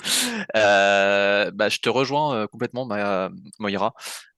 Euh, 0.55 1.51
bah, 1.51 1.69
je 1.69 1.79
te 1.79 1.89
rejoins 1.89 2.35
euh, 2.35 2.47
complètement, 2.47 2.85
Ma- 2.85 3.29
Moira. 3.59 3.93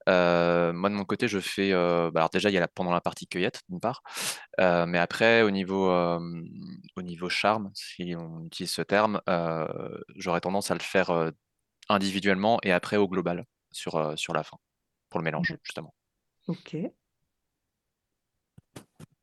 Euh, 0.10 0.74
moi, 0.74 0.90
de 0.90 0.96
mon 0.96 1.06
côté, 1.06 1.28
je 1.28 1.40
fais. 1.40 1.72
euh, 1.72 2.12
bah, 2.12 2.22
alors, 2.22 2.30
déjà, 2.30 2.50
il 2.50 2.54
y 2.54 2.58
a 2.58 2.60
la, 2.60 2.68
pendant 2.68 2.92
la 2.92 3.02
partie 3.02 3.28
cueillette, 3.28 3.62
d'une 3.70 3.80
part. 3.80 4.04
Euh, 4.60 4.86
mais 4.86 5.00
après, 5.00 5.42
au 5.42 5.52
niveau, 5.52 5.90
euh, 5.90 6.20
au 6.96 7.02
niveau 7.02 7.30
charme, 7.30 7.72
si 7.74 8.14
on 8.18 8.46
utilise 8.46 8.72
ce 8.72 8.82
terme, 8.82 9.22
euh, 9.30 9.68
j'aurais 10.16 10.42
tendance 10.42 10.72
à 10.72 10.76
le 10.76 10.82
faire 10.82 11.10
euh, 11.10 11.32
individuellement 11.90 12.60
et 12.64 12.72
après 12.72 12.98
au 12.98 13.08
global, 13.08 13.46
sur, 13.72 13.96
euh, 13.96 14.16
sur 14.16 14.34
la 14.34 14.44
fin, 14.44 14.58
pour 15.10 15.20
le 15.20 15.24
mélange, 15.24 15.56
justement. 15.64 15.94
Ok. 16.48 16.76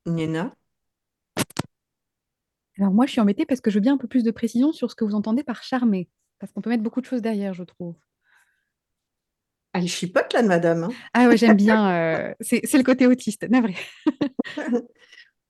Niena? 0.06 0.54
Alors 2.78 2.92
moi, 2.92 3.06
je 3.06 3.12
suis 3.12 3.20
embêtée 3.20 3.44
parce 3.44 3.60
que 3.60 3.70
je 3.70 3.76
veux 3.76 3.82
bien 3.82 3.94
un 3.94 3.98
peu 3.98 4.08
plus 4.08 4.24
de 4.24 4.30
précision 4.30 4.72
sur 4.72 4.90
ce 4.90 4.96
que 4.96 5.04
vous 5.04 5.14
entendez 5.14 5.44
par 5.44 5.62
charmer. 5.62 6.08
Parce 6.40 6.50
qu'on 6.52 6.60
peut 6.62 6.70
mettre 6.70 6.82
beaucoup 6.82 7.00
de 7.00 7.06
choses 7.06 7.22
derrière, 7.22 7.54
je 7.54 7.62
trouve. 7.62 7.94
Elle 9.72 9.86
chipote 9.86 10.32
là, 10.32 10.42
madame. 10.42 10.84
hein. 10.84 10.88
Ah 11.14 11.28
ouais, 11.28 11.36
j'aime 11.36 11.56
bien. 11.56 11.92
euh, 11.92 12.34
c'est 12.40 12.72
le 12.76 12.82
côté 12.82 13.06
autiste, 13.06 13.48
navré. 13.48 13.76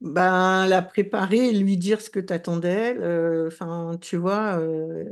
Ben, 0.02 0.66
la 0.66 0.80
préparer 0.80 1.52
lui 1.52 1.76
dire 1.76 2.00
ce 2.00 2.08
que 2.08 2.20
tu 2.20 2.32
attends 2.32 2.56
d'elle. 2.56 3.02
euh, 3.02 3.48
Enfin, 3.48 3.98
tu 4.00 4.16
vois, 4.16 4.58
euh, 4.58 5.04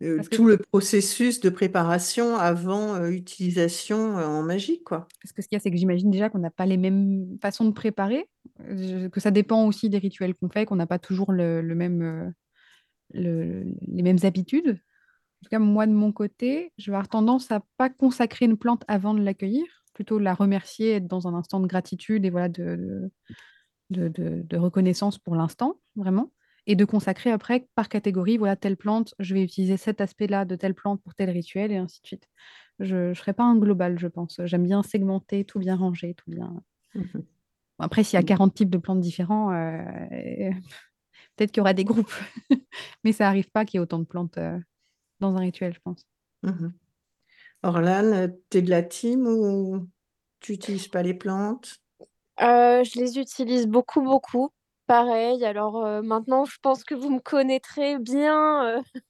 que- 0.00 0.26
tout 0.30 0.46
le 0.46 0.56
processus 0.56 1.40
de 1.40 1.50
préparation 1.50 2.36
avant 2.36 3.04
utilisation 3.06 4.16
en 4.16 4.42
magie, 4.42 4.82
quoi. 4.82 5.06
Parce 5.22 5.32
que 5.32 5.42
ce 5.42 5.48
qu'il 5.48 5.56
y 5.56 5.60
a, 5.60 5.60
c'est 5.60 5.70
que 5.70 5.76
j'imagine 5.76 6.10
déjà 6.10 6.30
qu'on 6.30 6.38
n'a 6.38 6.50
pas 6.50 6.64
les 6.64 6.78
mêmes 6.78 7.36
façons 7.42 7.66
de 7.66 7.72
préparer, 7.72 8.26
que 8.66 9.20
ça 9.20 9.30
dépend 9.30 9.66
aussi 9.66 9.90
des 9.90 9.98
rituels 9.98 10.34
qu'on 10.34 10.48
fait, 10.48 10.64
qu'on 10.64 10.76
n'a 10.76 10.86
pas 10.86 10.98
toujours 10.98 11.30
le, 11.32 11.60
le 11.60 11.74
même, 11.74 12.32
le- 13.14 13.64
les 13.82 14.02
mêmes 14.02 14.18
habitudes. 14.22 14.70
En 14.70 15.44
tout 15.44 15.50
cas, 15.50 15.58
moi, 15.58 15.86
de 15.86 15.92
mon 15.92 16.12
côté, 16.12 16.72
je 16.78 16.90
vais 16.90 16.96
avoir 16.96 17.08
tendance 17.08 17.50
à 17.50 17.62
pas 17.76 17.90
consacrer 17.90 18.46
une 18.46 18.56
plante 18.56 18.84
avant 18.88 19.14
de 19.14 19.22
l'accueillir, 19.22 19.64
plutôt 19.94 20.18
la 20.18 20.34
remercier, 20.34 20.92
être 20.92 21.06
dans 21.08 21.28
un 21.28 21.34
instant 21.34 21.60
de 21.60 21.66
gratitude 21.66 22.24
et 22.24 22.30
voilà, 22.30 22.48
de, 22.48 23.10
de, 23.90 24.08
de- 24.08 24.56
reconnaissance 24.56 25.18
pour 25.18 25.36
l'instant, 25.36 25.76
vraiment. 25.96 26.32
Et 26.66 26.76
de 26.76 26.84
consacrer 26.84 27.30
après 27.32 27.66
par 27.74 27.88
catégorie, 27.88 28.38
voilà, 28.38 28.54
telle 28.54 28.76
plante, 28.76 29.14
je 29.18 29.34
vais 29.34 29.42
utiliser 29.42 29.76
cet 29.76 30.00
aspect-là 30.00 30.44
de 30.44 30.54
telle 30.54 30.74
plante 30.74 31.02
pour 31.02 31.14
tel 31.14 31.28
rituel, 31.30 31.72
et 31.72 31.76
ainsi 31.76 32.00
de 32.02 32.06
suite. 32.06 32.28
Je 32.78 33.08
ne 33.10 33.14
ferai 33.14 33.32
pas 33.32 33.42
un 33.44 33.56
global, 33.56 33.98
je 33.98 34.06
pense. 34.06 34.40
J'aime 34.44 34.64
bien 34.64 34.82
segmenter, 34.84 35.44
tout 35.44 35.58
bien 35.58 35.74
ranger, 35.76 36.14
tout 36.14 36.30
bien. 36.30 36.62
Mhm. 36.94 37.24
Après, 37.80 38.04
s'il 38.04 38.16
y 38.16 38.20
a 38.20 38.22
40 38.22 38.54
types 38.54 38.70
de 38.70 38.78
plantes 38.78 39.00
différents, 39.00 39.52
euh, 39.52 40.50
peut-être 41.36 41.52
qu'il 41.52 41.60
y 41.60 41.62
aura 41.62 41.74
des 41.74 41.84
groupes. 41.84 42.12
Mais 43.04 43.12
ça 43.12 43.24
n'arrive 43.24 43.50
pas 43.50 43.64
qu'il 43.64 43.78
y 43.78 43.80
ait 43.80 43.82
autant 43.82 43.98
de 43.98 44.04
plantes 44.04 44.38
euh, 44.38 44.58
dans 45.20 45.36
un 45.36 45.40
rituel, 45.40 45.74
je 45.74 45.80
pense. 45.80 46.06
Mhm. 46.42 46.72
Orlane, 47.62 48.36
tu 48.50 48.58
es 48.58 48.62
de 48.62 48.70
la 48.70 48.82
team 48.82 49.26
ou 49.26 49.88
tu 50.40 50.52
n'utilises 50.52 50.88
pas 50.88 51.02
les 51.02 51.14
plantes? 51.14 51.76
Euh, 52.40 52.82
je 52.84 52.98
les 52.98 53.18
utilise 53.18 53.66
beaucoup, 53.66 54.02
beaucoup. 54.02 54.50
Pareil, 54.86 55.44
alors 55.44 55.84
euh, 55.84 56.02
maintenant, 56.02 56.44
je 56.44 56.56
pense 56.60 56.82
que 56.84 56.94
vous 56.94 57.10
me 57.10 57.20
connaîtrez 57.20 57.98
bien. 57.98 58.66
euh, 58.66 58.82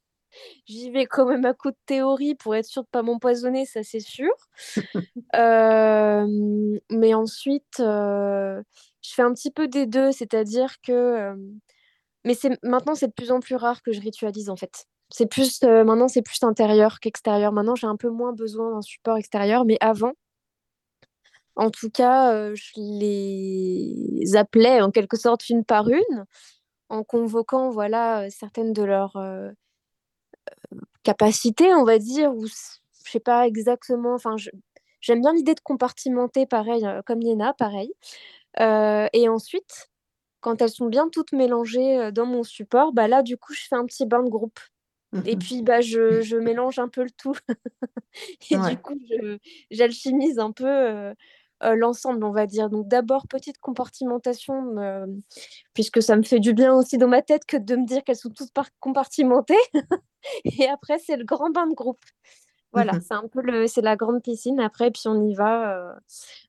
J'y 0.67 0.91
vais 0.91 1.07
quand 1.07 1.27
même 1.27 1.45
à 1.45 1.55
coup 1.55 1.71
de 1.71 1.77
théorie 1.87 2.35
pour 2.35 2.55
être 2.57 2.67
sûre 2.67 2.83
de 2.85 2.89
pas 2.89 3.03
m'empoisonner, 3.03 3.67
ça 3.67 3.83
c'est 3.83 4.01
sûr. 4.01 4.31
Euh, 5.35 6.27
mais 6.91 7.15
ensuite, 7.15 7.81
euh, 7.81 8.63
je 9.03 9.15
fais 9.15 9.23
un 9.23 9.33
petit 9.35 9.51
peu 9.51 9.69
des 9.69 9.87
deux, 9.87 10.13
c'est-à-dire 10.13 10.81
que... 10.83 10.93
euh, 10.93 11.37
mais 12.25 12.35
c'est 12.35 12.63
maintenant, 12.63 12.95
c'est 12.95 13.09
de 13.09 13.13
plus 13.13 13.33
en 13.33 13.41
plus 13.41 13.57
rare 13.57 13.83
que 13.83 13.93
je 13.93 14.01
ritualise 14.01 14.49
en 14.51 14.57
fait. 14.57 14.87
C'est 15.11 15.27
plus 15.27 15.63
euh, 15.65 15.85
maintenant, 15.85 16.09
c'est 16.09 16.23
plus 16.23 16.43
intérieur 16.43 17.01
qu'extérieur. 17.01 17.53
Maintenant, 17.53 17.75
j'ai 17.75 17.87
un 17.87 17.97
peu 17.97 18.09
moins 18.11 18.33
besoin 18.33 18.71
d'un 18.73 18.83
support 18.83 19.17
extérieur, 19.19 19.65
mais 19.65 19.77
avant, 19.81 20.13
en 21.57 21.71
tout 21.71 21.91
cas, 21.91 22.33
euh, 22.33 22.55
je 22.55 22.73
les 22.77 24.37
appelais 24.37 24.81
en 24.81 24.91
quelque 24.91 25.17
sorte 25.19 25.49
une 25.51 25.65
par 25.65 25.89
une, 25.89 26.25
en 26.89 27.05
convoquant 27.05 27.71
voilà 27.71 28.23
euh, 28.25 28.29
certaines 28.31 28.73
de 28.73 28.83
leurs 28.85 29.17
capacités, 31.03 31.75
on 31.75 31.85
va 31.85 31.99
dire, 31.99 32.35
ou 32.35 32.47
je 32.47 32.53
sais 33.11 33.21
pas 33.21 33.47
exactement. 33.47 34.15
Enfin, 34.15 34.37
j'aime 35.01 35.21
bien 35.21 35.33
l'idée 35.35 35.55
de 35.55 35.61
compartimenter, 35.61 36.47
pareil, 36.47 36.87
comme 37.07 37.21
Yéna, 37.23 37.53
pareil. 37.55 37.93
Et 38.59 39.29
ensuite, 39.29 39.92
quand 40.43 40.63
elles 40.63 40.71
sont 40.71 40.87
bien 40.89 41.09
toutes 41.11 41.33
mélangées 41.33 41.99
euh, 42.01 42.13
dans 42.13 42.27
mon 42.27 42.45
support, 42.45 42.93
bah 42.93 43.09
là, 43.09 43.23
du 43.25 43.39
coup, 43.39 43.55
je 43.55 43.63
fais 43.69 43.77
un 43.77 43.87
petit 43.87 44.07
bain 44.07 44.23
de 44.25 44.31
groupe. 44.31 44.61
Et 45.27 45.37
Mhm. 45.37 45.39
puis, 45.39 45.63
bah, 45.63 45.81
je, 45.83 46.23
je 46.23 46.37
mélange 46.37 46.79
un 46.81 46.89
peu 46.89 47.05
le 47.05 47.11
tout. 47.13 47.37
Et 48.51 48.59
Ouais. 48.59 48.71
du 48.71 48.79
coup, 48.79 48.95
j'alchimise 49.71 50.39
un 50.39 50.53
peu 50.53 50.67
euh, 50.67 51.15
euh, 51.65 51.75
l'ensemble, 51.77 52.25
on 52.25 52.33
va 52.33 52.47
dire. 52.47 52.71
Donc, 52.71 52.89
d'abord, 52.89 53.27
petite 53.29 53.59
compartimentation, 53.59 54.79
euh, 54.79 55.07
puisque 55.75 56.03
ça 56.03 56.17
me 56.17 56.23
fait 56.23 56.41
du 56.41 56.55
bien 56.55 56.75
aussi 56.75 56.99
dans 56.99 57.09
ma 57.09 57.23
tête 57.23 57.45
que 57.47 57.57
de 57.57 57.77
me 57.77 57.87
dire 57.87 58.05
qu'elles 58.05 58.17
sont 58.17 58.31
toutes 58.31 58.53
par- 58.53 58.71
compartimentées. 58.81 59.57
Et 60.45 60.69
après, 60.69 60.99
c'est 60.99 61.17
le 61.17 61.25
grand 61.25 61.51
bain 61.51 61.67
de 61.67 61.75
groupe. 61.75 62.01
Voilà, 62.73 62.95
Mhm. 62.95 63.01
c'est 63.01 63.15
un 63.15 63.29
peu 63.29 63.43
le, 63.43 63.67
c'est 63.67 63.83
la 63.83 63.97
grande 63.97 64.23
piscine. 64.23 64.61
Après, 64.61 64.91
puis 64.91 65.05
on 65.07 65.23
y 65.29 65.35
va. 65.35 65.97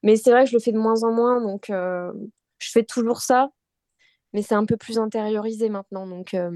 Mais 0.03 0.15
c'est 0.15 0.31
vrai 0.31 0.45
que 0.45 0.51
je 0.51 0.55
le 0.57 0.61
fais 0.61 0.71
de 0.71 0.79
moins 0.79 1.03
en 1.03 1.11
moins, 1.13 1.41
donc 1.41 1.65
je 1.69 2.71
fais 2.71 2.83
toujours 2.83 3.21
ça, 3.21 3.51
mais 4.33 4.41
c'est 4.41 4.55
un 4.55 4.65
peu 4.65 4.77
plus 4.77 4.97
intériorisé 4.99 5.69
maintenant. 5.69 6.07
Donc, 6.07 6.33
euh, 6.33 6.51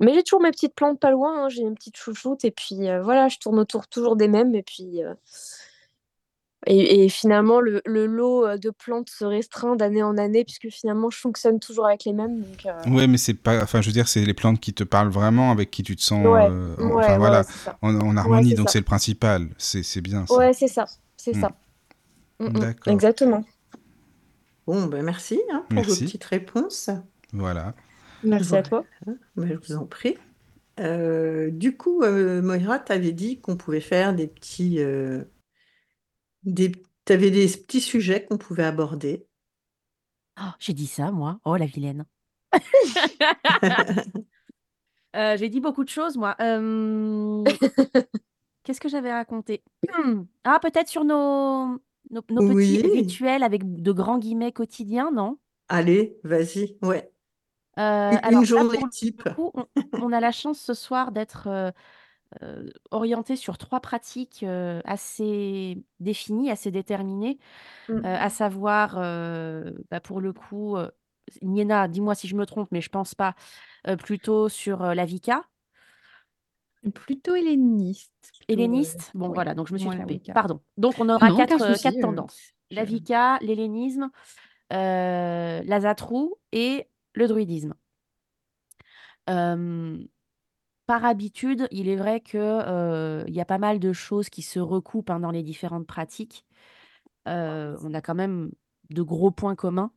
Mais 0.00 0.14
j'ai 0.14 0.22
toujours 0.22 0.42
mes 0.42 0.50
petites 0.50 0.74
plantes 0.74 1.00
pas 1.00 1.10
loin, 1.10 1.44
hein, 1.44 1.48
j'ai 1.48 1.62
une 1.62 1.74
petite 1.74 1.96
chouchoute, 1.96 2.44
et 2.44 2.50
puis 2.50 2.88
euh, 2.88 3.02
voilà, 3.02 3.28
je 3.28 3.38
tourne 3.38 3.58
autour 3.58 3.86
toujours 3.88 4.16
des 4.16 4.28
mêmes, 4.28 4.54
et 4.54 4.62
puis. 4.62 5.02
euh, 5.04 5.14
Et, 6.66 7.04
et 7.04 7.08
finalement, 7.10 7.60
le, 7.60 7.82
le 7.84 8.06
lot 8.06 8.56
de 8.56 8.70
plantes 8.70 9.10
se 9.10 9.24
restreint 9.24 9.76
d'année 9.76 10.02
en 10.02 10.16
année, 10.16 10.44
puisque 10.44 10.70
finalement, 10.70 11.10
je 11.10 11.18
fonctionne 11.18 11.60
toujours 11.60 11.86
avec 11.86 12.04
les 12.04 12.14
mêmes. 12.14 12.40
Donc, 12.40 12.66
Ouais, 12.90 13.06
mais 13.06 13.18
c'est 13.18 13.34
pas. 13.34 13.62
Enfin, 13.62 13.82
je 13.82 13.86
veux 13.88 13.92
dire, 13.92 14.08
c'est 14.08 14.24
les 14.24 14.34
plantes 14.34 14.60
qui 14.60 14.72
te 14.72 14.82
parlent 14.84 15.10
vraiment, 15.10 15.50
avec 15.50 15.70
qui 15.70 15.82
tu 15.82 15.94
te 15.94 16.02
sens. 16.02 16.24
Ouais, 16.24 16.30
ouais, 16.30 16.48
enfin, 16.78 17.12
ouais, 17.12 17.18
voilà, 17.18 17.44
en, 17.82 17.94
en 18.00 18.16
harmonie, 18.16 18.54
donc 18.54 18.70
c'est 18.70 18.78
le 18.78 18.84
principal. 18.84 19.48
C'est 19.58 19.82
c'est 19.82 20.00
bien 20.00 20.26
ça. 20.26 20.34
Ouais, 20.36 20.52
c'est 20.54 20.68
ça, 20.68 20.86
c'est 21.16 21.36
Mm. 21.36 21.40
ça. 21.40 21.52
Mm, 22.40 22.46
mm, 22.46 22.58
D'accord. 22.60 22.92
Exactement. 22.92 23.44
Bon, 24.66 24.86
ben 24.86 25.02
merci 25.02 25.40
hein, 25.52 25.64
pour 25.68 25.82
vos 25.82 25.94
petites 25.94 26.24
réponses. 26.24 26.90
Voilà. 27.32 27.74
Merci 28.22 28.56
à 28.56 28.62
toi. 28.62 28.84
Ben, 29.36 29.48
je 29.48 29.54
vous 29.54 29.76
en 29.76 29.86
prie. 29.86 30.16
Euh, 30.80 31.50
du 31.50 31.76
coup, 31.76 32.02
euh, 32.02 32.42
Moira, 32.42 32.78
tu 32.78 32.92
avais 32.92 33.12
dit 33.12 33.40
qu'on 33.40 33.56
pouvait 33.56 33.80
faire 33.80 34.14
des 34.14 34.26
petits, 34.26 34.80
euh, 34.80 35.24
des, 36.42 36.72
t'avais 37.04 37.30
des 37.30 37.46
petits 37.46 37.80
sujets 37.80 38.24
qu'on 38.24 38.38
pouvait 38.38 38.64
aborder. 38.64 39.26
Oh, 40.40 40.50
j'ai 40.58 40.72
dit 40.72 40.86
ça, 40.86 41.12
moi. 41.12 41.38
Oh, 41.44 41.56
la 41.56 41.66
vilaine. 41.66 42.06
Euh, 45.16 45.36
j'ai 45.36 45.48
dit 45.48 45.60
beaucoup 45.60 45.84
de 45.84 45.88
choses, 45.88 46.16
moi. 46.16 46.34
Euh, 46.40 47.44
Qu'est-ce 48.64 48.80
que 48.80 48.88
j'avais 48.88 49.12
raconté? 49.12 49.62
Ah, 50.42 50.58
peut-être 50.58 50.88
sur 50.88 51.04
nos, 51.04 51.80
nos, 52.10 52.22
nos 52.30 52.42
petits 52.42 52.78
Oui. 52.78 52.82
rituels 52.92 53.42
avec 53.42 53.62
de 53.82 53.92
grands 53.92 54.18
guillemets 54.18 54.52
quotidiens, 54.52 55.10
non? 55.12 55.38
Allez, 55.68 56.18
vas-y, 56.24 56.78
ouais. 56.82 57.10
Euh, 57.78 57.82
Une, 58.10 58.20
alors 58.22 58.42
une 58.42 58.44
là, 58.56 58.64
journée 58.64 58.78
pour 58.78 58.88
le 59.16 59.24
coup, 59.34 59.50
on, 59.54 59.66
on 59.98 60.12
a 60.12 60.20
la 60.20 60.30
chance 60.32 60.60
ce 60.60 60.74
soir 60.74 61.10
d'être 61.12 61.48
euh, 61.48 61.70
euh, 62.42 62.68
orienté 62.92 63.36
sur 63.36 63.58
trois 63.58 63.80
pratiques 63.80 64.42
euh, 64.44 64.80
assez 64.84 65.84
définies, 66.00 66.50
assez 66.50 66.70
déterminées, 66.72 67.38
Mm. 67.88 68.04
euh, 68.06 68.16
à 68.18 68.30
savoir, 68.30 68.96
bah, 69.90 70.00
pour 70.02 70.20
le 70.20 70.32
coup, 70.34 70.76
Niena, 71.42 71.88
dis-moi 71.88 72.14
si 72.16 72.28
je 72.28 72.36
me 72.36 72.46
trompe, 72.46 72.68
mais 72.72 72.80
je 72.82 72.90
pense 72.90 73.14
pas, 73.14 73.34
plutôt 73.98 74.48
sur 74.50 74.82
la 74.94 75.04
Vika. 75.06 75.44
Plutôt 76.92 77.34
helléniste. 77.34 78.12
plutôt, 78.46 78.52
Helléniste? 78.52 79.10
Bon, 79.14 79.28
oui, 79.28 79.34
voilà, 79.34 79.54
donc 79.54 79.68
je 79.68 79.72
me 79.72 79.78
suis 79.78 79.88
la 79.88 79.96
trompée. 79.96 80.20
Pardon. 80.32 80.60
Donc, 80.76 80.94
on 80.98 81.08
aura 81.08 81.30
non, 81.30 81.36
quatre, 81.36 81.62
euh, 81.62 81.72
souci, 81.72 81.82
quatre 81.82 81.96
euh, 81.96 82.00
tendances. 82.00 82.52
La 82.70 82.84
je- 82.84 82.90
Vika, 82.90 83.38
l'hellénisme, 83.40 84.10
euh, 84.72 85.62
la 85.64 85.80
Zatrou 85.80 86.36
et 86.52 86.88
le 87.14 87.28
druidisme. 87.28 87.74
Euh, 89.30 90.04
par 90.86 91.04
habitude, 91.04 91.66
il 91.70 91.88
est 91.88 91.96
vrai 91.96 92.20
que 92.20 92.36
euh, 92.38 93.24
il 93.26 93.34
y 93.34 93.40
a 93.40 93.46
pas 93.46 93.58
mal 93.58 93.78
de 93.78 93.92
choses 93.92 94.28
qui 94.28 94.42
se 94.42 94.60
recoupent 94.60 95.10
hein, 95.10 95.20
dans 95.20 95.30
les 95.30 95.42
différentes 95.42 95.86
pratiques. 95.86 96.44
On 97.26 97.94
a 97.94 98.00
quand 98.02 98.14
même 98.14 98.50
de 98.90 99.02
gros 99.02 99.30
points 99.30 99.54
communs. 99.54 99.92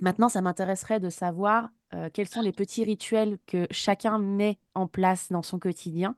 Maintenant, 0.00 0.28
ça 0.28 0.40
m'intéresserait 0.40 0.98
de 0.98 1.10
savoir 1.10 1.70
euh, 1.94 2.10
quels 2.12 2.28
sont 2.28 2.40
les 2.42 2.52
petits 2.52 2.84
rituels 2.84 3.38
que 3.46 3.66
chacun 3.70 4.18
met 4.18 4.58
en 4.74 4.86
place 4.86 5.30
dans 5.30 5.42
son 5.42 5.58
quotidien 5.58 6.16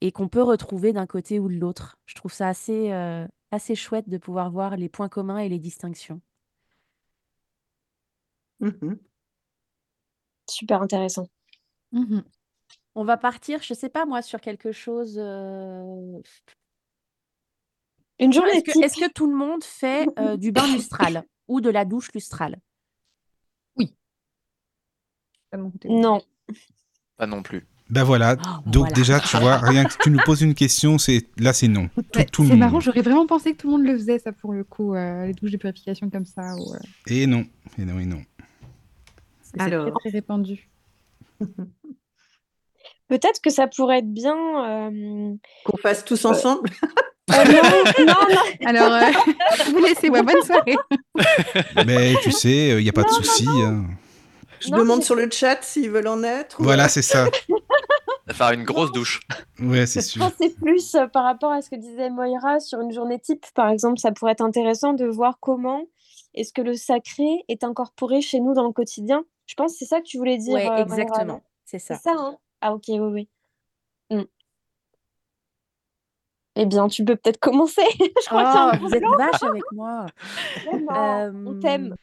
et 0.00 0.12
qu'on 0.12 0.28
peut 0.28 0.42
retrouver 0.42 0.92
d'un 0.92 1.06
côté 1.06 1.38
ou 1.38 1.48
de 1.48 1.54
l'autre. 1.54 1.98
Je 2.06 2.14
trouve 2.14 2.32
ça 2.32 2.48
assez, 2.48 2.92
euh, 2.92 3.26
assez 3.50 3.74
chouette 3.74 4.08
de 4.08 4.18
pouvoir 4.18 4.50
voir 4.50 4.76
les 4.76 4.88
points 4.88 5.08
communs 5.08 5.38
et 5.38 5.48
les 5.48 5.58
distinctions. 5.58 6.20
Mhm. 8.60 9.00
Super 10.48 10.82
intéressant. 10.82 11.26
Mhm. 11.92 12.24
On 12.94 13.04
va 13.04 13.16
partir, 13.16 13.62
je 13.62 13.74
sais 13.74 13.88
pas 13.88 14.04
moi, 14.04 14.22
sur 14.22 14.40
quelque 14.40 14.72
chose. 14.72 15.16
euh, 15.18 16.20
Une 18.18 18.32
journée 18.32 18.62
Est-ce 18.66 18.96
que, 18.96 19.12
tout 19.12 19.30
le 19.30 19.36
monde 19.36 19.64
fait 19.64 20.06
euh, 20.18 20.36
du 20.36 20.52
bain 20.52 20.66
lustral 20.66 21.24
ou 21.48 21.60
de 21.60 21.70
la 21.70 21.84
douche 21.84 22.12
lustrale? 22.12 22.58
Pas 25.52 25.58
de 25.58 25.62
mon 25.62 25.70
côté, 25.70 25.86
oui. 25.88 26.00
Non. 26.00 26.20
Pas 27.18 27.26
non 27.26 27.42
plus. 27.42 27.64
Ben 27.90 28.04
voilà. 28.04 28.36
Oh, 28.40 28.62
Donc 28.70 28.84
voilà. 28.84 28.94
déjà, 28.94 29.20
tu 29.20 29.36
vois, 29.36 29.58
rien 29.58 29.84
que 29.84 29.92
tu 30.02 30.10
nous 30.10 30.18
poses 30.24 30.40
une 30.40 30.54
question, 30.54 30.96
c'est 30.96 31.26
là, 31.38 31.52
c'est 31.52 31.68
non. 31.68 31.88
Tout, 32.10 32.18
Ouais, 32.20 32.24
tout 32.24 32.42
le 32.42 32.48
c'est 32.48 32.56
marrant, 32.56 32.80
j'aurais 32.80 33.02
vraiment 33.02 33.26
pensé 33.26 33.52
que 33.52 33.58
tout 33.58 33.66
le 33.66 33.72
monde 33.76 33.86
le 33.86 33.92
faisait, 33.98 34.18
ça, 34.18 34.32
pour 34.32 34.54
le 34.54 34.64
coup, 34.64 34.94
euh, 34.94 35.26
les 35.26 35.34
douches 35.34 35.50
de 35.50 35.58
purification 35.58 36.08
comme 36.08 36.24
ça. 36.24 36.56
ou, 36.56 36.72
euh, 36.72 36.78
Et 37.06 37.26
non. 37.26 37.44
Et 37.78 37.84
non, 37.84 37.98
et 38.00 38.06
non. 38.06 38.22
Alors. 39.58 39.90
très, 39.92 40.00
très 40.00 40.10
répandu. 40.18 40.70
Peut-être 43.08 43.40
que 43.42 43.50
ça 43.50 43.66
pourrait 43.66 43.98
être 43.98 44.12
bien. 44.12 44.34
euh, 44.88 45.34
Qu'on 45.66 45.76
fasse 45.76 46.02
tous 46.04 46.24
ensemble. 46.24 46.70
euh, 47.30 47.44
non, 47.44 48.06
non, 48.06 48.14
non. 48.30 48.40
Alors, 48.66 48.92
euh, 48.92 49.10
je 49.66 49.70
vous 49.70 49.78
laisse, 49.84 50.00
ouais, 50.02 50.22
bonne 50.22 50.42
soirée. 50.42 50.76
Mais 51.86 52.14
tu 52.22 52.32
sais, 52.32 52.68
il 52.78 52.82
n'y 52.82 52.88
a 52.88 52.92
pas 52.92 53.02
de 53.02 53.08
Non, 53.08 53.14
souci. 53.16 53.46
hein. 53.48 53.84
Je 54.62 54.70
Non, 54.70 54.78
demande 54.78 55.02
sur 55.02 55.14
le 55.14 55.28
chat 55.30 55.62
s'ils 55.62 55.90
veulent 55.90 56.08
en 56.08 56.22
être. 56.22 56.60
ou- 56.60 56.64
Voilà, 56.64 56.88
c'est 56.88 57.02
ça. 57.02 57.26
Faire 58.30 58.52
une 58.52 58.64
grosse 58.64 58.92
douche. 58.92 59.20
Ouais, 59.58 59.84
c'est 59.86 60.00
Je 60.00 60.06
sûr. 60.06 60.30
pensais 60.30 60.50
plus 60.50 60.94
euh, 60.94 61.06
par 61.06 61.24
rapport 61.24 61.50
à 61.52 61.60
ce 61.60 61.68
que 61.70 61.76
disait 61.76 62.08
Moira 62.08 62.60
sur 62.60 62.80
une 62.80 62.92
journée 62.92 63.18
type, 63.18 63.44
par 63.54 63.68
exemple, 63.68 63.98
ça 63.98 64.12
pourrait 64.12 64.32
être 64.32 64.40
intéressant 64.42 64.92
de 64.92 65.04
voir 65.06 65.38
comment 65.40 65.82
est-ce 66.34 66.52
que 66.52 66.62
le 66.62 66.74
sacré 66.74 67.44
est 67.48 67.64
incorporé 67.64 68.20
chez 68.22 68.40
nous 68.40 68.54
dans 68.54 68.66
le 68.66 68.72
quotidien. 68.72 69.24
Je 69.46 69.54
pense 69.54 69.72
que 69.72 69.78
c'est 69.78 69.84
ça 69.86 69.98
que 70.00 70.06
tu 70.06 70.16
voulais 70.18 70.38
dire, 70.38 70.54
Ouais, 70.54 70.68
euh, 70.70 70.76
exactement. 70.76 71.42
C'est 71.64 71.78
C'est 71.78 71.94
ça. 71.94 72.00
ça, 72.00 72.12
hein 72.16 72.38
Ah 72.60 72.72
ok, 72.74 72.84
oui, 72.88 72.98
oui. 73.00 73.28
Mm. 74.10 74.22
Eh 76.56 76.66
bien, 76.66 76.86
tu 76.88 77.04
peux 77.04 77.16
peut-être 77.16 77.40
commencer. 77.40 77.82
Je 77.98 78.26
crois 78.28 78.72
Oh, 78.74 78.76
vous 78.80 78.94
êtes 78.94 79.02
vache 79.18 79.42
avec 79.42 79.62
moi. 79.72 80.06
Vraiment, 80.64 81.32
on 81.46 81.54
t'aime. 81.60 81.96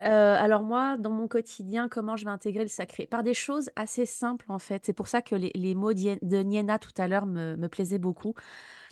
Alors 0.00 0.62
moi, 0.62 0.96
dans 0.96 1.10
mon 1.10 1.28
quotidien, 1.28 1.88
comment 1.88 2.16
je 2.16 2.24
vais 2.24 2.30
intégrer 2.30 2.62
le 2.62 2.68
sacré? 2.68 3.06
Par 3.06 3.22
des 3.22 3.34
choses 3.34 3.70
assez 3.76 4.06
simples, 4.06 4.46
en 4.48 4.58
fait. 4.58 4.84
C'est 4.86 4.92
pour 4.92 5.08
ça 5.08 5.22
que 5.22 5.34
les, 5.34 5.52
les 5.54 5.74
mots 5.74 5.92
d'Ie- 5.92 6.18
de 6.22 6.38
Niena 6.38 6.78
tout 6.78 6.92
à 6.96 7.06
l'heure 7.06 7.26
me, 7.26 7.56
me 7.56 7.68
plaisaient 7.68 7.98
beaucoup. 7.98 8.34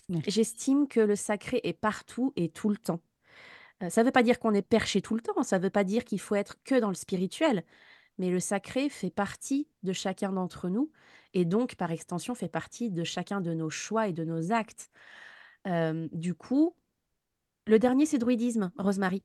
Merci. 0.08 0.30
J'estime 0.30 0.88
que 0.88 1.00
le 1.00 1.16
sacré 1.16 1.60
est 1.64 1.72
partout 1.72 2.32
et 2.36 2.48
tout 2.48 2.68
le 2.68 2.76
temps. 2.76 3.00
Ça 3.90 4.02
ne 4.02 4.06
veut 4.06 4.12
pas 4.12 4.24
dire 4.24 4.40
qu'on 4.40 4.54
est 4.54 4.62
perché 4.62 5.00
tout 5.00 5.14
le 5.14 5.20
temps, 5.20 5.44
ça 5.44 5.58
ne 5.58 5.62
veut 5.62 5.70
pas 5.70 5.84
dire 5.84 6.04
qu'il 6.04 6.18
faut 6.18 6.34
être 6.34 6.56
que 6.64 6.80
dans 6.80 6.88
le 6.88 6.94
spirituel, 6.94 7.62
mais 8.18 8.28
le 8.28 8.40
sacré 8.40 8.88
fait 8.88 9.10
partie 9.10 9.68
de 9.84 9.92
chacun 9.92 10.32
d'entre 10.32 10.68
nous 10.68 10.90
et 11.32 11.44
donc, 11.44 11.76
par 11.76 11.92
extension, 11.92 12.34
fait 12.34 12.48
partie 12.48 12.90
de 12.90 13.04
chacun 13.04 13.40
de 13.40 13.54
nos 13.54 13.70
choix 13.70 14.08
et 14.08 14.12
de 14.12 14.24
nos 14.24 14.50
actes. 14.50 14.90
Du 15.64 16.34
coup, 16.34 16.74
le 17.66 17.78
dernier, 17.78 18.04
c'est 18.06 18.18
druidisme, 18.18 18.72
Rosemary. 18.78 19.22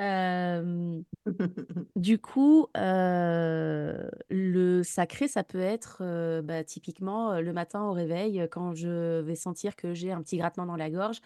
Euh, 0.00 1.02
du 1.96 2.18
coup, 2.20 2.68
euh, 2.76 4.08
le 4.30 4.82
sacré, 4.84 5.26
ça 5.26 5.42
peut 5.42 5.58
être 5.60 5.98
euh, 6.02 6.40
bah, 6.40 6.62
typiquement 6.62 7.32
euh, 7.32 7.40
le 7.40 7.52
matin 7.52 7.82
au 7.82 7.92
réveil, 7.92 8.40
euh, 8.40 8.46
quand 8.48 8.74
je 8.74 9.20
vais 9.20 9.34
sentir 9.34 9.74
que 9.74 9.94
j'ai 9.94 10.12
un 10.12 10.22
petit 10.22 10.36
grattement 10.38 10.66
dans 10.66 10.76
la 10.76 10.90
gorge, 10.90 11.20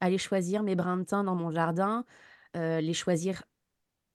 aller 0.00 0.18
choisir 0.18 0.62
mes 0.62 0.74
brins 0.76 0.98
de 0.98 1.04
thym 1.04 1.24
dans 1.24 1.34
mon 1.36 1.50
jardin, 1.50 2.04
euh, 2.56 2.80
les 2.80 2.94
choisir 2.94 3.44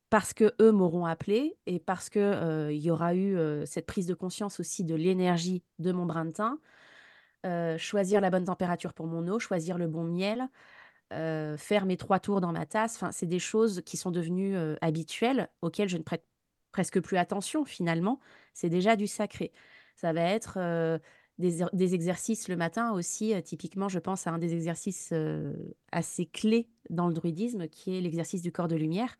parce 0.09 0.33
que 0.33 0.53
eux 0.61 0.71
m'auront 0.71 1.05
appelé 1.05 1.57
et 1.67 1.79
parce 1.79 2.09
que 2.09 2.19
euh, 2.19 2.73
il 2.73 2.81
y 2.81 2.91
aura 2.91 3.15
eu 3.15 3.37
euh, 3.37 3.65
cette 3.65 3.85
prise 3.85 4.07
de 4.07 4.15
conscience 4.15 4.59
aussi 4.59 4.83
de 4.85 4.95
l'énergie 4.95 5.63
de 5.79 5.91
mon 5.91 6.05
brin 6.05 6.25
de 6.25 6.31
thym, 6.31 6.59
euh, 7.45 7.77
choisir 7.77 8.21
la 8.21 8.29
bonne 8.29 8.45
température 8.45 8.93
pour 8.93 9.07
mon 9.07 9.27
eau, 9.27 9.39
choisir 9.39 9.77
le 9.77 9.87
bon 9.87 10.03
miel, 10.03 10.49
euh, 11.11 11.57
faire 11.57 11.85
mes 11.85 11.97
trois 11.97 12.19
tours 12.19 12.41
dans 12.41 12.51
ma 12.51 12.65
tasse. 12.65 12.95
Enfin, 12.95 13.11
c'est 13.11 13.25
des 13.25 13.39
choses 13.39 13.81
qui 13.85 13.97
sont 13.97 14.11
devenues 14.11 14.55
euh, 14.55 14.75
habituelles, 14.81 15.49
auxquelles 15.61 15.89
je 15.89 15.97
ne 15.97 16.03
prête 16.03 16.25
presque 16.71 16.99
plus 17.01 17.17
attention 17.17 17.65
finalement. 17.65 18.19
C'est 18.53 18.69
déjà 18.69 18.95
du 18.95 19.07
sacré. 19.07 19.51
Ça 19.95 20.13
va 20.13 20.21
être 20.21 20.57
euh, 20.57 20.99
des, 21.37 21.61
er- 21.61 21.69
des 21.73 21.93
exercices 21.95 22.47
le 22.47 22.55
matin 22.55 22.91
aussi. 22.93 23.33
typiquement, 23.43 23.89
je 23.89 23.99
pense 23.99 24.27
à 24.27 24.31
un 24.31 24.37
des 24.37 24.53
exercices 24.53 25.13
assez 25.91 26.25
clés 26.25 26.69
dans 26.89 27.07
le 27.07 27.13
druidisme, 27.13 27.67
qui 27.67 27.97
est 27.97 28.01
l'exercice 28.01 28.41
du 28.41 28.51
corps 28.51 28.67
de 28.67 28.75
lumière, 28.75 29.17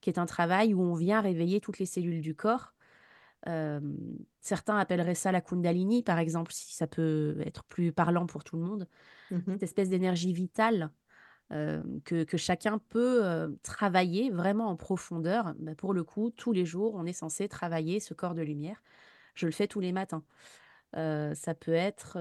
qui 0.00 0.10
est 0.10 0.18
un 0.18 0.26
travail 0.26 0.74
où 0.74 0.82
on 0.82 0.94
vient 0.94 1.20
réveiller 1.20 1.60
toutes 1.60 1.78
les 1.78 1.86
cellules 1.86 2.20
du 2.20 2.34
corps. 2.34 2.74
Certains 4.40 4.76
appelleraient 4.76 5.14
ça 5.14 5.32
la 5.32 5.40
Kundalini, 5.40 6.02
par 6.02 6.18
exemple, 6.18 6.52
si 6.52 6.74
ça 6.74 6.86
peut 6.86 7.36
être 7.44 7.64
plus 7.64 7.92
parlant 7.92 8.26
pour 8.26 8.44
tout 8.44 8.56
le 8.56 8.62
monde. 8.62 8.88
Mhm. 9.30 9.42
Cette 9.54 9.62
espèce 9.62 9.88
d'énergie 9.88 10.32
vitale 10.32 10.90
que, 11.50 12.36
chacun 12.36 12.78
peut 12.78 13.56
travailler 13.62 14.30
vraiment 14.30 14.68
en 14.68 14.76
profondeur. 14.76 15.54
Bah, 15.58 15.74
pour 15.74 15.92
le 15.92 16.04
coup, 16.04 16.30
tous 16.30 16.52
les 16.52 16.64
jours, 16.64 16.94
on 16.94 17.04
est 17.06 17.12
censé 17.12 17.48
travailler 17.48 18.00
ce 18.00 18.14
corps 18.14 18.34
de 18.34 18.42
lumière. 18.42 18.82
Je 19.34 19.46
le 19.46 19.52
fais 19.52 19.66
tous 19.66 19.80
les 19.80 19.92
matins. 19.92 20.24
Ça 20.94 21.54
peut 21.58 21.72
être 21.72 22.18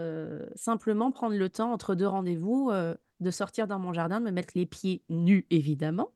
simplement 0.55 1.11
prendre 1.11 1.36
le 1.36 1.49
temps 1.49 1.72
entre 1.72 1.95
deux 1.95 2.07
rendez-vous 2.07 2.72
de 3.19 3.32
sortir 3.32 3.67
dans 3.67 3.80
mon 3.80 3.93
jardin, 3.93 4.19
de 4.19 4.26
me 4.26 4.32
mettre 4.32 4.53
les 4.55 4.65
pieds 4.65 5.03
nus, 5.09 5.45
évidemment, 5.49 6.11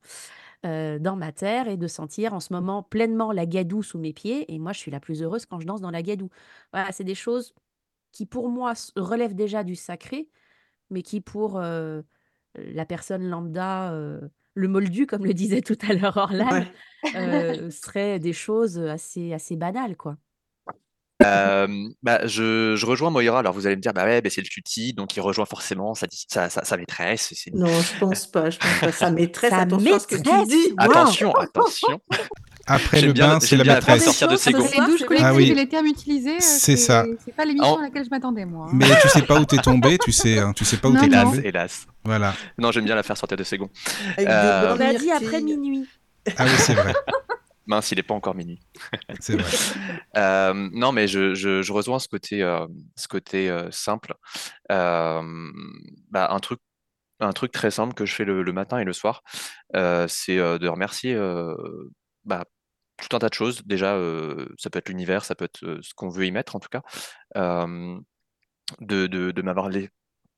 dans 0.64 1.16
ma 1.16 1.32
terre 1.32 1.68
et 1.68 1.78
de 1.78 1.88
sentir 1.88 2.34
en 2.34 2.39
ce 2.39 2.51
moment 2.51 2.82
pleinement 2.82 3.32
la 3.32 3.45
gadoue 3.45 3.84
sous 3.84 3.99
mes 3.99 4.14
pieds. 4.14 4.53
Et 4.53 4.60
moi, 4.60 4.74
je 4.74 4.80
suis 4.80 4.91
la 4.91 4.99
plus 4.99 5.22
heureuse 5.22 5.45
quand 5.45 5.60
je 5.60 5.68
danse 5.68 5.82
dans 5.82 5.91
la 5.91 6.01
gadoue. 6.01 6.30
Voilà, 6.74 6.91
c'est 6.91 7.03
des 7.03 7.16
choses 7.16 7.53
qui, 8.12 8.26
pour 8.26 8.49
moi, 8.49 8.74
relèvent 8.95 9.36
déjà 9.36 9.64
du 9.64 9.76
sacré, 9.76 10.30
mais 10.89 11.01
qui, 11.01 11.22
pour 11.22 11.62
la 12.74 12.86
personne 12.86 13.28
lambda, 13.30 13.91
euh, 13.93 14.20
le 14.53 14.68
moldu, 14.68 15.06
comme 15.08 15.26
le 15.26 15.34
disait 15.34 15.62
tout 15.62 15.78
à 15.89 15.93
l'heure 15.93 16.18
Orlan, 16.18 16.49
Ouais. 16.51 16.68
euh, 17.16 17.70
seraient 17.72 18.20
des 18.20 18.34
choses 18.34 18.80
assez, 18.80 19.34
assez 19.34 19.56
banales, 19.56 19.95
quoi. 19.97 20.18
Euh, 21.24 21.68
bah, 22.03 22.28
je, 22.28 22.76
je 22.76 22.86
rejoins 22.86 23.10
Moira. 23.10 23.39
Alors 23.39 23.53
vous 23.53 23.66
allez 23.66 23.78
me 23.78 23.82
dire, 23.82 23.93
bah 23.93 24.03
ouais, 24.03 24.22
bah, 24.22 24.30
c'est 24.30 24.41
le 24.41 24.47
tutti, 24.47 24.93
donc 24.93 25.16
il 25.16 25.22
rejoint 25.22 25.45
forcément 25.45 25.93
sa, 25.93 26.08
sa, 26.12 26.49
sa, 26.49 26.64
sa 26.66 26.78
maîtresse. 26.78 27.34
Non, 27.53 27.68
je 27.68 27.99
pense 27.99 28.28
pas. 28.28 28.49
Je 28.49 28.60
pense 28.60 28.80
pas. 28.82 28.91
Sa 28.91 29.12
maîtresse, 29.12 29.49
Sa 29.51 29.60
attention 29.60 29.95
à 29.95 29.99
ce 29.99 30.08
que 30.08 30.16
tu 30.16 30.22
maîtresse, 30.30 30.47
dis. 30.49 30.74
waouh. 30.78 30.91
Attention, 30.91 31.32
attention. 31.36 32.01
Après 32.68 33.01
le 33.01 33.13
bien- 33.13 33.28
bain, 33.36 33.39
c'est 33.39 33.55
la 33.57 33.63
bien 33.63 33.76
maîtresse. 33.76 34.03
sortir 34.05 34.28
de 34.28 34.36
ses. 34.36 34.51
Les 34.51 34.57
douches 34.57 35.03
collectives 35.05 35.20
Ah 35.24 35.34
oui. 35.34 35.51
et 35.51 35.55
les 35.55 35.68
termes 35.70 35.86
utilisés, 35.86 36.36
euh, 36.38 36.39
C'est 36.39 36.78
ça. 36.78 37.05
C'est 37.24 37.36
pas 37.36 37.45
l'émission 37.45 37.78
à 37.78 37.84
laquelle 37.84 38.05
je 38.05 38.09
m'attendais, 38.09 38.45
moi. 38.45 38.68
hein. 38.68 38.72
Mais 38.74 38.88
tu 39.01 39.07
sais 39.09 39.22
pas 39.22 39.39
où 39.39 39.45
t'es 39.45 39.57
tombé, 39.57 39.97
tu 39.97 40.11
sais, 40.11 40.39
hein, 40.39 40.53
tu 40.53 40.66
sais 40.66 40.78
pas 40.78 40.89
où 40.89 40.97
t'es 40.97 41.07
tombé. 41.09 41.41
hélas. 41.47 41.86
Voilà. 42.03 42.34
Non, 42.57 42.72
j'aime 42.72 42.86
bien 42.86 42.95
la 42.95 43.03
faire 43.03 43.18
sortir 43.18 43.38
de 43.38 43.43
ses 43.43 43.57
gonds. 43.57 43.70
Euh, 44.20 44.76
On 44.78 44.82
a 44.82 44.93
dit 44.93 45.11
après 45.11 45.41
minuit. 45.41 45.88
Ah 46.38 46.45
oui, 46.45 46.51
c'est 46.57 46.74
vrai, 46.74 46.93
Mince, 47.68 47.91
il 47.91 47.95
n'est 47.97 48.03
pas 48.03 48.13
encore 48.13 48.36
minuit. 48.36 48.59
c'est 49.20 49.36
vrai. 49.36 49.51
Euh, 50.18 50.70
non, 50.74 50.91
mais 50.91 51.07
je, 51.07 51.34
je, 51.34 51.61
je 51.63 51.74
rejoins 51.74 51.97
ce 51.99 52.07
côté, 52.07 52.41
euh, 52.43 52.66
ce 52.95 53.07
côté 53.07 53.49
euh, 53.49 53.70
simple. 53.72 54.13
Euh, 54.72 55.22
bah, 56.11 56.30
un 56.32 56.39
truc, 56.39 56.59
un 57.20 57.32
truc 57.34 57.51
très 57.51 57.72
simple 57.72 57.93
que 57.93 58.05
je 58.05 58.13
fais 58.13 58.26
le, 58.26 58.43
le 58.43 58.53
matin 58.53 58.78
et 58.80 58.84
le 58.84 58.93
soir, 58.93 59.24
euh, 59.76 60.05
c'est 60.07 60.38
euh, 60.38 60.57
de 60.59 60.68
remercier 60.68 61.13
euh, 61.16 61.55
bah, 62.24 62.43
tout 62.98 63.16
un 63.16 63.20
tas 63.20 63.30
de 63.30 63.34
choses. 63.34 63.64
Déjà, 63.66 63.96
euh, 63.96 64.48
ça 64.58 64.70
peut 64.70 64.80
être 64.80 64.89
l'univers, 64.89 65.26
ça 65.26 65.36
peut 65.36 65.46
être 65.46 65.64
euh, 65.64 65.80
ce 65.82 65.93
qu'on 65.93 66.10
veut 66.10 66.26
y 66.26 66.32
mettre 66.32 66.56
en 66.56 66.60
tout 66.60 66.70
cas, 66.70 66.82
de, 68.82 69.41
m'avoir 69.41 69.70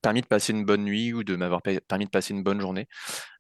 permis 0.02 0.22
de 0.22 0.28
passer 0.28 0.54
une 0.54 0.66
bonne 0.66 0.84
nuit 0.84 1.14
ou 1.14 1.24
de 1.24 1.36
m'avoir 1.36 1.62
permis 1.62 2.06
de 2.06 2.10
passer 2.10 2.34
une 2.34 2.44
bonne 2.44 2.60
journée. 2.60 2.88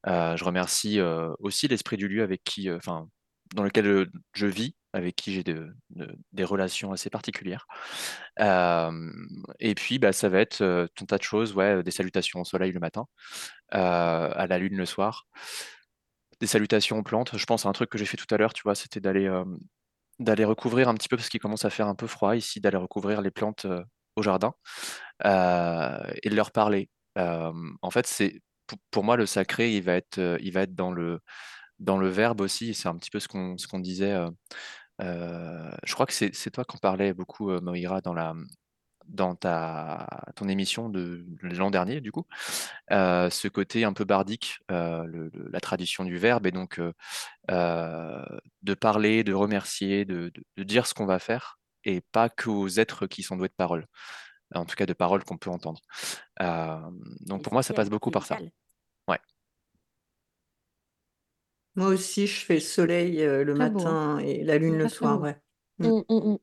Euh, 0.07 0.35
je 0.37 0.43
remercie 0.43 0.99
aussi 1.39 1.67
l'esprit 1.67 1.97
du 1.97 2.07
lieu 2.07 2.23
avec 2.23 2.43
qui, 2.43 2.71
enfin, 2.71 3.07
dans 3.55 3.63
lequel 3.63 4.07
je 4.33 4.47
vis, 4.47 4.75
avec 4.93 5.15
qui 5.15 5.33
j'ai 5.33 5.43
de- 5.43 5.73
de- 5.91 6.15
des 6.33 6.43
relations 6.43 6.91
assez 6.91 7.09
particulières. 7.09 7.67
Et 8.39 9.75
puis, 9.75 9.99
bah, 9.99 10.13
ça 10.13 10.29
va 10.29 10.39
être 10.39 10.87
tout 10.95 11.03
un 11.03 11.07
tas 11.07 11.17
de 11.17 11.23
choses, 11.23 11.53
ouais, 11.53 11.83
des 11.83 11.91
salutations 11.91 12.41
au 12.41 12.45
soleil 12.45 12.71
le 12.71 12.79
matin, 12.79 13.05
à 13.71 14.47
la 14.47 14.57
lune 14.57 14.77
le 14.77 14.85
soir, 14.85 15.27
des 16.39 16.47
salutations 16.47 16.97
aux 16.99 17.03
plantes. 17.03 17.37
Je 17.37 17.45
pense 17.45 17.65
à 17.65 17.69
un 17.69 17.73
truc 17.73 17.89
que 17.89 17.97
j'ai 17.97 18.05
fait 18.05 18.17
tout 18.17 18.33
à 18.33 18.37
l'heure, 18.37 18.53
tu 18.53 18.63
vois, 18.63 18.75
c'était 18.75 18.99
d'aller 18.99 19.29
d'aller 20.19 20.45
recouvrir 20.45 20.89
un 20.89 20.95
petit 20.95 21.09
peu, 21.09 21.15
parce 21.17 21.29
qu'il 21.29 21.39
commence 21.39 21.65
à 21.65 21.69
faire 21.69 21.87
un 21.87 21.95
peu 21.95 22.07
froid 22.07 22.35
ici, 22.35 22.59
d'aller 22.59 22.77
recouvrir 22.77 23.21
les 23.21 23.31
plantes 23.31 23.67
au 24.15 24.23
jardin 24.23 24.53
et 25.23 26.29
de 26.29 26.35
leur 26.35 26.51
parler. 26.51 26.89
En 27.15 27.91
fait, 27.91 28.07
c'est 28.07 28.41
pour, 28.91 29.03
moi 29.03 29.15
le 29.17 29.25
sacré, 29.25 29.75
il 29.75 29.83
va 29.83 29.93
être, 29.93 30.19
il 30.41 30.51
va 30.53 30.61
être 30.61 30.75
dans 30.75 30.91
le 30.91 31.19
dans 31.79 31.97
le 31.97 32.09
verbe 32.09 32.41
aussi. 32.41 32.73
C'est 32.73 32.89
un 32.89 32.95
petit 32.95 33.11
peu 33.11 33.19
ce 33.19 33.27
qu'on 33.27 33.57
ce 33.57 33.67
qu'on 33.67 33.79
disait. 33.79 34.15
je 34.99 35.93
crois 35.93 36.05
que 36.05 36.13
c'est 36.13 36.51
toi 36.51 36.65
qu'on 36.65 36.77
parlait 36.77 37.13
beaucoup, 37.13 37.51
Moira, 37.61 38.01
dans 38.01 38.13
la 38.13 38.33
dans 39.07 39.35
ta 39.35 40.07
ton 40.35 40.47
émission 40.49 40.89
de 40.89 41.25
de 41.43 41.55
l'an 41.55 41.71
dernier, 41.71 42.01
du 42.01 42.11
coup. 42.11 42.25
Euh, 42.91 43.29
ce 43.29 43.47
côté 43.47 43.83
un 43.85 43.93
peu 43.93 44.05
bardique, 44.05 44.59
euh, 44.71 45.03
le- 45.05 45.29
le- 45.33 45.49
la 45.51 45.59
tradition 45.61 46.05
du 46.05 46.17
verbe, 46.17 46.47
et 46.47 46.51
donc 46.51 46.79
euh, 47.51 48.23
de 48.63 48.73
parler, 48.73 49.23
de 49.23 49.33
remercier, 49.33 50.05
de, 50.05 50.31
de- 50.33 50.43
de 50.57 50.63
dire 50.63 50.87
ce 50.87 50.93
qu'on 50.93 51.05
va 51.05 51.19
faire, 51.19 51.59
et 51.83 52.01
pas 52.01 52.29
qu'aux 52.29 52.67
êtres 52.69 53.07
qui 53.07 53.23
sont 53.23 53.37
doués 53.37 53.49
de 53.49 53.53
parole. 53.53 53.87
En 54.55 54.65
tout 54.65 54.75
cas, 54.75 54.85
de 54.85 54.93
paroles 54.93 55.23
qu'on 55.23 55.37
peut 55.37 55.49
entendre. 55.49 55.81
Euh, 56.41 56.77
donc 57.21 57.43
pour 57.43 57.53
moi, 57.53 57.63
ça 57.63 57.73
passe 57.73 57.89
beaucoup 57.89 58.11
par 58.11 58.25
ça. 58.25 58.35
Initial. 58.35 58.53
Moi 61.75 61.89
aussi, 61.89 62.25
je 62.25 62.43
fais 62.43 62.55
le 62.55 62.59
soleil 62.59 63.21
euh, 63.21 63.43
le 63.43 63.53
Très 63.53 63.69
beau, 63.69 63.79
matin 63.79 64.19
et 64.19 64.43
la 64.43 64.57
lune 64.57 64.79
le 64.79 64.89
soir, 64.89 65.21
ouais. 65.21 65.37
Mm, 65.77 66.01
mm, 66.09 66.31
mm. 66.33 66.37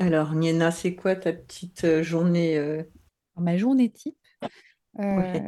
Alors, 0.00 0.34
Niena, 0.34 0.70
c'est 0.70 0.94
quoi 0.94 1.14
ta 1.14 1.32
petite 1.32 1.84
euh, 1.84 2.02
journée 2.02 2.56
euh, 2.56 2.82
Ma 3.36 3.56
journée 3.56 3.90
type, 3.90 4.16
euh, 4.98 5.16
Ouais. 5.16 5.42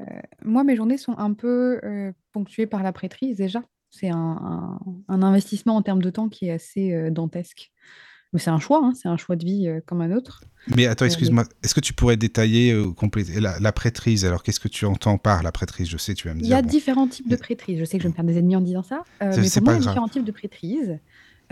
moi, 0.45 0.63
mes 0.63 0.77
journées 0.77 0.99
sont 0.99 1.17
un 1.19 1.33
peu 1.33 1.81
euh, 1.85 2.13
ponctuées 2.33 2.67
par 2.67 2.83
la 2.83 2.93
prêtrise 2.93 3.37
déjà. 3.39 3.63
C'est 3.91 4.11
un, 4.11 4.17
un- 4.19 4.79
un 5.09 5.23
investissement 5.23 5.77
en 5.77 5.83
termes 5.83 6.03
de 6.03 6.11
temps 6.11 6.29
qui 6.29 6.47
est 6.47 6.51
assez 6.53 6.93
euh, 6.93 7.11
dantesque. 7.11 7.73
Mais 8.33 8.41
c'est 8.41 8.51
un 8.51 8.59
choix, 8.59 8.81
hein, 8.83 8.93
c'est 8.95 9.09
un 9.09 9.17
choix 9.19 9.37
de 9.37 9.45
vie 9.45 9.69
euh, 9.69 9.81
comme 9.85 10.01
un 10.01 10.13
autre. 10.13 10.45
Mais 10.77 10.87
attends, 10.87 11.05
excuse-moi, 11.07 11.45
est-ce 11.63 11.75
que 11.75 11.81
tu 11.81 11.93
pourrais 11.93 12.17
détailler 12.17 12.73
euh, 12.73 12.93
compléter 12.93 13.41
la, 13.41 13.59
la 13.59 13.73
prêtrise? 13.73 14.25
Alors, 14.25 14.43
qu'est-ce 14.43 14.61
que 14.61 14.69
tu 14.69 14.87
entends 14.87 15.19
par 15.19 15.43
la 15.43 15.53
prêtrise? 15.53 15.89
Je 15.89 15.97
sais, 15.99 16.15
tu 16.15 16.29
vas 16.29 16.35
me 16.35 16.41
Il 16.41 16.47
y 16.47 16.49
dire. 16.49 16.59
a 16.59 16.63
bon. 16.63 16.69
différents 16.69 17.09
types 17.09 17.29
de 17.29 17.37
prêtrise. 17.37 17.79
Je 17.79 17.85
sais 17.85 17.99
que 17.99 18.03
je 18.05 18.09
vais 18.09 18.13
me 18.13 18.15
faire 18.15 18.25
des 18.25 18.39
ennemis 18.39 18.57
en 18.57 18.61
disant 18.61 18.83
ça, 18.83 19.03
euh, 19.23 19.37
mais 19.37 19.45
c'est 19.49 19.61
pour 19.61 19.67
moi, 19.67 19.75
il 19.75 19.81
y 19.81 19.85
a 19.85 19.89
différents 19.89 20.09
types 20.09 20.25
de 20.25 20.33
prêtrise. 20.33 20.99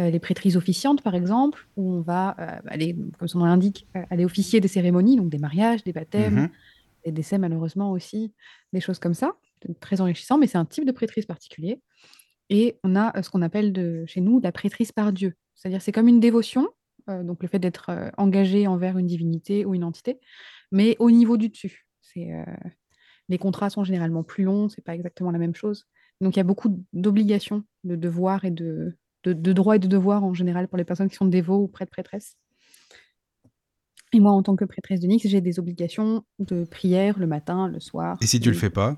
Les 0.01 0.19
prêtrises 0.19 0.57
officiantes, 0.57 1.03
par 1.03 1.15
exemple, 1.15 1.69
où 1.77 1.93
on 1.93 2.01
va 2.01 2.29
aller, 2.67 2.97
comme 3.19 3.29
son 3.29 3.41
nom 3.41 3.45
l'indique, 3.45 3.87
aller 4.09 4.25
officier 4.25 4.61
des 4.61 4.69
cérémonies, 4.69 5.17
donc 5.17 5.29
des 5.29 5.39
mariages, 5.39 5.85
des 5.85 5.93
baptêmes, 5.93 6.35
Mhm. 6.35 6.49
des 7.05 7.13
décès 7.13 7.39
malheureusement 7.39 7.93
aussi, 7.93 8.33
des 8.73 8.81
choses 8.81 8.99
comme 8.99 9.15
ça. 9.15 9.35
Très 9.81 10.01
enrichissant, 10.01 10.39
mais 10.39 10.47
c'est 10.47 10.59
un 10.59 10.65
type 10.65 10.87
de 10.87 10.93
prêtrise 10.93 11.27
particulier. 11.27 11.81
Et 12.49 12.79
on 12.83 12.97
a 12.97 13.17
euh, 13.17 13.23
ce 13.23 13.31
qu'on 13.31 13.43
appelle 13.43 13.73
de, 13.73 14.05
chez 14.07 14.21
nous 14.21 14.41
la 14.41 14.53
prêtrise 14.53 14.91
par 14.93 15.13
Dieu. 15.13 15.35
C'est-à-dire 15.55 15.83
c'est 15.83 15.93
comme 15.93 16.09
une 16.09 16.21
dévotion, 16.21 16.69
euh, 17.09 17.23
donc 17.23 17.43
le 17.43 17.49
fait 17.49 17.59
d'être 17.59 17.91
euh, 17.91 18.11
engagé 18.17 18.67
envers 18.67 18.97
une 18.99 19.07
divinité 19.07 19.65
ou 19.67 19.75
une 19.75 19.85
entité, 19.85 20.19
mais 20.73 20.97
au 20.99 21.11
niveau 21.11 21.37
du 21.37 21.49
dessus. 21.51 21.87
C'est, 22.01 22.33
euh, 22.33 22.45
les 23.29 23.39
contrats 23.39 23.71
sont 23.71 23.85
généralement 23.85 24.25
plus 24.25 24.45
longs, 24.45 24.69
c'est 24.69 24.83
pas 24.83 24.95
exactement 24.95 25.31
la 25.31 25.39
même 25.39 25.55
chose. 25.55 25.87
Donc 26.21 26.37
il 26.37 26.39
y 26.39 26.41
a 26.41 26.45
beaucoup 26.45 26.85
d'obligations, 26.93 27.65
de 27.85 27.97
devoirs 27.97 28.45
et 28.45 28.51
de, 28.51 28.97
de, 29.25 29.33
de 29.33 29.53
droits 29.53 29.77
et 29.77 29.79
de 29.79 29.87
devoirs 29.89 30.25
en 30.25 30.35
général 30.35 30.69
pour 30.69 30.79
les 30.79 30.85
personnes 30.85 31.09
qui 31.09 31.17
sont 31.17 31.27
dévots 31.27 31.59
ou 31.63 31.69
prêtres 31.69 31.91
prêtresses. 31.93 32.37
Et 34.13 34.21
moi, 34.21 34.33
en 34.33 34.43
tant 34.43 34.57
que 34.57 34.65
prêtresse 34.65 35.01
de 35.01 35.07
Nix, 35.07 35.27
j'ai 35.29 35.41
des 35.41 35.59
obligations 35.61 36.25
de 36.41 36.65
prière 36.65 37.19
le 37.19 37.27
matin, 37.27 37.69
le 37.69 37.79
soir. 37.81 38.17
Et 38.21 38.27
si 38.27 38.41
tu 38.41 38.51
le 38.51 38.57
fais 38.57 38.71
pas? 38.71 38.97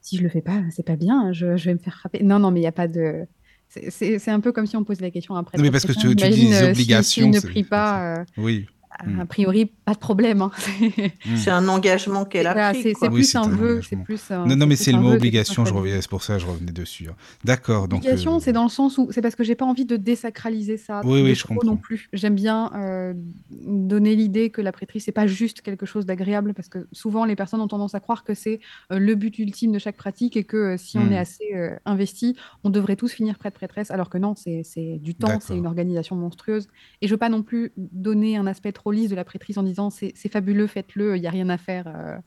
Si 0.00 0.16
je 0.16 0.22
le 0.22 0.28
fais 0.28 0.40
pas, 0.42 0.62
c'est 0.70 0.82
pas 0.84 0.96
bien, 0.96 1.26
hein, 1.28 1.32
je, 1.32 1.56
je 1.56 1.64
vais 1.66 1.74
me 1.74 1.78
faire 1.78 1.96
frapper. 1.98 2.22
Non, 2.24 2.38
non, 2.38 2.50
mais 2.50 2.58
il 2.60 2.62
n'y 2.62 2.66
a 2.68 2.72
pas 2.72 2.88
de. 2.88 3.26
c'est- 3.68 4.28
un 4.28 4.40
peu 4.40 4.50
comme 4.50 4.66
si 4.66 4.76
on 4.76 4.82
posait 4.82 5.02
la 5.02 5.10
question 5.10 5.36
après. 5.36 5.58
Non, 5.58 5.62
mais 5.62 5.70
parce 5.70 5.84
que 5.86 5.92
tu- 5.92 6.16
tu 6.16 6.28
dis 6.30 6.48
des 6.48 6.62
obligations, 6.70 7.24
S'il 7.24 7.30
ne 7.30 7.38
c'est- 7.38 7.46
prie 7.48 7.62
pas, 7.62 8.16
euh, 8.20 8.24
Oui. 8.38 8.66
A 8.90 9.26
priori, 9.26 9.66
pas 9.84 9.94
de 9.94 9.98
problème. 9.98 10.42
hein. 10.42 10.50
Mm. 10.80 11.36
C'est 11.36 11.50
un 11.50 11.68
engagement 11.68 12.24
qu'elle 12.24 12.46
a 12.46 12.70
pris. 12.72 12.82
c'est 12.82 12.92
quoi. 12.94 13.08
c'est 13.08 13.12
Oui, 13.12 13.20
plus 13.20 13.24
c'est 13.30 13.38
un 13.38 13.42
un 13.44 13.48
vœu. 13.48 13.80
plus 14.04 14.30
Non, 14.30 14.56
non, 14.56 14.66
mais 14.66 14.76
c'est 14.76 14.92
le 14.92 14.98
mot 14.98 15.12
obligation, 15.12 15.64
je 15.64 15.70
responsabilité. 15.72 15.78
reviens, 15.90 16.00
c'est 16.02 16.10
pour 16.10 16.22
ça 16.22 16.34
que 16.34 16.40
je 16.40 16.46
revenais 16.46 16.72
dessus. 16.72 17.08
hein. 17.08 17.14
D'accord, 17.44 17.88
donc. 17.88 18.00
Obligation, 18.00 18.36
euh, 18.36 18.38
c'est 18.40 18.52
dans 18.52 18.64
le 18.64 18.68
sens 18.68 18.98
où 18.98 19.08
c'est 19.12 19.22
parce 19.22 19.34
que 19.36 19.44
j'ai 19.44 19.54
pas 19.54 19.64
envie 19.64 19.84
de 19.84 19.96
désacraliser 19.96 20.76
ça 20.76 21.00
Oui, 21.04 21.22
oui, 21.22 21.34
je 21.34 21.46
comprends. 21.46 21.66
non 21.66 21.76
plus. 21.76 22.08
J'aime 22.12 22.34
bien 22.34 22.70
euh, 22.74 23.14
donner 23.50 24.14
l'idée 24.16 24.50
que 24.50 24.60
la 24.60 24.72
prêtrise 24.72 25.04
c'est 25.04 25.12
pas 25.12 25.26
juste 25.26 25.60
quelque 25.62 25.86
chose 25.86 26.06
d'agréable 26.06 26.54
parce 26.54 26.68
que 26.68 26.86
souvent 26.92 27.24
les 27.24 27.36
personnes 27.36 27.60
ont 27.60 27.68
tendance 27.68 27.94
à 27.94 28.00
croire 28.00 28.24
que 28.24 28.34
c'est 28.34 28.60
euh, 28.92 28.98
le 28.98 29.14
but 29.14 29.38
ultime 29.38 29.72
de 29.72 29.78
chaque 29.78 29.96
pratique 29.96 30.36
et 30.36 30.44
que 30.44 30.56
euh, 30.56 30.76
si 30.76 30.98
on 30.98 31.00
Hmm. 31.06 31.12
est 31.12 31.18
assez 31.18 31.54
euh, 31.54 31.76
investi, 31.86 32.36
on 32.64 32.70
devrait 32.70 32.96
tous 32.96 33.10
finir 33.12 33.38
prêtre 33.38 33.56
prêtresse 33.56 33.90
alors 33.90 34.10
que 34.10 34.18
non, 34.18 34.34
c'est 34.36 34.62
c'est 34.64 34.98
du 34.98 35.14
temps, 35.14 35.40
c'est 35.40 35.56
une 35.56 35.66
organisation 35.66 36.14
monstrueuse 36.16 36.68
et 37.00 37.06
je 37.06 37.12
veux 37.14 37.18
pas 37.18 37.28
non 37.30 37.42
plus 37.42 37.72
donner 37.76 38.36
un 38.36 38.46
aspect 38.46 38.72
trop 38.72 38.89
lisse 38.92 39.10
de 39.10 39.16
la 39.16 39.24
prêtrise 39.24 39.58
en 39.58 39.62
disant 39.62 39.90
c'est 39.90 40.12
fabuleux, 40.30 40.66
faites-le, 40.66 41.16
il 41.16 41.22
y 41.22 41.26
a 41.26 41.30
rien 41.30 41.48
à 41.48 41.58
faire. 41.58 41.86
euh. 41.88 42.18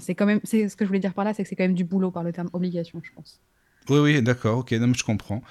C'est 0.00 0.14
quand 0.14 0.26
même 0.26 0.40
c'est 0.44 0.68
ce 0.68 0.76
que 0.76 0.84
je 0.84 0.88
voulais 0.88 1.00
dire 1.00 1.14
par 1.14 1.24
là, 1.24 1.34
c'est 1.34 1.42
que 1.42 1.48
c'est 1.48 1.56
quand 1.56 1.64
même 1.64 1.74
du 1.74 1.84
boulot 1.84 2.10
par 2.10 2.22
le 2.22 2.32
terme 2.32 2.50
obligation, 2.52 3.00
je 3.02 3.12
pense. 3.12 3.40
Oui, 3.88 3.98
oui, 3.98 4.22
d'accord, 4.22 4.58
ok, 4.58 4.72
non, 4.72 4.92
je 4.94 5.04
comprends. 5.04 5.42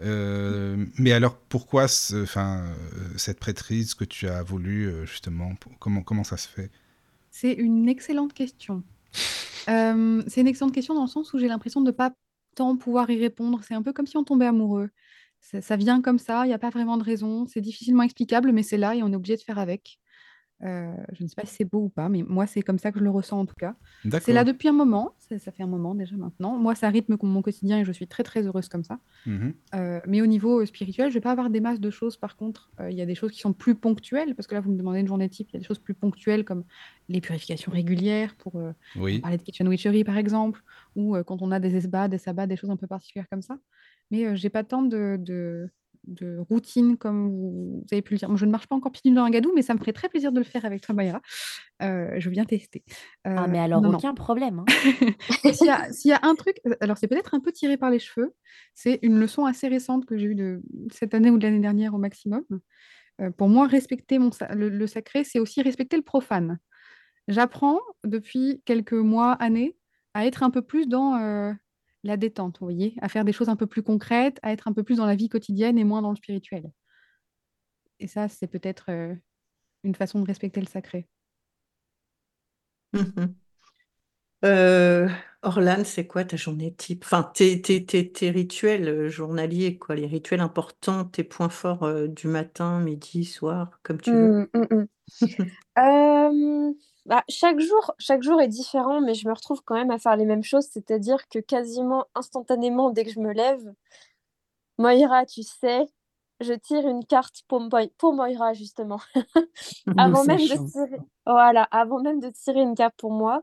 Euh, 0.00 0.86
mais 0.98 1.12
alors, 1.12 1.36
pourquoi 1.36 1.84
enfin, 1.84 2.64
euh, 2.66 3.08
cette 3.16 3.40
prêtrise 3.40 3.94
que 3.94 4.04
tu 4.04 4.28
as 4.28 4.42
voulu, 4.42 4.92
justement 5.06 5.54
pour- 5.56 5.76
comment, 5.78 6.02
comment 6.02 6.24
ça 6.24 6.36
se 6.36 6.48
fait? 6.48 6.70
C'est 7.30 7.52
une 7.52 7.88
excellente 7.88 8.32
question. 8.32 8.82
Euh, 9.68 10.22
c'est 10.28 10.40
une 10.40 10.48
excellente 10.48 10.74
question 10.74 10.94
dans 10.94 11.02
le 11.04 11.08
sens 11.08 11.32
où 11.34 11.38
j'ai 11.38 11.48
l'impression 11.48 11.80
de 11.80 11.86
ne 11.88 11.92
pas 11.92 12.12
tant 12.54 12.76
pouvoir 12.76 13.10
y 13.10 13.18
répondre. 13.20 13.60
C'est 13.66 13.74
un 13.74 13.82
peu 13.82 13.92
comme 13.92 14.06
si 14.06 14.16
on 14.16 14.24
tombait 14.24 14.46
amoureux. 14.46 14.90
Ça, 15.40 15.60
ça 15.62 15.76
vient 15.76 16.02
comme 16.02 16.18
ça, 16.18 16.44
il 16.44 16.48
n'y 16.48 16.54
a 16.54 16.58
pas 16.58 16.70
vraiment 16.70 16.96
de 16.96 17.04
raison. 17.04 17.46
C'est 17.46 17.60
difficilement 17.60 18.02
explicable, 18.02 18.52
mais 18.52 18.62
c'est 18.62 18.78
là 18.78 18.94
et 18.94 19.02
on 19.02 19.12
est 19.12 19.16
obligé 19.16 19.36
de 19.36 19.42
faire 19.42 19.58
avec. 19.58 19.98
Euh, 20.64 20.92
je 21.12 21.22
ne 21.22 21.28
sais 21.28 21.36
pas 21.36 21.46
si 21.46 21.54
c'est 21.54 21.64
beau 21.64 21.82
ou 21.84 21.88
pas, 21.88 22.08
mais 22.08 22.24
moi, 22.24 22.44
c'est 22.48 22.62
comme 22.62 22.80
ça 22.80 22.90
que 22.90 22.98
je 22.98 23.04
le 23.04 23.10
ressens 23.10 23.38
en 23.38 23.46
tout 23.46 23.54
cas. 23.54 23.76
C'est 24.20 24.32
là 24.32 24.42
depuis 24.42 24.66
un 24.66 24.72
moment, 24.72 25.14
ça, 25.18 25.38
ça 25.38 25.52
fait 25.52 25.62
un 25.62 25.68
moment 25.68 25.94
déjà 25.94 26.16
maintenant. 26.16 26.58
Moi, 26.58 26.74
ça 26.74 26.88
rythme 26.88 27.16
mon 27.22 27.42
quotidien 27.42 27.78
et 27.78 27.84
je 27.84 27.92
suis 27.92 28.08
très 28.08 28.24
très 28.24 28.44
heureuse 28.44 28.68
comme 28.68 28.82
ça. 28.82 28.98
Mhm. 29.24 29.54
Euh, 29.76 30.00
mais 30.08 30.20
au 30.20 30.26
niveau 30.26 30.60
euh, 30.60 30.66
spirituel, 30.66 31.10
je 31.10 31.14
vais 31.14 31.20
pas 31.20 31.30
avoir 31.30 31.48
des 31.48 31.60
masses 31.60 31.78
de 31.78 31.90
choses. 31.90 32.16
Par 32.16 32.36
contre, 32.36 32.72
Euh, 32.80 32.90
il 32.90 32.96
y 32.96 33.00
a 33.00 33.06
des 33.06 33.14
choses 33.14 33.30
qui 33.30 33.38
sont 33.38 33.52
plus 33.52 33.76
ponctuelles, 33.76 34.34
parce 34.34 34.48
que 34.48 34.54
là, 34.56 34.60
vous 34.60 34.72
me 34.72 34.76
demandez 34.76 34.98
une 34.98 35.06
journée 35.06 35.28
type. 35.28 35.48
Il 35.50 35.54
y 35.54 35.56
a 35.58 35.60
des 35.60 35.64
choses 35.64 35.78
plus 35.78 35.94
ponctuelles 35.94 36.44
comme 36.44 36.64
les 37.08 37.20
purifications 37.20 37.70
régulières 37.70 38.34
pour 38.34 38.60
Oui, 38.96 39.20
parler 39.20 39.36
de 39.36 39.42
kitchen 39.42 39.68
witchery 39.68 40.02
par 40.02 40.18
exemple, 40.18 40.60
ou 40.96 41.16
quand 41.24 41.40
on 41.40 41.52
a 41.52 41.60
des 41.60 41.76
esbats, 41.76 42.08
des 42.08 42.18
sabbats, 42.18 42.48
des 42.48 42.56
choses 42.56 42.70
un 42.70 42.76
peu 42.76 42.88
particulières 42.88 43.28
comme 43.30 43.42
ça. 43.42 43.58
Mais 44.10 44.24
euh, 44.26 44.34
j'ai 44.36 44.48
pas 44.50 44.64
tant 44.64 44.82
de, 44.82 45.16
de, 45.18 45.68
de 46.04 46.38
routine 46.48 46.96
comme 46.96 47.28
vous, 47.30 47.84
avez 47.92 48.02
pu 48.02 48.14
le 48.14 48.18
dire. 48.18 48.28
Moi, 48.28 48.38
je 48.38 48.46
ne 48.46 48.50
marche 48.50 48.66
pas 48.66 48.76
encore 48.76 48.92
pieds 48.92 49.12
dans 49.12 49.24
un 49.24 49.30
gadou, 49.30 49.52
mais 49.54 49.62
ça 49.62 49.74
me 49.74 49.78
ferait 49.78 49.92
très 49.92 50.08
plaisir 50.08 50.32
de 50.32 50.38
le 50.38 50.44
faire 50.44 50.64
avec 50.64 50.80
toi, 50.80 50.94
Mayra. 50.94 51.20
Euh, 51.82 52.14
je 52.18 52.30
bien 52.30 52.44
tester. 52.44 52.84
Ah, 53.24 53.44
Euh, 53.44 53.46
mais 53.48 53.58
alors, 53.58 53.80
non, 53.80 53.90
non. 53.90 53.98
aucun 53.98 54.14
problème. 54.14 54.60
hein. 54.60 54.64
S'il 55.52 55.66
y 55.66 55.70
a, 55.70 55.92
s'il 55.92 56.10
y 56.10 56.14
a 56.14 56.20
un 56.22 56.34
truc, 56.34 56.60
alors 56.80 56.96
c'est 56.98 57.08
peut-être 57.08 57.34
un 57.34 57.40
peu 57.40 57.52
tiré 57.52 57.76
par 57.76 57.90
les 57.90 57.98
cheveux, 57.98 58.34
c'est 58.74 58.98
une 59.02 59.18
leçon 59.20 59.44
assez 59.44 59.68
récente 59.68 60.06
que 60.06 60.16
j'ai 60.16 60.26
eue 60.26 60.34
de 60.34 60.62
cette 60.90 61.14
année 61.14 61.30
ou 61.30 61.38
de 61.38 61.44
l'année 61.44 61.60
dernière 61.60 61.94
au 61.94 61.98
maximum. 61.98 62.42
Pour 63.36 63.48
moi, 63.48 63.66
respecter 63.66 64.20
mon 64.20 64.30
le, 64.54 64.68
le 64.68 64.86
sacré, 64.86 65.24
c'est 65.24 65.40
aussi 65.40 65.60
respecter 65.60 65.96
le 65.96 66.02
profane. 66.04 66.58
J'apprends 67.26 67.80
depuis 68.04 68.62
quelques 68.64 68.92
mois, 68.92 69.32
années, 69.32 69.76
à 70.14 70.24
être 70.24 70.42
un 70.44 70.50
peu 70.50 70.62
plus 70.62 70.86
dans 70.86 71.16
euh, 71.16 71.52
la 72.04 72.16
détente, 72.16 72.58
vous 72.60 72.66
voyez, 72.66 72.94
à 73.00 73.08
faire 73.08 73.24
des 73.24 73.32
choses 73.32 73.48
un 73.48 73.56
peu 73.56 73.66
plus 73.66 73.82
concrètes, 73.82 74.38
à 74.42 74.52
être 74.52 74.68
un 74.68 74.72
peu 74.72 74.82
plus 74.82 74.96
dans 74.96 75.06
la 75.06 75.16
vie 75.16 75.28
quotidienne 75.28 75.78
et 75.78 75.84
moins 75.84 76.02
dans 76.02 76.10
le 76.10 76.16
spirituel. 76.16 76.70
Et 78.00 78.06
ça, 78.06 78.28
c'est 78.28 78.46
peut-être 78.46 78.86
euh, 78.90 79.14
une 79.84 79.94
façon 79.94 80.20
de 80.20 80.26
respecter 80.26 80.60
le 80.60 80.66
sacré. 80.66 81.08
Mhm. 82.92 83.34
Euh, 84.44 85.08
Orlan, 85.42 85.82
c'est 85.84 86.06
quoi 86.06 86.24
ta 86.24 86.36
journée 86.36 86.72
type? 86.74 87.04
Enfin, 87.04 87.22
tes, 87.34 87.60
tes, 87.60 87.84
tes, 87.84 88.10
tes 88.10 88.30
rituels 88.30 88.88
euh, 88.88 89.08
journaliers, 89.08 89.78
quoi, 89.78 89.96
les 89.96 90.06
rituels 90.06 90.40
importants, 90.40 91.04
tes 91.04 91.24
points 91.24 91.48
forts 91.48 91.82
euh, 91.82 92.06
du 92.06 92.28
matin, 92.28 92.80
midi, 92.80 93.24
soir, 93.24 93.80
comme 93.82 94.00
tu 94.00 94.12
veux. 94.12 94.48
Mm, 94.54 94.58
mm, 94.58 94.74
mm. 94.74 94.86
Euh, 95.78 96.72
bah, 97.08 97.24
chaque 97.30 97.58
jour, 97.58 97.94
chaque 97.98 98.22
jour 98.22 98.38
est 98.38 98.48
différent, 98.48 99.00
mais 99.00 99.14
je 99.14 99.26
me 99.26 99.32
retrouve 99.32 99.62
quand 99.64 99.74
même 99.74 99.90
à 99.90 99.98
faire 99.98 100.14
les 100.14 100.26
mêmes 100.26 100.42
choses, 100.44 100.66
c'est-à-dire 100.70 101.26
que 101.28 101.38
quasiment 101.38 102.04
instantanément, 102.14 102.90
dès 102.90 103.06
que 103.06 103.10
je 103.10 103.18
me 103.18 103.32
lève, 103.32 103.72
Moira, 104.76 105.24
tu 105.24 105.42
sais, 105.42 105.86
je 106.40 106.52
tire 106.52 106.86
une 106.86 107.06
carte 107.06 107.44
pour, 107.48 107.60
Moi- 107.60 107.88
pour 107.96 108.12
Moira, 108.12 108.52
justement. 108.52 109.00
avant 109.96 110.22
même 110.24 110.36
de 110.36 110.70
tirer, 110.70 111.00
voilà, 111.24 111.62
avant 111.70 112.00
même 112.02 112.20
de 112.20 112.28
tirer 112.28 112.60
une 112.60 112.74
carte 112.74 112.94
pour 112.98 113.10
moi, 113.10 113.42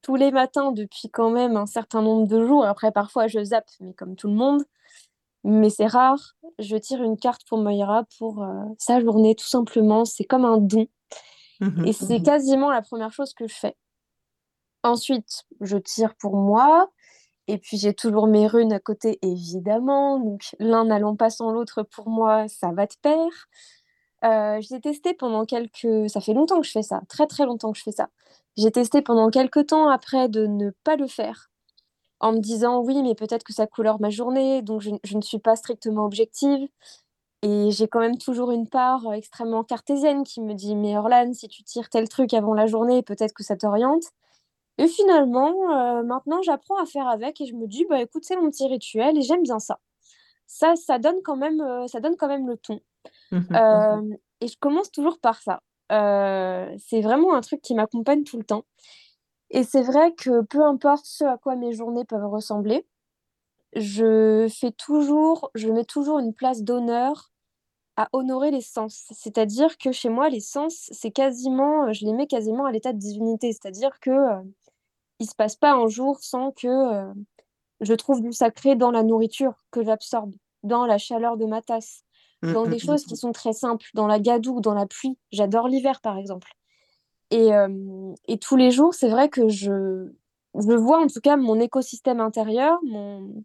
tous 0.00 0.16
les 0.16 0.30
matins 0.32 0.72
depuis 0.72 1.10
quand 1.10 1.30
même 1.30 1.58
un 1.58 1.66
certain 1.66 2.00
nombre 2.00 2.26
de 2.26 2.42
jours. 2.46 2.64
Après, 2.64 2.90
parfois, 2.90 3.26
je 3.26 3.44
zappe, 3.44 3.68
mais 3.80 3.92
comme 3.92 4.16
tout 4.16 4.28
le 4.28 4.34
monde. 4.34 4.62
Mais 5.44 5.68
c'est 5.68 5.86
rare. 5.86 6.36
Je 6.58 6.76
tire 6.76 7.02
une 7.02 7.18
carte 7.18 7.42
pour 7.46 7.58
Moira 7.58 8.04
pour 8.18 8.42
euh, 8.42 8.64
sa 8.78 8.98
journée, 9.00 9.34
tout 9.34 9.46
simplement. 9.46 10.06
C'est 10.06 10.24
comme 10.24 10.46
un 10.46 10.56
don. 10.56 10.86
Mhm. 11.62 11.86
Et 11.86 11.92
c'est 11.92 12.20
quasiment 12.20 12.70
la 12.70 12.82
première 12.82 13.12
chose 13.12 13.32
que 13.34 13.46
je 13.46 13.54
fais. 13.54 13.76
Ensuite, 14.82 15.44
je 15.60 15.76
tire 15.78 16.14
pour 16.16 16.36
moi. 16.36 16.90
Et 17.48 17.58
puis, 17.58 17.76
j'ai 17.76 17.94
toujours 17.94 18.26
mes 18.26 18.46
runes 18.46 18.72
à 18.72 18.80
côté, 18.80 19.18
évidemment. 19.22 20.18
Donc, 20.18 20.56
l'un 20.58 20.84
n'allant 20.84 21.16
pas 21.16 21.30
sans 21.30 21.52
l'autre, 21.52 21.82
pour 21.84 22.08
moi, 22.08 22.48
ça 22.48 22.72
va 22.72 22.86
de 22.86 22.94
pair. 23.00 23.28
Euh, 24.24 24.60
j'ai 24.60 24.80
testé 24.80 25.14
pendant 25.14 25.44
quelques... 25.44 26.08
Ça 26.08 26.20
fait 26.20 26.34
longtemps 26.34 26.60
que 26.60 26.66
je 26.66 26.72
fais 26.72 26.82
ça, 26.82 27.00
très 27.08 27.26
très 27.26 27.44
longtemps 27.46 27.72
que 27.72 27.78
je 27.78 27.82
fais 27.84 27.92
ça. 27.92 28.08
J'ai 28.56 28.70
testé 28.70 29.02
pendant 29.02 29.30
quelques 29.30 29.68
temps 29.68 29.88
après 29.88 30.28
de 30.28 30.46
ne 30.46 30.70
pas 30.84 30.96
le 30.96 31.06
faire, 31.06 31.50
en 32.20 32.32
me 32.32 32.38
disant 32.38 32.80
oui, 32.80 33.02
mais 33.02 33.14
peut-être 33.14 33.44
que 33.44 33.52
ça 33.52 33.66
couleur 33.66 34.00
ma 34.00 34.10
journée, 34.10 34.62
donc 34.62 34.82
je 34.82 35.16
ne 35.16 35.22
suis 35.22 35.38
pas 35.38 35.56
strictement 35.56 36.04
objective. 36.04 36.68
Et 37.42 37.70
j'ai 37.72 37.88
quand 37.88 38.00
même 38.00 38.18
toujours 38.18 38.52
une 38.52 38.68
part 38.68 39.06
euh, 39.08 39.12
extrêmement 39.12 39.64
cartésienne 39.64 40.22
qui 40.22 40.40
me 40.40 40.54
dit 40.54 40.76
mais 40.76 40.96
Orlan, 40.96 41.32
si 41.34 41.48
tu 41.48 41.64
tires 41.64 41.88
tel 41.88 42.08
truc 42.08 42.34
avant 42.34 42.54
la 42.54 42.66
journée, 42.66 43.02
peut-être 43.02 43.34
que 43.34 43.42
ça 43.42 43.56
t'oriente. 43.56 44.04
Et 44.78 44.88
finalement, 44.88 45.52
euh, 45.72 46.02
maintenant, 46.02 46.40
j'apprends 46.42 46.80
à 46.82 46.86
faire 46.86 47.08
avec 47.08 47.40
et 47.40 47.46
je 47.46 47.54
me 47.54 47.66
dis 47.66 47.84
bah 47.88 48.00
écoute, 48.00 48.24
c'est 48.24 48.36
mon 48.36 48.50
petit 48.50 48.66
rituel 48.68 49.18
et 49.18 49.22
j'aime 49.22 49.42
bien 49.42 49.58
ça. 49.58 49.78
Ça, 50.46 50.76
ça 50.76 50.98
donne 50.98 51.22
quand 51.24 51.36
même, 51.36 51.60
euh, 51.60 51.86
ça 51.86 52.00
donne 52.00 52.16
quand 52.16 52.28
même 52.28 52.46
le 52.46 52.56
ton. 52.56 52.80
Mhm. 53.30 53.48
Euh, 53.54 54.16
et 54.40 54.48
je 54.48 54.56
commence 54.58 54.90
toujours 54.90 55.18
par 55.18 55.40
ça. 55.40 55.62
Euh, 55.92 56.74
c'est 56.78 57.00
vraiment 57.00 57.34
un 57.34 57.40
truc 57.40 57.60
qui 57.62 57.74
m'accompagne 57.74 58.24
tout 58.24 58.38
le 58.38 58.44
temps. 58.44 58.64
Et 59.50 59.64
c'est 59.64 59.82
vrai 59.82 60.14
que 60.14 60.42
peu 60.42 60.62
importe 60.64 61.04
ce 61.04 61.24
à 61.24 61.38
quoi 61.38 61.56
mes 61.56 61.72
journées 61.72 62.04
peuvent 62.04 62.26
ressembler, 62.26 62.86
je 63.74 64.48
fais 64.48 64.72
toujours, 64.72 65.50
je 65.54 65.68
mets 65.68 65.84
toujours 65.84 66.18
une 66.18 66.34
place 66.34 66.62
d'honneur 66.62 67.31
à 67.96 68.08
honorer 68.12 68.50
les 68.50 68.60
sens. 68.60 69.06
C'est-à-dire 69.10 69.76
que 69.78 69.92
chez 69.92 70.08
moi, 70.08 70.28
les 70.28 70.40
sens, 70.40 70.88
c'est 70.92 71.10
quasiment, 71.10 71.92
je 71.92 72.04
les 72.06 72.12
mets 72.12 72.26
quasiment 72.26 72.64
à 72.66 72.72
l'état 72.72 72.92
de 72.92 72.98
divinité. 72.98 73.52
C'est-à-dire 73.52 74.00
que 74.00 74.10
euh, 74.10 74.42
il 75.20 75.28
se 75.28 75.34
passe 75.34 75.56
pas 75.56 75.72
un 75.72 75.88
jour 75.88 76.18
sans 76.20 76.52
que 76.52 76.68
euh, 76.68 77.12
je 77.80 77.94
trouve 77.94 78.22
du 78.22 78.32
sacré 78.32 78.76
dans 78.76 78.90
la 78.90 79.02
nourriture 79.02 79.54
que 79.70 79.82
j'absorbe, 79.84 80.34
dans 80.62 80.86
la 80.86 80.98
chaleur 80.98 81.36
de 81.36 81.46
ma 81.46 81.62
tasse, 81.62 82.04
dans 82.42 82.66
des 82.66 82.76
Mhm. 82.76 82.80
choses 82.80 83.04
qui 83.04 83.16
sont 83.16 83.32
très 83.32 83.52
simples, 83.52 83.86
dans 83.94 84.06
la 84.06 84.18
gadoue, 84.18 84.60
dans 84.60 84.74
la 84.74 84.86
pluie. 84.86 85.18
J'adore 85.30 85.68
l'hiver, 85.68 86.00
par 86.00 86.16
exemple. 86.18 86.52
Et, 87.30 87.54
euh, 87.54 88.14
et 88.28 88.38
tous 88.38 88.56
les 88.56 88.70
jours, 88.70 88.94
c'est 88.94 89.08
vrai 89.08 89.28
que 89.28 89.48
je, 89.48 90.10
je 90.54 90.72
vois 90.72 91.00
en 91.02 91.06
tout 91.06 91.20
cas 91.20 91.36
mon 91.36 91.58
écosystème 91.60 92.20
intérieur, 92.20 92.78
mon, 92.84 93.42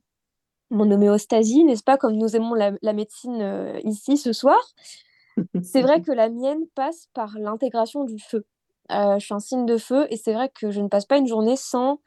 mon 0.70 0.90
homéostasie, 0.92 1.64
n'est-ce 1.64 1.84
pas, 1.84 1.98
comme 1.98 2.16
nous 2.16 2.36
aimons 2.36 2.54
la, 2.54 2.94
médecine 2.94 3.42
euh, 3.42 3.80
ici 3.84 4.18
ce 4.18 4.34
soir? 4.34 4.60
C'est 5.64 5.82
vrai 5.82 6.02
que 6.02 6.12
la 6.12 6.30
mienne 6.30 6.66
passe 6.76 7.10
par 7.14 7.38
l'intégration 7.38 8.04
du 8.04 8.20
feu. 8.20 8.46
Euh, 8.92 9.20
je 9.20 9.26
suis 9.26 9.34
un 9.34 9.40
signe 9.40 9.66
de 9.66 9.78
feu 9.78 10.08
et 10.10 10.18
c'est 10.18 10.34
vrai 10.34 10.50
que 10.50 10.72
je 10.72 10.82
ne 10.82 10.88
passe 10.88 11.06
pas 11.06 11.18
une 11.18 11.28
journée 11.28 11.56
sans 11.56 12.00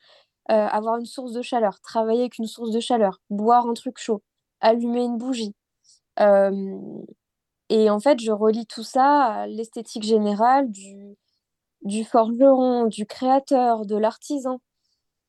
euh, 0.50 0.66
avoir 0.66 0.98
une 0.98 1.06
source 1.06 1.32
de 1.32 1.42
chaleur, 1.42 1.80
travailler 1.80 2.22
avec 2.22 2.38
une 2.38 2.46
source 2.46 2.70
de 2.70 2.80
chaleur, 2.80 3.20
boire 3.30 3.66
un 3.68 3.74
truc 3.74 3.98
chaud, 3.98 4.22
allumer 4.60 5.04
une 5.04 5.18
bougie. 5.18 5.54
Et 7.70 7.88
en 7.88 8.00
fait, 8.00 8.18
je 8.20 8.32
relie 8.32 8.66
tout 8.66 8.82
ça 8.82 9.24
à 9.26 9.46
l'esthétique 9.46 10.02
générale 10.02 10.70
du, 10.70 11.16
du 11.82 12.04
forgeron, 12.04 12.86
du 12.86 13.06
créateur, 13.06 13.86
de 13.86 13.96
l'artisan. 13.96 14.60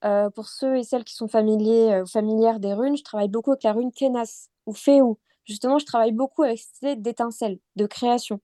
Euh, 0.03 0.29
pour 0.29 0.47
ceux 0.47 0.77
et 0.77 0.83
celles 0.83 1.03
qui 1.03 1.15
sont 1.15 1.27
familiers, 1.27 1.93
euh, 1.93 2.05
familières 2.05 2.59
des 2.59 2.73
runes, 2.73 2.97
je 2.97 3.03
travaille 3.03 3.29
beaucoup 3.29 3.51
avec 3.51 3.63
la 3.63 3.73
rune 3.73 3.91
Kenas 3.91 4.47
ou 4.65 4.73
Féou. 4.73 5.17
Justement, 5.45 5.79
je 5.79 5.85
travaille 5.85 6.11
beaucoup 6.11 6.43
avec 6.43 6.59
cette 6.59 6.81
idée 6.81 6.95
d'étincelle, 6.95 7.59
de 7.75 7.85
création. 7.85 8.39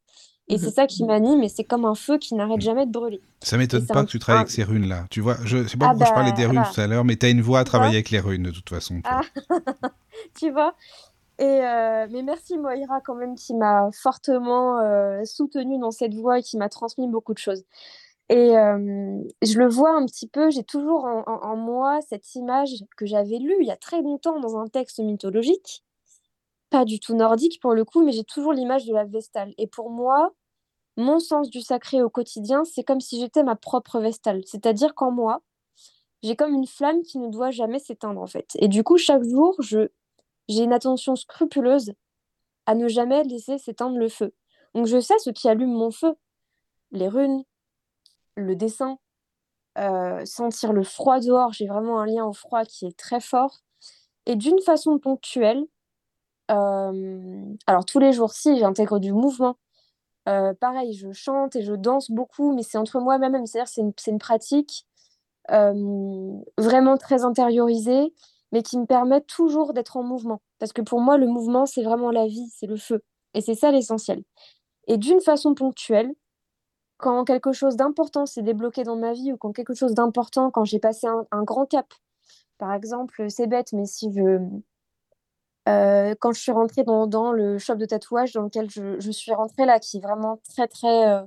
Et 0.49 0.57
c'est 0.57 0.67
Mhm. 0.67 0.71
ça 0.71 0.87
qui 0.87 1.03
m'anime, 1.03 1.43
et 1.43 1.49
c'est 1.49 1.63
comme 1.63 1.85
un 1.85 1.95
feu 1.95 2.17
qui 2.17 2.33
n'arrête 2.35 2.61
jamais 2.61 2.85
de 2.85 2.91
brûler. 2.91 3.21
Ça 3.43 3.57
m'étonne 3.57 3.85
c'est 3.85 3.93
pas 3.93 3.99
un- 4.01 4.05
que 4.05 4.09
tu 4.11 4.19
travailles 4.19 4.41
avec 4.41 4.51
ces 4.51 4.63
runes-là. 4.63 5.05
Tu 5.11 5.19
vois, 5.21 5.37
je 5.45 5.67
sais 5.67 5.77
pas 5.77 5.85
Ah 5.85 5.89
pourquoi 5.89 6.05
je 6.05 6.13
parlais 6.13 6.31
bah, 6.31 6.37
des 6.37 6.45
runes 6.45 6.63
tout 6.73 6.81
à 6.81 6.87
l'heure, 6.87 7.03
mais 7.05 7.15
tu 7.17 7.25
as 7.25 7.29
une 7.29 7.41
voix 7.41 7.59
à 7.59 7.63
Tu 7.63 7.69
travailler 7.69 7.95
avec 7.95 8.09
les 8.11 8.19
runes 8.19 8.43
de 8.43 8.51
toute 8.51 8.69
façon. 8.69 9.01
toi. 9.01 9.19
Ah, 9.19 9.21
tu 10.35 10.51
vois. 10.51 10.75
Et 11.39 11.43
euh, 11.45 12.07
mais 12.09 12.23
merci 12.23 12.57
Moira 12.57 13.01
quand 13.01 13.15
même 13.15 13.35
qui 13.35 13.53
m'a 13.53 13.89
fortement 13.93 14.79
euh, 14.79 15.23
soutenue 15.25 15.79
dans 15.79 15.91
cette 15.91 16.13
voie 16.15 16.39
et 16.39 16.43
qui 16.43 16.57
m'a 16.57 16.69
transmis 16.69 17.07
beaucoup 17.07 17.33
de 17.33 17.39
choses. 17.39 17.63
Et 18.29 18.53
je 19.41 19.57
le 19.57 19.67
vois 19.67 19.91
un 19.95 20.05
petit 20.05 20.27
peu, 20.27 20.49
j'ai 20.51 20.63
toujours 20.63 21.05
en, 21.05 21.23
en- 21.27 21.41
en 21.43 21.55
moi 21.55 21.99
cette 22.01 22.35
image 22.35 22.71
que 22.97 23.05
j'avais 23.05 23.37
lue 23.39 23.55
il 23.61 23.67
y 23.67 23.71
a 23.71 23.77
très 23.77 24.01
longtemps 24.01 24.39
dans 24.39 24.57
un 24.57 24.67
texte 24.67 24.99
mythologique, 24.99 25.83
pas 26.69 26.85
du 26.85 26.99
tout 26.99 27.15
nordique 27.15 27.59
pour 27.61 27.73
le 27.73 27.85
coup, 27.85 28.03
mais 28.03 28.11
j'ai 28.11 28.23
toujours 28.25 28.53
l'image 28.53 28.85
de 28.85 28.93
la 28.93 29.05
Vestale. 29.05 29.53
Et 29.57 29.67
pour 29.67 29.89
moi, 29.91 30.33
mon 30.97 31.19
sens 31.19 31.49
du 31.49 31.61
sacré 31.61 32.01
au 32.03 32.09
quotidien, 32.09 32.65
c'est 32.65 32.83
comme 32.83 33.01
si 33.01 33.19
j'étais 33.19 33.43
ma 33.43 33.55
propre 33.55 33.99
Vestale. 33.99 34.41
C'est-à-dire 34.45 34.95
qu'en 34.95 35.11
moi, 35.11 35.41
j'ai 36.23 36.35
comme 36.35 36.53
une 36.53 36.67
flamme 36.67 37.03
qui 37.03 37.19
ne 37.19 37.29
doit 37.29 37.51
jamais 37.51 37.79
s'éteindre 37.79 38.21
en 38.21 38.27
fait. 38.27 38.51
Et 38.59 38.67
du 38.67 38.83
coup, 38.83 38.97
chaque 38.97 39.23
jour, 39.23 39.55
je 39.59 39.89
j'ai 40.49 40.63
une 40.63 40.73
attention 40.73 41.15
scrupuleuse 41.15 41.93
à 42.67 42.75
ne 42.75 42.87
jamais 42.87 43.23
laisser 43.23 43.57
s'éteindre 43.57 43.97
le 43.97 44.09
feu. 44.09 44.33
Donc 44.75 44.87
je 44.87 44.99
sais 44.99 45.17
ce 45.19 45.29
qui 45.31 45.49
allume 45.49 45.71
mon 45.73 45.91
feu, 45.91 46.15
les 46.91 47.07
runes, 47.07 47.43
le 48.37 48.55
dessin, 48.55 48.97
euh, 49.77 50.25
sentir 50.25 50.73
le 50.73 50.83
froid 50.83 51.19
dehors, 51.19 51.53
j'ai 51.53 51.67
vraiment 51.67 51.99
un 51.99 52.05
lien 52.05 52.25
au 52.25 52.33
froid 52.33 52.65
qui 52.65 52.85
est 52.87 52.97
très 52.97 53.19
fort. 53.19 53.59
Et 54.25 54.35
d'une 54.35 54.59
façon 54.61 54.99
ponctuelle, 54.99 55.65
euh, 56.51 57.43
alors 57.67 57.85
tous 57.85 57.99
les 57.99 58.13
jours, 58.13 58.31
si 58.33 58.57
j'intègre 58.59 58.99
du 58.99 59.13
mouvement, 59.13 59.57
euh, 60.29 60.53
pareil, 60.53 60.93
je 60.93 61.11
chante 61.13 61.55
et 61.55 61.63
je 61.63 61.73
danse 61.73 62.11
beaucoup, 62.11 62.53
mais 62.53 62.63
c'est 62.63 62.77
entre 62.77 62.99
moi 62.99 63.17
même, 63.17 63.45
c'est-à-dire 63.45 63.69
c'est 63.69 63.81
une, 63.81 63.93
une 64.07 64.19
pratique 64.19 64.85
vraiment 65.49 66.97
très 66.97 67.23
intériorisée, 67.23 68.13
mais 68.51 68.63
qui 68.63 68.77
me 68.77 68.85
permet 68.85 69.21
toujours 69.21 69.73
d'être 69.73 69.95
en 69.97 70.03
mouvement. 70.03 70.41
Parce 70.59 70.73
que 70.73 70.81
pour 70.81 70.99
moi, 70.99 71.17
le 71.17 71.27
mouvement, 71.27 71.65
c'est 71.65 71.83
vraiment 71.83 72.11
la 72.11 72.27
vie, 72.27 72.49
c'est 72.53 72.67
le 72.67 72.75
feu. 72.75 73.01
Et 73.33 73.41
c'est 73.41 73.55
ça 73.55 73.71
l'essentiel. 73.71 74.23
Et 74.87 74.97
d'une 74.97 75.21
façon 75.21 75.53
ponctuelle, 75.53 76.13
quand 76.97 77.25
quelque 77.25 77.51
chose 77.53 77.75
d'important 77.75 78.25
s'est 78.25 78.41
débloqué 78.41 78.83
dans 78.83 78.95
ma 78.95 79.13
vie 79.13 79.33
ou 79.33 79.37
quand 79.37 79.53
quelque 79.53 79.73
chose 79.73 79.93
d'important, 79.93 80.51
quand 80.51 80.65
j'ai 80.65 80.79
passé 80.79 81.07
un, 81.07 81.43
grand 81.43 81.65
cap, 81.65 81.93
par 82.57 82.73
exemple, 82.73 83.29
c'est 83.29 83.47
bête, 83.47 83.73
mais 83.73 83.85
si 83.85 84.11
je... 84.13 84.39
euh, 85.69 86.15
quand 86.19 86.31
je 86.33 86.41
suis 86.41 86.51
rentrée 86.51 86.83
dans, 86.83 87.31
le 87.31 87.57
shop 87.59 87.75
de 87.75 87.85
tatouage 87.85 88.33
dans 88.33 88.43
lequel 88.43 88.69
je, 88.69 88.99
je 88.99 89.11
suis 89.11 89.33
rentrée 89.33 89.65
là, 89.65 89.79
qui 89.79 89.97
est 89.97 90.01
vraiment 90.01 90.39
très 90.49 90.67
très 90.67 91.07
euh, 91.09 91.23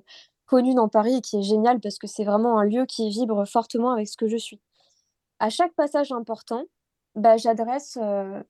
connu 0.47 0.75
dans 0.75 0.89
Paris 0.89 1.17
et 1.17 1.21
qui 1.21 1.39
est 1.39 1.43
génial 1.43 1.81
parce 1.81 1.99
que 1.99 2.09
c'est 2.09 2.25
vraiment 2.25 2.59
un 2.59 2.65
lieu 2.65 2.85
qui 2.87 3.09
vibre 3.11 3.47
fortement 3.47 3.93
avec 3.93 4.09
ce 4.09 4.17
que 4.17 4.29
je 4.29 4.37
suis. 4.37 4.61
À 5.39 5.51
chaque 5.51 5.73
passage 5.75 6.13
important, 6.13 6.65
bah, 7.15 7.37
j'adresse 7.37 7.99
euh, 8.03 8.43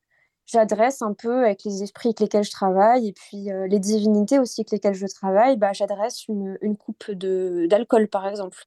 j'adresse 0.47 1.03
un 1.03 1.14
peu 1.14 1.45
avec 1.45 1.64
les 1.64 1.82
esprits 1.82 2.09
avec 2.11 2.20
lesquels 2.20 2.45
je 2.45 2.51
travaille 2.51 3.09
et 3.09 3.12
puis 3.12 3.51
euh, 3.53 3.66
les 3.68 3.78
divinités 3.78 4.38
aussi 4.38 4.61
avec 4.62 4.72
lesquelles 4.72 4.95
je 4.95 5.07
travaille, 5.07 5.57
bah, 5.57 5.72
j'adresse 5.72 6.26
une, 6.28 6.59
une 6.62 6.76
coupe 6.76 7.11
d'alcool 7.12 8.09
par 8.09 8.26
exemple 8.26 8.64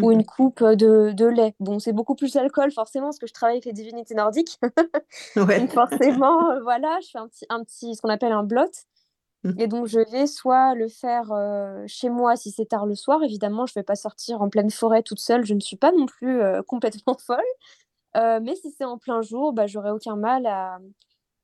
ou 0.00 0.10
une 0.10 0.18
Mhm. 0.20 0.24
coupe 0.24 0.62
de, 0.64 1.12
de 1.12 1.26
lait. 1.26 1.54
Bon, 1.60 1.78
c'est 1.78 1.92
beaucoup 1.92 2.14
plus 2.16 2.34
l'alcool 2.34 2.72
forcément 2.72 3.06
parce 3.08 3.18
que 3.18 3.26
je 3.28 3.32
travaille 3.32 3.56
avec 3.56 3.64
les 3.66 3.72
divinités 3.72 4.14
nordiques. 4.14 4.58
Ouais. 5.36 5.60
Donc 5.60 5.72
forcément, 5.72 6.50
euh, 6.50 6.60
voilà, 6.62 6.98
je 7.02 7.08
fais 7.12 7.18
un 7.18 7.28
petit, 7.28 7.46
un 7.48 7.64
petit, 7.64 7.94
ce 7.94 8.02
qu'on 8.02 8.08
appelle 8.08 8.32
un 8.32 8.42
blot. 8.42 8.70
Mhm. 9.44 9.60
Et 9.60 9.66
donc 9.68 9.86
je 9.86 10.00
vais 10.00 10.26
soit 10.26 10.74
le 10.74 10.88
faire 10.88 11.32
euh, 11.32 11.84
chez 11.86 12.10
moi 12.10 12.36
si 12.36 12.50
c'est 12.50 12.66
tard 12.66 12.86
le 12.86 12.94
soir. 12.96 13.22
Évidemment, 13.22 13.66
je 13.66 13.72
ne 13.76 13.80
vais 13.80 13.84
pas 13.84 13.96
sortir 13.96 14.42
en 14.42 14.48
pleine 14.48 14.70
forêt 14.70 15.02
toute 15.02 15.20
seule. 15.20 15.44
Je 15.44 15.54
ne 15.54 15.60
suis 15.60 15.76
pas 15.76 15.92
non 15.92 16.06
plus 16.06 16.42
complètement 16.66 17.16
folle. 17.18 17.38
Mais 18.14 18.54
si 18.56 18.70
c'est 18.70 18.84
en 18.84 18.98
plein 18.98 19.22
jour, 19.22 19.52
bah, 19.52 19.66
j'aurais 19.66 19.90
aucun 19.90 20.16
mal 20.16 20.46
à, 20.46 20.78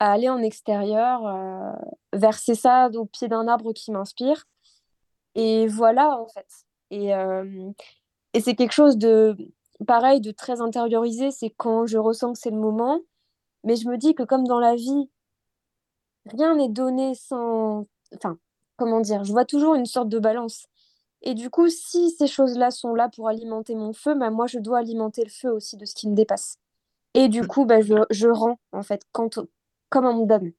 à 0.00 0.12
aller 0.12 0.28
en 0.28 0.42
extérieur, 0.42 1.26
euh, 1.26 1.72
verser 2.14 2.54
ça 2.54 2.88
au 2.94 3.04
pied 3.04 3.28
d'un 3.28 3.46
arbre 3.46 3.72
qui 3.72 3.92
m'inspire. 3.92 4.46
Et 5.34 5.66
voilà, 5.68 6.18
en 6.18 6.26
fait. 6.26 6.48
Et, 6.90 7.14
euh, 7.14 7.70
et 8.34 8.40
c'est 8.40 8.56
quelque 8.56 8.72
chose 8.72 8.96
de, 8.96 9.36
pareil, 9.86 10.20
de 10.20 10.32
très 10.32 10.60
intériorisé. 10.60 11.30
C'est 11.30 11.50
quand 11.50 11.86
je 11.86 11.98
ressens 11.98 12.32
que 12.32 12.38
c'est 12.38 12.50
le 12.50 12.58
moment. 12.58 13.00
Mais 13.64 13.76
je 13.76 13.88
me 13.88 13.98
dis 13.98 14.14
que 14.14 14.22
comme 14.22 14.46
dans 14.46 14.58
la 14.58 14.74
vie, 14.74 15.10
rien 16.26 16.56
n'est 16.56 16.70
donné 16.70 17.14
sans... 17.14 17.86
Enfin, 18.16 18.38
comment 18.76 19.00
dire, 19.00 19.24
je 19.24 19.32
vois 19.32 19.44
toujours 19.44 19.74
une 19.74 19.86
sorte 19.86 20.08
de 20.08 20.18
balance. 20.18 20.66
Et 21.22 21.34
du 21.34 21.50
coup, 21.50 21.68
si 21.68 22.10
ces 22.10 22.26
choses-là 22.26 22.70
sont 22.70 22.94
là 22.94 23.10
pour 23.10 23.28
alimenter 23.28 23.74
mon 23.74 23.92
feu, 23.92 24.14
bah, 24.14 24.30
moi, 24.30 24.46
je 24.46 24.58
dois 24.58 24.78
alimenter 24.78 25.22
le 25.22 25.30
feu 25.30 25.50
aussi 25.52 25.76
de 25.76 25.84
ce 25.84 25.94
qui 25.94 26.08
me 26.08 26.14
dépasse. 26.14 26.56
Et 27.12 27.28
du 27.28 27.46
coup, 27.46 27.66
bah, 27.66 27.82
je, 27.82 27.94
je 28.10 28.28
rends, 28.28 28.58
en 28.72 28.82
fait, 28.82 29.02
quand, 29.12 29.38
comme 29.90 30.06
on 30.06 30.22
me 30.22 30.26
donne. 30.26 30.52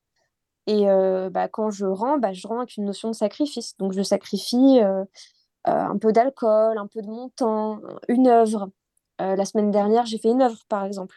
Et 0.68 0.90
euh, 0.90 1.30
bah, 1.30 1.48
quand 1.48 1.72
je 1.72 1.86
rends, 1.86 2.18
bah, 2.18 2.34
je 2.34 2.48
rends 2.48 2.60
avec 2.60 2.78
une 2.78 2.86
notion 2.86 3.10
de 3.10 3.16
sacrifice. 3.16 3.76
Donc, 3.78 3.94
je 3.94 4.04
sacrifie 4.04 4.80
euh, 4.82 5.04
euh, 5.68 5.72
un 5.72 5.98
peu 5.98 6.12
d'alcool, 6.12 6.78
un 6.78 6.88
peu 6.88 7.02
de 7.02 7.08
mon 7.08 7.30
temps, 7.30 7.82
une 8.08 8.28
œuvre. 8.28 8.70
La 9.20 9.46
semaine 9.46 9.70
dernière, 9.70 10.08
j'ai 10.08 10.18
fait 10.18 10.30
une 10.30 10.42
œuvre, 10.42 10.58
par 10.68 10.84
exemple. 10.84 11.16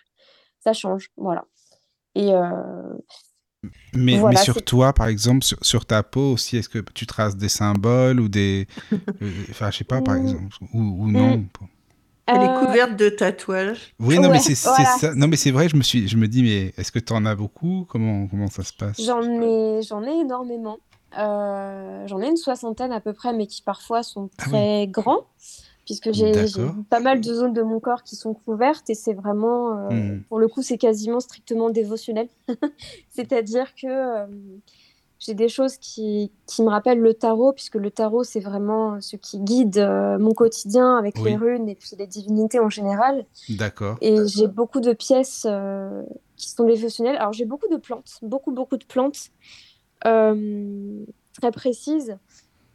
Ça 0.61 0.75
change, 0.75 1.09
voilà. 1.17 1.47
Et 2.15 2.33
Mais, 3.95 4.37
sur 4.37 4.63
toi, 4.63 4.93
par 4.93 5.07
exemple, 5.07 5.43
sur, 5.43 5.57
sur 5.65 5.87
ta 5.87 6.03
peau 6.03 6.33
aussi, 6.33 6.59
est-ce 6.59 6.69
que 6.69 6.81
tu 6.93 7.07
traces 7.07 7.35
des 7.35 7.49
symboles 7.49 8.21
ou 8.21 8.29
des... 8.29 8.67
Enfin, 9.49 9.71
je 9.71 9.79
sais 9.79 9.85
pas, 9.85 10.03
par 10.03 10.17
exemple, 10.17 10.55
ou, 10.75 10.81
ou 10.81 11.11
non 11.11 11.47
Elle 12.27 12.43
est 12.43 12.49
euh, 12.49 12.59
couverte 12.67 12.97
de 12.97 13.09
tatouages. 13.11 13.95
Oui, 14.01 14.17
non, 14.17 14.23
mais 14.29 14.35
Ouais, 14.37 14.39
c'est 14.39 14.55
c'est 14.55 14.69
voilà. 14.69 14.85
ça. 14.99 15.15
Non, 15.15 15.29
mais 15.29 15.37
c'est 15.37 15.51
vrai, 15.51 15.69
je 15.69 15.77
me 15.77 15.83
suis, 15.83 16.09
je 16.09 16.17
me 16.17 16.27
dis, 16.27 16.43
mais 16.43 16.73
est-ce 16.79 16.91
que 16.91 16.99
tu 16.99 17.13
en 17.13 17.27
as 17.27 17.35
beaucoup? 17.35 17.87
Comment, 17.89 18.27
comment 18.29 18.47
ça 18.49 18.63
se 18.63 18.73
passe? 18.73 19.01
J'en 19.03 19.23
ai, 19.23 19.83
j'en 19.83 20.03
ai 20.03 20.21
énormément. 20.21 20.79
Euh, 21.19 22.07
j'en 22.09 22.21
ai 22.23 22.29
une 22.29 22.37
soixantaine 22.37 22.93
à 22.93 23.01
peu 23.01 23.13
près, 23.13 23.33
mais 23.33 23.47
qui 23.47 23.63
parfois 23.63 24.03
sont 24.03 24.31
Ah 24.39 24.45
oui. 24.47 24.51
très 24.51 24.87
grands, 24.89 25.27
puisque 25.85 26.13
j'ai 26.13 26.33
pas 26.91 26.99
mal 27.01 27.21
de 27.21 27.33
zones 27.35 27.53
de 27.53 27.63
mon 27.63 27.79
corps 27.79 28.03
qui 28.03 28.17
sont 28.17 28.35
couvertes 28.35 28.89
et 28.91 28.95
c'est 28.95 29.15
vraiment, 29.15 29.79
euh, 29.79 29.89
Hmm. 29.91 30.23
pour 30.29 30.39
le 30.39 30.49
coup, 30.49 30.63
c'est 30.63 30.79
quasiment 30.79 31.21
strictement 31.21 31.71
dévotionnel. 31.71 32.29
C'est-à-dire 33.11 33.75
que 33.75 33.87
euh, 33.87 34.27
j'ai 35.25 35.35
des 35.35 35.49
choses 35.49 35.79
qui, 35.79 36.33
qui 36.47 36.63
me 36.63 36.69
rappellent 36.69 37.01
le 37.01 37.15
tarot, 37.15 37.53
puisque 37.55 37.77
le 37.77 37.91
tarot, 37.91 38.25
c'est 38.25 38.41
vraiment 38.41 39.01
ce 39.01 39.17
qui 39.17 39.39
guide 39.39 39.79
euh, 39.79 40.19
mon 40.19 40.33
quotidien 40.33 40.97
avec 40.99 41.17
Oui. 41.17 41.31
les 41.31 41.37
runes 41.37 41.69
et 41.69 41.75
puis 41.75 41.97
les 41.99 42.07
divinités 42.07 42.61
en 42.61 42.69
général. 42.69 43.25
D'accord. 43.49 43.97
Et 44.03 44.19
j'ai 44.27 44.49
beaucoup 44.49 44.81
de 44.81 44.93
pièces 44.93 45.47
euh, 45.49 46.03
qui 46.37 46.51
sont 46.51 46.65
dévotionnelles. 46.65 47.17
Alors, 47.17 47.33
j'ai 47.33 47.47
beaucoup 47.47 47.69
de 47.69 47.77
plantes, 47.79 48.19
beaucoup, 48.23 48.53
beaucoup 48.53 48.77
de 48.77 48.85
plantes 48.85 49.31
euh, 50.07 51.05
très 51.41 51.51
précises. 51.53 52.19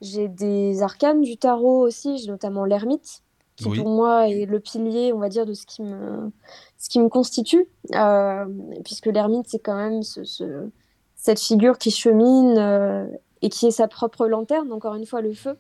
J'ai 0.02 0.28
des 0.28 0.82
arcanes 0.82 1.22
du 1.22 1.38
tarot 1.38 1.82
aussi, 1.86 2.18
j'ai 2.18 2.28
notamment 2.32 2.66
l'ermite, 2.66 3.22
qui 3.58 3.68
Oui. 3.68 3.78
pour 3.78 3.90
moi 3.90 4.30
est 4.30 4.46
le 4.46 4.60
pilier, 4.60 5.12
on 5.14 5.20
va 5.20 5.30
dire, 5.30 5.46
de 5.46 5.54
ce 5.54 5.66
qui 5.66 5.84
me, 5.84 6.32
ce 6.78 6.90
qui 6.90 7.00
me 7.00 7.10
constitue. 7.10 7.68
Euh, 7.94 8.46
puisque 8.86 9.08
l'ermite, 9.08 9.48
c'est 9.50 9.60
quand 9.60 9.76
même 9.76 10.02
ce, 10.02 10.24
ce- 10.24 10.70
cette 11.20 11.42
figure 11.42 11.78
qui 11.78 11.92
chemine 11.92 12.58
euh, 12.58 13.06
et 13.42 13.50
qui 13.50 13.68
est 13.68 13.72
sa 13.72 13.90
propre 13.90 14.26
lanterne, 14.26 14.72
encore 14.72 14.96
une 14.96 15.06
fois, 15.06 15.22
le 15.22 15.34
feu. 15.34 15.58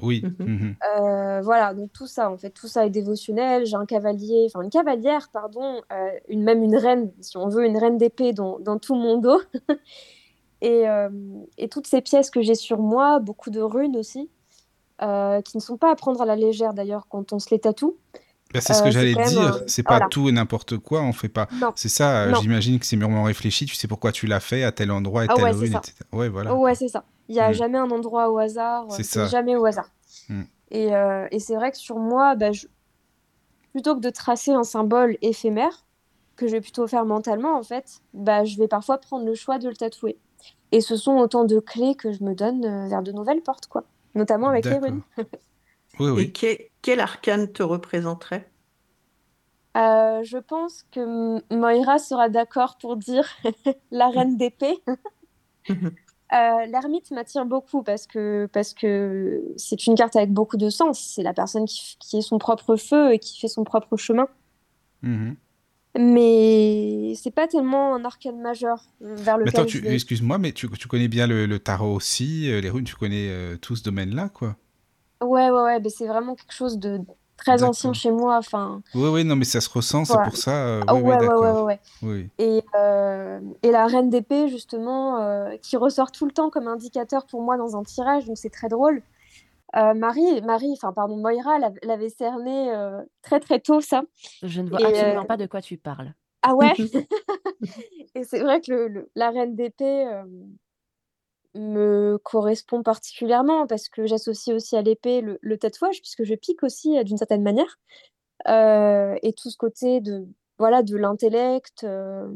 Oui. 0.00 0.22
Mhm. 0.22 0.46
mhm. 0.46 0.76
Euh, 0.96 1.40
voilà, 1.42 1.74
donc 1.74 1.92
tout 1.92 2.06
ça, 2.06 2.30
en 2.30 2.36
fait, 2.36 2.50
tout 2.50 2.68
ça 2.68 2.86
est 2.86 2.90
dévotionnel. 2.90 3.66
J'ai 3.66 3.74
un 3.74 3.86
cavalier, 3.86 4.46
enfin 4.46 4.62
une 4.62 4.70
cavalière, 4.70 5.28
pardon, 5.32 5.82
euh, 5.92 6.10
une, 6.28 6.44
même 6.44 6.62
une 6.62 6.76
reine, 6.76 7.10
si 7.20 7.36
on 7.36 7.48
veut, 7.48 7.66
une 7.66 7.76
reine 7.76 7.98
d'épée 7.98 8.32
dans, 8.32 8.60
dans 8.60 8.78
tout 8.78 8.94
mon 8.94 9.18
dos. 9.18 9.40
et, 10.60 10.88
euh, 10.88 11.08
et 11.58 11.68
toutes 11.68 11.88
ces 11.88 12.02
pièces 12.02 12.30
que 12.30 12.40
j'ai 12.40 12.54
sur 12.54 12.78
moi, 12.78 13.18
beaucoup 13.18 13.50
de 13.50 13.60
runes 13.60 13.96
aussi, 13.96 14.30
euh, 15.02 15.42
qui 15.42 15.56
ne 15.56 15.62
sont 15.62 15.76
pas 15.76 15.90
à 15.90 15.96
prendre 15.96 16.22
à 16.22 16.24
la 16.24 16.36
légère 16.36 16.72
d'ailleurs 16.72 17.08
quand 17.08 17.32
on 17.32 17.40
se 17.40 17.50
les 17.50 17.58
tatoue. 17.58 17.96
Bah, 18.52 18.60
c'est 18.60 18.74
ce 18.74 18.82
que 18.82 18.88
Euh, 18.88 18.90
j'allais 18.90 19.14
dire, 19.14 19.40
un- 19.54 19.60
c'est 19.68 19.82
pas 19.84 19.94
voilà. 19.98 20.08
tout 20.08 20.28
et 20.28 20.32
n'importe 20.32 20.76
quoi, 20.78 21.02
on 21.02 21.12
fait 21.12 21.28
pas. 21.28 21.48
C'est 21.76 21.88
ça, 21.88 22.22
euh, 22.22 22.34
j'imagine 22.40 22.78
que 22.80 22.86
c'est 22.86 22.96
mûrement 22.96 23.22
réfléchi, 23.22 23.64
tu 23.66 23.74
sais 23.76 23.86
pourquoi 23.86 24.10
tu 24.12 24.26
l'as 24.26 24.40
fait 24.40 24.64
à 24.64 24.72
tel 24.72 24.90
endroit 24.90 25.24
et 25.24 25.28
Ah 25.30 25.34
telle 25.34 25.44
ouais, 25.44 25.52
ça. 25.68 25.78
etc. 25.78 25.92
Ouais, 26.12 26.28
voilà. 26.28 26.54
Ouais, 26.54 26.74
c'est 26.74 26.88
ça. 26.88 27.04
Il 27.28 27.34
n'y 27.34 27.40
a 27.40 27.50
Mm. 27.50 27.54
jamais 27.54 27.78
un 27.78 27.90
endroit 27.90 28.28
au 28.30 28.38
hasard. 28.38 28.86
euh, 28.90 28.96
C'est 29.02 29.28
jamais 29.28 29.54
au 29.54 29.64
hasard. 29.64 29.88
Mm. 30.28 30.42
Et, 30.72 30.94
euh, 30.94 31.28
et 31.30 31.38
c'est 31.38 31.54
vrai 31.54 31.70
que 31.70 31.76
sur 31.78 31.98
moi, 31.98 32.34
bah, 32.34 32.50
je- 32.50 32.66
plutôt 33.72 33.94
que 33.94 34.00
de 34.00 34.10
tracer 34.10 34.50
un 34.52 34.64
symbole 34.64 35.16
éphémère, 35.22 35.84
que 36.36 36.46
je 36.48 36.52
vais 36.52 36.60
plutôt 36.60 36.86
faire 36.88 37.04
mentalement, 37.04 37.56
en 37.56 37.62
fait, 37.62 38.00
bah, 38.14 38.44
je 38.44 38.56
vais 38.58 38.66
parfois 38.68 38.98
prendre 38.98 39.24
le 39.26 39.34
choix 39.34 39.58
de 39.58 39.68
le 39.68 39.76
tatouer. 39.76 40.18
Et 40.72 40.80
ce 40.80 40.96
sont 40.96 41.18
autant 41.18 41.44
de 41.44 41.60
clés 41.60 41.94
que 41.94 42.12
je 42.12 42.22
me 42.24 42.34
donne 42.34 42.64
euh, 42.64 42.88
vers 42.88 43.02
de 43.02 43.12
nouvelles 43.12 43.42
portes, 43.42 43.66
quoi. 43.66 43.84
Notamment 44.14 44.48
avec 44.48 44.64
les 44.64 44.78
runes. 44.78 45.02
Oui, 45.98 46.08
Et 46.08 46.10
oui. 46.10 46.32
quel, 46.32 46.56
quel 46.82 47.00
arcane 47.00 47.52
te 47.52 47.62
représenterait? 47.62 48.50
Euh, 49.76 50.22
je 50.24 50.38
pense 50.38 50.84
que 50.90 51.00
M- 51.00 51.42
Moira 51.58 51.98
sera 51.98 52.28
d'accord 52.28 52.76
pour 52.78 52.96
dire 52.96 53.28
la 53.92 54.08
reine 54.10 54.36
d'épée. 54.36 54.82
Euh, 56.32 56.64
l'ermite 56.66 57.10
m'attire 57.10 57.44
beaucoup 57.44 57.82
parce 57.82 58.06
que 58.06 58.48
parce 58.52 58.72
que 58.72 59.42
c'est 59.56 59.86
une 59.88 59.96
carte 59.96 60.14
avec 60.14 60.32
beaucoup 60.32 60.56
de 60.56 60.70
sens. 60.70 61.00
C'est 61.00 61.24
la 61.24 61.34
personne 61.34 61.64
qui, 61.64 61.96
qui 61.98 62.18
est 62.18 62.22
son 62.22 62.38
propre 62.38 62.76
feu 62.76 63.12
et 63.12 63.18
qui 63.18 63.38
fait 63.40 63.48
son 63.48 63.64
propre 63.64 63.96
chemin. 63.96 64.28
Mhm. 65.02 65.36
Mais 65.98 67.14
c'est 67.16 67.30
pas 67.32 67.48
tellement 67.48 67.94
un 67.94 68.04
arcane 68.04 68.40
majeur 68.40 68.84
euh, 69.02 69.14
vers 69.22 69.38
Mais 69.44 69.50
lequel 69.50 69.50
attends, 69.50 69.64
tu- 69.66 69.82
vais. 69.82 69.94
excuse-moi, 69.94 70.38
mais 70.38 70.52
tu, 70.52 70.68
tu 70.70 70.88
connais 70.88 71.08
bien 71.08 71.26
le, 71.26 71.46
le 71.46 71.58
tarot 71.58 71.94
aussi, 71.94 72.50
euh, 72.50 72.60
les 72.60 72.70
runes, 72.70 72.84
tu 72.84 72.94
connais 72.96 73.28
euh, 73.30 73.56
tout 73.56 73.76
ce 73.76 73.82
domaine-là, 73.82 74.28
quoi? 74.30 74.56
Ouais, 75.22 75.50
ouais, 75.50 75.62
ouais. 75.62 75.80
mais 75.80 75.90
c'est 75.90 76.06
vraiment 76.06 76.34
quelque 76.34 76.52
chose 76.52 76.78
de 76.78 77.00
très 77.36 77.62
ancien 77.62 77.92
chez 77.92 78.10
moi. 78.10 78.38
Enfin, 78.38 78.82
Oui, 78.94 79.08
oui, 79.08 79.24
non, 79.24 79.36
mais 79.36 79.44
ça 79.44 79.60
se 79.60 79.68
ressent, 79.70 80.04
c'est 80.04 80.12
voilà. 80.12 80.24
pour 80.24 80.36
ça. 80.36 80.66
euh, 80.66 80.82
Ah 80.86 80.94
oui, 80.94 81.02
oui, 81.02 81.14
ouais, 81.16 81.20
ouais, 81.20 81.34
ouais, 81.36 81.62
ouais. 81.62 81.80
Oui. 82.02 82.30
Et, 82.38 82.62
euh, 82.76 83.40
et 83.62 83.70
la 83.70 83.86
reine 83.86 84.10
d'épée, 84.10 84.48
justement, 84.48 85.20
euh, 85.22 85.56
qui 85.58 85.76
ressort 85.76 86.10
tout 86.12 86.26
le 86.26 86.32
temps 86.32 86.50
comme 86.50 86.68
indicateur 86.68 87.26
pour 87.26 87.42
moi 87.42 87.56
dans 87.58 87.76
un 87.76 87.82
tirage, 87.84 88.26
donc 88.26 88.38
c'est 88.38 88.50
très 88.50 88.68
drôle. 88.68 89.02
Euh, 89.76 89.94
Marie, 89.94 90.42
Marie, 90.42 90.72
enfin 90.74 90.92
pardon, 90.92 91.16
Moira 91.16 91.58
l'av- 91.58 91.78
l'avait 91.82 92.10
cerné 92.10 92.72
euh, 92.74 93.02
très 93.22 93.40
très 93.40 93.60
tôt 93.60 93.80
ça. 93.80 94.02
Je 94.42 94.60
ne 94.60 94.68
vois 94.70 94.80
Et 94.80 94.86
absolument 94.86 95.20
euh, 95.22 95.24
pas 95.24 95.36
de 95.36 95.46
quoi 95.46 95.62
tu 95.62 95.76
parles. 95.76 96.14
ah 96.42 96.54
ouais? 96.54 96.74
Et 98.14 98.24
c'est 98.24 98.40
vrai 98.40 98.60
que 98.60 98.72
le, 98.72 98.88
le- 98.88 99.10
la 99.14 99.30
reine 99.30 99.54
d'épée 99.56 100.06
euh, 100.06 100.24
me 101.54 102.18
correspond 102.22 102.82
particulièrement 102.82 103.66
parce 103.66 103.88
que 103.88 104.06
j'associe 104.06 104.54
aussi 104.54 104.76
à 104.76 104.82
l'épée 104.82 105.20
le, 105.20 105.38
le 105.42 105.58
tatouage 105.58 106.00
puisque 106.00 106.24
je 106.24 106.34
pique 106.34 106.62
aussi 106.62 106.98
euh, 106.98 107.04
d'une 107.04 107.18
certaine 107.18 107.42
manière 107.42 107.78
Euh, 108.48 109.16
et 109.22 109.32
tout 109.34 109.50
ce 109.50 109.56
côté 109.58 110.00
de 110.00 110.26
voilà 110.58 110.82
de 110.82 110.96
l'intellect, 110.96 111.84
euh, 111.84 112.28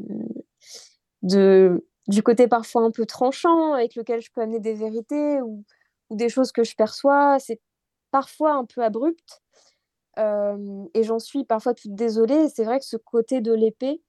de 1.23 1.87
du 2.09 2.23
côté 2.23 2.49
parfois 2.49 2.83
un 2.83 2.91
peu 2.91 3.07
tranchant 3.07 3.73
avec 3.75 3.95
lequel 3.95 4.21
je 4.21 4.31
peux 4.33 4.43
amener 4.43 4.61
des 4.61 4.75
vérités 4.75 5.41
ou, 5.43 5.65
ou 6.11 6.17
des 6.17 6.29
choses 6.29 6.53
que 6.53 6.65
je 6.65 6.77
perçois. 6.77 7.39
C'est 7.41 7.61
parfois 8.11 8.55
un 8.55 8.65
peu 8.67 8.83
abrupt 8.83 9.43
et 10.95 11.03
j'en 11.03 11.19
suis 11.19 11.45
parfois 11.45 11.75
toute 11.75 11.95
désolée. 11.95 12.49
C'est 12.49 12.65
vrai 12.65 12.79
que 12.79 12.85
ce 12.85 12.97
côté 12.97 13.41
de 13.41 13.53
l'épée 13.53 14.03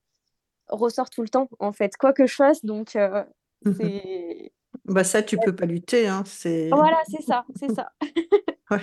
ressort 0.70 1.10
tout 1.10 1.22
le 1.24 1.30
temps 1.30 1.50
en 1.60 1.72
fait, 1.74 1.98
quoi 1.98 2.14
que 2.14 2.28
je 2.28 2.36
fasse. 2.36 2.66
Donc 2.66 2.98
c'est 3.72 4.52
Bah 4.86 5.04
ça, 5.04 5.24
tu 5.24 5.40
peux 5.40 5.56
pas 5.56 5.66
lutter, 5.66 6.08
hein, 6.08 6.24
c'est... 6.26 6.70
voilà, 6.70 7.02
c'est 7.10 7.22
ça, 7.24 7.46
c'est 7.56 7.74
ça. 7.74 7.92
Ouais. 8.72 8.82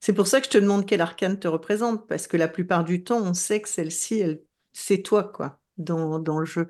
C'est 0.00 0.12
pour 0.12 0.26
ça 0.26 0.40
que 0.40 0.46
je 0.46 0.50
te 0.50 0.58
demande 0.58 0.86
quel 0.86 1.00
arcane 1.00 1.38
te 1.38 1.46
représente, 1.46 2.08
parce 2.08 2.26
que 2.26 2.36
la 2.36 2.48
plupart 2.48 2.84
du 2.84 3.04
temps, 3.04 3.20
on 3.22 3.34
sait 3.34 3.60
que 3.60 3.68
celle-ci, 3.68 4.18
elle... 4.18 4.42
c'est 4.72 5.02
toi, 5.02 5.24
quoi, 5.24 5.60
dans, 5.76 6.18
dans 6.18 6.38
le 6.38 6.46
jeu. 6.46 6.68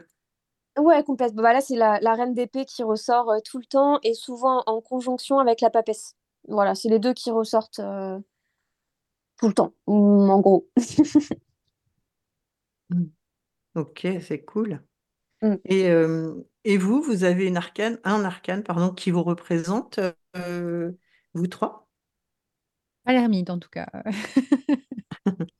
Ouais, 0.78 1.02
complètement. 1.04 1.42
Bah 1.42 1.52
là, 1.52 1.60
c'est 1.60 1.76
la, 1.76 2.00
la 2.00 2.14
reine 2.14 2.34
d'épée 2.34 2.64
qui 2.64 2.82
ressort 2.82 3.30
euh, 3.30 3.38
tout 3.44 3.58
le 3.58 3.64
temps 3.64 3.98
et 4.02 4.14
souvent 4.14 4.62
en 4.66 4.80
conjonction 4.80 5.38
avec 5.38 5.60
la 5.60 5.70
papesse. 5.70 6.16
Voilà, 6.48 6.74
c'est 6.74 6.88
les 6.88 6.98
deux 6.98 7.14
qui 7.14 7.30
ressortent 7.30 7.80
euh, 7.80 8.18
tout 9.38 9.48
le 9.48 9.54
temps, 9.54 9.74
en 9.86 10.40
gros. 10.40 10.68
Mm. 12.90 13.04
Ok, 13.74 14.06
c'est 14.20 14.44
cool. 14.44 14.82
Mm. 15.42 15.54
Et, 15.64 15.88
euh, 15.88 16.34
et 16.64 16.76
vous, 16.78 17.02
vous 17.02 17.24
avez 17.24 17.46
une 17.46 17.56
arcane, 17.56 17.98
un 18.04 18.24
arcane, 18.24 18.62
pardon, 18.62 18.92
qui 18.92 19.10
vous 19.10 19.22
représente, 19.22 20.00
euh, 20.36 20.92
vous 21.34 21.46
trois? 21.46 21.88
Pas 23.04 23.12
l'ermite, 23.12 23.50
en 23.50 23.58
tout 23.58 23.70
cas. 23.70 23.88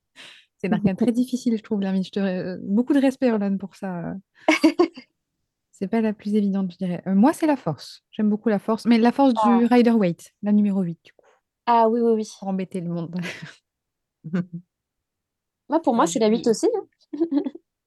C'est 0.59 0.69
un 0.69 0.73
arcane 0.73 0.97
très 0.97 1.13
difficile, 1.13 1.57
je 1.57 1.63
trouve, 1.63 1.81
l'ermite. 1.81 2.05
Je 2.07 2.11
te... 2.11 2.21
euh, 2.21 2.59
Beaucoup 2.63 2.93
de 2.93 2.99
respect, 3.01 3.31
Orlan, 3.31 3.57
pour 3.57 3.77
ça. 3.77 4.15
C'est 5.73 5.89
pas 5.89 6.03
la 6.03 6.13
plus 6.13 6.35
évidente, 6.35 6.71
je 6.73 6.77
dirais. 6.77 7.03
Euh, 7.07 7.15
moi, 7.15 7.33
c'est 7.33 7.47
la 7.47 7.57
force. 7.57 8.05
J'aime 8.11 8.29
beaucoup 8.29 8.51
la 8.51 8.59
force. 8.59 8.85
Mais 8.85 8.99
la 8.99 9.13
force 9.13 9.33
Ah. 9.43 9.57
du 9.59 9.65
Rider-Waite, 9.65 10.33
la 10.43 10.53
numéro 10.53 10.83
8, 10.83 10.99
du 11.03 11.13
coup, 11.15 11.25
Ah 11.65 11.89
oui, 11.89 12.01
oui, 12.03 12.13
oui. 12.17 12.29
pour 12.39 12.49
embêter 12.49 12.83
le 12.83 12.91
monde. 12.91 13.17
Moi, 15.71 15.81
pour 15.81 15.95
moi, 15.95 16.07
c'est 16.07 16.19
la 16.19 16.29
8 16.29 16.47
aussi. 16.49 16.67
hein. 16.77 17.21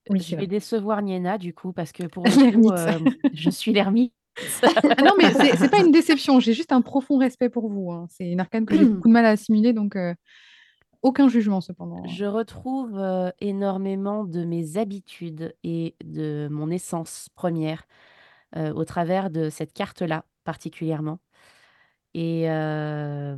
Oui, 0.10 0.20
Je 0.20 0.32
vais 0.32 0.36
vrai. 0.38 0.48
décevoir 0.48 1.02
Niena 1.02 1.38
du 1.38 1.54
coup 1.54 1.74
parce 1.74 1.92
que 1.92 2.04
pour 2.04 2.24
le 2.30 2.44
L'ermite. 2.44 2.72
euh, 2.72 3.00
je 3.34 3.50
suis 3.50 3.74
l'ermite. 3.74 4.14
Ah 4.76 5.04
non, 5.04 5.14
mais 5.18 5.32
c'est 5.34 5.56
c'est 5.58 5.70
pas 5.70 5.80
une 5.80 5.92
déception. 5.92 6.40
J'ai 6.40 6.54
juste 6.54 6.72
un 6.72 6.82
profond 6.82 7.18
respect 7.18 7.50
pour 7.50 7.70
vous. 7.70 7.92
hein. 7.92 8.08
C'est 8.10 8.30
une 8.30 8.40
arcane 8.40 8.66
que 8.66 8.76
j'ai 8.76 8.86
beaucoup 8.86 9.08
de 9.08 9.14
mal 9.14 9.26
à 9.26 9.30
assimiler, 9.30 9.74
donc 9.74 9.96
euh, 9.96 10.14
aucun 11.02 11.28
jugement, 11.28 11.62
cependant. 11.62 12.04
Je 12.08 12.26
retrouve 12.26 12.98
euh, 12.98 13.30
énormément 13.40 14.24
de 14.24 14.44
mes 14.44 14.78
habitudes 14.78 15.54
et 15.64 15.96
de 16.04 16.48
mon 16.52 16.70
essence 16.72 17.30
première 17.36 17.84
euh, 18.56 18.74
au 18.74 18.86
travers 18.86 19.30
de 19.30 19.50
cette 19.50 19.74
carte-là 19.74 20.26
particulièrement. 20.44 21.20
Et 22.16 22.50
euh, 22.50 23.36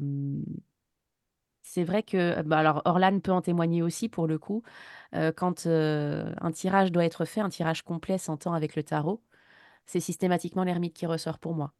c'est 1.75 1.83
vrai 1.83 2.03
que, 2.03 2.41
bah 2.43 2.59
alors 2.59 2.81
Orlan 2.85 3.19
peut 3.19 3.33
en 3.33 3.41
témoigner 3.41 3.81
aussi 3.81 4.07
pour 4.07 4.27
le 4.27 4.37
coup, 4.39 4.63
euh, 5.13 5.33
quand 5.35 5.65
euh, 5.65 6.33
un 6.39 6.51
tirage 6.53 6.89
doit 6.89 7.03
être 7.03 7.25
fait, 7.25 7.41
un 7.41 7.49
tirage 7.49 7.81
complet 7.83 8.17
s'entend 8.17 8.53
avec 8.53 8.77
le 8.77 8.83
tarot, 8.83 9.21
c'est 9.85 9.99
systématiquement 9.99 10.63
l'ermite 10.63 10.95
qui 10.95 11.05
ressort 11.05 11.37
pour 11.39 11.53
moi. 11.53 11.73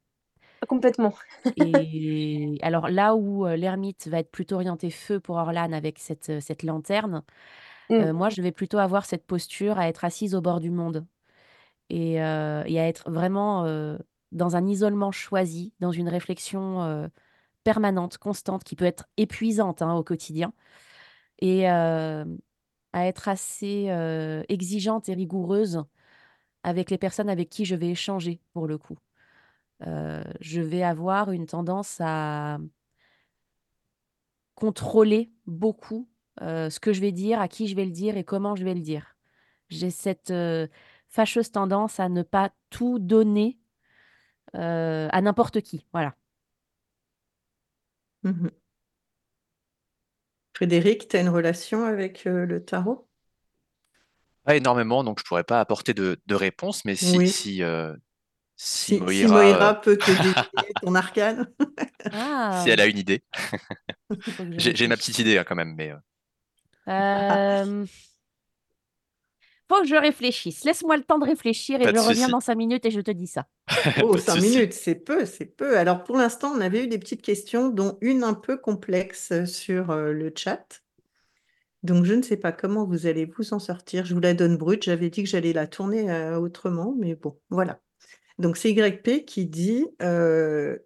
Complètement. 0.68 1.14
Et 1.56 2.58
alors 2.62 2.90
là 2.90 3.16
où 3.16 3.48
euh, 3.48 3.56
l'ermite 3.56 4.10
va 4.10 4.20
être 4.20 4.32
plutôt 4.32 4.56
orienté 4.56 4.90
feu 4.90 5.22
pour 5.22 5.38
Orlan 5.38 5.72
avec 5.72 5.98
cette, 6.00 6.42
cette 6.42 6.64
lanterne, 6.64 7.24
Mm. 7.90 8.02
euh, 8.02 8.14
moi 8.14 8.30
je 8.30 8.42
vais 8.42 8.52
plutôt 8.52 8.80
avoir 8.80 9.06
cette 9.06 9.26
posture 9.26 9.80
à 9.80 9.88
être 9.88 10.04
assise 10.04 10.36
au 10.36 10.42
bord 10.42 10.60
du 10.60 10.72
monde 10.72 11.06
et, 11.90 12.16
et 12.16 12.20
à 12.20 12.88
être 12.88 13.10
vraiment 13.12 13.66
dans 14.34 14.56
un 14.58 14.68
isolement 14.68 15.12
choisi, 15.12 15.74
dans 15.80 15.92
une 15.92 16.10
réflexion 16.10 17.10
permanente, 17.66 18.18
constante, 18.20 18.64
qui 18.64 18.76
peut 18.78 18.86
être 18.86 19.08
épuisante 19.18 19.82
hein, 19.82 19.96
au 19.96 20.04
quotidien, 20.04 20.54
et 21.40 21.70
euh, 21.70 22.24
à 22.94 23.08
être 23.08 23.28
assez 23.28 23.88
euh, 23.90 24.44
exigeante 24.48 25.10
et 25.10 25.16
rigoureuse 25.16 25.84
avec 26.64 26.90
les 26.92 26.98
personnes 26.98 27.30
avec 27.30 27.50
qui 27.50 27.66
je 27.66 27.76
vais 27.76 27.90
échanger 27.90 28.40
pour 28.54 28.68
le 28.68 28.78
coup. 28.78 28.98
Euh, 29.86 30.24
je 30.40 30.62
vais 30.62 30.84
avoir 30.84 31.32
une 31.32 31.48
tendance 31.48 31.98
à 32.00 32.60
contrôler 34.54 35.32
beaucoup 35.46 36.08
ce 36.40 36.80
que 36.80 36.92
je 36.92 37.00
vais 37.00 37.14
dire, 37.14 37.40
à 37.40 37.48
qui 37.48 37.68
je 37.68 37.76
vais 37.76 37.86
le 37.86 37.92
dire 37.92 38.18
et 38.18 38.26
comment 38.26 38.56
je 38.56 38.66
vais 38.66 38.74
le 38.74 38.82
dire. 38.82 39.16
J'ai 39.70 39.90
cette 39.90 40.34
fâcheuse 41.08 41.52
tendance 41.52 42.00
à 42.00 42.10
ne 42.10 42.24
pas 42.24 42.52
tout 42.70 43.00
donner 43.00 43.58
à 44.54 45.22
n'importe 45.22 45.62
qui. 45.62 45.86
Voilà. 45.94 46.16
Mhm. 48.26 48.50
Frédéric, 50.56 51.08
tu 51.08 51.18
as 51.18 51.22
une 51.22 51.30
relation 51.30 51.84
avec 51.86 52.26
euh, 52.26 52.48
le 52.48 52.66
tarot? 52.66 53.08
Pas 54.44 54.56
énormément, 54.56 55.04
donc 55.04 55.20
je 55.20 55.24
pourrais 55.26 55.44
pas 55.44 55.60
apporter 55.60 55.94
de, 55.96 56.20
de 56.28 56.36
réponse, 56.36 56.86
mais 56.86 56.96
si, 56.96 57.20
Oui. 57.20 57.28
si, 57.28 57.64
euh, 57.64 57.96
si 58.86 58.98
Si, 58.98 59.08
si 59.08 59.28
Moira, 59.28 59.74
euh, 59.74 59.76
peut 59.82 59.98
te 60.02 60.12
dédier 60.12 60.76
ton 60.82 60.96
arcane. 60.96 61.52
Ah, 62.12 62.68
si 62.68 62.70
elle 62.70 62.82
a 62.82 62.88
une 62.88 62.98
idée, 62.98 63.24
j'ai 64.58 64.88
ma 64.88 64.98
petite 64.98 65.20
idée 65.20 65.38
hein, 65.38 65.44
quand 65.48 65.56
même, 65.56 65.76
mais 65.76 65.92
euh, 65.92 65.98
Euh, 66.88 67.86
faut 69.68 69.82
que 69.82 69.88
je 69.88 69.96
réfléchisse. 69.96 70.64
Laisse-moi 70.64 70.98
le 70.98 71.04
temps 71.04 71.20
de 71.20 71.26
réfléchir 71.26 71.82
et 71.82 71.86
pas 71.86 71.94
je 71.94 72.08
reviens 72.08 72.28
dans 72.28 72.40
cinq 72.40 72.56
minutes 72.56 72.86
et 72.86 72.92
je 72.92 73.02
te 73.02 73.12
dis 73.12 73.28
ça. 73.28 73.48
Oh, 74.04 74.18
cinq 74.18 74.42
minutes, 74.42 74.74
c'est 74.74 74.96
peu, 74.96 75.26
c'est 75.26 75.46
peu. 75.46 75.78
Alors 75.78 76.04
pour 76.04 76.18
l'instant, 76.18 76.52
on 76.56 76.62
avait 76.62 76.84
eu 76.84 76.88
des 76.88 77.00
petites 77.00 77.22
questions, 77.22 77.70
dont 77.70 77.98
une 78.02 78.24
un 78.24 78.34
peu 78.34 78.58
complexe 78.58 79.32
euh, 79.32 79.46
sur 79.46 79.92
euh, 79.92 80.12
le 80.12 80.32
chat. 80.36 80.82
Donc 81.86 82.06
je 82.06 82.14
ne 82.16 82.24
sais 82.24 82.38
pas 82.38 82.52
comment 82.52 82.84
vous 82.84 83.06
allez 83.06 83.26
vous 83.26 83.54
en 83.54 83.60
sortir. 83.60 84.06
Je 84.06 84.16
vous 84.16 84.20
la 84.20 84.34
donne 84.34 84.58
brute. 84.58 84.84
J'avais 84.84 85.10
dit 85.10 85.24
que 85.24 85.30
j'allais 85.30 85.54
la 85.54 85.68
tourner 85.68 86.12
euh, 86.12 86.40
autrement, 86.40 86.96
mais 86.98 87.16
bon, 87.16 87.38
voilà. 87.50 87.80
Donc 88.40 88.58
c'est 88.58 88.72
YP 88.72 89.26
qui 89.26 89.46
dit 89.46 89.86
euh, 90.02 90.78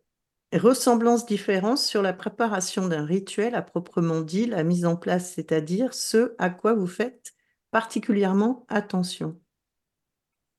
Ressemblance, 0.54 1.26
différence 1.26 1.86
sur 1.86 2.02
la 2.02 2.12
préparation 2.12 2.88
d'un 2.88 3.06
rituel 3.06 3.56
à 3.56 3.62
proprement 3.62 4.22
dit, 4.22 4.46
la 4.46 4.64
mise 4.64 4.86
en 4.86 4.96
place, 4.96 5.34
c'est-à-dire 5.34 5.94
ce 5.94 6.36
à 6.38 6.50
quoi 6.50 6.74
vous 6.74 6.88
faites 6.88 7.34
particulièrement 7.72 8.66
attention. 8.70 9.38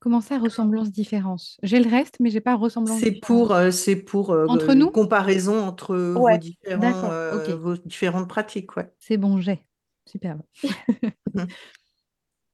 Comment 0.00 0.22
ça, 0.22 0.38
ressemblance, 0.38 0.90
différence? 0.90 1.58
J'ai 1.62 1.78
le 1.78 1.90
reste, 1.90 2.16
mais 2.20 2.30
j'ai 2.30 2.40
pas 2.40 2.54
ressemblance, 2.54 3.00
C'est 3.00 3.12
pour, 3.12 3.52
euh, 3.52 3.70
c'est 3.70 3.96
pour 3.96 4.30
euh, 4.30 4.46
Entre 4.46 4.72
nous? 4.72 4.90
comparaison 4.90 5.60
entre 5.62 5.94
vos 5.96 6.20
Ouais. 6.20 6.38
différents, 6.38 6.80
D'accord, 6.80 7.10
euh, 7.12 7.36
ok. 7.36 7.60
vos 7.60 7.76
différentes 7.76 8.28
pratiques, 8.28 8.76
ouais. 8.76 8.90
C'est 8.98 9.18
bon, 9.18 9.40
j'ai. 9.40 9.62
Superbe. 10.06 10.40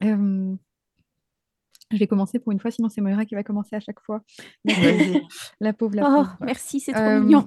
Je 1.93 1.99
vais 1.99 2.09
commencer 2.09 2.41
pour 2.41 2.51
une 2.51 2.59
fois, 2.59 2.73
sinon 2.73 2.89
c'est 2.89 3.01
Moira 3.01 3.25
qui 3.25 3.37
va 3.37 3.45
commencer 3.45 3.77
à 3.77 3.81
chaque 3.81 4.01
fois. 4.01 4.21
La 4.65 4.75
pauvre, 4.75 5.29
la 5.61 5.73
pauvre, 5.73 5.95
la 5.95 6.03
Oh, 6.03 6.17
pauvre. 6.17 6.37
merci, 6.41 6.81
c'est 6.81 6.93
trop 6.93 7.03
Euh, 7.03 7.21
mignon. 7.21 7.47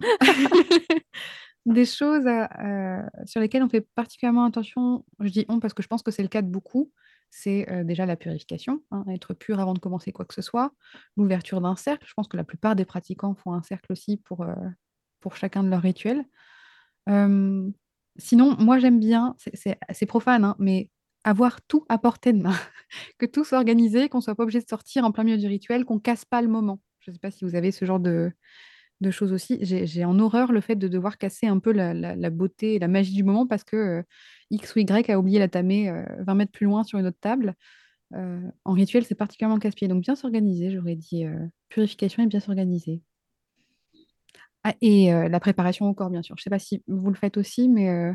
Des 1.65 1.85
choses 1.85 2.25
euh, 2.27 3.01
sur 3.25 3.41
lesquelles 3.41 3.63
on 3.63 3.69
fait 3.69 3.81
particulièrement 3.95 4.45
attention, 4.45 5.05
je 5.19 5.29
dis 5.29 5.45
on 5.49 5.59
parce 5.59 5.73
que 5.73 5.83
je 5.83 5.87
pense 5.87 6.03
que 6.03 6.11
c'est 6.11 6.23
le 6.23 6.29
cas 6.29 6.41
de 6.41 6.47
beaucoup, 6.49 6.91
c'est 7.29 7.69
euh, 7.71 7.83
déjà 7.83 8.05
la 8.05 8.15
purification, 8.15 8.81
hein, 8.91 9.03
être 9.09 9.33
pur 9.33 9.59
avant 9.59 9.73
de 9.73 9.79
commencer 9.79 10.11
quoi 10.11 10.25
que 10.25 10.33
ce 10.33 10.41
soit, 10.41 10.71
l'ouverture 11.17 11.61
d'un 11.61 11.75
cercle, 11.75 12.05
je 12.07 12.13
pense 12.13 12.27
que 12.27 12.37
la 12.37 12.43
plupart 12.43 12.75
des 12.75 12.85
pratiquants 12.85 13.35
font 13.35 13.53
un 13.53 13.61
cercle 13.61 13.91
aussi 13.91 14.17
pour, 14.17 14.41
euh, 14.43 14.53
chacun 15.35 15.63
de 15.63 15.69
leurs 15.69 15.81
rituels. 15.81 16.25
Euh, 17.09 17.69
sinon, 18.17 18.55
moi 18.59 18.79
j'aime 18.79 18.99
bien, 18.99 19.35
c'est- 19.37 20.05
profane, 20.05 20.43
hein, 20.45 20.55
mais 20.59 20.89
avoir 21.23 21.61
tout 21.63 21.85
à 21.89 21.97
portée 21.97 22.33
de 22.33 22.41
main, 22.41 22.55
que 23.19 23.25
tout 23.25 23.43
soit 23.43 23.57
organisé, 23.57 24.09
qu'on 24.09 24.21
soit 24.21 24.35
pas 24.35 24.43
obligé 24.43 24.61
de 24.61 24.67
sortir 24.67 25.05
en 25.05 25.11
plein 25.11 25.23
milieu 25.23 25.37
du 25.37 25.47
rituel, 25.47 25.85
qu'on 25.85 25.99
casse 25.99 26.25
pas 26.25 26.41
le 26.41 26.47
moment. 26.47 26.79
Je 26.99 27.11
ne 27.11 27.15
sais 27.15 27.19
pas 27.19 27.31
si 27.31 27.45
vous 27.45 27.55
avez 27.55 27.71
ce 27.71 27.85
genre 27.85 27.99
de, 27.99 28.31
de 29.01 29.11
choses 29.11 29.31
aussi. 29.31 29.59
J'ai 29.61 30.05
en 30.05 30.19
horreur 30.19 30.51
le 30.51 30.61
fait 30.61 30.75
de 30.75 30.87
devoir 30.87 31.17
casser 31.17 31.47
un 31.47 31.59
peu 31.59 31.71
la, 31.71 32.29
beauté 32.29 32.75
et 32.75 32.79
la 32.79 32.87
magie 32.87 33.13
du 33.13 33.23
moment 33.23 33.47
parce 33.47 33.63
que 33.63 33.75
euh, 33.75 34.03
X 34.51 34.75
ou 34.75 34.79
Y 34.79 35.09
a 35.09 35.19
oublié 35.19 35.39
la 35.39 35.47
tamée 35.47 35.89
euh, 35.89 36.03
20 36.19 36.35
mètres 36.35 36.51
plus 36.51 36.65
loin 36.65 36.83
sur 36.83 36.99
une 36.99 37.07
autre 37.07 37.19
table. 37.19 37.55
Euh, 38.15 38.41
en 38.65 38.73
rituel, 38.73 39.05
c'est 39.05 39.15
particulièrement 39.15 39.59
casse-pied. 39.59 39.87
Donc 39.87 40.01
bien 40.01 40.15
s'organiser, 40.15 40.71
j'aurais 40.71 40.95
dit 40.95 41.25
euh, 41.25 41.47
purification 41.69 42.23
et 42.23 42.27
bien 42.27 42.39
s'organiser. 42.39 43.01
Ah, 44.63 44.73
et 44.81 45.13
euh, 45.13 45.29
la 45.29 45.39
préparation 45.39 45.87
au 45.87 45.93
corps, 45.93 46.09
bien 46.09 46.21
sûr. 46.21 46.35
Je 46.37 46.41
ne 46.41 46.43
sais 46.43 46.49
pas 46.49 46.59
si 46.59 46.83
vous 46.87 47.09
le 47.09 47.15
faites 47.15 47.37
aussi, 47.37 47.69
mais 47.69 47.89
euh, 47.89 48.13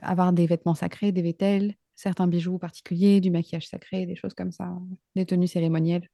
avoir 0.00 0.32
des 0.32 0.46
vêtements 0.46 0.74
sacrés, 0.74 1.12
des 1.12 1.22
vételles, 1.22 1.74
certains 1.96 2.28
bijoux 2.28 2.58
particuliers, 2.58 3.20
du 3.20 3.30
maquillage 3.30 3.66
sacré, 3.66 4.06
des 4.06 4.14
choses 4.14 4.34
comme 4.34 4.52
ça, 4.52 4.72
des 5.16 5.26
tenues 5.26 5.48
cérémonielles. 5.48 6.08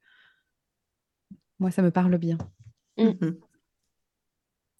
Moi, 1.59 1.70
ça 1.70 1.82
me 1.82 1.90
parle 1.90 2.16
bien. 2.19 2.39
Mm. 2.97 3.10
Mhm. 3.20 3.40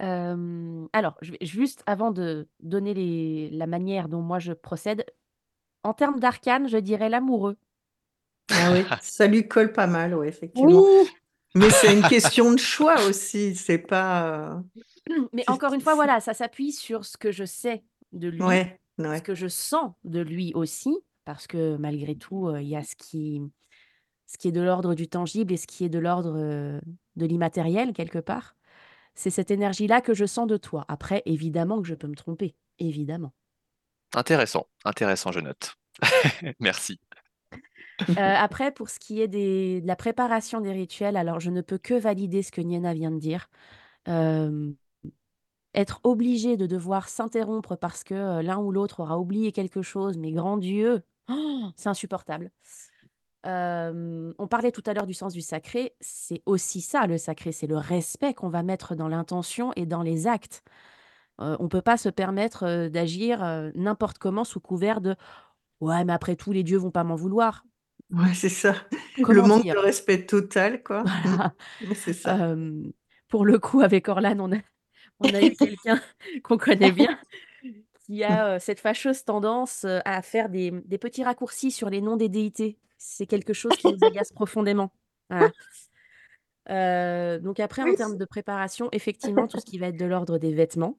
Alors, 0.01 1.17
je 1.23 1.33
vais 1.33 1.39
juste 1.43 1.83
avant 1.87 2.11
de 2.11 2.49
donner 2.61 2.95
les, 2.95 3.51
la 3.51 3.67
manière 3.67 4.09
dont 4.09 4.21
moi 4.21 4.39
je 4.39 4.53
procède, 4.53 5.05
en 5.85 5.95
termes 5.95 6.21
d'arcane, 6.21 6.69
je 6.69 6.79
dirais 6.79 7.09
l'amoureux. 7.09 7.57
Ah 8.51 8.73
oui, 8.73 8.85
ça 9.01 9.27
lui 9.27 9.47
colle 9.49 9.73
pas 9.73 9.87
mal, 9.87 10.15
ouais, 10.15 10.29
effectivement. 10.29 10.83
Oui, 10.83 11.09
Mais 11.55 11.71
c'est 11.71 11.93
une 11.95 12.03
question 12.09 12.53
de 12.53 12.59
choix 12.59 13.01
aussi, 13.09 13.55
c'est 13.55 13.79
pas. 13.79 14.55
euh, 14.57 14.61
Mais 15.33 15.43
c'est- 15.45 15.51
encore 15.51 15.73
une 15.73 15.81
fois, 15.81 15.93
c'est- 15.93 15.97
voilà, 15.97 16.21
ça 16.21 16.35
s'appuie 16.35 16.73
sur 16.73 17.05
ce 17.05 17.17
que 17.17 17.33
je 17.33 17.45
sais 17.45 17.83
de 18.13 18.29
lui, 18.29 18.43
Ouais, 18.43 18.81
ce 18.99 19.03
ouais. 19.03 19.21
que 19.23 19.35
je 19.35 19.49
sens 19.49 19.93
de 20.05 20.21
lui 20.21 20.53
aussi, 20.55 20.97
parce 21.25 21.47
que 21.47 21.77
malgré 21.77 22.17
tout, 22.17 22.55
il 22.57 22.69
y 22.69 22.77
a 22.77 22.83
ce 22.83 22.95
qui, 22.97 23.41
ce 24.27 24.37
qui 24.39 24.49
est 24.49 24.53
de 24.53 24.61
l'ordre 24.61 24.95
du 24.95 25.09
tangible 25.09 25.53
et 25.53 25.57
ce 25.57 25.67
qui 25.67 25.85
est 25.85 25.89
de 25.89 25.99
l'ordre 25.99 26.35
de 26.35 27.27
l'immatériel, 27.27 27.93
quelque 27.93 28.19
part. 28.19 28.57
C'est 29.15 29.31
cette 29.31 29.51
énergie-là 29.51 30.01
que 30.01 30.15
je 30.15 30.25
sens 30.25 30.47
de 30.47 30.57
toi. 30.57 30.85
Après, 30.89 31.23
évidemment 31.27 31.81
que 31.83 31.89
je 31.89 31.95
peux 31.95 32.09
me 32.09 32.17
tromper, 32.17 32.55
évidemment. 32.79 33.33
Intéressant, 34.15 34.67
intéressant, 34.85 35.33
je 35.33 35.41
note. 35.41 35.77
Merci. 36.61 36.99
Euh, 38.11 38.15
après, 38.17 38.73
pour 38.73 38.89
ce 38.89 38.99
qui 38.99 39.21
est 39.21 39.29
des, 39.29 39.81
de 39.81 39.87
la 39.87 39.97
préparation 39.97 40.61
des 40.61 40.73
rituels, 40.73 41.17
alors 41.17 41.41
je 41.41 41.51
ne 41.51 41.61
peux 41.61 41.79
que 41.79 41.95
valider 41.95 42.43
ce 42.43 42.51
que 42.51 42.61
Niena 42.61 42.95
vient 42.95 43.11
de 43.11 43.19
dire. 43.19 43.49
Euh, 44.09 44.73
être 45.75 46.01
obligé 46.03 46.57
de 46.57 46.67
devoir 46.67 47.09
s'interrompre 47.09 47.77
parce 47.77 48.05
que 48.05 48.15
euh, 48.15 48.43
l'un 48.43 48.59
ou 48.59 48.73
l'autre 48.73 49.01
aura 49.01 49.19
oublié 49.19 49.53
quelque 49.53 49.83
chose, 49.83 50.19
mais 50.19 50.33
grand 50.33 50.57
Dieu, 50.57 51.03
oh, 51.29 51.71
c'est 51.77 51.89
insupportable. 51.89 52.51
Euh, 53.47 54.33
on 54.39 54.47
parlait 54.47 54.71
tout 54.71 54.83
à 54.87 54.95
l'heure 54.95 55.07
du 55.07 55.15
sens 55.15 55.33
du 55.33 55.41
sacré, 55.41 55.95
c'est 56.01 56.43
aussi 56.47 56.81
ça 56.81 57.07
le 57.07 57.19
sacré, 57.19 57.51
c'est 57.53 57.67
le 57.67 57.77
respect 57.77 58.35
qu'on 58.35 58.49
va 58.49 58.63
mettre 58.63 58.95
dans 58.95 59.09
l'intention 59.09 59.73
et 59.75 59.87
dans 59.87 60.03
les 60.03 60.27
actes. 60.27 60.63
Euh, 61.41 61.57
on 61.59 61.65
ne 61.65 61.69
peut 61.69 61.83
pas 61.83 61.97
se 61.97 62.09
permettre 62.09 62.65
euh, 62.65 62.89
d'agir 62.89 63.41
n'importe 63.75 64.19
comment 64.19 64.45
sous 64.45 64.61
couvert 64.61 65.01
de 65.01 65.17
ouais, 65.81 66.05
mais 66.05 66.13
après 66.13 66.37
tout, 66.37 66.53
les 66.53 66.63
dieux 66.63 66.79
vont 66.79 66.91
pas 66.91 67.05
m'en 67.05 67.17
vouloir. 67.17 67.65
Ouais, 68.13 68.35
c'est 68.35 68.51
ça. 68.51 68.75
Le 69.17 69.41
manque 69.41 69.65
de 69.65 69.79
respect 69.79 70.27
total, 70.27 70.83
quoi. 70.83 71.03
Voilà. 71.25 71.55
C'est 71.95 72.13
ça. 72.13 72.55
Pour 73.29 73.47
le 73.47 73.59
coup, 73.59 73.81
avec 73.81 74.07
Orlan, 74.07 74.37
on 74.39 74.53
a, 74.53 74.59
on 75.21 75.33
a 75.33 75.41
eu 75.41 75.53
quelqu'un 75.57 75.99
qu'on 76.43 76.59
connaît 76.59 76.93
bien 76.93 77.19
qui 78.13 78.25
a 78.25 78.59
cette 78.61 78.81
fâcheuse 78.81 79.25
tendance 79.25 79.85
à 80.05 80.23
faire 80.23 80.49
des, 80.49 80.71
des 80.85 80.99
petits 80.99 81.25
raccourcis 81.25 81.71
sur 81.71 81.89
les 81.91 82.01
noms 82.01 82.17
des 82.17 82.29
déités. 82.29 82.79
C'est 82.99 83.27
quelque 83.27 83.53
chose 83.53 83.77
qui 83.77 83.87
nous 83.93 83.99
agace 84.07 84.33
profondément. 84.33 84.93
Voilà. 85.31 85.51
Euh, 86.71 87.39
donc 87.39 87.59
après, 87.59 87.83
en 87.83 87.95
termes 87.95 88.17
de 88.17 88.25
préparation, 88.25 88.89
effectivement, 88.93 89.47
tout 89.49 89.59
ce 89.59 89.65
qui 89.65 89.79
va 89.79 89.89
être 89.89 89.99
de 89.99 90.05
l'ordre 90.05 90.39
des 90.39 90.53
vêtements. 90.53 90.99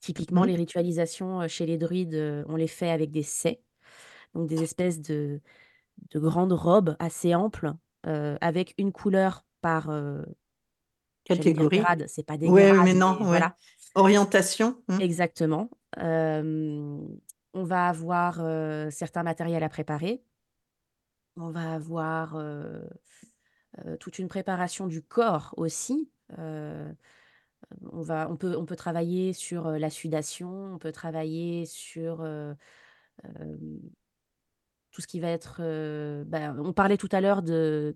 Typiquement, 0.00 0.44
les 0.44 0.54
ritualisations 0.54 1.48
chez 1.48 1.66
les 1.66 1.76
druides, 1.76 2.44
on 2.48 2.54
les 2.54 2.68
fait 2.68 2.90
avec 2.90 3.10
des 3.10 3.24
sets, 3.24 3.60
donc 4.34 4.46
des 4.48 4.62
espèces 4.62 5.00
de, 5.00 5.40
de 6.12 6.18
grandes 6.20 6.52
robes 6.52 6.94
assez 7.00 7.34
amples, 7.34 7.72
euh, 8.06 8.36
avec 8.40 8.74
une 8.78 8.92
couleur 8.92 9.42
par, 9.60 9.90
euh, 9.90 10.22
Catégorie. 11.24 11.78
grade, 11.80 12.04
c'est 12.06 12.24
pas 12.24 12.36
des 12.36 12.46
Ouais, 12.48 12.70
grades, 12.70 12.84
mais 12.84 12.94
non, 12.94 13.14
mais 13.14 13.20
ouais. 13.22 13.26
voilà. 13.26 13.56
Orientation. 13.96 14.80
mm. 14.88 15.00
Exactement. 15.00 15.68
On 15.96 17.64
va 17.64 17.88
avoir 17.88 18.36
certains 18.92 19.22
matériels 19.22 19.62
à 19.62 19.68
préparer. 19.68 20.22
On 21.36 21.50
va 21.50 21.72
avoir 21.72 22.36
toute 23.98 24.18
une 24.18 24.28
préparation 24.28 24.86
du 24.86 25.02
corps 25.02 25.54
aussi. 25.56 26.10
On 26.38 28.02
va, 28.02 28.28
on 28.30 28.36
peut, 28.36 28.56
on 28.56 28.64
peut 28.64 28.76
travailler 28.76 29.32
sur 29.32 29.70
la 29.70 29.90
sudation, 29.90 30.74
on 30.74 30.78
peut 30.78 30.92
travailler 30.92 31.66
sur 31.66 32.26
tout 34.92 35.00
ce 35.00 35.06
qui 35.06 35.20
va 35.20 35.28
être. 35.28 35.60
ben, 36.24 36.56
on 36.58 36.72
parlait 36.72 36.96
tout 36.96 37.08
à 37.12 37.20
l'heure 37.20 37.42
de, 37.42 37.94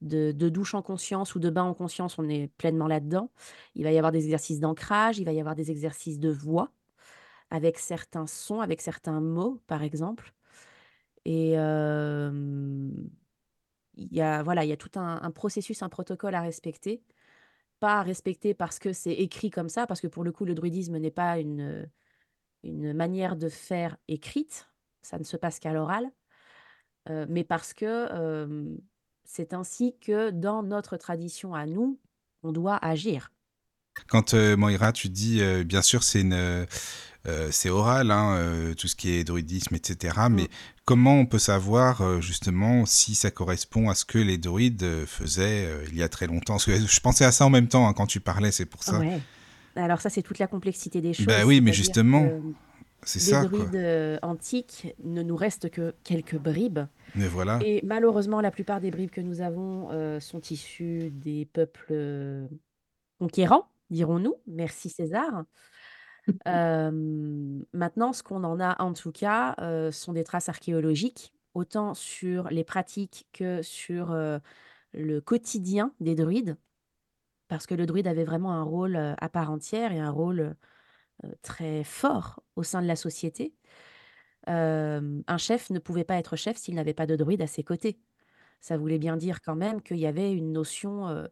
de, 0.00 0.32
de 0.32 0.48
douche 0.48 0.74
en 0.74 0.82
conscience 0.82 1.34
ou 1.34 1.38
de 1.40 1.50
bain 1.50 1.64
en 1.64 1.74
conscience, 1.74 2.18
on 2.18 2.28
est 2.28 2.48
pleinement 2.56 2.86
là-dedans. 2.86 3.30
Il 3.74 3.84
va 3.84 3.92
y 3.92 3.98
avoir 3.98 4.12
des 4.12 4.24
exercices 4.24 4.60
d'ancrage, 4.60 5.18
il 5.18 5.24
va 5.24 5.32
y 5.32 5.40
avoir 5.40 5.54
des 5.54 5.70
exercices 5.70 6.18
de 6.18 6.30
voix 6.30 6.72
avec 7.54 7.78
certains 7.78 8.26
sons, 8.26 8.60
avec 8.60 8.80
certains 8.80 9.20
mots, 9.20 9.60
par 9.68 9.84
exemple. 9.84 10.34
Et 11.24 11.52
il 11.52 11.58
y 13.96 14.20
a, 14.20 14.42
voilà, 14.42 14.64
il 14.64 14.68
y 14.68 14.72
a 14.72 14.76
tout 14.76 14.90
un, 14.96 15.30
processus, 15.30 15.82
un 15.82 15.88
protocole 15.88 16.34
à 16.34 16.40
respecter. 16.40 17.00
Pas 17.78 18.00
à 18.00 18.02
respecter 18.02 18.54
parce 18.54 18.80
que 18.80 18.92
c'est 18.92 19.12
écrit 19.12 19.50
comme 19.50 19.68
ça, 19.68 19.86
parce 19.86 20.00
que 20.00 20.08
pour 20.08 20.24
le 20.24 20.32
coup, 20.32 20.44
le 20.44 20.56
druidisme 20.56 20.98
n'est 20.98 21.12
pas 21.12 21.38
une, 21.38 21.88
une 22.64 22.92
manière 22.92 23.36
de 23.36 23.48
faire 23.48 23.96
écrite, 24.08 24.68
ça 25.02 25.18
ne 25.18 25.24
se 25.24 25.36
passe 25.36 25.60
qu'à 25.60 25.72
l'oral, 25.72 26.10
mais 27.08 27.44
parce 27.44 27.72
que 27.72 28.76
c'est 29.22 29.54
ainsi 29.54 29.96
que 30.00 30.30
dans 30.30 30.64
notre 30.64 30.96
tradition 30.96 31.54
à 31.54 31.66
nous, 31.66 32.00
on 32.42 32.50
doit 32.50 32.76
agir. 32.84 33.30
Quand 34.08 34.34
euh, 34.34 34.56
Moira, 34.56 34.92
tu 34.92 35.08
dis, 35.08 35.38
euh, 35.40 35.64
bien 35.64 35.82
sûr, 35.82 36.02
c'est 36.02 36.20
une, 36.20 36.34
euh, 36.34 36.66
c'est 37.50 37.70
oral, 37.70 38.10
hein, 38.10 38.38
tout 38.76 38.88
ce 38.88 38.96
qui 38.96 39.12
est 39.12 39.24
druidisme, 39.24 39.74
etc. 39.74 40.14
Mm. 40.28 40.34
Mais 40.34 40.48
comment 40.84 41.14
on 41.14 41.26
peut 41.26 41.38
savoir 41.38 42.20
justement 42.20 42.86
si 42.86 43.14
ça 43.14 43.30
correspond 43.30 43.88
à 43.88 43.94
ce 43.94 44.04
que 44.04 44.18
les 44.18 44.38
druides 44.38 45.06
faisaient 45.06 45.68
il 45.88 45.96
y 45.96 46.02
a 46.02 46.08
très 46.08 46.26
longtemps? 46.26 46.54
Parce 46.54 46.66
que 46.66 46.76
je 46.76 47.00
pensais 47.00 47.24
à 47.24 47.32
ça 47.32 47.46
en 47.46 47.50
même 47.50 47.68
temps 47.68 47.88
hein, 47.88 47.94
quand 47.94 48.06
tu 48.06 48.20
parlais, 48.20 48.52
c'est 48.52 48.66
pour 48.66 48.82
ça. 48.82 48.98
Ouais. 48.98 49.20
Alors 49.76 50.00
ça, 50.00 50.10
c'est 50.10 50.22
toute 50.22 50.38
la 50.38 50.46
complexité 50.46 51.00
des 51.00 51.14
choses. 51.14 51.26
Bah 51.26 51.44
oui, 51.46 51.60
mais 51.60 51.72
justement, 51.72 52.28
C'est 53.02 53.20
ça, 53.20 53.46
quoi. 53.46 53.58
druides 53.58 54.18
antiques 54.22 54.94
ne 55.02 55.22
nous 55.22 55.36
reste 55.36 55.70
que 55.70 55.94
quelques 56.04 56.36
bribes. 56.36 56.80
Mais 57.14 57.26
voilà. 57.26 57.58
Et 57.64 57.80
malheureusement, 57.84 58.40
la 58.42 58.50
plupart 58.50 58.80
des 58.80 58.90
bribes 58.90 59.10
que 59.10 59.22
nous 59.22 59.40
avons 59.40 59.88
sont 60.20 60.42
issues 60.50 61.10
des 61.10 61.46
peuples 61.46 62.48
conquérants, 63.18 63.66
dirons-nous. 63.94 64.36
Merci 64.46 64.90
César. 64.90 65.44
Euh, 66.48 66.90
maintenant, 67.74 68.14
ce 68.14 68.22
qu'on 68.22 68.44
en 68.44 68.58
a 68.58 68.82
en 68.82 68.94
tout 68.94 69.12
cas 69.12 69.54
euh, 69.60 69.92
sont 69.92 70.14
des 70.14 70.24
traces 70.24 70.48
archéologiques, 70.48 71.34
autant 71.52 71.92
sur 71.92 72.48
les 72.48 72.64
pratiques 72.64 73.28
que 73.34 73.60
sur 73.60 74.10
euh, 74.10 74.38
le 74.94 75.20
quotidien 75.20 75.92
des 76.00 76.14
druides. 76.14 76.56
parce 77.48 77.66
que 77.66 77.74
le 77.74 77.84
druide 77.84 78.06
avait 78.06 78.24
vraiment 78.24 78.52
un 78.52 78.62
rôle 78.62 78.96
euh, 78.96 79.12
à 79.18 79.28
part 79.28 79.50
entière 79.50 79.92
et 79.92 80.00
un 80.00 80.10
rôle 80.10 80.56
très 81.42 81.84
fort 81.84 82.42
au 82.56 82.62
sein 82.62 82.80
de 82.80 82.88
la 82.88 82.96
société. 82.96 83.54
Un 84.46 85.38
chef 85.38 85.68
ne 85.68 85.78
pouvait 85.78 86.04
pas 86.04 86.16
être 86.16 86.36
chef 86.36 86.56
s'il 86.56 86.74
n'avait 86.74 86.94
pas 86.94 87.06
de 87.06 87.16
druide 87.16 87.42
à 87.42 87.46
ses 87.46 87.64
côtés. 87.64 88.00
Ça 88.60 88.78
voulait 88.78 88.98
bien 88.98 89.18
dire 89.18 89.42
quand 89.42 89.56
même 89.56 89.82
qu'il 89.82 89.98
y 89.98 90.06
avait 90.06 90.32
une 90.32 90.52
notion 90.52 91.28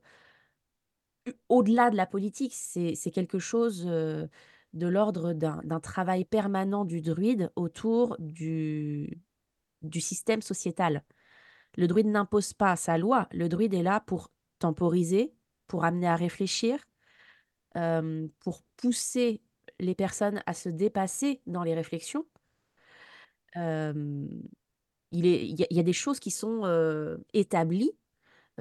au-delà 1.48 1.90
de 1.90 1.96
la 1.96 2.06
politique. 2.06 2.54
C'est 2.54 3.10
quelque 3.12 3.38
chose 3.38 3.84
de 3.84 4.86
l'ordre 4.86 5.32
d'un 5.32 5.80
travail 5.80 6.24
permanent 6.24 6.84
du 6.84 7.00
druide 7.00 7.50
autour 7.56 8.16
du, 8.18 9.20
du 9.82 10.00
système 10.00 10.42
sociétal. 10.42 11.04
Le 11.76 11.86
druide 11.86 12.08
n'impose 12.08 12.52
pas 12.52 12.76
sa 12.76 12.98
loi. 12.98 13.28
Le 13.32 13.48
druide 13.48 13.74
est 13.74 13.82
là 13.82 14.00
pour 14.00 14.30
temporiser, 14.58 15.34
pour 15.66 15.84
amener 15.84 16.06
à 16.06 16.16
réfléchir, 16.16 16.78
pour 17.74 18.62
pousser 18.76 19.42
les 19.80 19.94
personnes 19.94 20.42
à 20.46 20.54
se 20.54 20.68
dépasser 20.68 21.40
dans 21.46 21.64
les 21.64 21.74
réflexions. 21.74 22.26
Il 23.54 25.26
est, 25.26 25.46
y, 25.46 25.80
a, 25.80 25.82
des 25.82 25.92
choses 25.92 26.20
qui 26.20 26.30
sont 26.30 27.18
établies. 27.32 27.92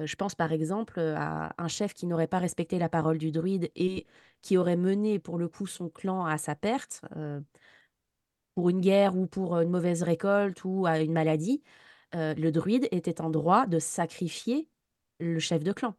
Euh, 0.02 0.06
je 0.06 0.16
pense 0.16 0.34
par 0.34 0.52
exemple 0.52 0.98
euh, 0.98 1.16
à 1.16 1.52
un 1.58 1.68
chef 1.68 1.94
qui 1.94 2.06
n'aurait 2.06 2.26
pas 2.26 2.38
respecté 2.38 2.78
la 2.78 2.88
parole 2.88 3.18
du 3.18 3.30
druide 3.32 3.70
et 3.76 4.06
qui 4.42 4.56
aurait 4.56 4.76
mené 4.76 5.18
pour 5.18 5.38
le 5.38 5.48
coup 5.48 5.66
son 5.66 5.88
clan 5.88 6.24
à 6.26 6.38
sa 6.38 6.54
perte, 6.54 7.02
euh, 7.16 7.40
pour 8.54 8.68
une 8.70 8.80
guerre 8.80 9.16
ou 9.16 9.26
pour 9.26 9.58
une 9.60 9.70
mauvaise 9.70 10.02
récolte 10.02 10.64
ou 10.64 10.86
à 10.86 11.00
une 11.00 11.12
maladie. 11.12 11.62
euh, 12.14 12.34
le 12.34 12.52
druide 12.52 12.88
était 12.92 13.20
en 13.22 13.30
droit 13.30 13.66
de 13.66 13.78
sacrifier 13.78 14.68
le 15.20 15.38
chef 15.38 15.64
de 15.64 15.72
clan. 15.72 15.94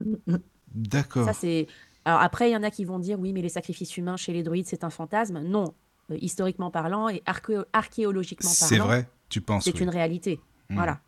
Mm, 0.00 0.14
mm. 0.26 0.32
Ça, 0.34 0.42
D'accord. 0.74 1.34
c'est. 1.34 1.66
Alors 2.04 2.20
après, 2.20 2.48
il 2.48 2.52
y 2.52 2.56
en 2.56 2.62
a 2.62 2.70
qui 2.70 2.84
vont 2.84 2.98
dire 2.98 3.18
oui, 3.20 3.32
mais 3.32 3.42
les 3.42 3.48
sacrifices 3.50 3.96
humains 3.98 4.16
chez 4.16 4.32
les 4.32 4.42
druides, 4.42 4.66
c'est 4.66 4.84
un 4.84 4.90
fantasme. 4.90 5.40
Non, 5.40 5.74
Euh, 6.10 6.16
historiquement 6.20 6.72
parlant 6.72 7.08
et 7.08 7.22
archéo- 7.24 7.66
archéologiquement 7.72 8.50
C'est 8.50 8.78
parlant, 8.78 8.86
vrai, 8.88 9.08
tu 9.28 9.40
penses, 9.40 9.64
c'est 9.64 9.74
oui. 9.74 9.82
une 9.82 9.90
réalité. 9.90 10.40
Hmm. 10.70 10.74
Voilà. 10.74 11.00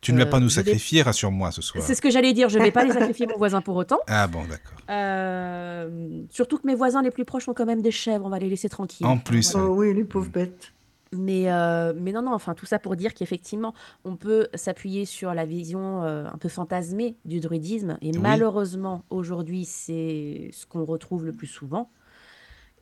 Tu 0.00 0.12
ne 0.12 0.18
vas 0.18 0.26
Euh, 0.26 0.30
pas 0.30 0.38
nous 0.38 0.46
vais- 0.46 0.52
sacrifier, 0.52 1.02
rassure-moi, 1.02 1.50
ce 1.50 1.60
soir. 1.60 1.82
C'est 1.84 1.94
ce 1.94 2.00
que 2.00 2.10
j'allais 2.10 2.32
dire. 2.32 2.48
Je 2.48 2.58
ne 2.58 2.64
vais 2.64 2.70
pas 2.70 2.84
les 2.84 2.92
sacrifier 3.16 3.26
mon 3.26 3.36
voisin 3.36 3.60
pour 3.60 3.74
autant. 3.76 3.98
Ah 4.06 4.26
bon, 4.28 4.42
d'accord. 4.44 4.78
Euh, 4.90 6.22
surtout 6.30 6.58
que 6.58 6.66
mes 6.66 6.74
voisins 6.74 7.02
les 7.02 7.10
plus 7.10 7.24
proches 7.24 7.44
sont 7.46 7.54
quand 7.54 7.66
même 7.66 7.82
des 7.82 7.90
chèvres. 7.90 8.24
On 8.24 8.28
va 8.30 8.38
les 8.38 8.48
laisser 8.48 8.68
tranquilles. 8.68 9.06
En 9.06 9.18
plus, 9.18 9.52
voilà. 9.52 9.68
Oh 9.68 9.74
oui, 9.76 9.94
les 9.94 10.04
pauvres 10.04 10.30
bêtes. 10.30 10.72
Mais, 11.12 11.50
euh, 11.50 11.94
mais 11.96 12.12
non, 12.12 12.20
non, 12.22 12.32
enfin, 12.34 12.54
tout 12.54 12.66
ça 12.66 12.78
pour 12.78 12.94
dire 12.94 13.14
qu'effectivement, 13.14 13.72
on 14.04 14.16
peut 14.16 14.48
s'appuyer 14.54 15.06
sur 15.06 15.32
la 15.32 15.46
vision 15.46 16.02
euh, 16.04 16.26
un 16.32 16.36
peu 16.36 16.50
fantasmée 16.50 17.16
du 17.24 17.40
druidisme. 17.40 17.96
Et 18.02 18.10
Oui. 18.12 18.18
malheureusement, 18.18 19.04
aujourd'hui, 19.08 19.64
c'est 19.64 20.50
ce 20.52 20.66
qu'on 20.66 20.84
retrouve 20.84 21.24
le 21.24 21.32
plus 21.32 21.46
souvent. 21.46 21.90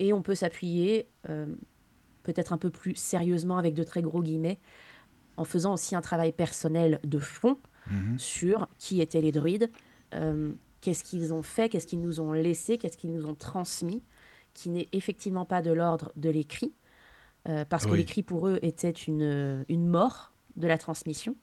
Et 0.00 0.12
on 0.12 0.22
peut 0.22 0.34
s'appuyer 0.34 1.06
euh, 1.30 1.46
peut-être 2.24 2.52
un 2.52 2.58
peu 2.58 2.68
plus 2.70 2.96
sérieusement, 2.96 3.58
avec 3.58 3.74
de 3.74 3.84
très 3.84 4.02
gros 4.02 4.20
guillemets, 4.22 4.58
en 5.36 5.44
faisant 5.44 5.74
aussi 5.74 5.94
un 5.94 6.00
travail 6.00 6.32
personnel 6.32 7.00
de 7.04 7.18
fond 7.18 7.58
Mhm. 7.90 8.18
sur 8.18 8.66
qui 8.78 9.00
étaient 9.00 9.20
les 9.20 9.30
druides, 9.30 9.70
euh, 10.14 10.52
qu'est-ce 10.80 11.04
qu'ils 11.04 11.32
ont 11.32 11.42
fait, 11.42 11.68
qu'est-ce 11.68 11.86
qu'ils 11.86 12.00
nous 12.00 12.18
ont 12.20 12.32
laissé, 12.32 12.78
qu'est-ce 12.78 12.96
qu'ils 12.96 13.12
nous 13.12 13.26
ont 13.26 13.36
transmis, 13.36 14.02
qui 14.54 14.70
n'est 14.70 14.88
effectivement 14.92 15.44
pas 15.44 15.62
de 15.62 15.70
l'ordre 15.70 16.10
de 16.16 16.28
l'écrit, 16.30 16.72
euh, 17.48 17.64
parce 17.64 17.86
que 17.86 17.92
l'écrit 17.94 18.24
pour 18.24 18.48
eux 18.48 18.58
était 18.62 18.90
une, 18.90 19.64
une 19.68 19.86
mort 19.86 20.32
de 20.56 20.66
la 20.66 20.78
transmission. 20.78 21.36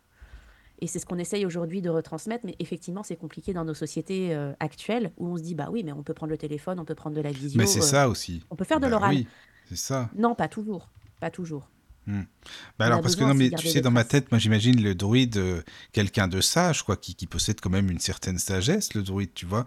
Et 0.79 0.87
c'est 0.87 0.99
ce 0.99 1.05
qu'on 1.05 1.17
essaye 1.19 1.45
aujourd'hui 1.45 1.81
de 1.81 1.89
retransmettre, 1.89 2.45
mais 2.45 2.55
effectivement, 2.59 3.03
c'est 3.03 3.15
compliqué 3.15 3.53
dans 3.53 3.63
nos 3.63 3.73
sociétés 3.75 4.35
euh, 4.35 4.51
actuelles 4.59 5.13
où 5.17 5.27
on 5.27 5.37
se 5.37 5.43
dit, 5.43 5.55
bah 5.55 5.69
oui, 5.71 5.81
mais 5.85 5.93
on 5.93 6.03
peut 6.03 6.13
prendre 6.15 6.31
le 6.31 6.37
téléphone, 6.37 6.77
on 6.77 6.83
peut 6.83 6.95
prendre 6.95 7.15
de 7.15 7.21
la 7.21 7.31
visio. 7.31 7.57
Mais 7.57 7.67
c'est 7.67 7.79
euh, 7.79 7.83
ça 7.83 8.09
aussi. 8.09 8.43
on 8.49 8.57
peut 8.57 8.65
faire 8.65 8.79
de 8.81 8.85
Bah 8.85 8.89
l'oral. 8.89 9.15
Oui, 9.15 9.27
c'est 9.69 9.77
ça. 9.77 10.09
Non, 10.13 10.35
pas 10.35 10.49
toujours. 10.49 10.89
Pas 11.21 11.29
toujours. 11.29 11.69
Bah 12.07 12.15
On 12.79 12.83
alors, 12.85 13.01
parce 13.01 13.15
que 13.15 13.23
non, 13.23 13.33
mais 13.33 13.49
tu 13.49 13.67
sais, 13.67 13.81
dans 13.81 13.91
ma 13.91 14.03
tête, 14.03 14.31
moi 14.31 14.39
j'imagine 14.39 14.81
le 14.81 14.93
druide, 14.95 15.37
euh, 15.37 15.61
quelqu'un 15.93 16.27
de 16.27 16.41
sage, 16.41 16.83
quoi, 16.83 16.97
qui, 16.97 17.15
qui 17.15 17.27
possède 17.27 17.61
quand 17.61 17.69
même 17.69 17.89
une 17.89 17.99
certaine 17.99 18.37
sagesse, 18.37 18.93
le 18.93 19.03
druide, 19.03 19.29
tu 19.33 19.45
vois. 19.45 19.65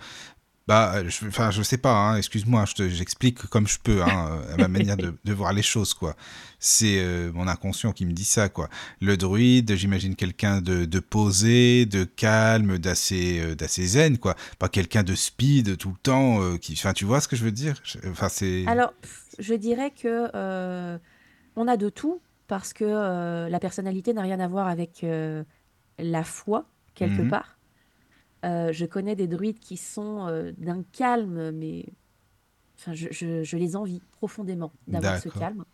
Bah, 0.69 0.95
euh, 0.97 1.09
je, 1.09 1.25
enfin, 1.29 1.53
je 1.53 1.63
sais 1.63 1.79
pas, 1.79 1.93
hein, 1.95 2.17
excuse-moi, 2.17 2.65
je 2.67 2.75
te- 2.75 2.89
j'explique 2.89 3.39
comme 3.47 3.69
je 3.69 3.79
peux, 3.79 4.03
hein, 4.03 4.41
à 4.53 4.57
ma 4.57 4.67
manière 4.67 4.97
de, 4.97 5.15
de 5.25 5.33
voir 5.33 5.53
les 5.53 5.63
choses, 5.63 5.95
quoi. 5.95 6.17
C'est 6.59 6.99
euh, 6.99 7.31
mon 7.33 7.47
inconscient 7.47 7.93
qui 7.93 8.05
me 8.05 8.13
dit 8.13 8.25
ça, 8.25 8.49
quoi. 8.49 8.69
Le 9.01 9.17
druide, 9.17 9.77
j'imagine 9.77 10.17
quelqu'un 10.17 10.61
de, 10.61 10.85
de 10.85 10.99
posé, 10.99 11.87
de 11.87 12.03
calme, 12.03 12.79
d'assez 12.79 13.39
euh, 13.41 13.55
d'assez 13.55 13.87
zen, 13.87 14.19
quoi. 14.19 14.35
Pas 14.59 14.69
quelqu'un 14.69 15.05
de 15.05 15.15
speed 15.15 15.77
tout 15.79 15.91
le 15.91 15.99
temps, 16.03 16.43
euh, 16.43 16.57
qui, 16.59 16.73
enfin, 16.73 16.93
tu 16.93 17.05
vois 17.05 17.21
ce 17.21 17.29
que 17.29 17.37
je 17.37 17.45
veux 17.45 17.53
dire? 17.53 17.81
Je- 17.85 17.99
Enfin, 18.11 18.29
c'est... 18.29 18.65
Alors, 18.67 18.93
je 19.39 19.55
dirais 19.55 19.93
que 19.93 20.29
euh, 20.35 20.99
on 21.55 21.69
a 21.69 21.77
de 21.77 21.91
tout 21.91 22.21
parce 22.47 22.73
que 22.73 22.85
euh, 22.85 23.48
la 23.48 23.60
personnalité 23.60 24.14
n'a 24.14 24.23
rien 24.23 24.40
à 24.40 24.48
voir 24.48 24.68
avec 24.68 25.05
euh, 25.05 25.44
la 25.98 26.24
foi 26.24 26.66
quelque 26.94 27.23
Mhm. 27.23 27.28
part. 27.31 27.59
Euh, 28.44 28.73
je 28.73 28.86
connais 28.86 29.16
des 29.16 29.28
druides 29.28 29.60
qui 29.60 29.77
sont 29.77 30.27
d'un 30.59 30.82
calme, 30.85 31.52
mais 31.52 31.86
enfin, 32.78 32.94
je, 32.94 33.09
je- 33.12 33.43
je 33.44 33.56
les 33.56 33.77
envie 33.77 34.01
profondément 34.12 34.73
d'avoir 34.89 35.18
ce 35.18 35.28
calme. 35.31 35.64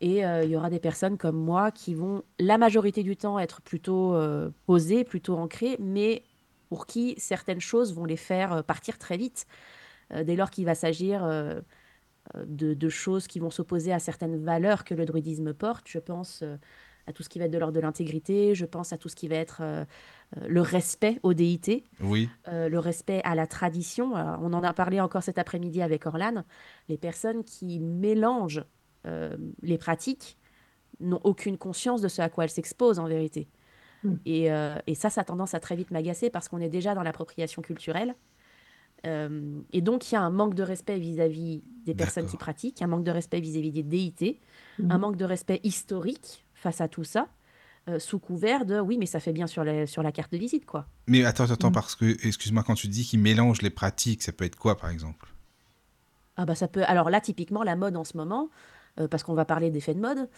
Et 0.00 0.20
il 0.20 0.50
y 0.50 0.56
aura 0.56 0.70
des 0.70 0.80
personnes 0.80 1.18
comme 1.18 1.36
moi 1.36 1.70
qui 1.72 1.94
vont 1.94 2.24
la 2.38 2.58
majorité 2.58 3.02
du 3.02 3.16
temps 3.16 3.38
être 3.38 3.62
plutôt 3.62 4.16
posées, 4.66 5.04
plutôt 5.04 5.36
ancrées, 5.36 5.76
mais 5.80 6.24
pour 6.68 6.86
qui 6.86 7.14
certaines 7.18 7.60
choses 7.60 7.94
vont 7.94 8.04
les 8.06 8.16
faire 8.16 8.64
partir 8.64 8.98
très 8.98 9.16
vite. 9.18 9.46
Dès 10.24 10.36
lors 10.36 10.50
qu'il 10.50 10.64
va 10.66 10.74
s'agir 10.74 11.22
de, 12.46 12.74
de 12.74 12.88
choses 12.88 13.26
qui 13.26 13.38
vont 13.38 13.50
s'opposer 13.50 13.92
à 13.92 13.98
certaines 13.98 14.42
valeurs 14.42 14.84
que 14.84 14.94
le 14.94 15.04
druidisme 15.04 15.52
porte. 15.52 15.86
Je 15.88 15.98
pense 15.98 16.42
euh, 16.42 16.56
à 17.06 17.12
tout 17.12 17.22
ce 17.22 17.28
qui 17.28 17.38
va 17.38 17.46
être 17.46 17.50
de 17.50 17.58
l'ordre 17.58 17.74
de 17.74 17.80
l'intégrité, 17.80 18.54
je 18.54 18.64
pense 18.66 18.92
à 18.92 18.98
tout 18.98 19.08
ce 19.08 19.16
qui 19.16 19.28
va 19.28 19.36
être 19.36 19.60
euh, 19.62 19.84
euh, 20.36 20.46
le 20.48 20.60
respect 20.60 21.18
aux 21.22 21.34
déités, 21.34 21.84
Oui, 22.00 22.28
euh, 22.48 22.68
le 22.68 22.78
respect 22.78 23.20
à 23.24 23.34
la 23.34 23.46
tradition. 23.46 24.14
Alors, 24.14 24.38
on 24.42 24.52
en 24.52 24.62
a 24.62 24.72
parlé 24.72 25.00
encore 25.00 25.22
cet 25.22 25.38
après-midi 25.38 25.82
avec 25.82 26.06
Orlan. 26.06 26.44
Les 26.88 26.98
personnes 26.98 27.42
qui 27.44 27.80
mélangent 27.80 28.64
euh, 29.06 29.36
les 29.62 29.78
pratiques 29.78 30.36
n'ont 31.00 31.20
aucune 31.24 31.56
conscience 31.56 32.02
de 32.02 32.08
ce 32.08 32.20
à 32.20 32.28
quoi 32.28 32.44
elles 32.44 32.50
s'exposent 32.50 32.98
en 32.98 33.06
vérité. 33.06 33.48
Mm. 34.04 34.14
Et, 34.26 34.52
euh, 34.52 34.76
et 34.86 34.94
ça, 34.94 35.10
ça 35.10 35.22
a 35.22 35.24
tendance 35.24 35.54
à 35.54 35.60
très 35.60 35.76
vite 35.76 35.90
m'agacer 35.90 36.30
parce 36.30 36.48
qu'on 36.48 36.60
est 36.60 36.68
déjà 36.68 36.94
dans 36.94 37.02
l'appropriation 37.02 37.62
culturelle. 37.62 38.14
Euh, 39.06 39.60
et 39.72 39.80
donc, 39.80 40.10
il 40.10 40.14
y 40.14 40.16
a 40.16 40.20
un 40.22 40.30
manque 40.30 40.54
de 40.54 40.62
respect 40.62 40.98
vis-à-vis 40.98 41.62
des 41.86 41.94
personnes 41.94 42.26
qui 42.26 42.36
pratiquent, 42.36 42.82
un 42.82 42.86
manque 42.86 43.04
de 43.04 43.10
respect 43.10 43.40
vis-à-vis 43.40 43.72
des 43.72 43.82
déités, 43.82 44.40
un 44.78 44.84
Mhm. 44.94 44.98
manque 45.00 45.16
de 45.16 45.24
respect 45.24 45.60
historique 45.64 46.44
face 46.54 46.80
à 46.80 46.88
tout 46.88 47.04
ça, 47.04 47.28
euh, 47.88 47.98
sous 47.98 48.18
couvert 48.18 48.66
de 48.66 48.78
oui, 48.78 48.98
mais 48.98 49.06
ça 49.06 49.20
fait 49.20 49.32
bien 49.32 49.46
sur 49.46 49.64
la, 49.64 49.86
sur 49.86 50.02
la 50.02 50.12
carte 50.12 50.32
de 50.32 50.38
visite, 50.38 50.66
quoi. 50.66 50.86
mais 51.06 51.24
attends, 51.24 51.50
attends, 51.50 51.70
Mm. 51.70 51.72
parce 51.72 51.96
que, 51.96 52.04
excuse-moi, 52.26 52.62
quand 52.62 52.74
tu 52.74 52.88
dis 52.88 53.04
qu'il 53.04 53.20
mélange 53.20 53.62
les 53.62 53.70
pratiques, 53.70 54.22
ça 54.22 54.32
peut 54.32 54.44
être 54.44 54.56
quoi, 54.56 54.76
par 54.76 54.90
exemple? 54.90 55.28
Ah 56.36 56.44
bah 56.46 56.54
ça 56.54 56.68
peut. 56.68 56.84
Alors 56.86 57.10
là, 57.10 57.20
typiquement, 57.20 57.62
la 57.62 57.76
mode 57.76 57.96
en 57.96 58.04
ce 58.04 58.16
moment, 58.16 58.48
euh, 58.98 59.08
parce 59.08 59.22
qu'on 59.22 59.34
va 59.34 59.44
parler 59.44 59.70
d'effets 59.70 59.94
de 59.94 60.00
mode, 60.00 60.28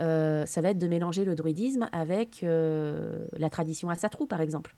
euh, 0.00 0.44
ça 0.46 0.60
va 0.60 0.70
être 0.70 0.78
de 0.78 0.88
mélanger 0.88 1.24
le 1.24 1.34
druidisme 1.34 1.88
avec 1.92 2.42
euh, 2.42 3.26
la 3.36 3.50
tradition 3.50 3.88
Asatru, 3.90 4.26
par 4.26 4.40
exemple. 4.40 4.74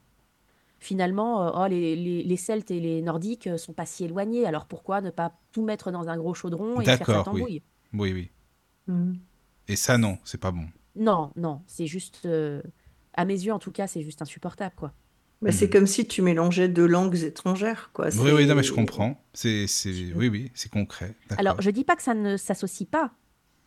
Finalement, 0.80 1.46
euh, 1.48 1.50
oh, 1.64 1.66
les, 1.68 1.96
les- 1.96 2.22
les 2.22 2.36
Celtes 2.36 2.70
et 2.70 2.78
les 2.80 3.02
Nordiques 3.02 3.46
euh, 3.48 3.56
sont 3.59 3.72
pas 3.72 3.86
si 3.86 4.05
éloignés, 4.05 4.46
alors 4.46 4.66
pourquoi 4.66 5.00
ne 5.00 5.10
pas 5.10 5.32
tout 5.52 5.62
mettre 5.64 5.90
dans 5.90 6.09
un 6.09 6.16
gros 6.16 6.34
chaudron 6.34 6.80
et 6.80 6.84
faire 6.84 7.06
ça 7.06 7.24
oui. 7.32 7.62
Oui, 7.92 8.12
oui. 8.12 8.30
Mhm. 8.86 9.18
Et 9.68 9.76
ça, 9.76 9.98
non, 9.98 10.18
c'est 10.24 10.40
pas 10.40 10.50
bon. 10.52 10.66
Non, 10.96 11.32
non, 11.36 11.62
c'est 11.66 11.86
juste, 11.86 12.22
euh, 12.26 12.62
à 13.14 13.24
mes 13.24 13.34
yeux 13.34 13.52
en 13.52 13.59
tout 13.59 13.72
cas, 13.72 13.86
c'est 13.86 14.02
juste 14.02 14.22
insupportable, 14.22 14.74
quoi. 14.76 14.92
Bah, 15.42 15.52
c'est 15.52 15.66
Mhm. 15.66 15.72
comme 15.72 15.86
si 15.86 16.06
tu 16.06 16.22
mélangeais 16.22 16.68
deux 16.68 16.86
langues 16.86 17.16
étrangères, 17.22 17.90
quoi. 17.92 18.09
Oui, 18.16 18.30
oui, 18.32 18.46
non, 18.46 18.55
mais 18.55 18.62
je 18.62 18.72
comprends. 18.72 19.20
C'est, 19.32 19.66
c'est, 19.66 20.12
oui, 20.14 20.28
oui, 20.28 20.50
c'est 20.55 20.70
concret. 20.70 21.14
Alors, 21.38 21.60
je 21.60 21.70
dis 21.70 21.84
pas 21.84 21.96
que 21.96 22.02
ça 22.02 22.14
ne 22.14 22.36
s'associe 22.36 22.88
pas. 22.88 23.12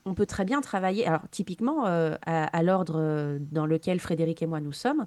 On 0.06 0.14
peut 0.16 0.26
très 0.26 0.44
bien 0.46 0.62
travailler. 0.62 1.06
Alors, 1.06 1.22
typiquement, 1.30 1.86
euh, 1.88 2.16
à, 2.26 2.46
à 2.46 2.64
l'ordre 2.64 3.38
dans 3.52 3.66
lequel 3.66 4.00
Frédéric 4.00 4.42
et 4.42 4.48
moi 4.48 4.60
nous 4.60 4.74
sommes, 4.74 5.06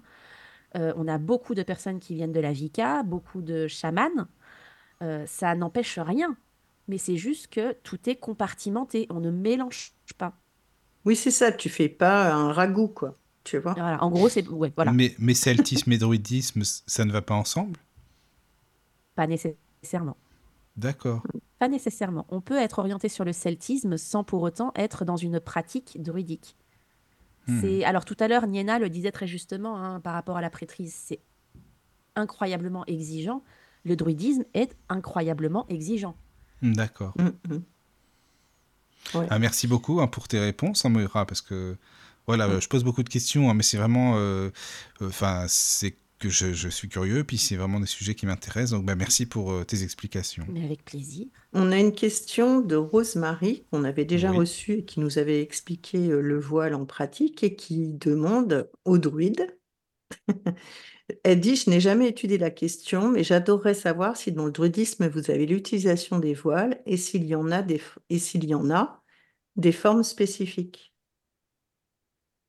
on 0.75 1.09
a 1.09 1.19
beaucoup 1.19 1.55
de 1.55 1.63
personnes 1.63 2.01
qui 2.01 2.15
viennent 2.15 2.33
de 2.33 2.41
la 2.41 2.53
Vika, 2.53 3.03
beaucoup 3.03 3.43
de 3.43 3.69
chamans. 3.69 4.27
Euh, 5.03 5.25
ça 5.27 5.55
n'empêche 5.55 5.99
rien. 5.99 6.37
Mais 6.89 6.99
c'est 6.99 7.17
juste 7.17 7.49
que 7.49 7.73
tout 7.83 8.09
est 8.09 8.17
compartimenté. 8.17 9.07
On 9.11 9.21
ne 9.21 9.31
mélange 9.31 9.93
pas. 10.19 10.35
Oui, 11.05 11.17
c'est 11.17 11.31
ça, 11.31 11.53
tu 11.53 11.69
fais 11.69 11.89
pas 11.89 12.33
un 12.33 12.53
ragoût, 12.53 12.89
quoi. 12.89 13.19
Tu 13.43 13.59
vois? 13.59 13.75
Voilà. 13.75 14.03
En 14.03 14.11
gros, 14.11 14.29
c'est. 14.29 14.47
Ouais, 14.49 14.73
voilà. 14.75 14.93
Mais, 14.93 15.15
mais 15.19 15.35
celtisme 15.35 15.93
et 15.93 15.99
druidisme, 15.99 16.63
ça 16.65 17.05
ne 17.05 17.13
va 17.13 17.23
pas 17.23 17.35
ensemble? 17.35 17.79
Pas 19.15 19.27
nécessairement. 19.27 20.17
D'accord. 20.77 21.23
Pas 21.59 21.69
nécessairement. 21.69 22.27
On 22.31 22.41
peut 22.41 22.59
être 22.59 22.79
orienté 22.79 23.09
sur 23.09 23.25
le 23.25 23.33
celtisme 23.33 23.97
sans 23.97 24.25
pour 24.25 24.43
autant 24.43 24.73
être 24.75 25.05
dans 25.05 25.17
une 25.17 25.41
pratique 25.41 26.03
druidique. 26.03 26.57
Hmm. 27.47 27.61
C'est 27.61 27.85
alors 27.85 28.05
tout 28.05 28.17
à 28.21 28.29
l'heure 28.29 28.47
Niena 28.47 28.79
le 28.79 28.89
disait 28.89 29.13
très 29.13 29.27
justement 29.27 29.77
hein, 29.77 30.01
par 30.01 30.15
rapport 30.15 30.37
à 30.37 30.41
la 30.41 30.51
prêtrise. 30.51 30.95
C'est 30.95 31.21
incroyablement 32.17 32.85
exigeant, 32.87 33.43
le 33.85 33.97
druidisme 33.97 34.45
est 34.55 34.77
incroyablement 34.89 35.67
exigeant. 35.69 36.17
D'accord. 36.63 37.13
Mm, 37.19 37.55
mm. 37.55 37.63
Ouais. 39.19 39.27
Ah, 39.31 39.39
merci 39.39 39.67
beaucoup 39.67 40.01
hein, 40.01 40.07
pour 40.07 40.29
tes 40.29 40.39
réponses, 40.39 40.85
hein, 40.85 40.89
Moira, 40.89 41.27
parce 41.27 41.43
que 41.43 41.77
voilà, 42.27 42.49
Mm. 42.49 42.61
je 42.63 42.69
pose 42.69 42.85
beaucoup 42.85 43.03
de 43.03 43.09
questions, 43.11 43.51
hein, 43.51 43.55
mais 43.55 43.63
c'est 43.63 43.77
vraiment, 43.77 44.15
euh, 44.17 44.49
euh, 45.03 45.09
enfin, 45.09 45.45
c'est 45.49 45.97
que 46.29 46.33
je, 46.35 46.53
je 46.53 46.69
suis 46.69 46.89
curieux, 46.89 47.25
puis 47.25 47.39
c'est 47.39 47.57
vraiment 47.57 47.81
des 47.81 47.87
sujets 47.87 48.15
qui 48.15 48.27
m'intéressent. 48.27 48.73
Donc, 48.73 48.87
bah, 48.87 48.95
merci 48.97 49.27
pour 49.27 49.53
euh, 49.53 49.65
tes 49.65 49.83
explications. 49.83 50.49
Mais 50.49 50.65
avec 50.65 50.85
plaisir. 50.85 51.27
On 51.55 51.73
a 51.73 51.79
une 51.79 51.93
question 51.95 52.61
de 52.61 52.77
Rosemary 52.77 53.65
qu'on 53.71 53.85
avait 53.85 54.05
déjà 54.05 54.31
Oui. 54.31 54.37
reçue 54.39 54.73
et 54.81 54.85
qui 54.85 55.01
nous 55.01 55.19
avait 55.19 55.41
expliqué 55.41 56.11
euh, 56.11 56.21
le 56.21 56.39
voile 56.39 56.75
en 56.75 56.85
pratique 56.85 57.43
et 57.43 57.57
qui 57.57 57.89
demande 57.89 58.71
au 58.85 58.99
druide. 58.99 59.57
Elle 61.25 61.41
dit, 61.41 61.57
je 61.57 61.71
n'ai 61.71 61.81
jamais 61.81 62.09
étudié 62.09 62.39
la 62.39 62.51
question, 62.51 63.11
mais 63.11 63.25
j'adorerais 63.25 63.75
savoir 63.75 64.17
si 64.17 64.33
dans 64.33 64.47
le 64.47 64.53
druidisme 64.53 65.09
vous 65.09 65.31
avez 65.31 65.47
l'utilisation 65.47 66.19
des 66.19 66.35
voiles 66.35 66.81
et 66.87 66.97
s'il 66.97 67.25
y 67.27 67.35
en 67.35 67.51
a 67.51 67.63
des, 67.63 67.81
et 68.11 68.19
s'il 68.19 68.45
y 68.45 68.55
en 68.55 68.71
a 68.71 69.03
des 69.57 69.73
formes 69.73 70.05
spécifiques. 70.05 70.95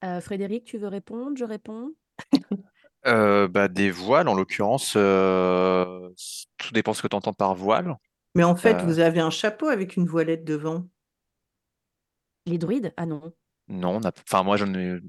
Euh, 0.05 0.21
Frédéric, 0.21 0.63
tu 0.65 0.77
veux 0.77 0.87
répondre? 0.87 1.35
Je 1.37 1.43
réponds. 1.45 1.93
Euh, 3.07 3.47
bah, 3.47 3.67
des 3.67 3.91
voiles, 3.91 4.27
en 4.27 4.33
l'occurrence, 4.33 4.93
euh, 4.97 6.09
tout 6.57 6.71
dépend 6.73 6.93
ce 6.93 7.01
que 7.03 7.07
tu 7.07 7.15
entends 7.15 7.33
par 7.33 7.53
voile. 7.55 7.95
Mais 8.33 8.43
en 8.43 8.55
fait, 8.55 8.75
Euh, 8.75 8.83
vous 8.83 8.99
avez 8.99 9.19
un 9.19 9.29
chapeau 9.29 9.67
avec 9.67 9.95
une 9.95 10.07
voilette 10.07 10.43
devant. 10.43 10.87
Les 12.45 12.57
druides? 12.57 12.93
Ah 12.97 13.05
non. 13.05 13.31
non, 13.67 13.97
on 13.97 14.01
a... 14.03 14.11
enfin, 14.27 14.43
moi. 14.43 14.57
Je 14.57 14.65
n'ai 14.65 14.99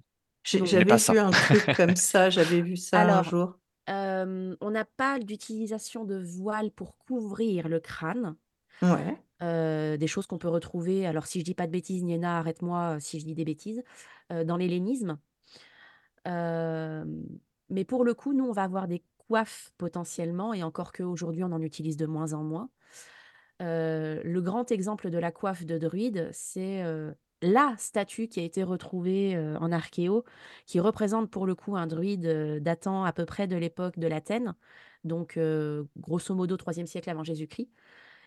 J'avais 0.44 0.84
pas 0.84 0.96
vu 0.96 1.00
ça. 1.00 1.26
un 1.26 1.30
truc 1.30 1.66
comme 1.76 1.96
ça, 1.96 2.30
j'avais 2.30 2.60
vu 2.60 2.76
ça 2.76 3.02
un 3.18 3.22
jour. 3.22 3.58
euh, 3.90 4.56
on 4.60 4.70
n'a 4.70 4.84
pas 4.84 5.18
d'utilisation 5.18 6.04
de 6.04 6.16
voile 6.18 6.70
pour 6.70 6.96
couvrir 6.98 7.68
le 7.68 7.80
crâne. 7.80 8.36
Ouais. 8.82 9.16
Euh, 9.42 9.96
des 9.96 10.06
choses 10.06 10.26
qu'on 10.26 10.38
peut 10.38 10.48
retrouver, 10.48 11.06
alors 11.06 11.26
si 11.26 11.40
je 11.40 11.44
dis 11.44 11.54
pas 11.54 11.66
de 11.66 11.72
bêtises, 11.72 12.02
Niena, 12.04 12.38
arrête-moi 12.38 12.98
si 13.00 13.20
je 13.20 13.24
dis 13.24 13.34
des 13.34 13.44
bêtises, 13.44 13.82
euh, 14.32 14.44
dans 14.44 14.56
l'hellénisme. 14.56 15.18
Mais 17.70 17.84
pour 17.84 18.04
le 18.04 18.14
coup, 18.14 18.32
nous, 18.32 18.44
on 18.44 18.52
va 18.52 18.64
avoir 18.64 18.88
des 18.88 19.02
coiffes 19.28 19.72
potentiellement, 19.78 20.54
et 20.54 20.62
encore 20.62 20.92
qu'aujourd'hui, 20.92 21.44
on 21.44 21.52
en 21.52 21.62
utilise 21.62 21.96
de 21.96 22.06
moins 22.06 22.32
en 22.32 22.42
moins. 22.44 22.70
Euh, 23.62 24.20
le 24.24 24.40
grand 24.42 24.70
exemple 24.70 25.10
de 25.10 25.18
la 25.18 25.32
coiffe 25.32 25.64
de 25.64 25.78
druide, 25.78 26.28
c'est 26.32 26.82
euh, 26.84 27.12
la 27.42 27.74
statue 27.78 28.28
qui 28.28 28.40
a 28.40 28.42
été 28.44 28.62
retrouvée 28.62 29.34
euh, 29.36 29.58
en 29.58 29.72
archéo, 29.72 30.24
qui 30.66 30.78
représente 30.80 31.30
pour 31.30 31.46
le 31.46 31.54
coup 31.54 31.76
un 31.76 31.86
druide 31.86 32.60
datant 32.62 33.04
à 33.04 33.12
peu 33.12 33.24
près 33.24 33.46
de 33.46 33.56
l'époque 33.56 33.98
de 33.98 34.06
l'Athènes, 34.06 34.54
donc 35.04 35.38
grosso 35.96 36.34
modo 36.34 36.56
3e 36.56 36.86
siècle 36.86 37.08
avant 37.10 37.24
Jésus-Christ, 37.24 37.70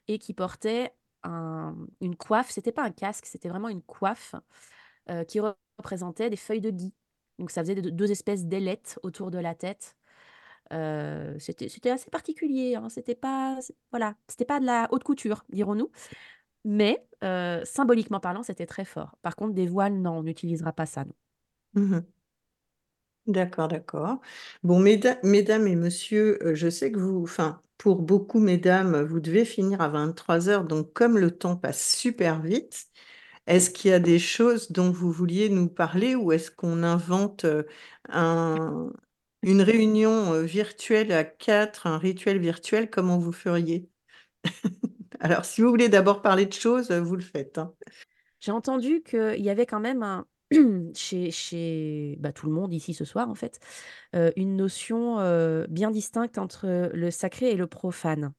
et 0.08 0.20
qui 0.20 0.34
portait 0.34 0.94
un- 1.24 1.76
une 2.02 2.16
coiffe, 2.16 2.50
c'était 2.52 2.72
pas 2.72 2.84
un 2.84 2.92
casque, 2.92 3.26
c'était 3.26 3.50
vraiment 3.50 3.70
une 3.70 3.82
coiffe 3.84 4.36
qui 5.28 5.40
re- 5.40 5.56
représentait 5.80 6.30
des 6.30 6.38
feuilles 6.38 6.62
de 6.62 6.72
gui. 6.72 6.94
Donc 7.40 7.52
ça 7.52 7.64
faisait 7.64 7.76
de- 7.76 7.92
deux 7.92 8.12
espèces 8.12 8.46
d'ailettes 8.48 9.00
autour 9.04 9.32
de 9.32 9.40
la 9.40 9.56
tête. 9.56 9.98
Euh, 10.74 11.38
c'était 11.40 11.90
assez 11.92 12.10
particulier, 12.12 12.76
hein, 12.76 12.90
C'était 12.90 13.16
pas, 13.16 13.60
voilà, 13.92 14.16
c'était 14.28 14.46
pas 14.46 14.60
de 14.60 14.66
la 14.66 14.88
haute 14.92 15.04
couture, 15.04 15.44
dirons-nous. 15.50 15.92
Mais 16.66 17.06
euh, 17.24 17.64
symboliquement 17.66 18.20
parlant, 18.20 18.44
c'était 18.44 18.66
très 18.68 18.86
fort. 18.86 19.18
Par 19.22 19.36
contre, 19.36 19.54
des 19.54 19.68
voiles, 19.68 19.96
non, 19.96 20.20
on 20.20 20.24
n'utilisera 20.24 20.74
pas 20.74 20.86
ça, 20.86 21.06
non. 21.06 21.14
Mhm. 21.74 22.10
D'accord, 23.28 23.68
d'accord. 23.68 24.20
Bon, 24.64 24.80
mesda- 24.80 25.20
mesdames 25.24 25.68
et 25.68 25.76
messieurs, 25.76 26.40
euh, 26.44 26.56
je 26.56 26.68
sais 26.70 26.92
que 26.92 27.00
vous, 27.00 27.22
enfin, 27.24 27.62
pour 27.78 28.02
beaucoup, 28.02 28.40
mesdames, 28.40 29.02
vous 29.04 29.20
devez 29.20 29.46
finir 29.46 29.82
à 29.82 29.90
23 29.90 30.50
heures, 30.50 30.64
donc 30.66 30.94
comme 30.94 31.18
le 31.18 31.30
temps 31.32 31.56
passe 31.56 31.96
super 31.96 32.42
vite, 32.42 32.88
est-ce 33.50 33.72
qu'il 33.72 33.90
y 33.90 33.94
a 33.96 34.00
des 34.00 34.20
choses 34.20 34.72
dont 34.72 34.92
vous 34.92 35.12
vouliez 35.12 35.50
nous 35.50 35.68
parler 35.68 36.14
ou 36.14 36.32
est-ce 36.32 36.52
qu'on 36.52 36.84
invente 36.84 37.46
euh, 37.46 37.64
un, 38.08 38.92
une 39.42 39.64
réunion 39.64 40.34
euh, 40.34 40.44
virtuelle 40.44 41.12
à 41.12 41.24
quatre, 41.24 41.88
un 41.88 41.98
rituel 41.98 42.38
virtuel, 42.38 42.92
comment 42.92 43.18
vous 43.18 43.32
feriez? 43.32 43.90
Alors, 45.20 45.46
si 45.46 45.62
vous 45.62 45.70
voulez 45.70 45.90
d'abord 45.90 46.22
parler 46.22 46.46
de 46.46 46.54
choses, 46.54 46.92
vous 46.92 47.16
le 47.16 47.24
faites, 47.24 47.58
hein. 47.58 47.74
J'ai 48.40 48.52
entendu 48.52 49.02
qu'il 49.02 49.42
y 49.42 49.50
avait 49.50 49.66
quand 49.66 49.82
même 49.82 50.24
chez, 50.96 51.32
chez 51.32 52.18
bah, 52.20 52.32
tout 52.32 52.46
le 52.46 52.54
monde 52.54 52.72
ici 52.72 52.94
ce 52.94 53.04
soir, 53.04 53.30
en 53.30 53.36
fait, 53.36 53.60
euh, 54.16 54.32
une 54.38 54.56
notion 54.56 55.18
bien 55.68 55.90
distincte 55.90 56.38
entre 56.38 56.92
le 56.94 57.12
sacré 57.12 57.50
et 57.50 57.56
le 57.56 57.66
profane. 57.68 58.32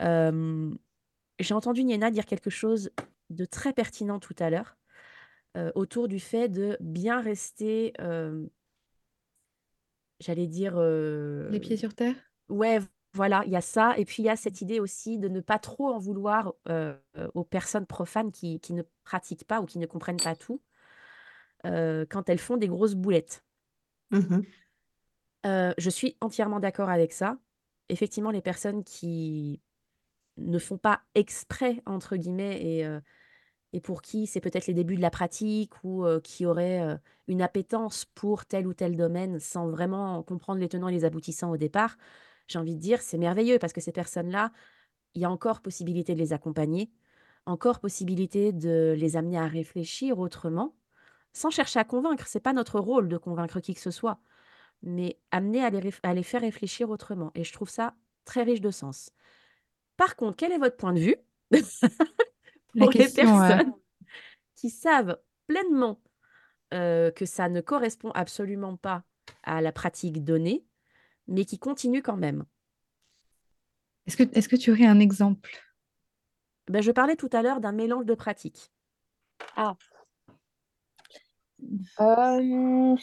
J'ai 0.00 1.54
entendu 1.54 1.84
Niena 1.84 2.10
dire 2.10 2.26
quelque 2.26 2.50
chose 2.50 2.90
de 3.34 3.44
très 3.44 3.72
pertinent 3.72 4.18
tout 4.18 4.34
à 4.38 4.50
l'heure 4.50 4.76
euh, 5.56 5.70
autour 5.74 6.08
du 6.08 6.20
fait 6.20 6.48
de 6.48 6.76
bien 6.80 7.20
rester, 7.20 7.92
euh, 8.00 8.46
j'allais 10.20 10.46
dire, 10.46 10.78
Les 10.78 11.60
pieds 11.60 11.76
sur 11.76 11.94
terre? 11.94 12.16
ouais, 12.48 12.80
voilà, 13.12 13.42
il 13.46 13.52
y 13.52 13.56
a 13.56 13.60
ça. 13.60 13.96
Et 13.98 14.04
puis 14.04 14.22
il 14.22 14.26
y 14.26 14.30
a 14.30 14.36
cette 14.36 14.60
idée 14.60 14.80
aussi 14.80 15.18
de 15.18 15.28
ne 15.28 15.40
pas 15.40 15.58
trop 15.58 15.88
en 15.88 15.98
vouloir 15.98 16.54
aux 17.34 17.44
personnes 17.44 17.86
profanes 17.86 18.32
qui, 18.32 18.58
qui 18.58 18.72
ne 18.72 18.82
pratiquent 19.04 19.46
pas 19.46 19.60
ou 19.60 19.66
qui 19.66 19.78
ne 19.78 19.86
comprennent 19.86 20.16
pas 20.16 20.34
tout 20.34 20.60
quand 21.62 22.28
elles 22.28 22.38
font 22.38 22.56
des 22.56 22.68
grosses 22.68 22.94
boulettes. 22.94 23.44
Euh, 25.46 25.74
je 25.76 25.90
suis 25.90 26.16
entièrement 26.20 26.60
d'accord 26.60 26.88
avec 26.88 27.12
ça. 27.12 27.38
Effectivement, 27.88 28.30
les 28.30 28.40
personnes 28.40 28.82
qui 28.82 29.60
ne 30.36 30.58
font 30.58 30.78
pas 30.78 31.02
exprès, 31.14 31.82
entre 31.86 32.16
guillemets, 32.16 32.60
et, 32.62 32.86
et 33.74 33.80
pour 33.80 34.02
qui 34.02 34.26
c'est 34.28 34.40
peut-être 34.40 34.68
les 34.68 34.72
débuts 34.72 34.96
de 34.96 35.02
la 35.02 35.10
pratique 35.10 35.72
ou 35.82 36.06
qui 36.22 36.46
auraient 36.46 36.80
euh, 36.80 36.96
une 37.26 37.42
appétence 37.42 38.04
pour 38.04 38.46
tel 38.46 38.68
ou 38.68 38.72
tel 38.72 38.96
domaine 38.96 39.40
sans 39.40 39.68
vraiment 39.68 40.22
comprendre 40.22 40.60
les 40.60 40.68
tenants 40.68 40.88
et 40.88 40.92
les 40.92 41.04
aboutissants 41.04 41.50
au 41.50 41.56
départ, 41.56 41.96
j'ai 42.46 42.58
envie 42.60 42.76
de 42.76 42.80
dire, 42.80 43.02
c'est 43.02 43.18
merveilleux 43.18 43.58
parce 43.58 43.72
que 43.72 43.80
ces 43.80 43.90
personnes-là, 43.90 44.52
il 45.14 45.22
y 45.22 45.24
a 45.24 45.30
encore 45.30 45.60
possibilité 45.60 46.14
de 46.14 46.20
les 46.20 46.32
accompagner, 46.32 46.92
encore 47.46 47.80
possibilité 47.80 48.52
de 48.52 48.94
les 48.96 49.16
amener 49.16 49.38
à 49.38 49.48
réfléchir 49.48 50.20
autrement, 50.20 50.76
sans 51.32 51.50
chercher 51.50 51.80
à 51.80 51.84
convaincre. 51.84 52.26
C'est 52.28 52.40
pas 52.40 52.52
notre 52.52 52.78
rôle 52.78 53.08
de 53.08 53.16
convaincre 53.16 53.58
qui 53.58 53.74
que 53.74 53.80
ce 53.80 53.90
soit, 53.90 54.20
mais 54.82 55.18
amener 55.32 55.64
à 55.64 55.70
les, 55.70 55.90
à 56.04 56.14
les 56.14 56.22
faire 56.22 56.42
réfléchir 56.42 56.90
autrement. 56.90 57.32
Et 57.34 57.42
je 57.42 57.52
trouve 57.52 57.70
ça 57.70 57.94
très 58.24 58.44
riche 58.44 58.60
de 58.60 58.70
sens. 58.70 59.10
Par 59.96 60.14
contre, 60.14 60.36
quel 60.36 60.52
est 60.52 60.58
votre 60.58 60.76
point 60.76 60.92
de 60.92 61.00
vue? 61.00 61.16
pour 62.78 62.90
les 62.90 62.98
question, 62.98 63.38
personnes 63.38 63.72
qui 64.56 64.70
savent 64.70 65.18
pleinement 65.46 66.00
euh, 66.72 67.10
que 67.10 67.26
ça 67.26 67.48
ne 67.48 67.60
correspond 67.60 68.10
absolument 68.12 68.76
pas 68.76 69.02
à 69.42 69.60
la 69.60 69.72
pratique 69.72 70.24
donnée, 70.24 70.64
mais 71.28 71.44
qui 71.44 71.58
continuent 71.58 72.02
quand 72.02 72.16
même 72.16 72.44
est-ce 74.06 74.16
que, 74.16 74.22
est-ce 74.36 74.48
que 74.48 74.56
tu 74.56 74.70
aurais 74.70 74.86
un 74.86 75.00
exemple? 75.00 75.50
ben, 76.68 76.82
Je 76.82 76.90
parlais 76.90 77.16
tout 77.16 77.30
à 77.32 77.42
l'heure 77.42 77.60
d'un 77.60 77.72
mélange 77.72 78.04
de 78.04 78.14
pratiques. 78.14 78.70
Ah. 79.56 79.76
Euh, 82.00 82.96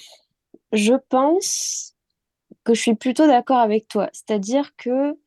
je 0.71 0.93
pense 1.09 1.95
que 2.63 2.73
je 2.73 2.81
suis 2.81 2.95
plutôt 2.95 3.25
d'accord 3.25 3.57
avec 3.57 3.87
toi. 3.87 4.09
C'est-à-dire 4.13 4.75
que 4.75 5.17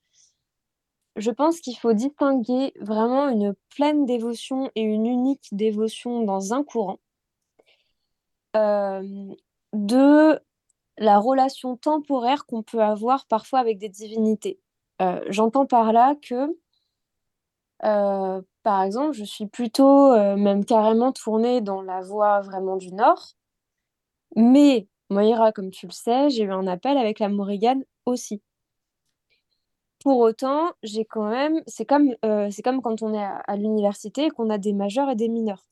je 1.16 1.30
pense 1.30 1.60
qu'il 1.60 1.76
faut 1.76 1.92
distinguer 1.92 2.72
vraiment 2.80 3.28
une 3.28 3.54
pleine 3.74 4.04
dévotion 4.06 4.70
et 4.74 4.82
une 4.82 5.06
unique 5.06 5.48
dévotion 5.52 6.22
dans 6.22 6.52
un 6.52 6.64
courant 6.64 6.98
euh, 8.56 9.34
de 9.72 10.40
la 10.98 11.18
relation 11.18 11.76
temporaire 11.76 12.46
qu'on 12.46 12.62
peut 12.62 12.82
avoir 12.82 13.26
parfois 13.26 13.58
avec 13.58 13.78
des 13.78 13.88
divinités. 13.88 14.60
Euh, 15.02 15.20
j'entends 15.28 15.66
par 15.66 15.92
là 15.92 16.14
que, 16.22 16.56
euh, 17.84 18.42
par 18.62 18.82
exemple, 18.82 19.12
je 19.12 19.24
suis 19.24 19.46
plutôt 19.46 20.12
même 20.36 20.64
carrément 20.64 21.12
tournée 21.12 21.60
dans 21.60 21.82
la 21.82 22.00
voie 22.00 22.40
vraiment 22.42 22.76
du 22.76 22.92
Nord, 22.92 23.34
mais 24.36 24.88
Moira, 25.10 25.52
comme 25.52 25.70
tu 25.70 25.86
le 25.86 25.92
sais, 25.92 26.30
j'ai 26.30 26.44
eu 26.44 26.52
un 26.52 26.66
appel 26.66 26.96
avec 26.96 27.18
la 27.18 27.28
Morrigan 27.28 27.80
aussi. 28.06 28.42
Pour 30.04 30.18
autant, 30.20 30.72
j'ai 30.84 31.04
quand 31.06 31.28
même, 31.30 31.62
c'est 31.66 31.86
comme, 31.86 32.14
euh, 32.24 32.50
c'est 32.52 32.62
comme 32.62 32.82
quand 32.82 33.02
on 33.02 33.14
est 33.14 33.24
à, 33.24 33.38
à 33.48 33.56
l'université 33.56 34.26
et 34.26 34.30
qu'on 34.30 34.50
a 34.50 34.58
des 34.58 34.74
majeurs 34.74 35.10
et 35.10 35.16
des 35.16 35.28
mineurs. 35.28 35.64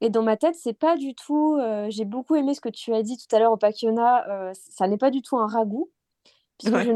Et 0.00 0.10
dans 0.10 0.22
ma 0.22 0.36
tête, 0.36 0.56
c'est 0.56 0.74
pas 0.74 0.96
du 0.96 1.14
tout. 1.14 1.56
euh, 1.60 1.88
j'ai 1.90 2.04
beaucoup 2.06 2.36
aimé 2.36 2.54
ce 2.54 2.60
que 2.62 2.68
tu 2.70 2.94
as 2.94 3.02
dit 3.02 3.18
tout 3.18 3.34
à 3.36 3.40
l'heure 3.40 3.52
au 3.52 3.58
Pakiona. 3.58 4.28
euh, 4.30 4.52
ça 4.54 4.88
n'est 4.88 4.98
pas 4.98 5.10
du 5.10 5.22
tout 5.22 5.38
un 5.38 5.48
ragoût, 5.48 5.90
puisque 6.58 6.74
Ouais. 6.74 6.84
je 6.86 6.92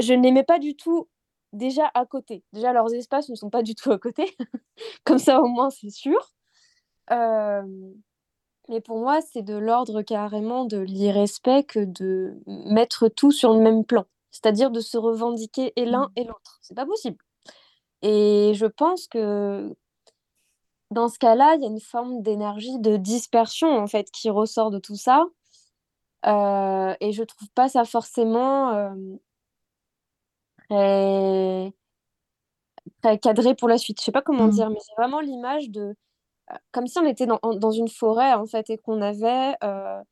je 0.00 0.14
ne 0.14 0.22
les 0.24 0.32
mets 0.32 0.44
pas 0.44 0.58
du 0.58 0.76
tout 0.76 1.08
déjà 1.54 1.90
à 1.94 2.06
côté. 2.06 2.44
Déjà, 2.54 2.72
leurs 2.72 2.92
espaces 2.94 3.28
ne 3.30 3.36
sont 3.36 3.50
pas 3.50 3.62
du 3.62 3.74
tout 3.76 3.92
à 3.92 3.98
côté. 3.98 4.36
Comme 5.04 5.18
ça, 5.18 5.42
au 5.42 5.46
moins, 5.48 5.70
c'est 5.70 5.90
sûr. 5.90 6.32
Euh, 7.12 7.62
mais 8.68 8.80
pour 8.80 8.98
moi, 9.00 9.20
c'est 9.20 9.42
de 9.42 9.54
l'ordre 9.56 10.02
carrément 10.02 10.64
de 10.64 10.78
l'irrespect 10.78 11.64
que 11.64 11.80
de 11.84 12.40
mettre 12.46 13.08
tout 13.08 13.32
sur 13.32 13.52
le 13.52 13.60
même 13.60 13.84
plan. 13.84 14.06
C'est-à-dire 14.30 14.70
de 14.70 14.80
se 14.80 14.96
revendiquer 14.98 15.72
et 15.76 15.84
l'un 15.84 16.10
et 16.16 16.24
l'autre. 16.24 16.58
C'est 16.62 16.74
pas 16.74 16.86
possible. 16.86 17.18
Et 18.02 18.52
je 18.54 18.66
pense 18.66 19.06
que 19.06 19.74
dans 20.90 21.08
ce 21.08 21.18
cas-là, 21.18 21.54
il 21.56 21.62
y 21.62 21.64
a 21.64 21.68
une 21.68 21.80
forme 21.80 22.22
d'énergie 22.22 22.78
de 22.80 22.96
dispersion 22.96 23.68
en 23.78 23.86
fait 23.86 24.10
qui 24.10 24.30
ressort 24.30 24.70
de 24.70 24.78
tout 24.78 24.96
ça. 24.96 25.24
Euh, 26.26 26.94
et 27.00 27.12
je 27.12 27.22
trouve 27.22 27.48
pas 27.54 27.68
ça 27.68 27.84
forcément 27.84 28.70
euh, 28.74 28.90
très, 30.68 31.72
très 33.02 33.18
cadré 33.18 33.54
pour 33.54 33.68
la 33.68 33.78
suite. 33.78 34.00
Je 34.00 34.04
sais 34.04 34.12
pas 34.12 34.22
comment 34.22 34.46
Mm. 34.46 34.50
dire, 34.50 34.70
mais 34.70 34.80
c'est 34.80 34.94
vraiment 34.96 35.20
l'image 35.20 35.70
de 35.70 35.94
euh, 36.52 36.54
comme 36.72 36.86
si 36.86 36.98
on 36.98 37.06
était 37.06 37.26
dans, 37.26 37.70
une 37.70 37.88
forêt 37.88 38.34
en 38.34 38.46
fait 38.46 38.70
et 38.70 38.78
qu'on 38.78 39.02
avait 39.02 39.54
euh, 39.64 40.02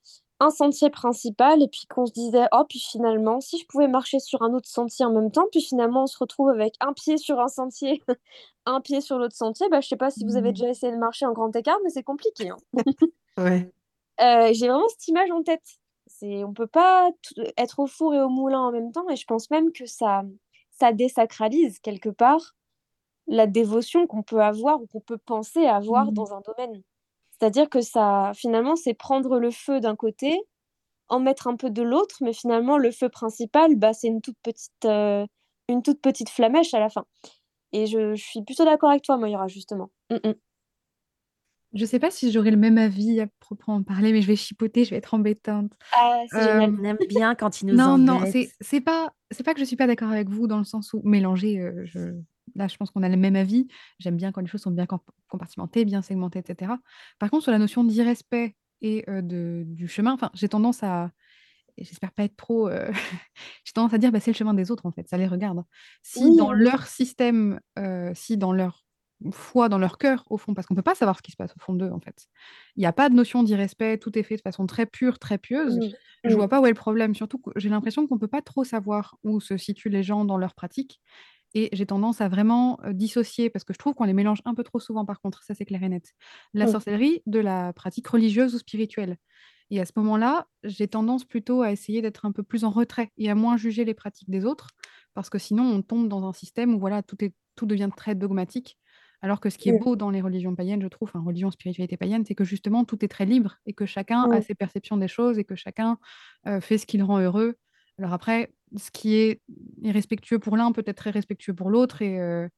un 0.40 0.51
sentier 0.51 0.89
principal 0.90 1.62
et 1.62 1.69
puis 1.69 1.86
qu'on 1.89 2.06
se 2.06 2.12
disait 2.12 2.47
oh 2.52 2.65
puis 2.69 2.78
finalement 2.78 3.40
si 3.40 3.59
je 3.59 3.66
pouvais 3.66 3.89
marcher 3.89 4.20
sur 4.20 4.43
un 4.43 4.52
autre 4.55 4.69
sentier 4.69 5.05
en 5.05 5.10
même 5.12 5.31
temps 5.32 5.47
puis 5.51 5.60
finalement 5.60 6.05
on 6.05 6.06
se 6.06 6.19
retrouve 6.19 6.48
avec 6.51 6.74
un 6.81 6.93
pied 6.93 7.16
sur 7.19 7.40
un 7.40 7.48
sentier 7.48 8.02
un 8.66 8.81
pied 8.81 9.01
sur 9.01 9.19
l'autre 9.19 9.35
sentier 9.36 9.69
bah 9.69 9.81
je 9.81 9.89
sais 9.89 9.97
pas 9.97 10.10
si 10.10 10.24
vous 10.24 10.36
avez 10.36 10.51
Mm. 10.51 10.52
déjà 10.55 10.69
essayé 10.69 10.93
de 10.93 10.98
marcher 10.98 11.27
en 11.27 11.32
grand 11.32 11.55
écart 11.56 11.78
mais 11.82 11.90
c'est 11.90 12.02
compliqué 12.05 12.51
hein. 12.51 12.56
Ouais. 13.39 13.70
Euh, 14.20 14.51
j'ai 14.52 14.69
vraiment 14.69 14.89
cette 14.89 15.06
image 15.09 15.31
en 15.31 15.43
tête 15.43 15.62
c'est 16.06 16.44
on 16.44 16.52
peut 16.52 16.66
pas 16.66 17.10
tout- 17.23 17.35
être 17.56 17.78
au 17.81 17.86
four 17.86 18.15
et 18.15 18.20
au 18.20 18.28
moulin 18.28 18.60
en 18.60 18.73
même 18.73 18.93
temps 18.93 19.09
et 19.10 19.16
je 19.16 19.27
pense 19.27 19.51
même 19.51 19.73
que 19.73 19.86
ça 19.86 20.23
ça 20.70 20.93
désacralise 20.93 21.81
quelque 21.81 22.09
part 22.10 22.55
la 23.27 23.47
dévotion 23.47 24.06
qu'on 24.06 24.23
peut 24.23 24.40
avoir 24.40 24.81
ou 24.81 24.86
qu'on 24.86 25.01
peut 25.01 25.19
penser 25.19 25.66
avoir 25.66 26.06
Mm. 26.06 26.15
dans 26.15 26.32
un 26.32 26.40
domaine. 26.40 26.82
C'est-à-dire 27.39 27.69
que 27.69 27.81
ça, 27.81 28.32
finalement, 28.35 28.77
c'est 28.77 28.94
prendre 28.94 29.39
le 29.39 29.51
feu 29.51 29.81
d'un 29.81 29.97
côté, 29.97 30.40
en 31.09 31.20
mettre 31.20 31.47
un 31.47 31.56
peu 31.56 31.70
de 31.70 31.82
l'autre, 31.82 32.16
mais 32.20 32.32
finalement, 32.32 32.78
le 32.78 32.90
feu 32.90 33.09
principal, 33.09 33.77
bah, 33.77 33.93
c'est 33.93 34.09
une 34.09 34.20
toute 34.20 34.39
petite, 34.43 34.85
euh, 34.85 35.24
une 35.69 35.82
toute 35.82 36.01
petite 36.01 36.31
flamèche 36.31 36.74
à 36.74 36.81
la 36.81 36.89
fin. 36.89 37.05
Et 37.73 37.86
je, 37.86 38.15
je 38.15 38.23
suis 38.23 38.43
plutôt 38.43 38.65
d'accord 38.65 38.90
avec 38.90 39.02
toi, 39.02 39.16
Moira, 39.16 39.47
justement. 39.48 39.90
Mm, 40.10 40.28
mm. 40.28 40.35
Je 41.74 41.85
sais 41.85 41.98
pas 41.98 42.10
si 42.10 42.32
j'aurai 42.32 42.51
le 42.51 42.56
même 42.56 42.78
avis 42.78 43.20
à 43.20 43.27
proprement 43.40 43.82
parler, 43.82 44.12
mais 44.12 44.23
je 44.23 44.27
vais 44.27 44.36
chipoter, 44.36 44.85
je 44.85 44.90
vais 44.90 44.97
être 44.97 45.12
embêtante. 45.12 45.73
Ah, 45.93 46.23
c'est 46.31 46.43
génial. 46.43 46.70
Euh, 46.70 46.77
On 46.81 46.85
aime 46.85 46.98
bien 47.09 47.35
quand 47.35 47.60
il 47.60 47.66
nous 47.66 47.74
non, 47.77 47.98
non, 47.98 48.15
embête. 48.15 48.32
c'est 48.32 48.51
c'est 48.60 48.81
pas 48.81 49.12
c'est 49.31 49.44
pas 49.44 49.52
que 49.52 49.60
je 49.60 49.66
suis 49.66 49.77
pas 49.77 49.86
d'accord 49.86 50.10
avec 50.10 50.31
vous 50.31 50.47
dans 50.47 50.56
le 50.56 50.65
sens 50.65 50.94
où 50.94 51.02
mélanger, 51.05 51.60
euh, 51.60 51.85
je, 51.85 52.15
là 52.55 52.69
je 52.69 52.77
pense 52.77 52.91
qu'on 52.91 53.03
a 53.03 53.09
le 53.09 53.16
même 53.16 53.37
avis. 53.37 53.69
J'aime 53.99 54.16
bien 54.16 54.33
quand 54.33 54.41
les 54.41 54.47
choses 54.47 54.62
sont 54.62 54.70
bien 54.70 54.87
comp- 54.87 55.03
compartimentées, 55.29 55.85
bien 55.85 56.03
segmentées, 56.03 56.41
etc. 56.41 56.73
Par 57.19 57.31
contre, 57.31 57.45
sur 57.45 57.53
la 57.53 57.59
notion 57.59 57.85
d'irrespect 57.85 58.57
et 58.81 59.05
euh, 59.09 59.23
de, 59.23 59.65
du 59.66 59.89
chemin, 59.89 60.12
enfin, 60.12 60.31
j'ai 60.35 60.49
tendance 60.49 60.83
à, 60.83 61.11
j'espère 61.77 62.12
pas 62.12 62.25
être 62.25 62.37
trop, 62.37 62.69
euh, 62.69 62.91
j'ai 63.65 63.73
tendance 63.73 63.95
à 63.95 63.99
dire 63.99 64.12
bah, 64.12 64.20
c'est 64.20 64.33
le 64.33 64.37
chemin 64.37 64.55
des 64.55 64.70
autres 64.70 64.87
en 64.87 64.93
fait, 64.93 65.09
ça 65.09 65.16
les 65.19 65.27
regarde. 65.27 65.62
Si 66.03 66.20
Oui, 66.25 66.37
dans 66.37 66.53
oui. 66.53 66.59
leur 66.59 66.87
système, 66.87 67.61
euh, 67.79 68.12
si 68.15 68.37
dans 68.37 68.53
leur 68.53 68.85
foi, 69.33 69.69
dans 69.69 69.79
leur 69.79 69.99
cœur, 69.99 70.25
au 70.31 70.39
fond, 70.39 70.55
parce 70.55 70.66
qu'on 70.66 70.77
peut 70.77 70.83
pas 70.83 70.95
savoir 70.95 71.16
ce 71.16 71.23
qui 71.23 71.33
se 71.33 71.37
passe 71.37 71.51
au 71.57 71.61
fond 71.61 71.75
d'eux 71.75 71.91
en 71.91 72.01
fait. 72.01 72.27
Il 72.77 72.81
n'y 72.81 72.87
a 72.87 72.93
pas 72.93 73.09
de 73.09 73.15
notion 73.15 73.43
d'irrespect, 73.43 73.99
tout 73.99 74.16
est 74.16 74.23
fait 74.23 74.37
de 74.37 74.43
façon 74.43 74.66
très 74.66 74.87
pure, 74.87 75.19
très 75.19 75.39
pieuse. 75.39 75.77
Mm, 75.79 75.89
Je 76.25 76.31
mm. 76.31 76.35
vois 76.35 76.49
pas 76.49 76.61
où 76.61 76.66
est 76.66 76.70
le 76.70 76.75
problème, 76.75 77.15
surtout 77.15 77.41
j'ai 77.57 77.69
l'impression 77.69 78.07
qu'on 78.07 78.19
peut 78.19 78.29
pas 78.29 78.43
trop 78.43 78.65
savoir 78.65 79.16
où 79.25 79.41
se 79.41 79.57
situent 79.57 79.89
les 79.89 80.03
gens 80.05 80.25
dans 80.25 80.39
leur 80.39 80.55
pratique. 80.55 81.01
Et 81.55 81.69
j'ai 81.73 81.87
tendance 81.87 82.20
à 82.20 82.29
vraiment 82.29 82.79
dissocier, 82.93 83.51
parce 83.51 83.65
que 83.65 83.73
je 83.73 83.79
trouve 83.79 83.95
qu'on 83.95 84.05
les 84.05 84.12
mélange 84.12 84.41
un 84.45 84.55
peu 84.55 84.65
trop 84.65 84.81
souvent, 84.81 85.05
par 85.07 85.20
contre, 85.20 85.43
ça 85.45 85.55
c'est 85.55 85.65
clair 85.65 85.83
et 85.83 85.89
net, 85.89 86.12
la 86.55 86.66
Mm. 86.66 86.73
sorcellerie 86.73 87.23
de 87.27 87.39
la 87.41 87.73
pratique 87.73 88.07
religieuse 88.09 88.55
ou 88.55 88.59
spirituelle. 88.59 89.16
Et 89.70 89.81
à 89.81 89.85
ce 89.87 89.93
moment-là, 89.97 90.47
j'ai 90.65 90.89
tendance 90.89 91.25
plutôt 91.25 91.62
à 91.62 91.73
essayer 91.73 92.01
d'être 92.03 92.25
un 92.25 92.33
peu 92.33 92.43
plus 92.43 92.65
en 92.65 92.70
retrait 92.70 93.11
et 93.19 93.31
à 93.31 93.35
moins 93.35 93.57
juger 93.57 93.85
les 93.85 93.95
pratiques 93.95 94.31
des 94.31 94.45
autres, 94.45 94.69
parce 95.15 95.31
que 95.31 95.39
sinon 95.39 95.65
on 95.65 95.83
tombe 95.83 96.09
dans 96.09 96.27
un 96.27 96.33
système 96.33 96.75
où 96.75 96.79
voilà, 96.79 97.03
tout, 97.03 97.23
est, 97.25 97.35
tout 97.57 97.66
devient 97.66 97.91
très 97.95 98.15
dogmatique. 98.15 98.79
Alors 99.20 99.41
que 99.41 99.51
ce 99.51 99.59
qui 99.59 99.69
est 99.69 99.73
Mm. 99.73 99.85
beau 99.85 99.97
dans 99.97 100.11
les 100.11 100.20
religions 100.20 100.55
païennes, 100.55 100.81
je 100.81 100.87
trouve, 100.89 101.09
enfin, 101.09 101.20
religion, 101.25 101.51
spiritualité 101.51 101.97
païenne, 101.97 102.25
c'est 102.25 102.37
que 102.37 102.45
justement 102.45 102.85
tout 102.85 103.05
est 103.05 103.09
très 103.09 103.27
libre 103.27 103.57
et 103.66 103.73
que 103.75 103.85
chacun 103.85 104.29
a 104.31 104.41
Mm. 104.41 104.43
ses 104.43 104.55
perceptions 104.55 104.97
des 104.97 105.09
choses 105.09 105.39
et 105.39 105.45
que 105.45 105.57
chacun 105.57 105.99
euh, 106.47 106.61
fait 106.61 106.79
ce 106.79 106.87
qui 106.87 106.99
le 106.99 107.05
rend 107.05 107.19
heureux. 107.20 107.57
Alors 107.99 108.12
après, 108.12 108.53
ce 108.77 108.91
qui 108.91 109.16
est 109.16 109.41
irrespectueux 109.83 110.39
pour 110.39 110.57
l'un 110.57 110.73
peut 110.73 110.85
être 110.87 110.97
très 110.97 111.11
respectueux 111.11 111.55
pour 111.55 111.70
l'autre 111.70 112.01
et, 112.03 112.20
euh, 112.20 112.49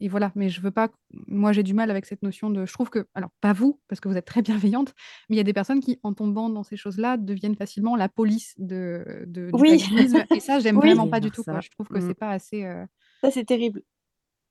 et 0.00 0.08
voilà. 0.08 0.32
Mais 0.34 0.48
je 0.48 0.60
veux 0.60 0.70
pas. 0.70 0.88
Moi, 1.26 1.52
j'ai 1.52 1.62
du 1.62 1.74
mal 1.74 1.90
avec 1.90 2.04
cette 2.06 2.22
notion 2.22 2.50
de. 2.50 2.66
Je 2.66 2.72
trouve 2.72 2.90
que, 2.90 3.06
alors 3.14 3.30
pas 3.40 3.52
vous, 3.52 3.80
parce 3.88 4.00
que 4.00 4.08
vous 4.08 4.16
êtes 4.16 4.24
très 4.24 4.42
bienveillante, 4.42 4.94
mais 5.28 5.36
il 5.36 5.38
y 5.38 5.40
a 5.40 5.44
des 5.44 5.52
personnes 5.52 5.80
qui, 5.80 5.98
en 6.02 6.14
tombant 6.14 6.48
dans 6.50 6.62
ces 6.64 6.76
choses-là, 6.76 7.16
deviennent 7.16 7.56
facilement 7.56 7.94
la 7.96 8.08
police 8.08 8.54
de, 8.58 9.24
de- 9.26 9.50
du 9.50 9.60
Oui, 9.60 9.78
paganisme. 9.78 10.24
Et 10.34 10.40
ça, 10.40 10.58
j'aime 10.60 10.76
Oui. 10.82 10.88
vraiment 10.88 11.08
pas 11.08 11.20
du 11.20 11.30
tout. 11.30 11.44
Quoi. 11.44 11.60
Je 11.60 11.70
trouve 11.70 11.88
que 11.88 11.98
Mm. 11.98 12.08
c'est 12.08 12.14
pas 12.14 12.30
assez. 12.30 12.64
euh, 12.64 12.84
ça 13.20 13.30
c'est 13.30 13.44
terrible. 13.44 13.82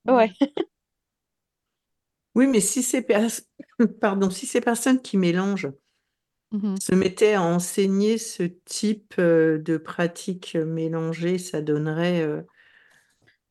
Ouais. 0.07 0.32
Oui, 2.36 2.48
mais 2.48 2.60
si 2.60 2.84
ces 2.84 3.02
pers- 3.02 3.41
Pardon, 4.02 4.30
si 4.30 4.45
ces 4.45 4.61
personnes 4.61 5.02
qui 5.02 5.18
mélangent 5.18 5.69
Mhm. 6.52 6.76
se 6.82 6.95
mettaient 6.95 7.34
à 7.34 7.44
enseigner 7.44 8.18
ce 8.18 8.44
type 8.44 9.15
euh, 9.19 9.57
de 9.57 9.78
pratique 9.78 10.56
mélangée, 10.56 11.38
ça 11.38 11.61
donnerait 11.61 12.22
euh, 12.22 12.41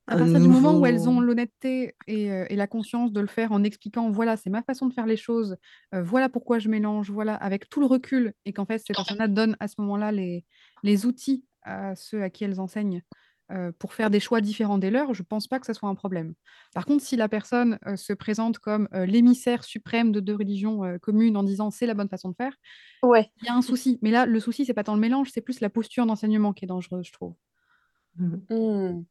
À 0.09 0.17
partir 0.17 0.41
du 0.41 0.47
moment 0.49 0.79
où 0.79 0.87
elles 0.87 1.09
ont 1.09 1.21
l'honnêteté 1.21 1.97
et, 2.07 2.31
euh, 2.31 2.47
et 2.49 2.55
la 2.55 2.69
conscience 2.69 3.13
de 3.13 3.21
le 3.21 3.27
faire 3.27 3.51
en 3.51 3.65
expliquant, 3.65 4.09
voilà, 4.11 4.37
c'est 4.37 4.51
ma 4.51 4.63
façon 4.63 4.87
de 4.87 4.93
faire 4.95 5.07
les 5.07 5.17
choses, 5.17 5.57
euh, 5.95 6.03
voilà 6.03 6.29
pourquoi 6.29 6.61
je 6.61 6.69
mélange, 6.69 7.11
voilà, 7.11 7.35
avec 7.35 7.69
tout 7.69 7.81
le 7.81 7.87
recul, 7.87 8.33
et 8.45 8.53
qu'en 8.53 8.67
fait, 8.67 8.79
ces 8.79 8.95
personnes-là 8.95 9.27
donnent 9.27 9.57
à 9.59 9.67
ce 9.67 9.75
moment-là 9.79 10.13
les, 10.13 10.45
les 10.85 11.07
outils 11.07 11.45
à 11.63 11.97
ceux 11.97 12.23
à 12.23 12.31
qui 12.31 12.45
elles 12.45 12.61
enseignent 12.61 13.03
euh, 13.53 13.73
pour 13.79 13.95
faire 13.95 14.11
des 14.11 14.21
choix 14.21 14.41
différents 14.41 14.79
des 14.79 14.91
leurs, 14.91 15.15
je 15.15 15.23
ne 15.23 15.27
pense 15.27 15.47
pas 15.47 15.59
que 15.61 15.67
ce 15.67 15.73
soit 15.73 15.89
un 15.89 15.95
problème. 15.95 16.35
Par 16.75 16.85
contre, 16.87 17.03
si 17.05 17.17
la 17.17 17.29
personne 17.29 17.79
euh, 17.87 17.97
se 17.97 18.13
présente 18.13 18.59
comme 18.59 18.89
euh, 18.95 19.07
l'émissaire 19.07 19.65
suprême 19.65 20.13
de 20.13 20.21
deux 20.21 20.35
religions 20.35 20.85
euh, 20.85 20.99
communes 20.99 21.37
en 21.37 21.43
disant 21.43 21.71
c'est 21.71 21.87
la 21.87 21.95
bonne 21.95 22.09
façon 22.09 22.31
de 22.31 22.35
faire, 22.35 22.57
Ouais. 23.03 23.31
il 23.43 23.47
y 23.47 23.49
a 23.49 23.55
un 23.55 23.63
souci. 23.63 23.99
Mais 24.03 24.11
là, 24.11 24.27
le 24.27 24.41
souci, 24.41 24.65
c'est 24.65 24.75
pas 24.75 24.85
tant 24.85 24.95
le 24.95 25.01
mélange, 25.01 25.31
c'est 25.33 25.41
plus 25.43 25.61
la 25.61 25.71
posture 25.71 26.07
d'enseignement 26.07 26.53
qui 26.53 26.65
est 26.65 26.69
dangereuse, 26.69 27.07
je 27.07 27.13
trouve. 27.13 27.35
Mhm. 28.17 28.43
Mm. 28.51 29.05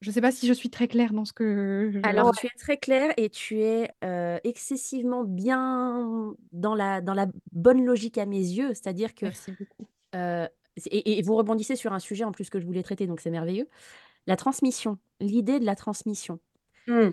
Je 0.00 0.10
ne 0.10 0.12
sais 0.14 0.20
pas 0.20 0.30
si 0.30 0.46
je 0.46 0.52
suis 0.52 0.70
très 0.70 0.86
claire 0.86 1.12
dans 1.12 1.24
ce 1.24 1.32
que 1.32 1.90
je... 1.92 1.98
Alors, 2.04 2.32
tu 2.36 2.46
es 2.46 2.50
très 2.56 2.76
clair 2.76 3.12
et 3.16 3.30
tu 3.30 3.60
es 3.62 3.90
euh, 4.04 4.38
excessivement 4.44 5.24
bien 5.24 6.34
dans 6.52 6.76
la, 6.76 7.00
dans 7.00 7.14
la 7.14 7.26
bonne 7.50 7.84
logique 7.84 8.16
à 8.16 8.24
mes 8.24 8.38
yeux, 8.38 8.68
c'est-à-dire 8.74 9.12
que, 9.16 9.24
Merci 9.24 9.50
beaucoup. 9.58 9.88
euh, 10.14 10.46
et, 10.86 11.18
et 11.18 11.22
vous 11.22 11.34
rebondissez 11.36 11.76
sur 11.76 11.92
un 11.92 11.98
sujet 11.98 12.24
en 12.24 12.32
plus 12.32 12.50
que 12.50 12.60
je 12.60 12.66
voulais 12.66 12.82
traiter, 12.82 13.06
donc 13.06 13.20
c'est 13.20 13.30
merveilleux, 13.30 13.68
la 14.26 14.36
transmission, 14.36 14.98
l'idée 15.20 15.60
de 15.60 15.64
la 15.66 15.76
transmission. 15.76 16.40
Mm. 16.86 17.10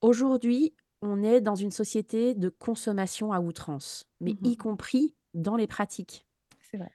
Aujourd'hui, 0.00 0.74
on 1.02 1.22
est 1.22 1.40
dans 1.40 1.54
une 1.54 1.70
société 1.70 2.34
de 2.34 2.48
consommation 2.48 3.32
à 3.32 3.40
outrance, 3.40 4.06
mais 4.20 4.32
Mhm. 4.32 4.50
y 4.52 4.56
compris 4.56 5.14
dans 5.34 5.56
les 5.56 5.66
pratiques. 5.66 6.26
C'est 6.70 6.76
vrai. 6.78 6.90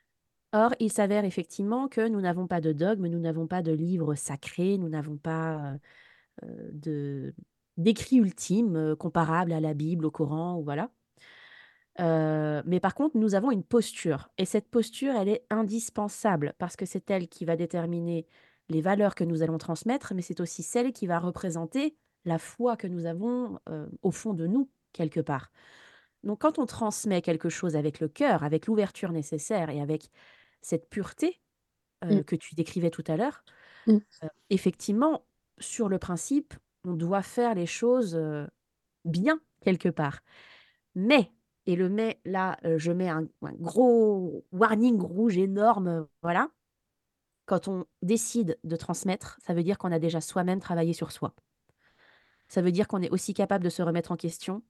Or, 0.53 0.73
il 0.79 0.91
s'avère 0.91 1.25
effectivement 1.25 1.87
que 1.87 2.07
nous 2.07 2.21
n'avons 2.21 2.47
pas 2.47 2.61
de 2.61 2.71
dogme, 2.71 3.07
nous 3.07 3.19
n'avons 3.19 3.47
pas 3.47 3.61
de 3.61 3.71
livre 3.73 4.15
sacré, 4.15 4.77
nous 4.77 4.89
n'avons 4.89 5.17
pas 5.17 5.73
euh, 5.73 5.77
euh, 6.45 6.69
de 6.73 7.35
d'écrit 7.77 8.17
ultime 8.17 8.75
euh, 8.77 8.95
comparable 8.95 9.51
à 9.53 9.59
la 9.59 9.73
Bible, 9.73 10.05
au 10.05 10.11
Coran, 10.11 10.57
ou 10.57 10.63
voilà. 10.63 10.91
Euh, 12.01 12.61
mais 12.65 12.79
par 12.79 12.93
contre, 12.95 13.17
nous 13.17 13.35
avons 13.35 13.51
une 13.51 13.63
posture, 13.63 14.29
et 14.37 14.45
cette 14.45 14.69
posture, 14.69 15.15
elle 15.15 15.29
est 15.29 15.45
indispensable 15.49 16.53
parce 16.57 16.75
que 16.75 16.85
c'est 16.85 17.09
elle 17.09 17.27
qui 17.29 17.45
va 17.45 17.55
déterminer 17.55 18.27
les 18.69 18.81
valeurs 18.81 19.15
que 19.15 19.23
nous 19.23 19.43
allons 19.43 19.57
transmettre, 19.57 20.13
mais 20.15 20.21
c'est 20.21 20.41
aussi 20.41 20.63
celle 20.63 20.91
qui 20.93 21.07
va 21.07 21.19
représenter 21.19 21.95
la 22.25 22.37
foi 22.39 22.75
que 22.77 22.87
nous 22.87 23.05
avons 23.05 23.59
euh, 23.69 23.87
au 24.01 24.11
fond 24.11 24.33
de 24.33 24.47
nous, 24.47 24.69
quelque 24.93 25.19
part. 25.21 25.51
Donc, 26.23 26.41
quand 26.41 26.59
on 26.59 26.65
transmet 26.65 27.21
quelque 27.21 27.49
chose 27.49 27.75
avec 27.75 27.99
le 27.99 28.09
cœur, 28.09 28.43
avec 28.43 28.67
l'ouverture 28.67 29.11
nécessaire 29.11 29.69
et 29.69 29.81
avec 29.81 30.09
cette 30.61 30.89
pureté 30.89 31.41
euh, 32.05 32.21
Mm. 32.21 32.23
que 32.23 32.35
tu 32.35 32.55
décrivais 32.55 32.91
tout 32.91 33.03
à 33.07 33.17
l'heure, 33.17 33.43
Mm. 33.87 34.01
euh, 34.23 34.27
effectivement, 34.49 35.25
sur 35.59 35.89
le 35.89 35.99
principe, 35.99 36.53
on 36.85 36.93
doit 36.93 37.23
faire 37.23 37.55
les 37.55 37.65
choses 37.67 38.19
bien, 39.05 39.39
quelque 39.61 39.89
part. 39.89 40.21
Mais, 40.95 41.31
et 41.67 41.75
le 41.75 41.89
mais, 41.89 42.19
là, 42.25 42.57
euh, 42.65 42.77
je 42.77 42.91
mets 42.91 43.09
un, 43.09 43.27
un 43.41 43.53
gros 43.53 44.45
warning 44.51 44.99
rouge 44.99 45.37
énorme, 45.37 46.07
voilà. 46.21 46.49
Quand 47.45 47.67
on 47.67 47.85
décide 48.01 48.57
de 48.63 48.75
transmettre, 48.75 49.39
ça 49.45 49.53
veut 49.53 49.63
dire 49.63 49.77
qu'on 49.77 49.91
a 49.91 49.99
déjà 49.99 50.21
soi-même 50.21 50.59
travaillé 50.59 50.93
sur 50.93 51.11
soi. 51.11 51.33
Ça 52.47 52.61
veut 52.61 52.71
dire 52.71 52.87
qu'on 52.87 53.01
est 53.01 53.09
aussi 53.09 53.33
capable 53.33 53.63
de 53.63 53.69
se 53.69 53.81
remettre 53.81 54.11
en 54.11 54.17
question 54.17 54.63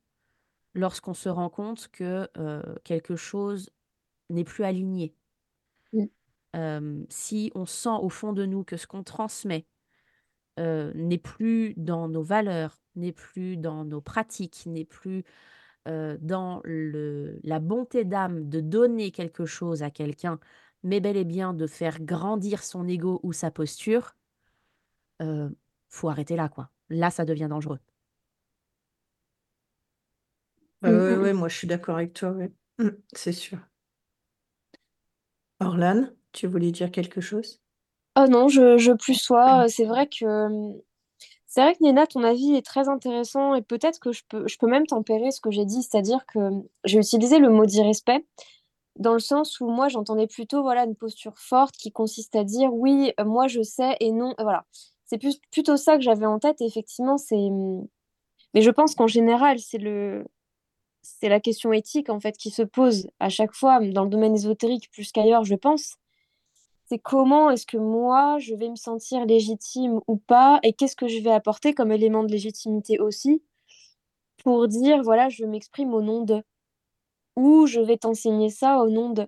lorsqu'on 0.74 1.14
se 1.14 1.30
rend 1.30 1.50
compte 1.50 1.90
que 1.90 2.30
euh, 2.38 2.62
quelque 2.84 3.16
chose 3.16 3.70
n'est 4.30 4.44
plus 4.44 4.64
aligné. 4.64 5.16
Mm. 5.94 6.06
Euh, 6.56 7.04
si 7.10 7.52
on 7.56 7.66
sent 7.66 7.98
au 8.02 8.10
fond 8.10 8.32
de 8.34 8.46
nous 8.46 8.64
que 8.64 8.78
ce 8.78 8.88
qu'on 8.88 9.04
transmet 9.04 9.68
n'est 10.58 11.18
plus 11.18 11.74
dans 11.76 12.08
nos 12.08 12.24
valeurs, 12.24 12.80
n'est 12.96 13.12
plus 13.12 13.58
dans 13.58 13.84
nos 13.84 14.00
pratiques, 14.00 14.66
n'est 14.66 14.86
plus 14.86 15.26
euh, 15.88 16.18
dans 16.22 16.62
le, 16.64 17.40
la 17.44 17.60
bonté 17.60 18.06
d'âme 18.06 18.50
de 18.50 18.60
donner 18.60 19.12
quelque 19.12 19.46
chose 19.46 19.84
à 19.84 19.92
quelqu'un, 19.92 20.40
mais 20.84 21.00
bel 21.00 21.18
et 21.18 21.24
bien 21.26 21.54
de 21.54 21.68
faire 21.68 22.00
grandir 22.02 22.64
son 22.64 22.88
ego 22.88 23.20
ou 23.24 23.34
sa 23.34 23.52
posture, 23.52 24.16
euh, 25.22 25.50
faut 25.90 26.10
arrêter 26.10 26.36
là, 26.36 26.50
quoi. 26.50 26.70
Là, 26.90 27.10
ça 27.10 27.26
devient 27.26 27.48
dangereux. 27.50 27.80
Oui, 30.84 30.90
mmh, 30.90 30.94
mmh, 30.94 31.30
mmh. 31.30 31.34
moi 31.34 31.48
je 31.48 31.58
suis 31.58 31.68
d'accord 31.68 31.96
avec 31.96 32.14
toi, 32.14 32.36
c'est 33.14 33.32
sûr. 33.32 33.60
Orlane, 35.60 36.14
tu 36.32 36.48
voulais 36.48 36.72
dire 36.72 36.92
quelque 36.92 37.22
chose? 37.22 37.62
Oh 38.18 38.28
non, 38.30 38.48
je, 38.48 38.78
je 38.78 38.92
plus 38.92 39.16
sois. 39.16 39.68
C'est 39.68 39.86
vrai 39.86 40.08
que 40.08 40.48
c'est 41.56 41.62
vrai 41.62 41.74
que 41.74 41.84
Néna, 41.86 42.06
ton 42.06 42.22
avis 42.22 42.54
est 42.56 42.66
très 42.66 42.90
intéressant 42.90 43.56
et 43.56 43.62
peut-être 43.62 44.02
que 44.02 44.12
je 44.12 44.24
peux, 44.28 44.68
même 44.68 44.86
tempérer 44.86 45.32
ce 45.32 45.40
que 45.40 45.52
j'ai 45.52 45.64
dit, 45.64 45.84
c'est-à-dire 45.84 46.26
que 46.26 46.50
j'ai 46.84 47.00
utilisé 47.00 47.40
le 47.40 47.50
mot 47.50 47.66
d'irrespect 47.66 48.26
dans 48.98 49.14
le 49.14 49.20
sens 49.20 49.62
où 49.62 49.70
moi 49.70 49.88
j'entendais 49.88 50.28
plutôt 50.28 50.64
voilà 50.64 50.84
une 50.84 50.98
posture 50.98 51.38
forte 51.38 51.78
qui 51.78 51.94
consiste 51.94 52.36
à 52.36 52.44
dire 52.44 52.74
oui, 52.74 53.14
moi 53.26 53.48
je 53.48 53.62
sais 53.62 53.96
et 54.02 54.12
non, 54.12 54.34
voilà. 54.38 54.66
C'est 55.06 55.18
plus, 55.18 55.40
plutôt 55.50 55.78
ça 55.78 55.96
que 55.96 56.04
j'avais 56.04 56.26
en 56.26 56.40
tête 56.40 56.60
et 56.60 56.66
effectivement 56.66 57.18
c'est. 57.18 57.38
Mais 58.54 58.62
je 58.62 58.70
pense 58.70 58.94
qu'en 58.94 59.08
général 59.08 59.60
c'est 59.60 59.78
le, 59.78 60.26
c'est 61.04 61.30
la 61.30 61.40
question 61.40 61.72
éthique 61.72 62.10
en 62.10 62.20
fait 62.20 62.36
qui 62.36 62.50
se 62.50 62.64
pose 62.64 63.08
à 63.22 63.30
chaque 63.30 63.54
fois 63.54 63.80
dans 63.80 64.04
le 64.04 64.10
domaine 64.10 64.36
ésotérique 64.36 64.92
plus 64.92 65.14
qu'ailleurs, 65.14 65.46
je 65.46 65.56
pense. 65.56 65.96
C'est 66.88 67.00
comment 67.00 67.50
est-ce 67.50 67.66
que 67.66 67.78
moi 67.78 68.38
je 68.40 68.56
vais 68.56 68.70
me 68.70 68.76
sentir 68.76 69.26
légitime 69.26 70.00
ou 70.08 70.18
pas 70.18 70.60
et 70.64 70.74
qu'est-ce 70.74 70.96
que 70.96 71.08
je 71.08 71.20
vais 71.20 71.32
apporter 71.32 71.74
comme 71.74 71.92
élément 71.92 72.24
de 72.24 72.32
légitimité 72.32 73.00
aussi 73.00 73.44
pour 74.44 74.68
dire 74.68 75.02
voilà, 75.04 75.30
je 75.30 75.46
m'exprime 75.46 75.94
au 75.94 76.02
nom 76.02 76.24
de 76.24 76.44
ou 77.36 77.68
je 77.68 77.80
vais 77.82 77.98
t'enseigner 77.98 78.50
ça 78.50 78.80
au 78.80 78.90
nom 78.90 79.10
de. 79.10 79.28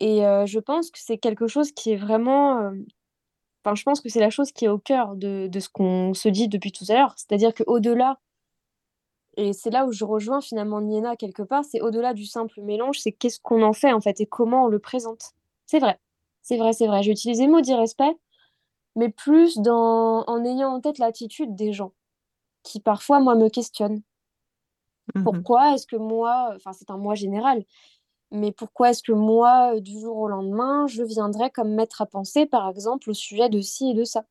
Et 0.00 0.26
euh, 0.26 0.46
je 0.46 0.58
pense 0.58 0.90
que 0.90 0.98
c'est 1.00 1.18
quelque 1.18 1.46
chose 1.48 1.72
qui 1.72 1.92
est 1.92 1.96
vraiment. 1.96 2.60
Euh, 2.60 2.72
enfin, 3.64 3.74
je 3.74 3.82
pense 3.84 4.00
que 4.00 4.08
c'est 4.08 4.20
la 4.20 4.30
chose 4.30 4.52
qui 4.52 4.66
est 4.66 4.68
au 4.68 4.78
cœur 4.78 5.16
de, 5.16 5.48
de 5.48 5.60
ce 5.60 5.68
qu'on 5.68 6.14
se 6.14 6.28
dit 6.28 6.48
depuis 6.48 6.72
tout 6.72 6.84
à 6.88 6.94
l'heure. 6.94 7.14
C'est-à-dire 7.16 7.54
qu'au-delà 7.54 8.18
et 9.36 9.52
c'est 9.52 9.70
là 9.70 9.86
où 9.86 9.92
je 9.92 10.04
rejoins 10.04 10.40
finalement 10.40 10.80
Niena 10.80 11.16
quelque 11.16 11.42
part, 11.42 11.64
c'est 11.64 11.80
au-delà 11.80 12.12
du 12.14 12.26
simple 12.26 12.60
mélange, 12.60 12.98
c'est 13.00 13.12
qu'est-ce 13.12 13.40
qu'on 13.40 13.62
en 13.62 13.72
fait 13.72 13.92
en 13.92 14.00
fait 14.00 14.20
et 14.20 14.26
comment 14.26 14.64
on 14.66 14.68
le 14.68 14.78
présente. 14.78 15.32
C'est 15.66 15.78
vrai, 15.78 15.98
c'est 16.42 16.56
vrai, 16.56 16.72
c'est 16.72 16.86
vrai. 16.86 17.02
J'ai 17.02 17.12
utilisé 17.12 17.46
le 17.46 17.52
mot 17.52 17.60
d'irrespect, 17.60 18.16
mais 18.96 19.08
plus 19.08 19.58
dans... 19.58 20.24
en 20.26 20.44
ayant 20.44 20.74
en 20.74 20.80
tête 20.80 20.98
l'attitude 20.98 21.54
des 21.54 21.72
gens 21.72 21.92
qui 22.62 22.80
parfois, 22.80 23.20
moi, 23.20 23.34
me 23.34 23.48
questionnent. 23.48 24.02
Mmh 25.14 25.24
pourquoi 25.24 25.74
est-ce 25.74 25.86
que 25.86 25.96
moi, 25.96 26.52
enfin 26.54 26.72
c'est 26.72 26.90
un 26.90 26.96
moi 26.96 27.16
général, 27.16 27.64
mais 28.30 28.52
pourquoi 28.52 28.90
est-ce 28.90 29.02
que 29.02 29.12
moi, 29.12 29.80
du 29.80 29.98
jour 30.00 30.16
au 30.16 30.28
lendemain, 30.28 30.86
je 30.86 31.02
viendrais 31.02 31.50
comme 31.50 31.74
maître 31.74 32.00
à 32.02 32.06
penser, 32.06 32.46
par 32.46 32.68
exemple, 32.68 33.10
au 33.10 33.14
sujet 33.14 33.48
de 33.48 33.60
ci 33.60 33.90
et 33.90 33.94
de 33.94 34.04
ça? 34.04 34.24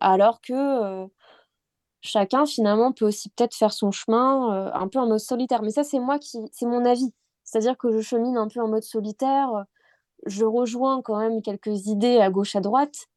Alors 0.00 0.40
que... 0.40 0.52
Euh, 0.52 1.06
chacun 2.04 2.44
finalement 2.44 2.92
peut 2.92 3.06
aussi 3.06 3.30
peut-être 3.30 3.54
faire 3.54 3.72
son 3.72 3.90
chemin 3.90 4.52
euh, 4.52 4.70
un 4.74 4.88
peu 4.88 4.98
en 4.98 5.06
mode 5.06 5.20
solitaire. 5.20 5.62
Mais 5.62 5.70
ça, 5.70 5.84
c'est 5.84 5.98
moi 5.98 6.18
qui, 6.18 6.38
c'est 6.52 6.66
mon 6.66 6.84
avis. 6.84 7.12
C'est-à-dire 7.44 7.78
que 7.78 7.90
je 7.90 8.00
chemine 8.00 8.36
un 8.36 8.46
peu 8.46 8.60
en 8.60 8.68
mode 8.68 8.82
solitaire. 8.82 9.64
Je 10.26 10.44
rejoins 10.44 11.02
quand 11.02 11.18
même 11.18 11.42
quelques 11.42 11.86
idées 11.86 12.18
à 12.20 12.30
gauche 12.30 12.56
à 12.56 12.60
droite, 12.60 13.08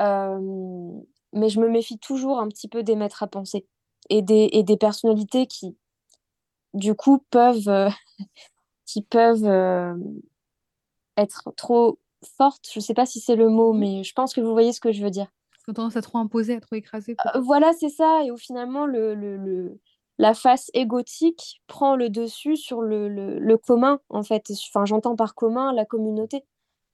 euh, 0.00 0.90
mais 1.32 1.48
je 1.48 1.60
me 1.60 1.68
méfie 1.68 1.98
toujours 1.98 2.38
un 2.40 2.48
petit 2.48 2.68
peu 2.68 2.82
des 2.82 2.96
maîtres 2.96 3.22
à 3.22 3.26
penser 3.26 3.66
et 4.10 4.22
des, 4.22 4.48
et 4.52 4.62
des 4.62 4.76
personnalités 4.76 5.46
qui, 5.46 5.76
du 6.74 6.94
coup, 6.94 7.24
peuvent, 7.30 7.68
euh, 7.68 7.90
qui 8.86 9.02
peuvent 9.02 9.98
être 11.16 11.52
trop 11.56 11.98
fortes. 12.38 12.68
Je 12.72 12.78
ne 12.78 12.82
sais 12.82 12.94
pas 12.94 13.06
si 13.06 13.20
c'est 13.20 13.36
le 13.36 13.48
mot, 13.48 13.72
mais 13.72 14.02
je 14.04 14.12
pense 14.14 14.34
que 14.34 14.40
vous 14.40 14.52
voyez 14.52 14.72
ce 14.72 14.80
que 14.80 14.92
je 14.92 15.02
veux 15.02 15.10
dire 15.10 15.28
ont 15.68 15.74
tendance 15.74 15.96
à 15.96 16.02
trop 16.02 16.18
imposer, 16.18 16.56
à 16.56 16.60
trop 16.60 16.76
écraser. 16.76 17.16
Euh, 17.34 17.40
voilà, 17.40 17.72
c'est 17.78 17.88
ça. 17.88 18.22
Et 18.24 18.30
où 18.30 18.36
finalement, 18.36 18.86
le, 18.86 19.14
le, 19.14 19.78
la 20.18 20.34
face 20.34 20.70
égotique 20.74 21.62
prend 21.66 21.96
le 21.96 22.10
dessus 22.10 22.56
sur 22.56 22.82
le, 22.82 23.08
le 23.08 23.56
commun, 23.56 24.00
en 24.08 24.22
fait. 24.22 24.50
Enfin, 24.68 24.84
j'entends 24.84 25.16
par 25.16 25.34
commun 25.34 25.72
la 25.72 25.84
communauté. 25.84 26.44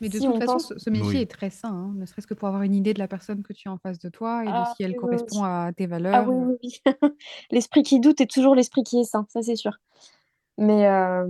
Mais 0.01 0.09
de 0.09 0.19
toute 0.19 0.39
façon, 0.39 0.75
ce 0.77 0.91
métier 0.91 1.23
est 1.23 1.31
très 1.31 1.51
sain, 1.51 1.73
hein, 1.73 1.93
ne 1.97 2.05
serait-ce 2.05 2.27
que 2.27 2.35
pour 2.35 2.49
avoir 2.49 2.63
une 2.63 2.75
idée 2.75 2.93
de 2.93 2.99
la 2.99 3.09
personne 3.09 3.43
que 3.43 3.53
tu 3.53 3.69
as 3.69 3.73
en 3.73 3.79
face 3.79 3.99
de 3.99 4.09
toi 4.09 4.43
et 4.43 4.49
de 4.49 4.53
ah 4.53 4.73
si 4.77 4.83
elle 4.83 4.97
correspond 4.97 5.45
à 5.45 5.71
tes 5.75 5.87
valeurs. 5.87 6.15
Ah 6.15 6.29
oui, 6.29 6.57
oui, 6.63 6.81
oui. 6.85 6.93
l'esprit 7.51 7.83
qui 7.83 8.01
doute 8.01 8.21
est 8.21 8.31
toujours 8.31 8.55
l'esprit 8.55 8.83
qui 8.83 9.01
est 9.01 9.05
sain, 9.05 9.25
ça 9.31 9.41
c'est 9.43 9.57
sûr. 9.57 9.79
Mais 10.59 10.87
euh, 10.87 11.27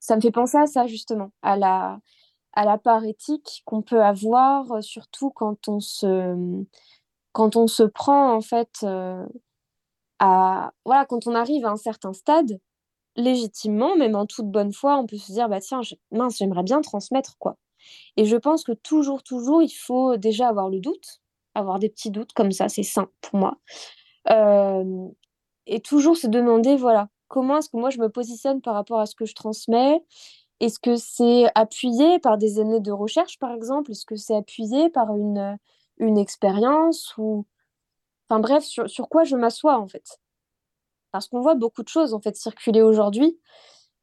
ça 0.00 0.16
me 0.16 0.20
fait 0.20 0.30
penser 0.30 0.56
à 0.56 0.66
ça, 0.66 0.86
justement, 0.86 1.30
à 1.42 1.56
la, 1.56 2.00
à 2.54 2.64
la 2.64 2.78
part 2.78 3.04
éthique 3.04 3.62
qu'on 3.66 3.82
peut 3.82 4.02
avoir, 4.02 4.72
euh, 4.72 4.80
surtout 4.80 5.30
quand 5.30 5.68
on 5.68 5.78
se, 5.78 6.64
quand 7.32 7.56
on 7.56 7.66
se 7.66 7.82
prend 7.82 8.34
en 8.34 8.40
fait 8.40 8.80
euh, 8.82 9.24
voilà 10.84 11.06
quand 11.08 11.26
on 11.26 11.34
arrive 11.34 11.66
à 11.66 11.70
un 11.70 11.76
certain 11.76 12.12
stade 12.12 12.60
légitimement, 13.16 13.96
même 13.96 14.16
en 14.16 14.26
toute 14.26 14.50
bonne 14.50 14.72
foi, 14.72 14.96
on 14.98 15.06
peut 15.06 15.18
se 15.18 15.32
dire 15.32 15.48
bah 15.48 15.60
tiens 15.60 15.80
mince 16.10 16.38
j'aimerais 16.38 16.62
bien 16.62 16.80
transmettre 16.80 17.36
quoi. 17.38 17.56
Et 18.16 18.24
je 18.26 18.36
pense 18.36 18.64
que 18.64 18.72
toujours 18.72 19.22
toujours 19.22 19.62
il 19.62 19.70
faut 19.70 20.16
déjà 20.16 20.48
avoir 20.48 20.70
le 20.70 20.80
doute, 20.80 21.20
avoir 21.54 21.78
des 21.78 21.88
petits 21.90 22.10
doutes 22.10 22.32
comme 22.34 22.52
ça 22.52 22.68
c'est 22.68 22.82
sain 22.84 23.08
pour 23.20 23.38
moi. 23.40 23.58
Euh, 24.30 25.08
et 25.66 25.80
toujours 25.80 26.16
se 26.16 26.26
demander 26.28 26.76
voilà 26.76 27.08
comment 27.28 27.58
est-ce 27.58 27.70
que 27.70 27.76
moi 27.78 27.90
je 27.90 27.98
me 27.98 28.08
positionne 28.10 28.60
par 28.62 28.74
rapport 28.74 29.00
à 29.00 29.06
ce 29.06 29.14
que 29.16 29.26
je 29.26 29.34
transmets? 29.34 30.02
Est-ce 30.60 30.78
que 30.78 30.94
c'est 30.96 31.46
appuyé 31.56 32.20
par 32.20 32.38
des 32.38 32.60
années 32.60 32.80
de 32.80 32.92
recherche, 32.92 33.38
par 33.40 33.52
exemple? 33.52 33.90
Est-ce 33.90 34.06
que 34.06 34.14
c'est 34.16 34.36
appuyé 34.36 34.90
par 34.90 35.16
une, 35.16 35.58
une 35.98 36.18
expérience 36.18 37.14
ou... 37.18 37.44
Enfin 38.32 38.40
bref, 38.40 38.64
sur, 38.64 38.88
sur 38.88 39.10
quoi 39.10 39.24
je 39.24 39.36
m'assois 39.36 39.78
en 39.78 39.86
fait 39.86 40.18
Parce 41.10 41.28
qu'on 41.28 41.42
voit 41.42 41.54
beaucoup 41.54 41.82
de 41.82 41.88
choses 41.88 42.14
en 42.14 42.20
fait 42.20 42.34
circuler 42.34 42.80
aujourd'hui 42.80 43.38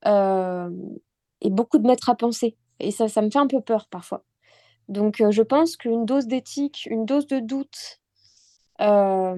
euh, 0.05 0.69
et 1.41 1.49
beaucoup 1.49 1.79
de 1.79 1.87
maîtres 1.87 2.11
à 2.11 2.15
penser. 2.15 2.55
Et 2.79 2.91
ça, 2.91 3.07
ça 3.07 3.23
me 3.23 3.31
fait 3.31 3.39
un 3.39 3.47
peu 3.47 3.59
peur 3.59 3.87
parfois. 3.89 4.23
Donc 4.87 5.19
euh, 5.19 5.31
je 5.31 5.41
pense 5.41 5.77
qu'une 5.77 6.05
dose 6.05 6.27
d'éthique, 6.27 6.87
une 6.91 7.05
dose 7.05 7.25
de 7.25 7.39
doute 7.39 8.01
euh, 8.81 9.35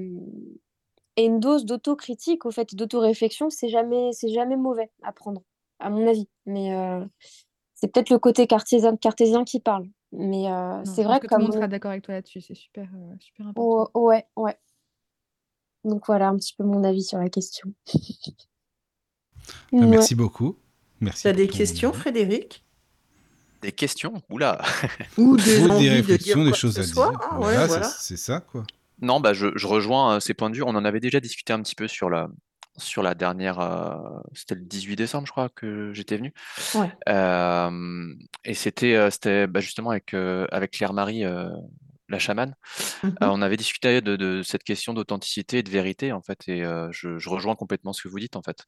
et 1.15 1.23
une 1.23 1.39
dose 1.39 1.63
d'autocritique, 1.63 2.45
au 2.45 2.51
fait, 2.51 2.75
d'autoréflexion, 2.75 3.49
c'est 3.49 3.69
jamais, 3.69 4.11
c'est 4.11 4.33
jamais 4.33 4.57
mauvais 4.57 4.91
à 5.03 5.13
prendre 5.13 5.41
à 5.79 5.89
mon 5.89 6.05
avis. 6.05 6.27
Mais 6.45 6.75
c'est 7.75 7.87
peut-être 7.87 8.09
le 8.09 8.19
côté 8.19 8.45
cartésien, 8.45 8.97
cartésien 8.97 9.45
qui 9.45 9.61
parle. 9.61 9.87
Mais 10.11 10.51
euh, 10.51 10.83
c'est 10.83 11.03
vrai 11.03 11.19
que, 11.19 11.27
tout 11.27 11.35
le 11.35 11.43
monde 11.43 11.53
sera 11.53 11.67
d'accord 11.67 11.91
avec 11.91 12.03
toi 12.03 12.13
là-dessus, 12.15 12.41
c'est 12.41 12.53
super, 12.53 12.89
euh, 12.95 13.15
super 13.19 13.47
important. 13.47 13.89
Oh, 13.93 14.07
ouais, 14.07 14.25
ouais. 14.35 14.57
Donc 15.83 16.03
voilà 16.07 16.29
un 16.29 16.37
petit 16.37 16.53
peu 16.55 16.63
mon 16.63 16.83
avis 16.83 17.03
sur 17.03 17.17
la 17.17 17.29
question. 17.29 17.73
Bah, 19.71 19.85
merci 19.85 20.15
beaucoup. 20.15 20.57
Merci. 20.99 21.23
Tu 21.23 21.27
as 21.27 21.33
des 21.33 21.47
questions, 21.47 21.93
Frédéric? 21.93 22.63
Des 23.61 23.71
questions? 23.71 24.21
Oula 24.29 24.61
Ou 25.17 25.37
des, 25.37 25.67
des 25.67 25.89
réflexions, 25.89 26.43
des 26.43 26.53
choses 26.53 26.79
à 26.79 26.83
dire. 26.83 27.11
voilà, 27.37 27.83
c'est 27.83 28.17
ça, 28.17 28.39
quoi. 28.39 28.63
Non, 29.01 29.19
bah, 29.19 29.33
je, 29.33 29.47
je 29.55 29.65
rejoins 29.65 30.19
ces 30.19 30.35
points 30.35 30.51
de 30.51 30.55
vue. 30.55 30.63
On 30.63 30.69
en 30.69 30.85
avait 30.85 30.99
déjà 30.99 31.19
discuté 31.19 31.53
un 31.53 31.61
petit 31.61 31.73
peu 31.73 31.87
sur 31.87 32.09
la, 32.09 32.29
sur 32.77 33.01
la 33.01 33.15
dernière, 33.15 33.59
c'était 34.33 34.55
le 34.55 34.61
18 34.61 34.95
décembre, 34.95 35.25
je 35.25 35.31
crois, 35.31 35.49
que 35.49 35.91
j'étais 35.93 36.17
venu. 36.17 36.33
et 38.45 38.53
c'était, 38.53 39.09
c'était 39.11 39.47
bah, 39.47 39.59
justement 39.59 39.89
avec, 39.89 40.13
avec 40.13 40.71
Claire-Marie, 40.71 41.23
la 42.11 42.19
chamane. 42.19 42.55
Mmh 43.03 43.09
on 43.21 43.41
avait 43.41 43.57
discuté 43.57 44.01
de, 44.01 44.41
cette 44.43 44.63
question 44.63 44.93
d'authenticité 44.93 45.59
et 45.59 45.63
de 45.63 45.69
vérité, 45.69 46.11
en 46.11 46.21
fait, 46.21 46.47
et 46.47 46.63
je, 46.91 47.29
rejoins 47.29 47.55
complètement 47.55 47.93
ce 47.93 48.03
que 48.03 48.07
vous 48.07 48.19
dites, 48.19 48.35
en 48.35 48.41
fait. 48.41 48.65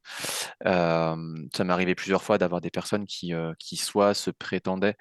ça 0.63 1.15
m'est 1.63 1.73
arrivé 1.73 1.95
plusieurs 1.95 2.23
fois 2.23 2.37
d'avoir 2.37 2.61
des 2.61 2.71
personnes 2.71 3.05
qui, 3.05 3.33
qui 3.59 3.77
soit 3.77 4.13
se 4.13 4.31
prétendaient 4.31 4.95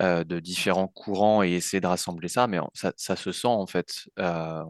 de 0.00 0.40
différents 0.40 0.88
courants 0.88 1.42
et 1.42 1.52
essayer 1.52 1.80
de 1.80 1.86
rassembler 1.86 2.28
ça, 2.28 2.46
mais 2.46 2.58
ça, 2.74 3.16
se 3.16 3.32
sent, 3.32 3.48
en 3.48 3.66
fait. 3.66 4.08
on 4.18 4.22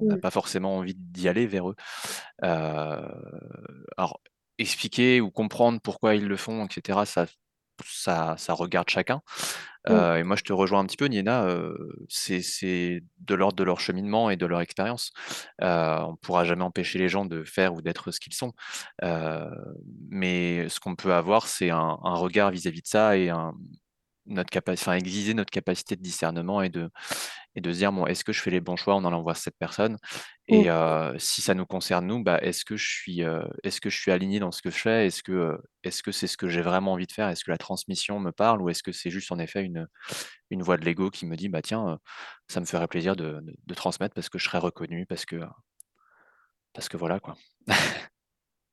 n'a 0.02 0.16
mmh. 0.16 0.20
pas 0.20 0.30
forcément 0.30 0.76
envie 0.76 0.94
d'y 0.94 1.28
aller 1.28 1.46
vers 1.46 1.70
eux. 1.70 1.76
alors, 2.42 4.20
expliquer 4.58 5.20
ou 5.20 5.30
comprendre 5.30 5.80
pourquoi 5.80 6.14
ils 6.14 6.26
le 6.26 6.36
font, 6.36 6.66
etc., 6.66 7.00
ça, 7.04 7.26
ça, 7.84 8.34
ça 8.38 8.52
regarde 8.52 8.88
chacun. 8.88 9.22
Mmh. 9.88 10.16
et 10.16 10.22
moi, 10.24 10.36
je 10.36 10.42
te 10.42 10.52
rejoins 10.52 10.80
un 10.80 10.86
petit 10.86 10.96
peu, 10.96 11.06
Niena, 11.06 11.46
c'est 12.08 13.02
de 13.18 13.34
l'ordre 13.34 13.56
de 13.56 13.64
leur 13.64 13.80
cheminement 13.80 14.30
et 14.30 14.36
de 14.36 14.46
leur 14.46 14.60
expérience. 14.60 15.12
on 15.60 16.12
ne 16.12 16.16
pourra 16.16 16.44
jamais 16.44 16.64
empêcher 16.64 16.98
les 16.98 17.08
gens 17.08 17.24
de 17.24 17.44
faire 17.44 17.74
ou 17.74 17.82
d'être 17.82 18.10
ce 18.10 18.20
qu'ils 18.20 18.34
sont. 18.34 18.52
mais 20.10 20.68
ce 20.68 20.80
qu'on 20.80 20.96
peut 20.96 21.14
avoir, 21.14 21.46
c'est 21.46 21.70
un, 21.70 21.96
regard 22.02 22.50
vis-à-vis 22.50 22.82
de 22.82 22.86
ça 22.88 23.16
et 23.16 23.30
un, 23.30 23.52
enfin, 24.68 24.94
exiger 24.94 25.34
notre 25.34 25.50
capacité 25.50 25.96
de 25.96 26.02
discernement 26.02 26.62
et 26.62 26.68
de, 26.68 26.90
et 27.56 27.60
de 27.60 27.72
se 27.72 27.78
dire, 27.78 27.90
bon, 27.92 28.06
est-ce 28.06 28.22
que 28.24 28.32
je 28.32 28.40
fais 28.40 28.50
les 28.50 28.60
bons 28.60 28.76
choix 28.76 28.94
en 28.94 29.04
allant 29.04 29.22
voir 29.22 29.36
cette 29.36 29.56
personne? 29.58 29.94
Mmh. 30.48 30.54
Et 30.54 30.70
euh, 30.70 31.18
si 31.18 31.40
ça 31.42 31.54
nous 31.54 31.66
concerne 31.66 32.06
nous, 32.06 32.22
bah, 32.22 32.38
est-ce 32.42 32.64
que 32.64 32.76
je 32.76 32.88
suis, 32.88 33.24
euh, 33.24 33.42
est-ce 33.64 33.80
que 33.80 33.90
je 33.90 33.98
suis 33.98 34.12
aligné 34.12 34.38
dans 34.38 34.52
ce 34.52 34.62
que 34.62 34.70
je 34.70 34.78
fais? 34.78 35.06
Est-ce 35.06 35.22
que, 35.22 35.58
est-ce 35.82 36.02
que 36.02 36.12
c'est 36.12 36.28
ce 36.28 36.36
que 36.36 36.48
j'ai 36.48 36.62
vraiment 36.62 36.92
envie 36.92 37.06
de 37.06 37.12
faire? 37.12 37.28
Est-ce 37.28 37.44
que 37.44 37.50
la 37.50 37.58
transmission 37.58 38.20
me 38.20 38.30
parle? 38.32 38.62
Ou 38.62 38.68
est-ce 38.70 38.82
que 38.82 38.92
c'est 38.92 39.10
juste 39.10 39.32
en 39.32 39.38
effet 39.38 39.62
une, 39.64 39.88
une 40.50 40.62
voix 40.62 40.76
de 40.76 40.84
l'ego 40.84 41.10
qui 41.10 41.26
me 41.26 41.36
dit, 41.36 41.48
bah 41.48 41.62
tiens, 41.62 41.98
ça 42.48 42.60
me 42.60 42.66
ferait 42.66 42.88
plaisir 42.88 43.16
de, 43.16 43.40
de- 43.42 43.56
de 43.66 43.74
transmettre 43.74 44.14
parce 44.14 44.28
que 44.28 44.38
je 44.38 44.44
serais 44.44 44.58
reconnu, 44.58 45.06
parce 45.06 45.24
que, 45.26 45.40
parce 46.72 46.88
que 46.88 46.96
voilà 46.96 47.20
quoi. 47.20 47.36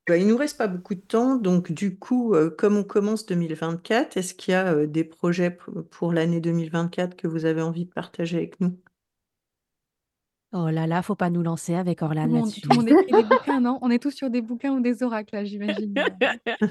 Bah, 0.07 0.17
il 0.17 0.27
nous 0.27 0.35
reste 0.35 0.57
pas 0.57 0.67
beaucoup 0.67 0.95
de 0.95 0.99
temps, 0.99 1.37
donc 1.37 1.71
du 1.71 1.97
coup, 1.97 2.35
euh, 2.35 2.49
comme 2.49 2.75
on 2.75 2.83
commence 2.83 3.25
2024, 3.25 4.17
est-ce 4.17 4.33
qu'il 4.33 4.51
y 4.51 4.55
a 4.55 4.73
euh, 4.73 4.85
des 4.85 5.05
projets 5.05 5.51
p- 5.51 5.63
pour 5.91 6.11
l'année 6.11 6.41
2024 6.41 7.15
que 7.15 7.25
vous 7.27 7.45
avez 7.45 7.61
envie 7.61 7.85
de 7.85 7.89
partager 7.91 8.35
avec 8.37 8.59
nous? 8.59 8.77
Oh 10.51 10.69
là 10.69 10.85
là, 10.87 11.01
faut 11.01 11.15
pas 11.15 11.29
nous 11.29 11.41
lancer 11.41 11.73
avec 11.73 11.99
Tout 11.99 12.05
Orlan 12.05 12.25
le 12.25 12.31
monde, 12.31 12.43
là-dessus. 12.45 12.61
tout 12.61 12.69
le 12.69 12.75
monde 12.75 12.89
écrit 12.89 13.13
des 13.15 13.23
bouquins, 13.23 13.59
non? 13.61 13.79
On 13.81 13.89
est 13.89 13.97
tous 13.97 14.11
sur 14.11 14.29
des 14.29 14.41
bouquins 14.41 14.73
ou 14.73 14.81
des 14.81 15.01
oracles, 15.03 15.33
là, 15.35 15.45
j'imagine. 15.45 15.95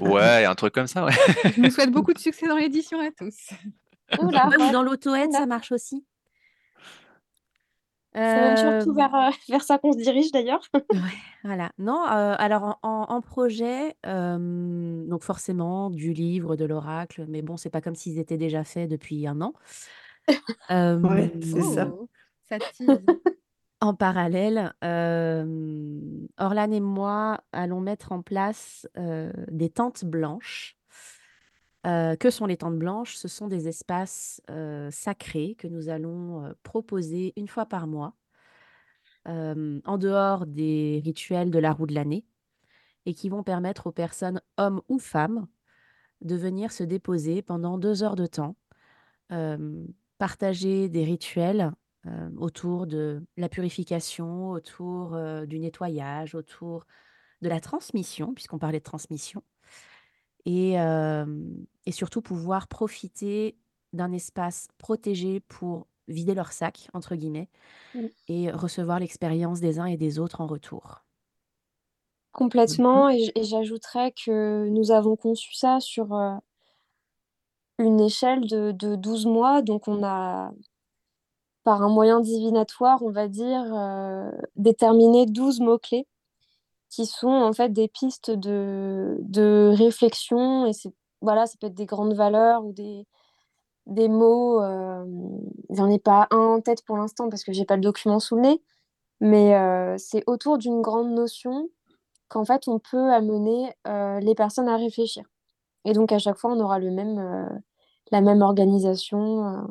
Ouais, 0.01 0.45
un 0.45 0.55
truc 0.55 0.75
comme 0.75 0.87
ça, 0.87 1.05
ouais. 1.05 1.13
Je 1.57 1.61
nous 1.63 1.71
souhaite 1.71 1.91
beaucoup 1.91 2.13
de 2.13 2.19
succès 2.19 2.47
dans 2.47 2.57
l'édition 2.57 3.01
à 3.01 3.11
tous. 3.11 3.49
Oula, 4.21 4.47
Ouais, 4.51 4.57
ou 4.57 4.61
ouais, 4.61 4.73
dans 4.73 4.83
l'auto-aide, 4.83 5.33
ça 5.33 5.47
marche 5.47 5.73
aussi. 5.73 6.05
C'est 8.15 8.21
même 8.21 8.57
surtout 8.57 8.91
Euh, 8.91 8.95
vers, 8.95 9.15
euh, 9.15 9.31
vers 9.49 9.63
ça 9.63 9.79
qu'on 9.79 9.93
se 9.93 9.99
dirige 9.99 10.31
d'ailleurs. 10.33 10.61
Ouais, 10.93 10.99
voilà. 11.45 11.71
Non, 11.79 12.05
euh, 12.05 12.35
alors 12.39 12.79
en, 12.83 13.21
projet, 13.23 13.97
euh, 14.07 15.07
donc 15.07 15.23
forcément 15.23 15.89
du 15.91 16.13
livre, 16.13 16.57
de 16.57 16.65
l'oracle, 16.65 17.25
mais 17.29 17.41
bon, 17.43 17.57
c'est 17.57 17.71
pas 17.71 17.81
comme 17.81 17.95
s'ils 17.95 18.19
étaient 18.19 18.37
déjà 18.37 18.65
faits 18.65 18.91
depuis 18.91 19.27
un 19.27 19.41
an. 19.41 19.55
Euh, 20.71 20.99
Ouais, 21.03 21.33
c'est 21.43 21.63
ça. 21.63 21.89
Oh, 21.91 22.09
ça 22.49 22.59
tease. 22.59 23.01
en 23.81 23.95
parallèle, 23.95 24.75
euh, 24.85 26.01
Orlan 26.39 26.71
et 26.71 26.81
moi 26.81 27.41
allons 27.53 27.81
mettre 27.81 28.13
en 28.13 28.23
place 28.23 28.87
euh, 28.99 29.33
des 29.51 29.71
tentes 29.71 30.05
blanches. 30.05 30.77
Que 31.85 32.31
sont 32.31 32.47
les 32.47 32.57
tentes 32.57 32.79
blanches? 32.79 33.17
Ce 33.17 33.27
sont 33.29 33.49
des 33.49 33.67
espaces 33.69 34.41
sacrés 34.91 35.57
que 35.59 35.67
nous 35.67 35.89
allons 35.89 36.55
proposer 36.63 37.33
une 37.37 37.49
fois 37.49 37.67
par 37.67 37.87
mois, 37.87 38.15
en 39.27 39.99
dehors 39.99 40.47
des 40.47 41.01
rituels 41.05 41.51
de 41.51 41.59
la 41.59 41.73
roue 41.73 41.87
de 41.87 41.95
l'année, 41.95 42.25
et 43.05 43.15
qui 43.15 43.29
vont 43.29 43.43
permettre 43.43 43.89
aux 43.89 43.93
personnes, 43.93 44.41
hommes 44.59 44.81
ou 44.89 44.99
femmes, 45.01 45.49
de 46.21 46.37
venir 46.37 46.71
se 46.71 46.85
déposer 46.85 47.43
pendant 47.43 47.79
deux 47.79 48.05
heures 48.05 48.15
de 48.15 48.27
temps, 48.27 48.55
partager 50.19 50.89
des 50.89 51.03
rituels 51.05 51.73
autour 52.37 52.87
de 52.87 53.25
la 53.37 53.49
purification, 53.49 54.51
autour 54.51 55.19
du 55.47 55.59
nettoyage, 55.59 56.37
autour 56.37 56.87
de 57.41 57.49
la 57.49 57.59
transmission, 57.59 58.35
puisqu'on 58.35 58.61
parlait 58.61 58.79
de 58.79 58.85
transmission, 58.85 59.43
et, 60.47 60.81
euh, 60.81 61.27
et 61.87 61.93
surtout 61.93 62.23
pouvoir 62.23 62.69
profiter 62.69 63.57
d'un 63.93 64.13
espace 64.13 64.69
protégé 64.79 65.41
pour 65.41 65.87
vider 66.09 66.35
leur 66.35 66.53
sac, 66.53 66.89
entre 66.95 67.15
guillemets, 67.17 67.49
et 68.29 68.51
recevoir 68.53 69.01
l'expérience 69.01 69.61
des 69.61 69.79
uns 69.81 69.87
et 69.87 69.97
des 69.99 70.19
autres 70.19 70.41
en 70.43 70.47
retour. 70.49 71.03
Complètement. 72.33 73.09
Et, 73.09 73.19
j- 73.25 73.33
et 73.35 73.45
j'ajouterais 73.45 74.13
que 74.13 74.69
nous 74.69 74.91
avons 74.91 75.17
conçu 75.17 75.55
ça 75.55 75.81
sur 75.81 76.13
une 77.79 78.01
échelle 78.01 78.47
de, 78.47 78.73
de 78.73 78.97
12 78.97 79.27
mois. 79.27 79.61
Donc, 79.61 79.87
on 79.87 80.03
a, 80.03 80.53
par 81.65 81.83
un 81.83 81.89
moyen 81.89 82.21
divinatoire, 82.21 83.03
on 83.03 83.11
va 83.11 83.29
dire, 83.29 83.63
euh, 83.75 84.31
déterminé 84.57 85.27
12 85.27 85.61
mots-clés 85.61 86.07
qui 86.93 87.07
sont 87.07 87.29
en 87.31 87.55
fait 87.55 87.71
des 87.71 87.89
pistes 87.89 88.31
de, 88.33 89.19
de 89.23 89.73
réflexion. 89.77 90.67
Et 90.67 90.75
c'est, 90.75 90.95
voilà, 91.23 91.47
ça 91.47 91.57
peut 91.61 91.69
être 91.69 91.75
des 91.75 91.87
grandes 91.87 92.15
valeurs 92.15 92.65
ou 92.67 92.73
des, 92.75 93.07
des 93.87 94.09
mots. 94.09 94.63
euh, 94.63 95.05
J'en 95.71 95.89
ai 95.91 95.99
pas 95.99 96.29
un 96.31 96.39
en 96.39 96.61
tête 96.61 96.85
pour 96.85 96.97
l'instant 96.99 97.29
parce 97.29 97.45
que 97.45 97.53
j'ai 97.53 97.65
pas 97.65 97.77
le 97.77 97.83
document 97.83 98.21
sous 98.21 98.37
le 98.37 98.43
nez. 98.43 98.63
Mais 99.21 99.57
euh, 99.57 99.97
c'est 99.99 100.25
autour 100.29 100.59
d'une 100.59 100.83
grande 100.83 101.13
notion 101.13 101.71
qu'en 102.29 102.45
fait, 102.47 102.69
on 102.69 102.79
peut 102.81 103.13
amener 103.13 103.75
euh, 103.89 104.21
les 104.21 104.35
personnes 104.37 104.69
à 104.69 104.77
réfléchir. 104.77 105.25
Et 105.87 105.93
donc, 105.95 106.13
à 106.13 106.19
chaque 106.21 106.39
fois, 106.39 106.53
on 106.53 106.61
aura 106.61 106.79
le 106.81 106.91
même, 106.93 107.51
la 108.13 108.21
même 108.23 108.43
organisation 108.43 109.69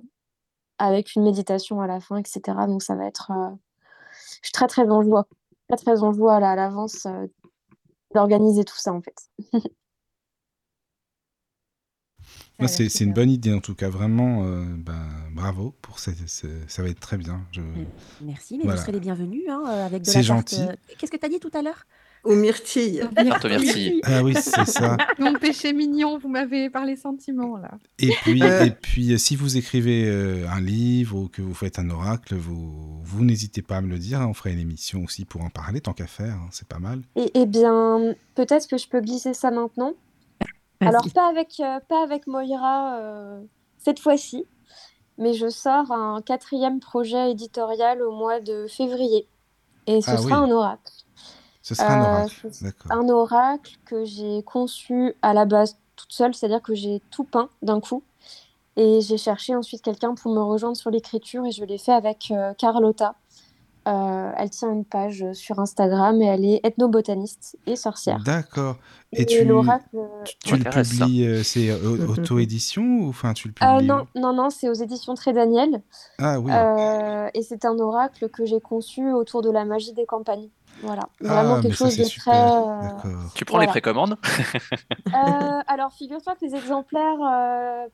avec 0.80 1.16
une 1.16 1.24
méditation 1.24 1.82
à 1.82 1.88
la 1.88 2.00
fin, 2.02 2.18
etc. 2.18 2.68
Donc, 2.68 2.84
ça 2.84 2.96
va 2.96 3.06
être. 3.08 3.32
Je 4.42 4.48
suis 4.48 4.52
très, 4.54 4.68
très 4.68 4.90
en 4.90 5.02
joie. 5.04 5.28
Très, 5.72 5.78
très 5.78 6.04
en 6.04 6.12
joie 6.12 6.40
là, 6.40 6.52
à 6.52 6.56
l'avance 6.56 7.06
euh, 7.06 7.28
d'organiser 8.14 8.66
tout 8.66 8.78
ça, 8.78 8.94
en 8.94 9.02
fait. 9.02 9.16
Ça 12.60 12.68
c'est 12.68 12.90
c'est 12.90 13.06
une 13.06 13.14
bonne 13.14 13.32
idée 13.32 13.52
en 13.54 13.60
tout 13.60 13.74
cas, 13.74 13.90
vraiment. 13.90 14.44
euh, 14.46 14.64
ben, 14.76 15.08
bravo 15.32 15.74
pour 15.82 15.98
ce- 15.98 16.12
ça 16.68 16.84
va 16.84 16.90
être 16.90 17.00
très 17.00 17.18
bien. 17.18 17.42
Je... 17.52 17.62
Merci, 18.22 18.58
mais 18.58 18.66
Voilà. 18.66 18.78
vous 18.78 18.82
serez 18.86 18.92
les 18.92 19.00
bienvenus 19.00 19.50
hein, 19.50 19.64
euh, 19.68 19.86
avec 19.86 20.04
de 20.04 20.08
C'est 20.12 20.22
gentil. 20.22 20.62
Qu'est-ce 21.00 21.12
que 21.12 21.18
tu 21.18 21.26
as 21.26 21.30
dit 21.30 21.40
tout 21.40 21.50
à 21.56 21.64
l'heure? 21.64 21.86
Aux 22.24 22.36
myrtilles. 22.36 23.02
Tarte 23.16 23.46
aux 23.46 23.50
myrtilles. 23.50 24.02
Ah 24.04 24.22
oui, 24.24 24.36
c'est 24.36 24.66
ça. 24.66 24.96
Mon 25.20 25.34
péché 25.34 25.74
mignon, 25.74 26.20
vous 26.20 26.30
m'avez 26.30 26.70
parlé 26.70 26.96
sentiments, 26.96 27.58
là. 27.58 27.72
Et 27.98 28.12
puis, 28.22 28.44
Euh. 28.44 28.66
et 28.66 28.72
puis, 28.72 29.14
euh, 29.14 29.18
si 29.18 29.36
vous 29.36 29.58
écrivez 29.58 30.06
euh, 30.08 30.48
un 30.50 30.62
livre 30.62 31.18
ou 31.18 31.28
que 31.30 31.42
vous 31.42 31.56
faites 31.56 31.80
un 31.80 31.90
oracle, 31.90 32.36
vous, 32.36 33.02
vous 33.04 33.24
n'hésitez 33.26 33.62
pas 33.64 33.78
à 33.78 33.82
me 33.82 33.90
le 33.90 33.98
dire. 33.98 34.22
hein, 34.22 34.28
on 34.28 34.34
fera 34.36 34.52
une 34.52 34.60
émission 34.60 35.04
aussi 35.04 35.26
pour 35.26 35.42
en 35.42 35.50
parler, 35.50 35.82
tant 35.82 35.94
qu'à 35.94 36.06
faire. 36.08 36.34
hein, 36.36 36.48
c'est 36.52 36.68
pas 36.68 36.80
mal. 36.80 37.02
Et, 37.16 37.32
eh 37.34 37.46
bien, 37.48 38.14
peut-être 38.36 38.68
que 38.68 38.78
je 38.78 38.88
peux 38.88 39.02
glisser 39.02 39.34
ça 39.34 39.50
maintenant. 39.50 39.94
Alors, 40.80 41.06
pas 41.14 41.28
avec, 41.30 41.60
euh, 41.60 41.80
pas 41.88 42.04
avec 42.04 42.28
Moira 42.28 43.00
euh, 43.00 43.42
cette 43.78 44.00
fois-ci, 44.00 44.46
mais 45.18 45.34
je 45.34 45.48
sors 45.50 45.92
un 45.92 46.22
quatrième 46.22 46.80
projet 46.80 47.32
éditorial 47.32 48.02
au 48.02 48.12
mois 48.12 48.40
de 48.40 48.66
février. 48.68 49.28
Et 49.88 50.02
ce 50.02 50.12
Ah 50.12 50.18
sera 50.18 50.42
oui. 50.44 50.50
un 50.50 50.52
oracle. 50.56 50.92
Ce 51.62 51.76
sera 51.76 51.94
un 51.94 52.02
Euh, 52.02 52.06
oracle. 52.26 52.52
un 52.90 53.10
oracle 53.10 53.74
que 53.86 54.04
j'ai 54.06 54.44
conçu 54.44 55.14
à 55.22 55.34
la 55.34 55.46
base 55.46 55.78
toute 55.96 56.12
seule, 56.12 56.34
c'est-à-dire 56.34 56.62
que 56.62 56.74
j'ai 56.76 57.02
tout 57.12 57.24
peint 57.24 57.50
d'un 57.62 57.80
coup. 57.80 58.04
Et 58.78 59.02
j'ai 59.02 59.18
cherché 59.18 59.56
ensuite 59.56 59.82
quelqu'un 59.82 60.16
pour 60.16 60.34
me 60.34 60.42
rejoindre 60.42 60.78
sur 60.78 60.90
l'écriture 60.90 61.46
et 61.46 61.52
je 61.52 61.64
l'ai 61.66 61.78
fait 61.78 61.92
avec 61.92 62.32
euh, 62.32 62.54
Carlotta. 62.56 63.16
Euh, 63.88 64.32
elle 64.38 64.52
tient 64.52 64.72
une 64.72 64.86
page 64.86 65.26
sur 65.34 65.60
Instagram 65.60 66.22
et 66.22 66.26
elle 66.26 66.46
est 66.46 66.60
ethnobotaniste 66.64 67.58
et 67.66 67.76
sorcière. 67.76 68.20
D'accord. 68.24 68.78
Et 69.12 69.24
Et 69.24 69.26
tu, 69.26 69.44
l'oracle. 69.44 69.98
tu, 70.24 70.36
tu 70.38 70.56
le 70.56 70.64
publies, 70.70 71.26
euh, 71.26 71.42
c'est 71.44 71.70
euh, 71.72 72.08
auto-édition 72.08 72.84
ou 72.84 73.10
enfin 73.10 73.34
tu 73.34 73.48
le 73.48 73.54
Euh, 73.64 73.74
publies 73.78 73.88
non, 73.88 74.06
non, 74.16 74.34
non, 74.34 74.50
c'est 74.52 74.70
aux 74.70 74.74
éditions 74.74 75.16
Très 75.16 75.34
Daniel. 75.34 75.82
Ah 76.20 76.40
oui. 76.40 76.52
Euh, 76.54 77.28
et 77.34 77.42
c'est 77.42 77.66
un 77.66 77.78
oracle 77.80 78.30
que 78.30 78.46
j'ai 78.46 78.62
conçu 78.62 79.12
autour 79.12 79.42
de 79.42 79.50
la 79.50 79.66
magie 79.66 79.94
des 79.94 80.06
campagnes. 80.06 80.50
Voilà, 80.84 81.08
vraiment 81.20 81.56
ah, 81.56 81.62
quelque 81.62 81.70
mais 81.70 81.76
ça 81.76 81.86
chose 81.86 81.98
de 81.98 82.04
super. 82.04 82.34
très. 82.34 83.10
euh. 83.10 83.14
Tu 83.36 83.46
prends 83.46 83.60
les 83.60 83.68
précommandes? 83.68 84.18
Euh, 85.14 85.60
alors, 85.68 85.92
figure-toi 85.94 86.36
que 86.36 86.46
les 86.46 86.56
exemplaires, 86.56 87.18
euh, 87.22 87.86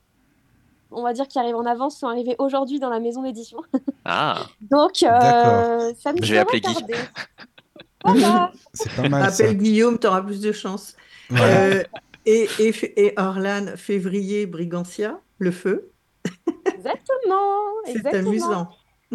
on 0.90 1.02
va 1.02 1.12
dire 1.12 1.26
qui 1.26 1.38
arrivent 1.38 1.56
en 1.56 1.66
avance, 1.66 1.98
sont 1.98 2.06
arrivés 2.06 2.36
aujourd'hui 2.38 2.78
dans 2.78 2.88
la 2.90 3.00
maison 3.00 3.22
d'édition. 3.22 3.58
Ah, 4.04 4.46
Donc, 4.70 5.02
euh, 5.02 5.92
ça 5.98 6.12
ne 6.12 6.22
Je 6.22 6.32
vais 6.32 6.38
appeler 6.38 6.60
Guy. 6.60 6.76
Voilà. 8.04 8.52
C'est 8.72 8.92
pas 8.94 9.08
mal 9.08 9.30
ça. 9.32 9.44
Appelle 9.44 9.56
Guillaume, 9.58 9.98
t'auras 9.98 10.22
plus 10.22 10.40
de 10.40 10.52
chance. 10.52 10.94
Voilà. 11.28 11.46
Euh, 11.46 11.82
et, 12.24 12.48
et, 12.58 13.06
et 13.06 13.14
Orlan, 13.18 13.76
février, 13.76 14.46
Brigantia, 14.46 15.18
le 15.38 15.50
feu. 15.50 15.90
Exactement, 16.66 17.66
C'est 17.86 18.14
amusant. 18.14 18.68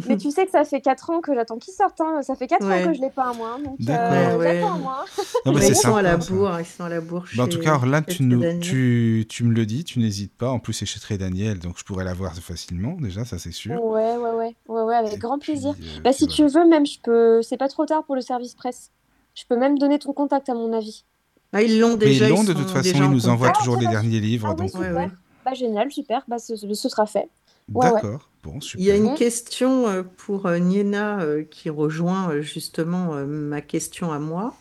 Mais 0.08 0.18
tu 0.18 0.32
sais 0.32 0.46
que 0.46 0.52
ça 0.52 0.66
fait 0.66 0.82
4 0.82 1.12
ans 1.12 1.22
que 1.22 1.36
j'attends 1.36 1.58
qu'il 1.60 1.74
sorte. 1.74 2.02
hein. 2.02 2.22
Ça 2.24 2.36
fait 2.36 2.48
4 2.48 2.66
Ouais. 2.68 2.84
ans 2.84 2.88
que 2.88 2.94
je 2.96 3.02
l'ai 3.02 3.12
pas 3.12 3.30
à 3.30 3.34
moi. 3.34 3.58
Donc, 3.64 3.76
D'accord. 3.80 4.12
euh, 4.12 4.38
Ouais, 4.38 4.60
j'attends 4.62 4.76
ouais. 4.76 4.82
moi. 4.82 5.06
Non, 5.46 5.52
mais 5.54 5.60
Mais 5.60 5.62
c'est 5.62 5.72
ils 5.74 5.76
sont 5.76 5.96
à 5.96 6.02
la 6.02 6.18
bourre, 6.18 6.60
ils 6.60 6.66
sont 6.66 6.84
à 6.84 6.90
la 6.90 7.00
bourre 7.00 7.26
Bah, 7.38 7.44
en 7.44 7.48
tout 7.48 7.60
cas, 7.60 7.80
chez 7.80 8.16
tu, 8.16 8.24
nous, 8.24 8.40
Daniel. 8.40 8.60
tu, 8.60 9.26
tu 9.30 9.44
me 9.44 9.54
le 9.54 9.66
dis, 9.68 9.84
tu 9.84 10.00
n'hésites 10.00 10.36
pas. 10.36 10.50
En 10.50 10.58
plus, 10.60 10.74
c'est 10.74 10.88
chez 10.88 11.00
Très 11.00 11.20
Daniel, 11.20 11.60
donc 11.60 11.78
je 11.78 11.84
pourrais 11.84 12.04
l'avoir 12.04 12.34
facilement, 12.34 12.94
déjà, 13.00 13.24
ça 13.24 13.38
c'est 13.38 13.52
sûr. 13.52 13.80
Ouais, 13.84 14.18
ouais, 14.18 14.32
ouais, 14.32 14.56
ouais, 14.68 14.82
ouais, 14.82 14.96
avec 14.96 15.14
Et 15.14 15.18
grand 15.18 15.38
puis, 15.38 15.52
plaisir. 15.54 15.76
euh, 15.80 16.02
Bah, 16.04 16.12
si 16.12 16.26
tu 16.28 16.48
veux, 16.48 16.68
même, 16.68 16.86
je 16.88 17.00
peux. 17.04 17.42
C'est 17.44 17.58
pas 17.58 17.68
trop 17.70 17.86
tard 17.86 18.04
pour 18.04 18.16
le 18.16 18.22
service 18.22 18.56
presse. 18.56 18.92
Je 19.36 19.44
peux 19.48 19.58
même 19.58 19.78
donner 19.78 20.00
ton 20.00 20.14
contact 20.14 20.50
à 20.50 20.56
mon 20.56 20.74
avis. 20.74 21.06
Ah, 21.52 21.62
ils 21.62 21.80
l'ont 21.80 21.90
Mais 21.98 21.98
déjà, 21.98 22.26
ils 22.28 22.30
l'ont, 22.32 22.44
de 22.44 22.54
toute 22.54 22.70
façon, 22.70 22.90
ils 22.96 23.10
nous 23.12 23.30
envoient 23.30 23.52
toujours 23.52 23.76
Ah, 23.78 23.82
les 23.82 23.88
derniers 23.88 24.20
livres, 24.20 24.48
Ah 24.50 24.56
oui, 24.60 24.72
donc 24.72 24.82
ouais. 24.82 25.10
Bah, 25.46 25.54
génial, 25.54 25.92
super. 25.92 26.24
Bah, 26.28 26.40
ce, 26.40 26.56
ce 26.56 26.90
sera 26.90 27.06
fait. 27.06 27.30
Ouais, 27.70 27.90
ouais. 27.90 27.92
d'accord. 27.92 28.30
Bon, 28.44 28.60
Il 28.76 28.84
y 28.84 28.92
a 28.92 28.96
super. 28.96 29.12
une 29.12 29.18
question 29.18 29.88
euh, 29.88 30.04
pour 30.04 30.46
euh, 30.46 30.58
Niena 30.58 31.22
euh, 31.22 31.44
qui 31.44 31.70
rejoint 31.70 32.32
euh, 32.32 32.42
justement 32.42 33.16
euh, 33.16 33.26
ma 33.26 33.62
question 33.62 34.12
à 34.12 34.20
moi. 34.20 34.56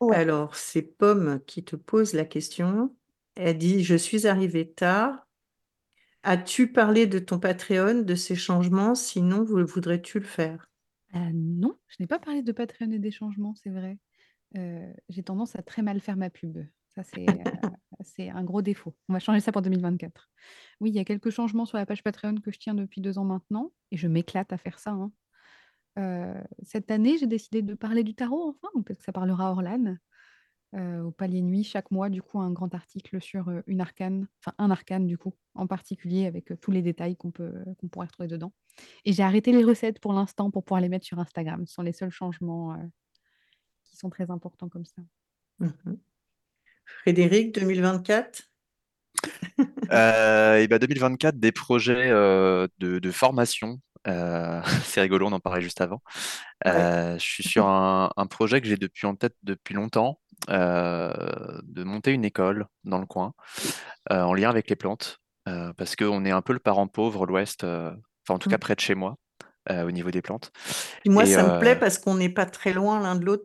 Ouais. 0.00 0.16
Alors, 0.16 0.56
c'est 0.56 0.82
Pomme 0.82 1.40
qui 1.46 1.62
te 1.62 1.76
pose 1.76 2.14
la 2.14 2.24
question. 2.24 2.94
Elle 3.36 3.58
dit, 3.58 3.84
je 3.84 3.94
suis 3.94 4.26
arrivée 4.26 4.68
tard. 4.68 5.26
As-tu 6.22 6.72
parlé 6.72 7.06
de 7.06 7.18
ton 7.18 7.38
Patreon, 7.38 8.02
de 8.02 8.14
ces 8.14 8.36
changements? 8.36 8.94
Sinon, 8.94 9.44
voudrais-tu 9.44 10.18
le 10.18 10.26
faire? 10.26 10.66
Euh, 11.14 11.30
non, 11.32 11.74
je 11.88 11.96
n'ai 12.00 12.06
pas 12.06 12.18
parlé 12.18 12.42
de 12.42 12.52
Patreon 12.52 12.90
et 12.92 12.98
des 12.98 13.10
changements, 13.10 13.54
c'est 13.54 13.70
vrai. 13.70 13.98
Euh, 14.56 14.92
j'ai 15.08 15.22
tendance 15.22 15.56
à 15.56 15.62
très 15.62 15.82
mal 15.82 16.00
faire 16.00 16.16
ma 16.16 16.30
pub. 16.30 16.58
Ça, 16.94 17.02
c'est 17.02 17.26
c'est 18.02 18.30
un 18.30 18.44
gros 18.44 18.62
défaut. 18.62 18.94
On 19.08 19.12
va 19.12 19.18
changer 19.18 19.40
ça 19.40 19.52
pour 19.52 19.62
2024. 19.62 20.28
Oui, 20.80 20.90
il 20.90 20.96
y 20.96 20.98
a 21.00 21.04
quelques 21.04 21.30
changements 21.30 21.66
sur 21.66 21.78
la 21.78 21.86
page 21.86 22.02
Patreon 22.02 22.36
que 22.36 22.50
je 22.50 22.58
tiens 22.58 22.74
depuis 22.74 23.00
deux 23.00 23.18
ans 23.18 23.24
maintenant, 23.24 23.72
et 23.90 23.96
je 23.96 24.08
m'éclate 24.08 24.52
à 24.52 24.58
faire 24.58 24.78
ça. 24.78 24.92
hein. 24.92 25.12
Euh, 25.98 26.40
cette 26.62 26.90
année, 26.90 27.18
j'ai 27.18 27.26
décidé 27.26 27.62
de 27.62 27.74
parler 27.74 28.04
du 28.04 28.14
tarot 28.14 28.56
enfin, 28.62 28.82
peut-être 28.82 28.98
que 28.98 29.04
ça 29.04 29.12
parlera 29.12 29.48
à 29.48 29.50
Orlan. 29.50 29.96
Euh, 30.76 31.02
au 31.02 31.10
Palier 31.10 31.42
Nuit, 31.42 31.64
chaque 31.64 31.90
mois, 31.90 32.08
du 32.08 32.22
coup, 32.22 32.38
un 32.40 32.52
grand 32.52 32.72
article 32.76 33.20
sur 33.20 33.48
euh, 33.48 33.60
une 33.66 33.80
arcane, 33.80 34.28
enfin 34.38 34.54
un 34.58 34.70
arcane, 34.70 35.06
du 35.08 35.18
coup, 35.18 35.34
en 35.54 35.66
particulier, 35.66 36.26
avec 36.26 36.52
tous 36.60 36.70
les 36.70 36.80
détails 36.80 37.16
qu'on 37.16 37.32
peut, 37.32 37.52
qu'on 37.78 37.88
pourrait 37.88 38.06
retrouver 38.06 38.28
dedans. 38.28 38.52
Et 39.04 39.12
j'ai 39.12 39.24
arrêté 39.24 39.50
les 39.50 39.64
recettes 39.64 39.98
pour 39.98 40.12
l'instant 40.12 40.52
pour 40.52 40.64
pouvoir 40.64 40.80
les 40.80 40.88
mettre 40.88 41.04
sur 41.04 41.18
Instagram. 41.18 41.66
Ce 41.66 41.74
sont 41.74 41.82
les 41.82 41.92
seuls 41.92 42.12
changements 42.12 42.76
qui 43.82 43.96
sont 43.96 44.10
très 44.10 44.30
importants 44.30 44.68
comme 44.68 44.84
ça. 44.84 45.02
Mhm. 45.58 45.98
Frédéric, 47.02 47.54
2024? 47.54 48.42
Euh, 49.92 50.58
et 50.58 50.68
ben 50.68 50.78
2024, 50.78 51.38
des 51.38 51.50
projets 51.52 52.08
euh, 52.10 52.68
de, 52.78 53.00
de 53.00 53.10
formation. 53.10 53.80
Euh, 54.06 54.62
c'est 54.84 55.00
rigolo, 55.00 55.26
on 55.26 55.32
en 55.32 55.40
parlait 55.40 55.60
juste 55.60 55.80
avant. 55.80 56.00
Ouais. 56.64 57.16
Je 57.18 57.24
suis 57.24 57.42
sur 57.42 57.66
un, 57.68 58.08
un 58.16 58.26
projet 58.26 58.60
que 58.60 58.68
j'ai 58.68 58.76
depuis 58.76 59.06
en 59.06 59.16
tête 59.16 59.34
depuis 59.42 59.74
longtemps, 59.74 60.20
de 60.48 61.82
monter 61.82 62.12
une 62.12 62.24
école 62.24 62.66
dans 62.84 62.98
le 62.98 63.06
coin, 63.06 63.32
en 64.08 64.32
lien 64.32 64.48
avec 64.48 64.70
les 64.70 64.76
plantes, 64.76 65.18
parce 65.76 65.96
qu'on 65.96 66.24
est 66.24 66.30
un 66.30 66.42
peu 66.42 66.52
le 66.52 66.60
parent 66.60 66.86
pauvre, 66.86 67.26
l'Ouest, 67.26 67.64
enfin 67.64 68.34
en 68.34 68.38
tout 68.38 68.48
cas 68.48 68.56
Mm. 68.56 68.60
près 68.60 68.74
de 68.76 68.80
chez 68.80 68.94
moi, 68.94 69.16
au 69.68 69.90
niveau 69.90 70.10
des 70.10 70.22
plantes. 70.22 70.52
Puis 71.00 71.10
moi, 71.10 71.24
Et, 71.24 71.26
ça 71.26 71.42
me 71.42 71.58
plaît 71.58 71.76
parce 71.76 71.98
qu'on 71.98 72.14
n'est 72.14 72.30
pas 72.30 72.46
très 72.46 72.72
loin 72.72 73.00
l'un 73.00 73.16
de 73.16 73.24
l'autre. 73.24 73.44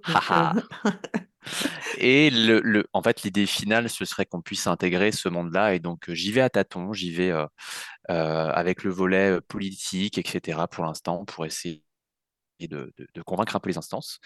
Et 1.97 2.29
le, 2.29 2.59
le- 2.61 2.87
en 2.93 3.01
fait, 3.01 3.23
l'idée 3.23 3.45
finale, 3.45 3.89
ce 3.89 4.05
serait 4.05 4.25
qu'on 4.25 4.41
puisse 4.41 4.67
intégrer 4.67 5.11
ce 5.11 5.29
monde-là. 5.29 5.75
Et 5.75 5.79
donc, 5.79 6.09
euh, 6.09 6.15
j'y 6.15 6.31
vais 6.31 6.41
à 6.41 6.49
tâtons, 6.49 6.93
j'y 6.93 7.11
vais 7.11 7.31
euh, 7.31 7.45
euh, 8.11 8.49
avec 8.51 8.83
le 8.83 8.91
volet 8.91 9.39
politique, 9.47 10.17
etc. 10.19 10.67
pour 10.67 10.85
l'instant, 10.85 11.25
pour 11.25 11.45
essayer 11.45 11.83
de, 12.61 12.93
de- 12.97 13.07
de 13.13 13.21
convaincre 13.21 13.55
un 13.55 13.59
peu 13.59 13.69
les 13.69 13.77
instances. 13.77 14.19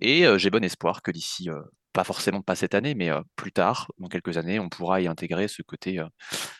Et 0.00 0.26
euh, 0.26 0.38
j'ai 0.38 0.50
bon 0.50 0.64
espoir 0.64 1.02
que 1.02 1.10
d'ici, 1.10 1.50
euh, 1.50 1.60
pas 1.92 2.04
forcément 2.04 2.42
pas 2.42 2.56
cette 2.56 2.74
année, 2.74 2.94
mais 2.94 3.10
euh, 3.10 3.22
plus 3.36 3.52
tard, 3.52 3.90
dans 3.98 4.08
quelques 4.08 4.36
années, 4.38 4.60
on 4.60 4.68
pourra 4.68 5.00
y 5.00 5.08
intégrer 5.08 5.48
ce 5.48 5.62
côté, 5.62 5.98
euh, 6.00 6.08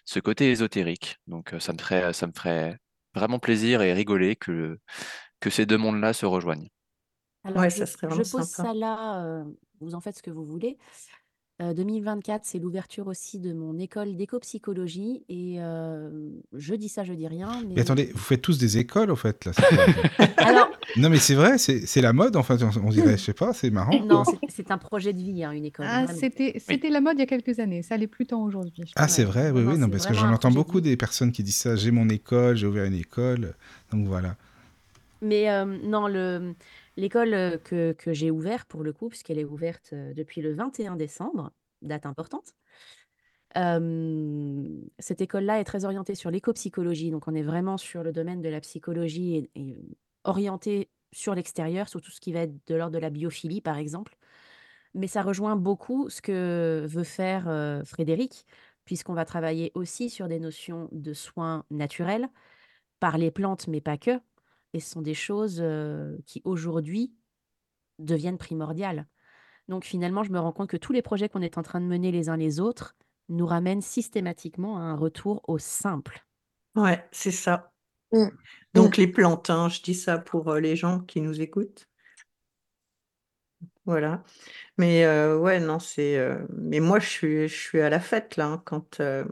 ce 0.04 0.20
côté 0.20 0.50
ésotérique. 0.50 1.18
Donc, 1.28 1.54
euh, 1.54 1.60
ça 1.60 1.72
me 1.72 1.78
ferait, 1.78 2.12
ça 2.12 2.26
me 2.28 2.32
ferait 2.36 2.78
vraiment 3.14 3.38
plaisir 3.40 3.82
et 3.82 3.92
rigoler 3.94 4.36
que, 4.36 4.78
que 5.40 5.50
ces 5.50 5.66
deux 5.66 5.78
mondes-là 5.78 6.12
se 6.14 6.26
rejoignent. 6.26 6.68
Alors, 7.44 7.62
ouais, 7.62 7.70
je, 7.70 7.76
ça 7.76 7.86
serait 7.86 8.06
je 8.08 8.16
vraiment 8.16 8.24
pose 8.24 8.46
sympa. 8.46 8.48
ça 8.48 8.74
là, 8.74 9.24
euh, 9.24 9.44
vous 9.82 9.94
en 9.94 10.00
faites 10.00 10.16
ce 10.16 10.22
que 10.22 10.30
vous 10.30 10.44
voulez. 10.44 10.78
Euh, 11.60 11.74
2024, 11.74 12.44
c'est 12.44 12.58
l'ouverture 12.58 13.06
aussi 13.08 13.38
de 13.38 13.52
mon 13.52 13.78
école 13.78 14.16
d'éco-psychologie. 14.16 15.22
Et 15.28 15.56
euh, 15.58 16.30
je 16.54 16.74
dis 16.74 16.88
ça, 16.88 17.04
je 17.04 17.12
dis 17.12 17.28
rien, 17.28 17.50
Mais 17.68 17.74
mais 17.76 17.80
attendez, 17.82 18.10
vous 18.12 18.18
faites 18.18 18.40
tous 18.40 18.58
des 18.58 18.78
écoles, 18.78 19.10
au 19.10 19.16
fait, 19.16 19.44
là. 19.44 19.52
alors, 20.38 20.70
Non, 20.96 21.08
mais 21.10 21.18
c'est 21.18 21.34
vrai, 21.34 21.58
c'est 21.58 22.00
la 22.00 22.12
mode, 22.12 22.36
en 22.36 22.42
fait, 22.42 22.58
on, 22.82 22.88
dirait, 22.88 23.16
je 23.18 23.22
sais 23.22 23.34
pas, 23.34 23.52
c'est 23.52 23.70
marrant. 23.70 24.02
non, 24.04 24.24
c'est 24.48 24.70
un 24.70 24.78
projet 24.78 25.12
de 25.12 25.22
vie, 25.22 25.44
hein, 25.44 25.52
une 25.52 25.66
école, 25.66 25.86
Ah, 25.88 26.06
c'était 26.08 26.54
c'était 26.58 26.90
la 26.90 27.00
mode 27.00 27.16
il 27.16 27.20
y 27.20 27.22
a 27.22 27.26
quelques 27.26 27.58
années. 27.60 27.82
Ça 27.82 27.96
l'est 27.96 28.06
plus 28.06 28.26
tant 28.26 28.42
aujourd'hui, 28.42 28.90
Ah, 28.96 29.06
c'est 29.06 29.24
vrai, 29.24 29.50
oui, 29.50 29.62
non, 29.62 29.72
oui, 29.72 29.78
non, 29.78 29.90
parce 29.90 30.06
que 30.06 30.14
j'en 30.14 30.32
entends 30.32 30.50
beaucoup 30.50 30.80
des 30.80 30.96
personnes 30.96 31.32
qui 31.32 31.42
disent 31.42 31.56
ça, 31.56 31.76
j'ai 31.76 31.90
mon 31.90 32.08
école, 32.08 32.56
j'ai 32.56 32.66
ouvert 32.66 32.86
une 32.86 32.94
école, 32.94 33.54
donc 33.92 34.06
voilà. 34.06 34.36
Mais 35.20 35.48
euh, 35.50 35.64
non, 35.64 36.08
le, 36.08 36.54
l'école 36.96 37.60
que, 37.64 37.94
j'ai 38.08 38.30
ouverte, 38.30 38.68
pour 38.68 38.82
le 38.82 38.92
coup, 38.92 39.08
puisqu'elle 39.08 39.38
est 39.38 39.44
ouverte 39.44 39.94
depuis 39.94 40.40
le 40.42 40.54
21 40.54 40.96
décembre, 40.96 41.52
date 41.82 42.06
importante, 42.06 42.54
cette 43.54 45.20
école-là 45.20 45.60
est 45.60 45.64
très 45.64 45.84
orientée 45.84 46.14
sur 46.14 46.30
l'éco-psychologie. 46.30 47.10
Donc, 47.10 47.28
on 47.28 47.34
est 47.34 47.42
vraiment 47.42 47.76
sur 47.76 48.02
le 48.02 48.12
domaine 48.12 48.40
de 48.40 48.48
la 48.48 48.60
psychologie 48.60 49.36
et, 49.36 49.50
et 49.54 49.76
orienté 50.24 50.90
sur 51.12 51.34
l'extérieur, 51.34 51.88
sur 51.88 52.00
tout 52.00 52.10
ce 52.10 52.20
qui 52.20 52.32
va 52.32 52.40
être 52.40 52.54
de 52.66 52.74
l'ordre 52.74 52.94
de 52.94 52.98
la 52.98 53.10
biophilie, 53.10 53.60
par 53.60 53.76
exemple. 53.76 54.16
Mais 54.94 55.06
ça 55.06 55.22
rejoint 55.22 55.56
beaucoup 55.56 56.10
ce 56.10 56.20
que 56.20 56.84
veut 56.86 57.04
faire 57.04 57.44
Frédéric, 57.86 58.46
puisqu'on 58.84 59.14
va 59.14 59.24
travailler 59.24 59.72
aussi 59.74 60.10
sur 60.10 60.28
des 60.28 60.40
notions 60.40 60.88
de 60.92 61.14
soins 61.14 61.64
naturels 61.70 62.28
par 63.00 63.18
les 63.18 63.30
plantes, 63.30 63.68
mais 63.68 63.80
pas 63.80 63.96
que. 63.96 64.20
Et 64.72 64.80
ce 64.80 64.90
sont 64.90 65.02
des 65.02 65.14
choses 65.14 65.58
euh, 65.60 66.16
qui 66.26 66.40
aujourd'hui 66.44 67.12
deviennent 67.98 68.38
primordiales. 68.38 69.06
Donc 69.68 69.84
finalement, 69.84 70.22
je 70.24 70.32
me 70.32 70.38
rends 70.40 70.52
compte 70.52 70.70
que 70.70 70.76
tous 70.76 70.92
les 70.92 71.02
projets 71.02 71.28
qu'on 71.28 71.42
est 71.42 71.58
en 71.58 71.62
train 71.62 71.80
de 71.80 71.86
mener 71.86 72.10
les 72.10 72.28
uns 72.28 72.36
les 72.36 72.58
autres 72.60 72.96
nous 73.28 73.46
ramènent 73.46 73.82
systématiquement 73.82 74.78
à 74.78 74.82
un 74.82 74.96
retour 74.96 75.42
au 75.48 75.58
simple. 75.58 76.24
Ouais, 76.74 77.06
c'est 77.12 77.30
ça. 77.30 77.72
Mm. 78.12 78.28
Donc 78.74 78.96
les 78.96 79.06
plantes, 79.06 79.50
hein, 79.50 79.68
je 79.68 79.82
dis 79.82 79.94
ça 79.94 80.18
pour 80.18 80.48
euh, 80.48 80.60
les 80.60 80.76
gens 80.76 81.00
qui 81.00 81.20
nous 81.20 81.40
écoutent. 81.40 81.88
Voilà. 83.84 84.22
Mais 84.78 85.04
euh, 85.04 85.38
ouais, 85.38 85.60
non, 85.60 85.78
c'est. 85.78 86.16
euh, 86.16 86.46
Mais 86.56 86.80
moi, 86.80 86.98
je 87.00 87.08
suis, 87.08 87.48
je 87.48 87.54
suis 87.54 87.80
à 87.80 87.90
la 87.90 88.00
fête 88.00 88.36
là. 88.36 88.46
hein, 88.46 88.62
quand 88.64 89.00
euh, 89.00 89.24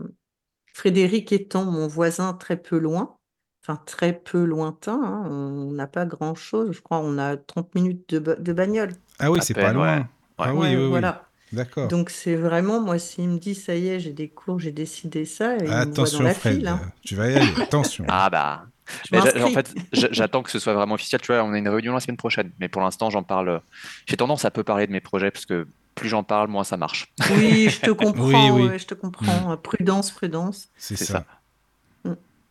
Frédéric 0.74 1.32
étant 1.32 1.64
mon 1.64 1.86
voisin 1.86 2.34
très 2.34 2.60
peu 2.60 2.78
loin, 2.78 3.18
enfin 3.62 3.80
très 3.86 4.12
peu 4.12 4.44
lointain, 4.44 5.00
hein, 5.02 5.26
on 5.30 5.72
n'a 5.72 5.86
pas 5.86 6.06
grand-chose. 6.06 6.72
Je 6.72 6.80
crois 6.80 6.98
on 6.98 7.18
a 7.18 7.36
30 7.36 7.74
minutes 7.74 8.08
de, 8.10 8.18
ba- 8.18 8.36
de 8.36 8.52
bagnole. 8.52 8.92
Ah 9.18 9.30
oui, 9.30 9.38
À 9.40 9.42
c'est 9.42 9.54
peine, 9.54 9.64
pas 9.66 9.72
loin. 9.72 9.98
ouais. 9.98 10.04
Ah 10.38 10.46
Ouais. 10.46 10.50
oui, 10.52 10.58
Ouais, 10.58 10.76
oui, 10.76 10.82
oui. 10.84 10.88
voilà. 10.88 11.26
D'accord. 11.52 11.88
Donc 11.88 12.10
c'est 12.10 12.36
vraiment, 12.36 12.80
moi, 12.80 12.98
s'il 12.98 13.28
me 13.28 13.38
dit, 13.38 13.56
ça 13.56 13.74
y 13.74 13.88
est, 13.88 13.98
j'ai 14.00 14.12
des 14.12 14.28
cours, 14.28 14.60
j'ai 14.60 14.70
décidé 14.70 15.24
ça, 15.24 15.56
et 15.56 15.58
il 15.58 15.64
me 15.64 15.68
voit 15.68 15.84
dans 15.84 15.90
Attention, 15.90 16.22
la 16.22 16.34
Fred, 16.34 16.56
file. 16.58 16.68
hein. 16.68 16.80
tu 17.02 17.16
vas 17.16 17.28
y 17.28 17.34
aller, 17.34 17.52
attention. 17.60 18.04
Ah 18.08 18.30
bah. 18.30 18.66
Je 19.04 19.08
Mais 19.12 19.20
j'a- 19.20 19.44
en 19.46 19.50
fait, 19.50 19.74
j'a- 19.92 20.08
j'attends 20.12 20.42
que 20.42 20.50
ce 20.50 20.58
soit 20.60 20.74
vraiment 20.74 20.94
officiel. 20.94 21.20
Tu 21.20 21.32
vois, 21.32 21.42
on 21.44 21.52
a 21.52 21.58
une 21.58 21.68
réunion 21.68 21.92
la 21.94 22.00
semaine 22.00 22.16
prochaine. 22.16 22.52
Mais 22.60 22.68
pour 22.68 22.82
l'instant, 22.82 23.10
j'en 23.10 23.22
parle. 23.24 23.62
J'ai 24.06 24.16
tendance 24.16 24.44
à 24.44 24.50
peu 24.50 24.62
parler 24.64 24.86
de 24.86 24.92
mes 24.92 25.00
projets 25.00 25.30
parce 25.30 25.44
que 25.46 25.68
plus 25.96 26.08
j'en 26.08 26.22
parle, 26.24 26.48
moins 26.48 26.64
ça 26.64 26.76
marche. 26.76 27.12
Oui, 27.36 27.68
je 27.68 27.80
te 27.80 27.90
comprends, 27.90 28.24
Oui, 28.26 28.50
oui. 28.50 28.68
ouais, 28.68 28.78
je 28.78 28.86
te 28.86 28.94
comprends. 28.94 29.56
Prudence, 29.58 30.10
prudence. 30.12 30.68
C'est 30.76 30.96
C'est 30.96 31.04
ça. 31.04 31.12
ça. 31.18 31.26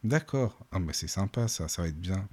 D'accord. 0.04 0.58
Ah, 0.72 0.80
bah, 0.80 0.92
c'est 0.94 1.08
sympa, 1.10 1.48
ça, 1.48 1.68
ça 1.68 1.82
va 1.82 1.88
être 1.90 2.00
bien. 2.00 2.28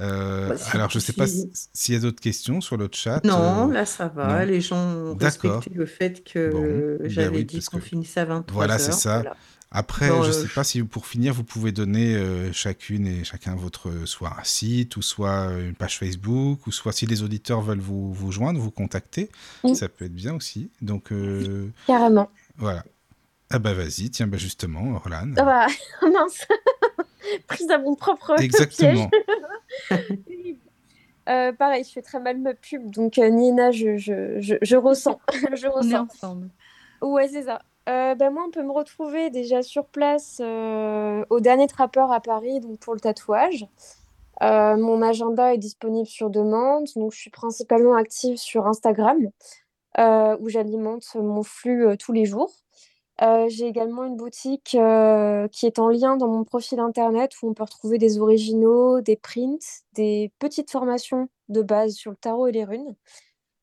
Euh, 0.00 0.48
Bah, 0.48 0.56
alors, 0.72 0.90
je 0.90 0.98
sais 0.98 1.12
pas 1.12 1.26
si- 1.26 1.50
s'il 1.72 1.94
y 1.94 1.96
a 1.98 2.00
d'autres 2.00 2.20
questions 2.20 2.60
sur 2.60 2.76
le 2.76 2.88
chat. 2.90 3.20
Non, 3.24 3.70
euh, 3.70 3.72
là 3.72 3.86
ça 3.86 4.08
va. 4.08 4.40
non. 4.40 4.44
Les 4.46 4.60
gens 4.60 4.76
ont 4.76 5.14
D'accord. 5.14 5.52
respecté 5.60 5.78
le 5.78 5.86
fait 5.86 6.24
que 6.24 6.50
Bon, 6.50 6.62
ben 7.02 7.08
j'avais 7.10 7.36
oui, 7.38 7.44
dit 7.44 7.60
qu'on 7.64 7.78
que- 7.78 7.84
finissait 7.84 8.20
à 8.20 8.24
23 8.24 8.54
Voilà, 8.54 8.78
c'est 8.78 8.90
heures. 8.90 8.94
ça. 8.98 9.14
Voilà. 9.20 9.36
Après, 9.76 10.08
Bon, 10.08 10.22
je 10.22 10.30
euh, 10.30 10.32
sais 10.32 10.48
pas 10.48 10.62
si 10.62 10.82
pour 10.84 11.06
finir, 11.06 11.34
vous 11.34 11.42
pouvez 11.44 11.72
donner 11.72 12.14
euh, 12.14 12.52
chacune 12.52 13.06
et 13.08 13.24
chacun 13.24 13.56
votre 13.56 14.04
soit 14.06 14.32
un 14.38 14.44
site 14.44 14.96
ou 14.96 15.02
soit 15.02 15.46
une 15.60 15.74
page 15.74 15.98
Facebook 15.98 16.66
ou 16.68 16.72
soit 16.72 16.92
si 16.92 17.06
les 17.06 17.22
auditeurs 17.24 17.60
veulent 17.60 17.80
vous, 17.80 18.12
vous 18.12 18.30
joindre, 18.32 18.60
vous 18.60 18.70
contacter, 18.70 19.30
Oui. 19.64 19.74
ça 19.74 19.88
peut 19.88 20.04
être 20.04 20.14
bien 20.14 20.34
aussi. 20.34 20.70
Donc 20.80 21.10
euh, 21.12 21.68
Carrément. 21.88 22.30
voilà. 22.56 22.84
Ah 23.50 23.58
bah 23.58 23.74
vas-y, 23.74 24.10
tiens, 24.10 24.26
bah 24.28 24.38
justement, 24.38 24.94
Orlan. 24.96 25.32
Ah 25.36 25.44
bah, 25.44 25.66
mince. 26.08 26.46
Prise 27.46 27.70
à 27.70 27.78
mon 27.78 27.94
propre 27.94 28.34
Exactement. 28.40 29.08
piège. 29.88 30.56
Euh, 31.28 31.52
pareil, 31.52 31.84
je 31.84 31.90
fais 31.90 32.02
très 32.02 32.20
mal 32.20 32.38
ma 32.38 32.52
pub, 32.54 32.90
donc 32.90 33.18
euh, 33.18 33.28
Nina, 33.28 33.70
je, 33.70 33.96
je, 33.96 34.40
je, 34.40 34.56
je 34.60 34.76
ressens. 34.76 35.20
je 35.54 35.68
On 35.74 35.88
est 35.88 35.96
ensemble. 35.96 36.50
Ouais, 37.00 37.28
c'est 37.28 37.44
ça. 37.44 37.62
Euh, 37.88 38.14
bah, 38.14 38.30
moi, 38.30 38.44
on 38.46 38.50
peut 38.50 38.62
me 38.62 38.72
retrouver 38.72 39.30
déjà 39.30 39.62
sur 39.62 39.86
place 39.86 40.38
euh, 40.40 41.24
au 41.30 41.40
dernier 41.40 41.66
trappeur 41.66 42.12
à 42.12 42.20
Paris, 42.20 42.60
donc 42.60 42.78
pour 42.78 42.94
le 42.94 43.00
tatouage. 43.00 43.66
Euh, 44.42 44.76
mon 44.76 45.02
agenda 45.02 45.54
est 45.54 45.58
disponible 45.58 46.08
sur 46.08 46.30
demande, 46.30 46.86
donc 46.96 47.12
je 47.12 47.18
suis 47.18 47.30
principalement 47.30 47.94
active 47.94 48.36
sur 48.36 48.66
Instagram, 48.66 49.28
euh, 49.98 50.36
où 50.40 50.48
j'alimente 50.48 51.06
mon 51.14 51.42
flux 51.42 51.86
euh, 51.86 51.96
tous 51.96 52.12
les 52.12 52.24
jours. 52.24 52.52
Euh, 53.22 53.46
j'ai 53.48 53.66
également 53.66 54.04
une 54.04 54.16
boutique 54.16 54.74
euh, 54.74 55.46
qui 55.48 55.66
est 55.66 55.78
en 55.78 55.88
lien 55.88 56.16
dans 56.16 56.28
mon 56.28 56.42
profil 56.44 56.80
internet 56.80 57.30
où 57.40 57.48
on 57.48 57.54
peut 57.54 57.62
retrouver 57.62 57.96
des 57.96 58.18
originaux, 58.18 59.00
des 59.00 59.16
prints, 59.16 59.84
des 59.92 60.32
petites 60.40 60.70
formations 60.70 61.28
de 61.48 61.62
base 61.62 61.94
sur 61.94 62.10
le 62.10 62.16
tarot 62.16 62.48
et 62.48 62.52
les 62.52 62.64
runes, 62.64 62.96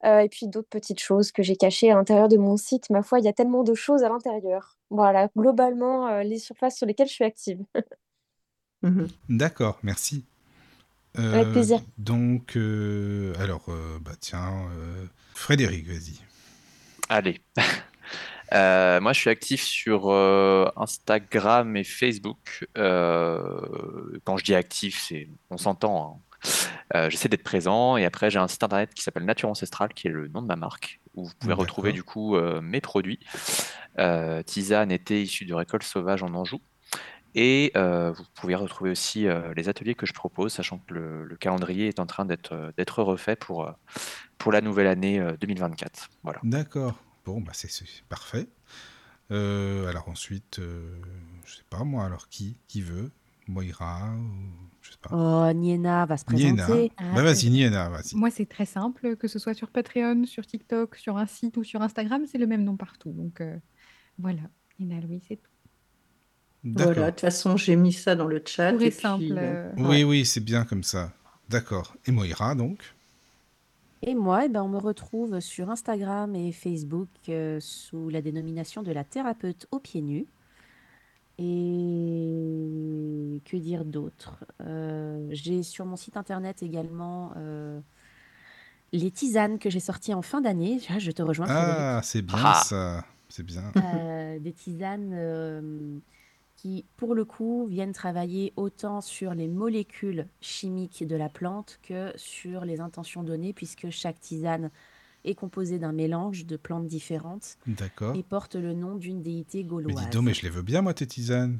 euh, 0.05 0.19
et 0.19 0.29
puis 0.29 0.47
d'autres 0.47 0.69
petites 0.69 1.01
choses 1.01 1.33
que 1.33 1.43
j'ai 1.43 1.57
cachées 1.57 1.91
à 1.91 1.95
l'intérieur 1.95 2.29
de 2.29 2.37
mon 2.37 2.55
site. 2.55 2.89
Ma 2.89 3.03
foi, 3.03 3.19
il 3.19 3.25
y 3.25 3.27
a 3.27 3.33
tellement 3.33 3.63
de 3.63 3.73
choses 3.73 4.03
à 4.03 4.09
l'intérieur. 4.09 4.77
Voilà, 4.89 5.29
globalement, 5.35 6.07
euh, 6.07 6.23
les 6.23 6.39
surfaces 6.39 6.77
sur 6.77 6.85
lesquelles 6.85 7.07
je 7.07 7.13
suis 7.13 7.25
active. 7.25 7.59
Mhm. 8.83 9.09
D'accord, 9.29 9.77
merci. 9.83 10.25
Euh, 11.19 11.33
Avec 11.33 11.51
plaisir. 11.51 11.81
Donc, 11.97 12.55
euh, 12.55 13.33
alors, 13.39 13.65
euh, 13.67 13.99
bah 13.99 14.13
tiens, 14.19 14.67
euh, 14.71 15.05
Frédéric, 15.35 15.85
vas-y. 15.87 16.19
Allez. 17.09 17.41
Euh, 18.53 18.99
moi, 18.99 19.13
je 19.13 19.19
suis 19.19 19.29
actif 19.29 19.63
sur 19.63 20.09
euh, 20.09 20.69
Instagram 20.75 21.75
et 21.77 21.83
Facebook. 21.83 22.67
Euh, 22.77 24.19
quand 24.23 24.37
je 24.37 24.43
dis 24.43 24.55
actif, 24.55 25.05
c'est 25.07 25.29
on 25.49 25.57
s'entend. 25.57 26.21
hein. 26.43 27.09
J'essaie 27.09 27.29
d'être 27.29 27.43
présent 27.43 27.95
et 27.97 28.03
après 28.03 28.29
j'ai 28.29 28.39
un 28.39 28.47
site 28.47 28.63
internet 28.63 28.93
qui 28.93 29.03
s'appelle 29.03 29.23
Nature 29.23 29.47
Ancestrale, 29.47 29.93
qui 29.93 30.07
est 30.07 30.11
le 30.11 30.27
nom 30.27 30.41
de 30.41 30.47
ma 30.47 30.57
marque, 30.57 30.99
où 31.13 31.25
vous 31.25 31.33
pouvez 31.39 31.53
retrouver 31.53 31.93
du 31.93 32.03
coup 32.03 32.35
mes 32.61 32.81
produits. 32.81 33.19
tisane 34.45 34.91
été 34.91 35.21
issue 35.21 35.45
de 35.45 35.53
récolte 35.53 35.83
sauvage 35.83 36.23
en 36.23 36.33
Anjou. 36.33 36.59
Et 37.35 37.71
vous 37.75 38.23
pouvez 38.33 38.55
retrouver 38.55 38.89
aussi 38.89 39.27
les 39.55 39.69
ateliers 39.69 39.95
que 39.95 40.05
je 40.05 40.13
propose, 40.13 40.51
sachant 40.51 40.79
que 40.79 40.95
le, 40.95 41.37
calendrier 41.39 41.87
est 41.87 41.99
en 41.99 42.07
train 42.07 42.25
d'être 42.25 43.03
refait 43.03 43.37
pour, 43.37 43.71
pour 44.37 44.51
la 44.51 44.59
nouvelle 44.59 44.87
année 44.87 45.23
2024. 45.39 46.09
Voilà. 46.23 46.39
D'accord. 46.43 46.95
Bon, 47.25 47.41
bah 47.41 47.51
c'est 47.53 47.69
parfait. 48.09 48.47
Euh, 49.31 49.87
alors 49.87 50.09
ensuite, 50.09 50.59
euh, 50.59 50.99
je 51.45 51.55
sais 51.55 51.63
pas 51.69 51.83
moi, 51.83 52.05
alors 52.05 52.27
qui 52.27 52.57
Qui 52.67 52.81
veut? 52.81 53.11
Moira 53.47 54.13
ou... 54.15 54.69
Je 54.81 54.91
sais 54.91 54.97
pas. 55.01 55.09
Oh, 55.49 55.53
Niena 55.53 56.05
va 56.05 56.17
se 56.17 56.25
présenter. 56.25 56.53
Niena. 56.53 56.93
Ah, 56.97 57.11
bah 57.13 57.23
vas-y, 57.23 57.49
Niena, 57.49 57.89
vas-y. 57.89 58.15
Moi, 58.15 58.31
c'est 58.31 58.47
très 58.47 58.65
simple, 58.65 59.15
que 59.15 59.27
ce 59.27 59.37
soit 59.37 59.53
sur 59.53 59.69
Patreon, 59.69 60.25
sur 60.25 60.45
TikTok, 60.45 60.95
sur 60.95 61.17
un 61.17 61.27
site 61.27 61.57
ou 61.57 61.63
sur 61.63 61.81
Instagram, 61.81 62.23
c'est 62.25 62.39
le 62.39 62.47
même 62.47 62.63
nom 62.63 62.77
partout. 62.77 63.11
Donc 63.11 63.41
euh, 63.41 63.57
voilà, 64.17 64.41
Niena 64.79 64.99
Louis, 65.01 65.21
c'est 65.27 65.37
tout. 65.37 65.51
Voilà, 66.63 67.05
de 67.05 67.09
toute 67.11 67.21
façon, 67.21 67.57
j'ai 67.57 67.75
mis 67.75 67.93
ça 67.93 68.15
dans 68.15 68.27
le 68.27 68.41
chat. 68.45 68.73
Très 68.73 68.87
et 68.87 68.91
simple. 68.91 69.23
puis, 69.23 69.31
euh, 69.33 69.37
euh, 69.37 69.71
Oui, 69.77 70.03
oui, 70.03 70.25
c'est 70.25 70.43
bien 70.43 70.63
comme 70.63 70.83
ça. 70.83 71.11
D'accord. 71.49 71.95
Et 72.05 72.11
Moira, 72.11 72.55
donc? 72.55 72.79
Et 74.03 74.15
moi, 74.15 74.45
eh 74.45 74.49
ben, 74.49 74.63
on 74.63 74.69
me 74.69 74.77
retrouve 74.79 75.39
sur 75.39 75.69
Instagram 75.69 76.35
et 76.35 76.51
Facebook 76.51 77.07
euh, 77.29 77.59
sous 77.59 78.09
la 78.09 78.21
dénomination 78.21 78.81
de 78.81 78.91
la 78.91 79.03
thérapeute 79.03 79.67
aux 79.71 79.79
pieds 79.79 80.01
nus. 80.01 80.25
Et 82.11 83.41
que 83.45 83.57
dire 83.57 83.85
d'autre? 83.85 84.43
Euh, 84.61 85.27
J'ai 85.31 85.63
sur 85.63 85.85
mon 85.85 85.95
site 85.95 86.17
internet 86.17 86.61
également 86.63 87.31
euh, 87.37 87.79
les 88.91 89.11
tisanes 89.11 89.59
que 89.59 89.69
j'ai 89.69 89.79
sorties 89.79 90.13
en 90.13 90.21
fin 90.21 90.41
d'année. 90.41 90.79
Ah, 90.89 90.99
Je 90.99 91.11
te 91.11 91.21
rejoins, 91.21 91.45
Frédéric. 91.45 91.75
Ah, 91.77 92.01
c'est 92.03 92.21
bien 92.21 92.37
Ah. 92.43 92.61
ça. 92.65 93.05
C'est 93.29 93.43
bien. 93.43 93.71
Euh, 93.77 94.39
des 94.39 94.51
tisanes 94.51 95.11
euh, 95.13 95.97
qui, 96.61 96.85
pour 96.95 97.15
le 97.15 97.25
coup, 97.25 97.65
viennent 97.67 97.91
travailler 97.91 98.53
autant 98.55 99.01
sur 99.01 99.33
les 99.33 99.47
molécules 99.47 100.27
chimiques 100.41 101.07
de 101.07 101.15
la 101.15 101.27
plante 101.27 101.79
que 101.81 102.13
sur 102.17 102.65
les 102.65 102.79
intentions 102.81 103.23
données, 103.23 103.51
puisque 103.51 103.89
chaque 103.89 104.19
tisane 104.19 104.69
est 105.23 105.33
composée 105.33 105.79
d'un 105.79 105.91
mélange 105.91 106.45
de 106.45 106.57
plantes 106.57 106.85
différentes 106.85 107.57
D'accord. 107.65 108.15
et 108.15 108.21
porte 108.21 108.55
le 108.55 108.73
nom 108.73 108.95
d'une 108.95 109.23
déité 109.23 109.63
Mais 109.85 109.93
gauloise. 109.93 109.95
dis 109.95 110.07
donc, 110.07 110.23
mais 110.23 110.33
je 110.33 110.41
les 110.41 110.49
veux 110.49 110.63
bien, 110.63 110.81
moi, 110.81 110.93
tes 110.95 111.05
tisanes. 111.07 111.59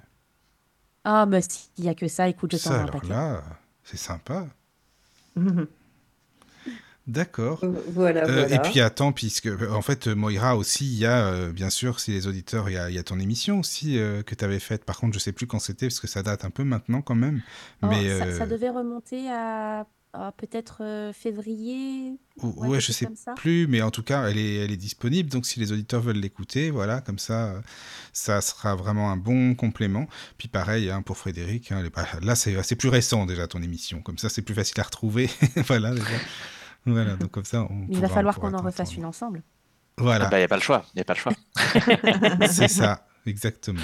Ah, 1.04 1.26
mais 1.28 1.42
s'il 1.42 1.84
n'y 1.84 1.90
a 1.90 1.96
que 1.96 2.08
ça, 2.08 2.28
écoute, 2.28 2.52
je 2.54 2.58
t'en 2.58 2.72
Ça, 2.72 2.82
un 2.82 2.88
alors 2.88 2.88
paquet. 2.88 3.08
là, 3.10 3.44
c'est 3.84 3.98
sympa. 3.98 4.48
D'accord. 7.12 7.64
Voilà, 7.90 8.24
Euh, 8.24 8.48
voilà. 8.48 8.56
et 8.56 8.60
puis 8.70 8.80
attends, 8.80 9.12
puisque 9.12 9.50
en 9.70 9.82
fait, 9.82 10.08
Moira 10.08 10.56
aussi, 10.56 10.86
il 10.86 10.98
y 10.98 11.06
a, 11.06 11.26
euh, 11.28 11.52
bien 11.52 11.70
sûr, 11.70 12.00
si 12.00 12.12
les 12.12 12.26
auditeurs, 12.28 12.70
il 12.70 12.74
y 12.74 12.78
a, 12.78 12.90
il 12.90 12.96
y 12.96 13.00
a 13.00 13.04
ton 13.04 13.20
émission 13.20 13.60
aussi 13.60 13.98
euh, 14.00 14.24
que 14.24 14.34
tu 14.34 14.46
avais 14.46 14.60
faite. 14.60 14.86
Par 14.86 14.98
contre, 14.98 15.14
je 15.14 15.20
sais 15.20 15.34
plus 15.34 15.46
quand 15.48 15.60
c'était, 15.60 15.88
parce 15.88 16.00
que 16.00 16.08
ça 16.08 16.24
date 16.24 16.46
un 16.46 16.50
peu 16.52 16.64
maintenant 16.64 17.02
quand 17.02 17.16
même. 17.16 17.42
Oh, 17.84 17.88
Mais 17.90 18.18
ça, 18.18 18.32
ça 18.38 18.44
euh, 18.44 18.48
devait 18.48 18.70
remonter 18.70 19.30
à, 19.30 19.86
à 20.14 20.32
peut-être 20.34 20.80
euh, 20.84 21.12
février. 21.14 22.14
ou- 22.42 22.48
ouais, 22.62 22.68
ouais, 22.70 22.80
je 22.82 22.92
sais 22.94 23.08
plus, 23.36 23.68
mais 23.68 23.82
en 23.82 23.92
tout 23.92 24.04
cas, 24.04 24.28
elle 24.30 24.38
est, 24.38 24.56
elle 24.64 24.72
est 24.72 24.78
disponible. 24.78 25.30
Donc, 25.30 25.46
si 25.46 25.60
les 25.60 25.72
auditeurs 25.74 26.02
veulent 26.02 26.18
l'écouter, 26.18 26.70
voilà, 26.72 27.02
comme 27.02 27.20
ça, 27.20 27.46
euh, 27.56 27.62
ça 28.14 28.40
sera 28.42 28.76
vraiment 28.76 29.12
un 29.12 29.18
bon 29.18 29.54
complément. 29.56 30.08
Puis 30.38 30.48
pareil, 30.48 30.90
hein, 30.90 31.02
pour 31.02 31.18
Frédéric, 31.18 31.72
hein, 31.72 31.78
elle 31.82 31.88
est 31.88 31.90
pas- 31.90 32.08
là, 32.22 32.36
c'est 32.36 32.62
c'est 32.64 32.76
plus 32.78 32.90
récent 32.90 33.26
déjà 33.26 33.48
ton 33.48 33.62
émission. 33.62 34.02
Comme 34.02 34.18
ça, 34.18 34.30
c'est 34.30 34.42
plus 34.42 34.56
facile 34.56 34.80
à 34.80 34.84
retrouver. 34.84 35.30
voilà, 35.68 35.92
déjà. 35.94 36.06
Voilà, 36.86 37.16
donc 37.16 37.32
comme 37.32 37.46
ça, 37.46 37.64
on 37.70 37.88
Il 37.90 38.00
va 38.00 38.10
falloir 38.10 38.40
qu'on 38.40 38.54
en 38.54 38.62
refasse 38.62 38.96
une 38.96 39.06
ensemble. 39.06 39.44
Voilà. 39.98 40.26
Ah 40.26 40.30
bah, 40.30 40.38
il 40.38 40.42
n'y 40.42 40.46
a 40.46 40.48
pas 40.48 40.56
le 40.56 40.62
choix. 40.62 40.86
Il 40.96 41.02
a 41.02 41.04
pas 41.06 41.14
le 41.14 41.20
choix. 41.20 41.34
C'est 42.48 42.68
ça, 42.68 43.06
exactement. 43.26 43.82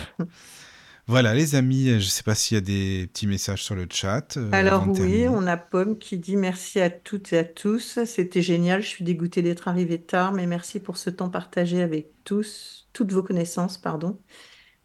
Voilà, 1.05 1.33
les 1.33 1.55
amis, 1.55 1.87
je 1.89 1.95
ne 1.95 1.99
sais 2.01 2.23
pas 2.23 2.35
s'il 2.35 2.55
y 2.55 2.57
a 2.57 2.61
des 2.61 3.07
petits 3.07 3.27
messages 3.27 3.63
sur 3.63 3.75
le 3.75 3.87
chat. 3.89 4.35
euh, 4.37 4.49
Alors 4.51 4.87
oui, 4.89 4.93
terminer. 4.93 5.29
on 5.29 5.47
a 5.47 5.55
Pomme 5.55 5.97
qui 5.97 6.17
dit 6.17 6.35
merci 6.35 6.81
à 6.81 6.89
toutes 6.89 7.31
et 7.33 7.37
à 7.39 7.43
tous. 7.45 8.03
C'était 8.05 8.41
génial. 8.41 8.81
Je 8.81 8.87
suis 8.87 9.05
dégoûtée 9.05 9.41
d'être 9.41 9.67
arrivée 9.69 10.01
tard, 10.01 10.33
mais 10.33 10.47
merci 10.47 10.79
pour 10.81 10.97
ce 10.97 11.09
temps 11.09 11.29
partagé 11.29 11.81
avec 11.81 12.11
tous, 12.25 12.89
toutes 12.91 13.11
vos 13.13 13.23
connaissances, 13.23 13.77
pardon, 13.77 14.19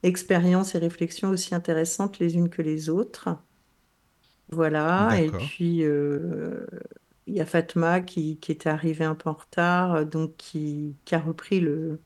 expériences 0.04 0.74
et 0.76 0.78
réflexions 0.78 1.30
aussi 1.30 1.54
intéressantes 1.56 2.18
les 2.20 2.36
unes 2.36 2.50
que 2.50 2.62
les 2.62 2.88
autres. 2.88 3.30
Voilà. 4.50 5.18
Et 5.20 5.30
puis 5.30 5.82
euh, 5.82 6.66
il 7.26 7.34
y 7.34 7.40
a 7.40 7.46
Fatma 7.46 8.00
qui, 8.00 8.38
qui 8.38 8.52
était 8.52 8.68
arrivée 8.68 9.04
un 9.04 9.14
peu 9.14 9.30
en 9.30 9.34
retard, 9.34 9.94
euh, 9.94 10.04
donc 10.04 10.36
qui, 10.36 10.96
qui 11.04 11.14
a 11.14 11.20
repris 11.20 11.60
le, 11.60 12.00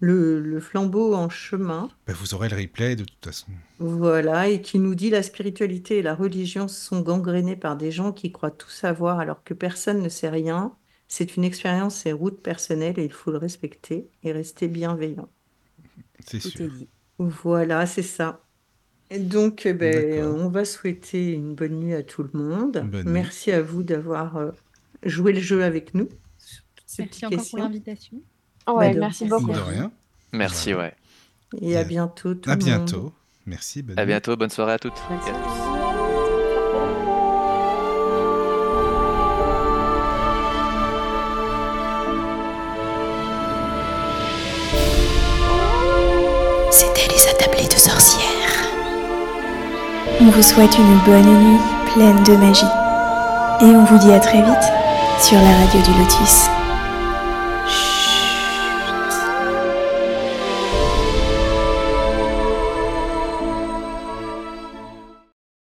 le, 0.00 0.40
le 0.40 0.60
flambeau 0.60 1.14
en 1.14 1.28
chemin. 1.28 1.88
Ben, 2.06 2.14
vous 2.14 2.34
aurez 2.34 2.48
le 2.48 2.56
replay 2.56 2.96
de 2.96 3.04
toute 3.04 3.24
façon. 3.24 3.52
Voilà, 3.78 4.48
et 4.48 4.62
qui 4.62 4.78
nous 4.78 4.94
dit 4.94 5.10
la 5.10 5.22
spiritualité 5.22 5.98
et 5.98 6.02
la 6.02 6.14
religion 6.14 6.66
sont 6.68 7.00
gangrénées 7.02 7.56
par 7.56 7.76
des 7.76 7.90
gens 7.92 8.12
qui 8.12 8.32
croient 8.32 8.50
tout 8.50 8.70
savoir 8.70 9.18
alors 9.18 9.44
que 9.44 9.54
personne 9.54 10.00
ne 10.02 10.08
sait 10.08 10.30
rien. 10.30 10.76
C'est 11.08 11.36
une 11.36 11.44
expérience 11.44 12.06
et 12.06 12.12
route 12.12 12.42
personnelle 12.42 12.98
et 12.98 13.04
il 13.04 13.12
faut 13.12 13.30
le 13.30 13.38
respecter 13.38 14.10
et 14.22 14.32
rester 14.32 14.68
bienveillant. 14.68 15.28
C'est 16.26 16.40
sûr. 16.40 16.70
Voilà, 17.18 17.86
c'est 17.86 18.02
ça. 18.02 18.45
Et 19.10 19.18
donc, 19.20 19.66
eh 19.66 19.72
ben, 19.72 20.16
D'accord. 20.20 20.34
on 20.44 20.48
va 20.48 20.64
souhaiter 20.64 21.32
une 21.32 21.54
bonne 21.54 21.78
nuit 21.78 21.94
à 21.94 22.02
tout 22.02 22.22
le 22.24 22.30
monde. 22.38 22.82
Bonne 22.84 23.04
nuit. 23.04 23.12
Merci 23.12 23.52
à 23.52 23.62
vous 23.62 23.82
d'avoir 23.84 24.36
euh, 24.36 24.50
joué 25.04 25.32
le 25.32 25.40
jeu 25.40 25.62
avec 25.62 25.94
nous. 25.94 26.08
sur 26.38 26.62
toutes 26.74 26.84
ces 26.88 27.02
Merci 27.02 27.08
petites 27.20 27.24
encore 27.24 27.36
pour 27.36 27.42
questions. 27.42 27.58
l'invitation. 27.58 28.16
Ouais, 28.68 28.94
de 28.94 28.98
merci 29.00 29.24
beaucoup. 29.26 29.52
De 29.52 29.58
rien. 29.58 29.92
Merci, 30.32 30.74
ouais. 30.74 30.92
Et 31.60 31.76
à 31.76 31.84
bientôt 31.84 32.34
tout 32.34 32.50
À 32.50 32.54
le 32.54 32.58
monde. 32.58 32.66
bientôt. 32.66 33.12
Merci. 33.46 33.82
Bonne 33.82 33.96
À 33.98 34.02
nuit. 34.02 34.08
bientôt. 34.08 34.36
Bonne 34.36 34.50
soirée 34.50 34.72
à 34.72 34.78
toutes. 34.80 35.00
Bonne 35.08 35.18
et 35.18 35.30
à 35.30 35.34
tous. 35.34 35.62
C'était 46.70 47.08
les 47.08 47.26
attablés 47.28 47.66
de 47.68 47.78
sorcières. 47.78 48.15
On 50.26 50.30
vous 50.30 50.42
souhaite 50.42 50.76
une 50.76 50.98
bonne 51.06 51.22
nuit 51.22 51.60
pleine 51.94 52.20
de 52.24 52.36
magie. 52.36 52.66
Et 53.60 53.76
on 53.76 53.84
vous 53.84 53.98
dit 53.98 54.12
à 54.12 54.18
très 54.18 54.42
vite 54.42 54.72
sur 55.20 55.40
la 55.40 55.56
radio 55.56 55.80
du 55.80 56.00
Lotus. 56.00 56.48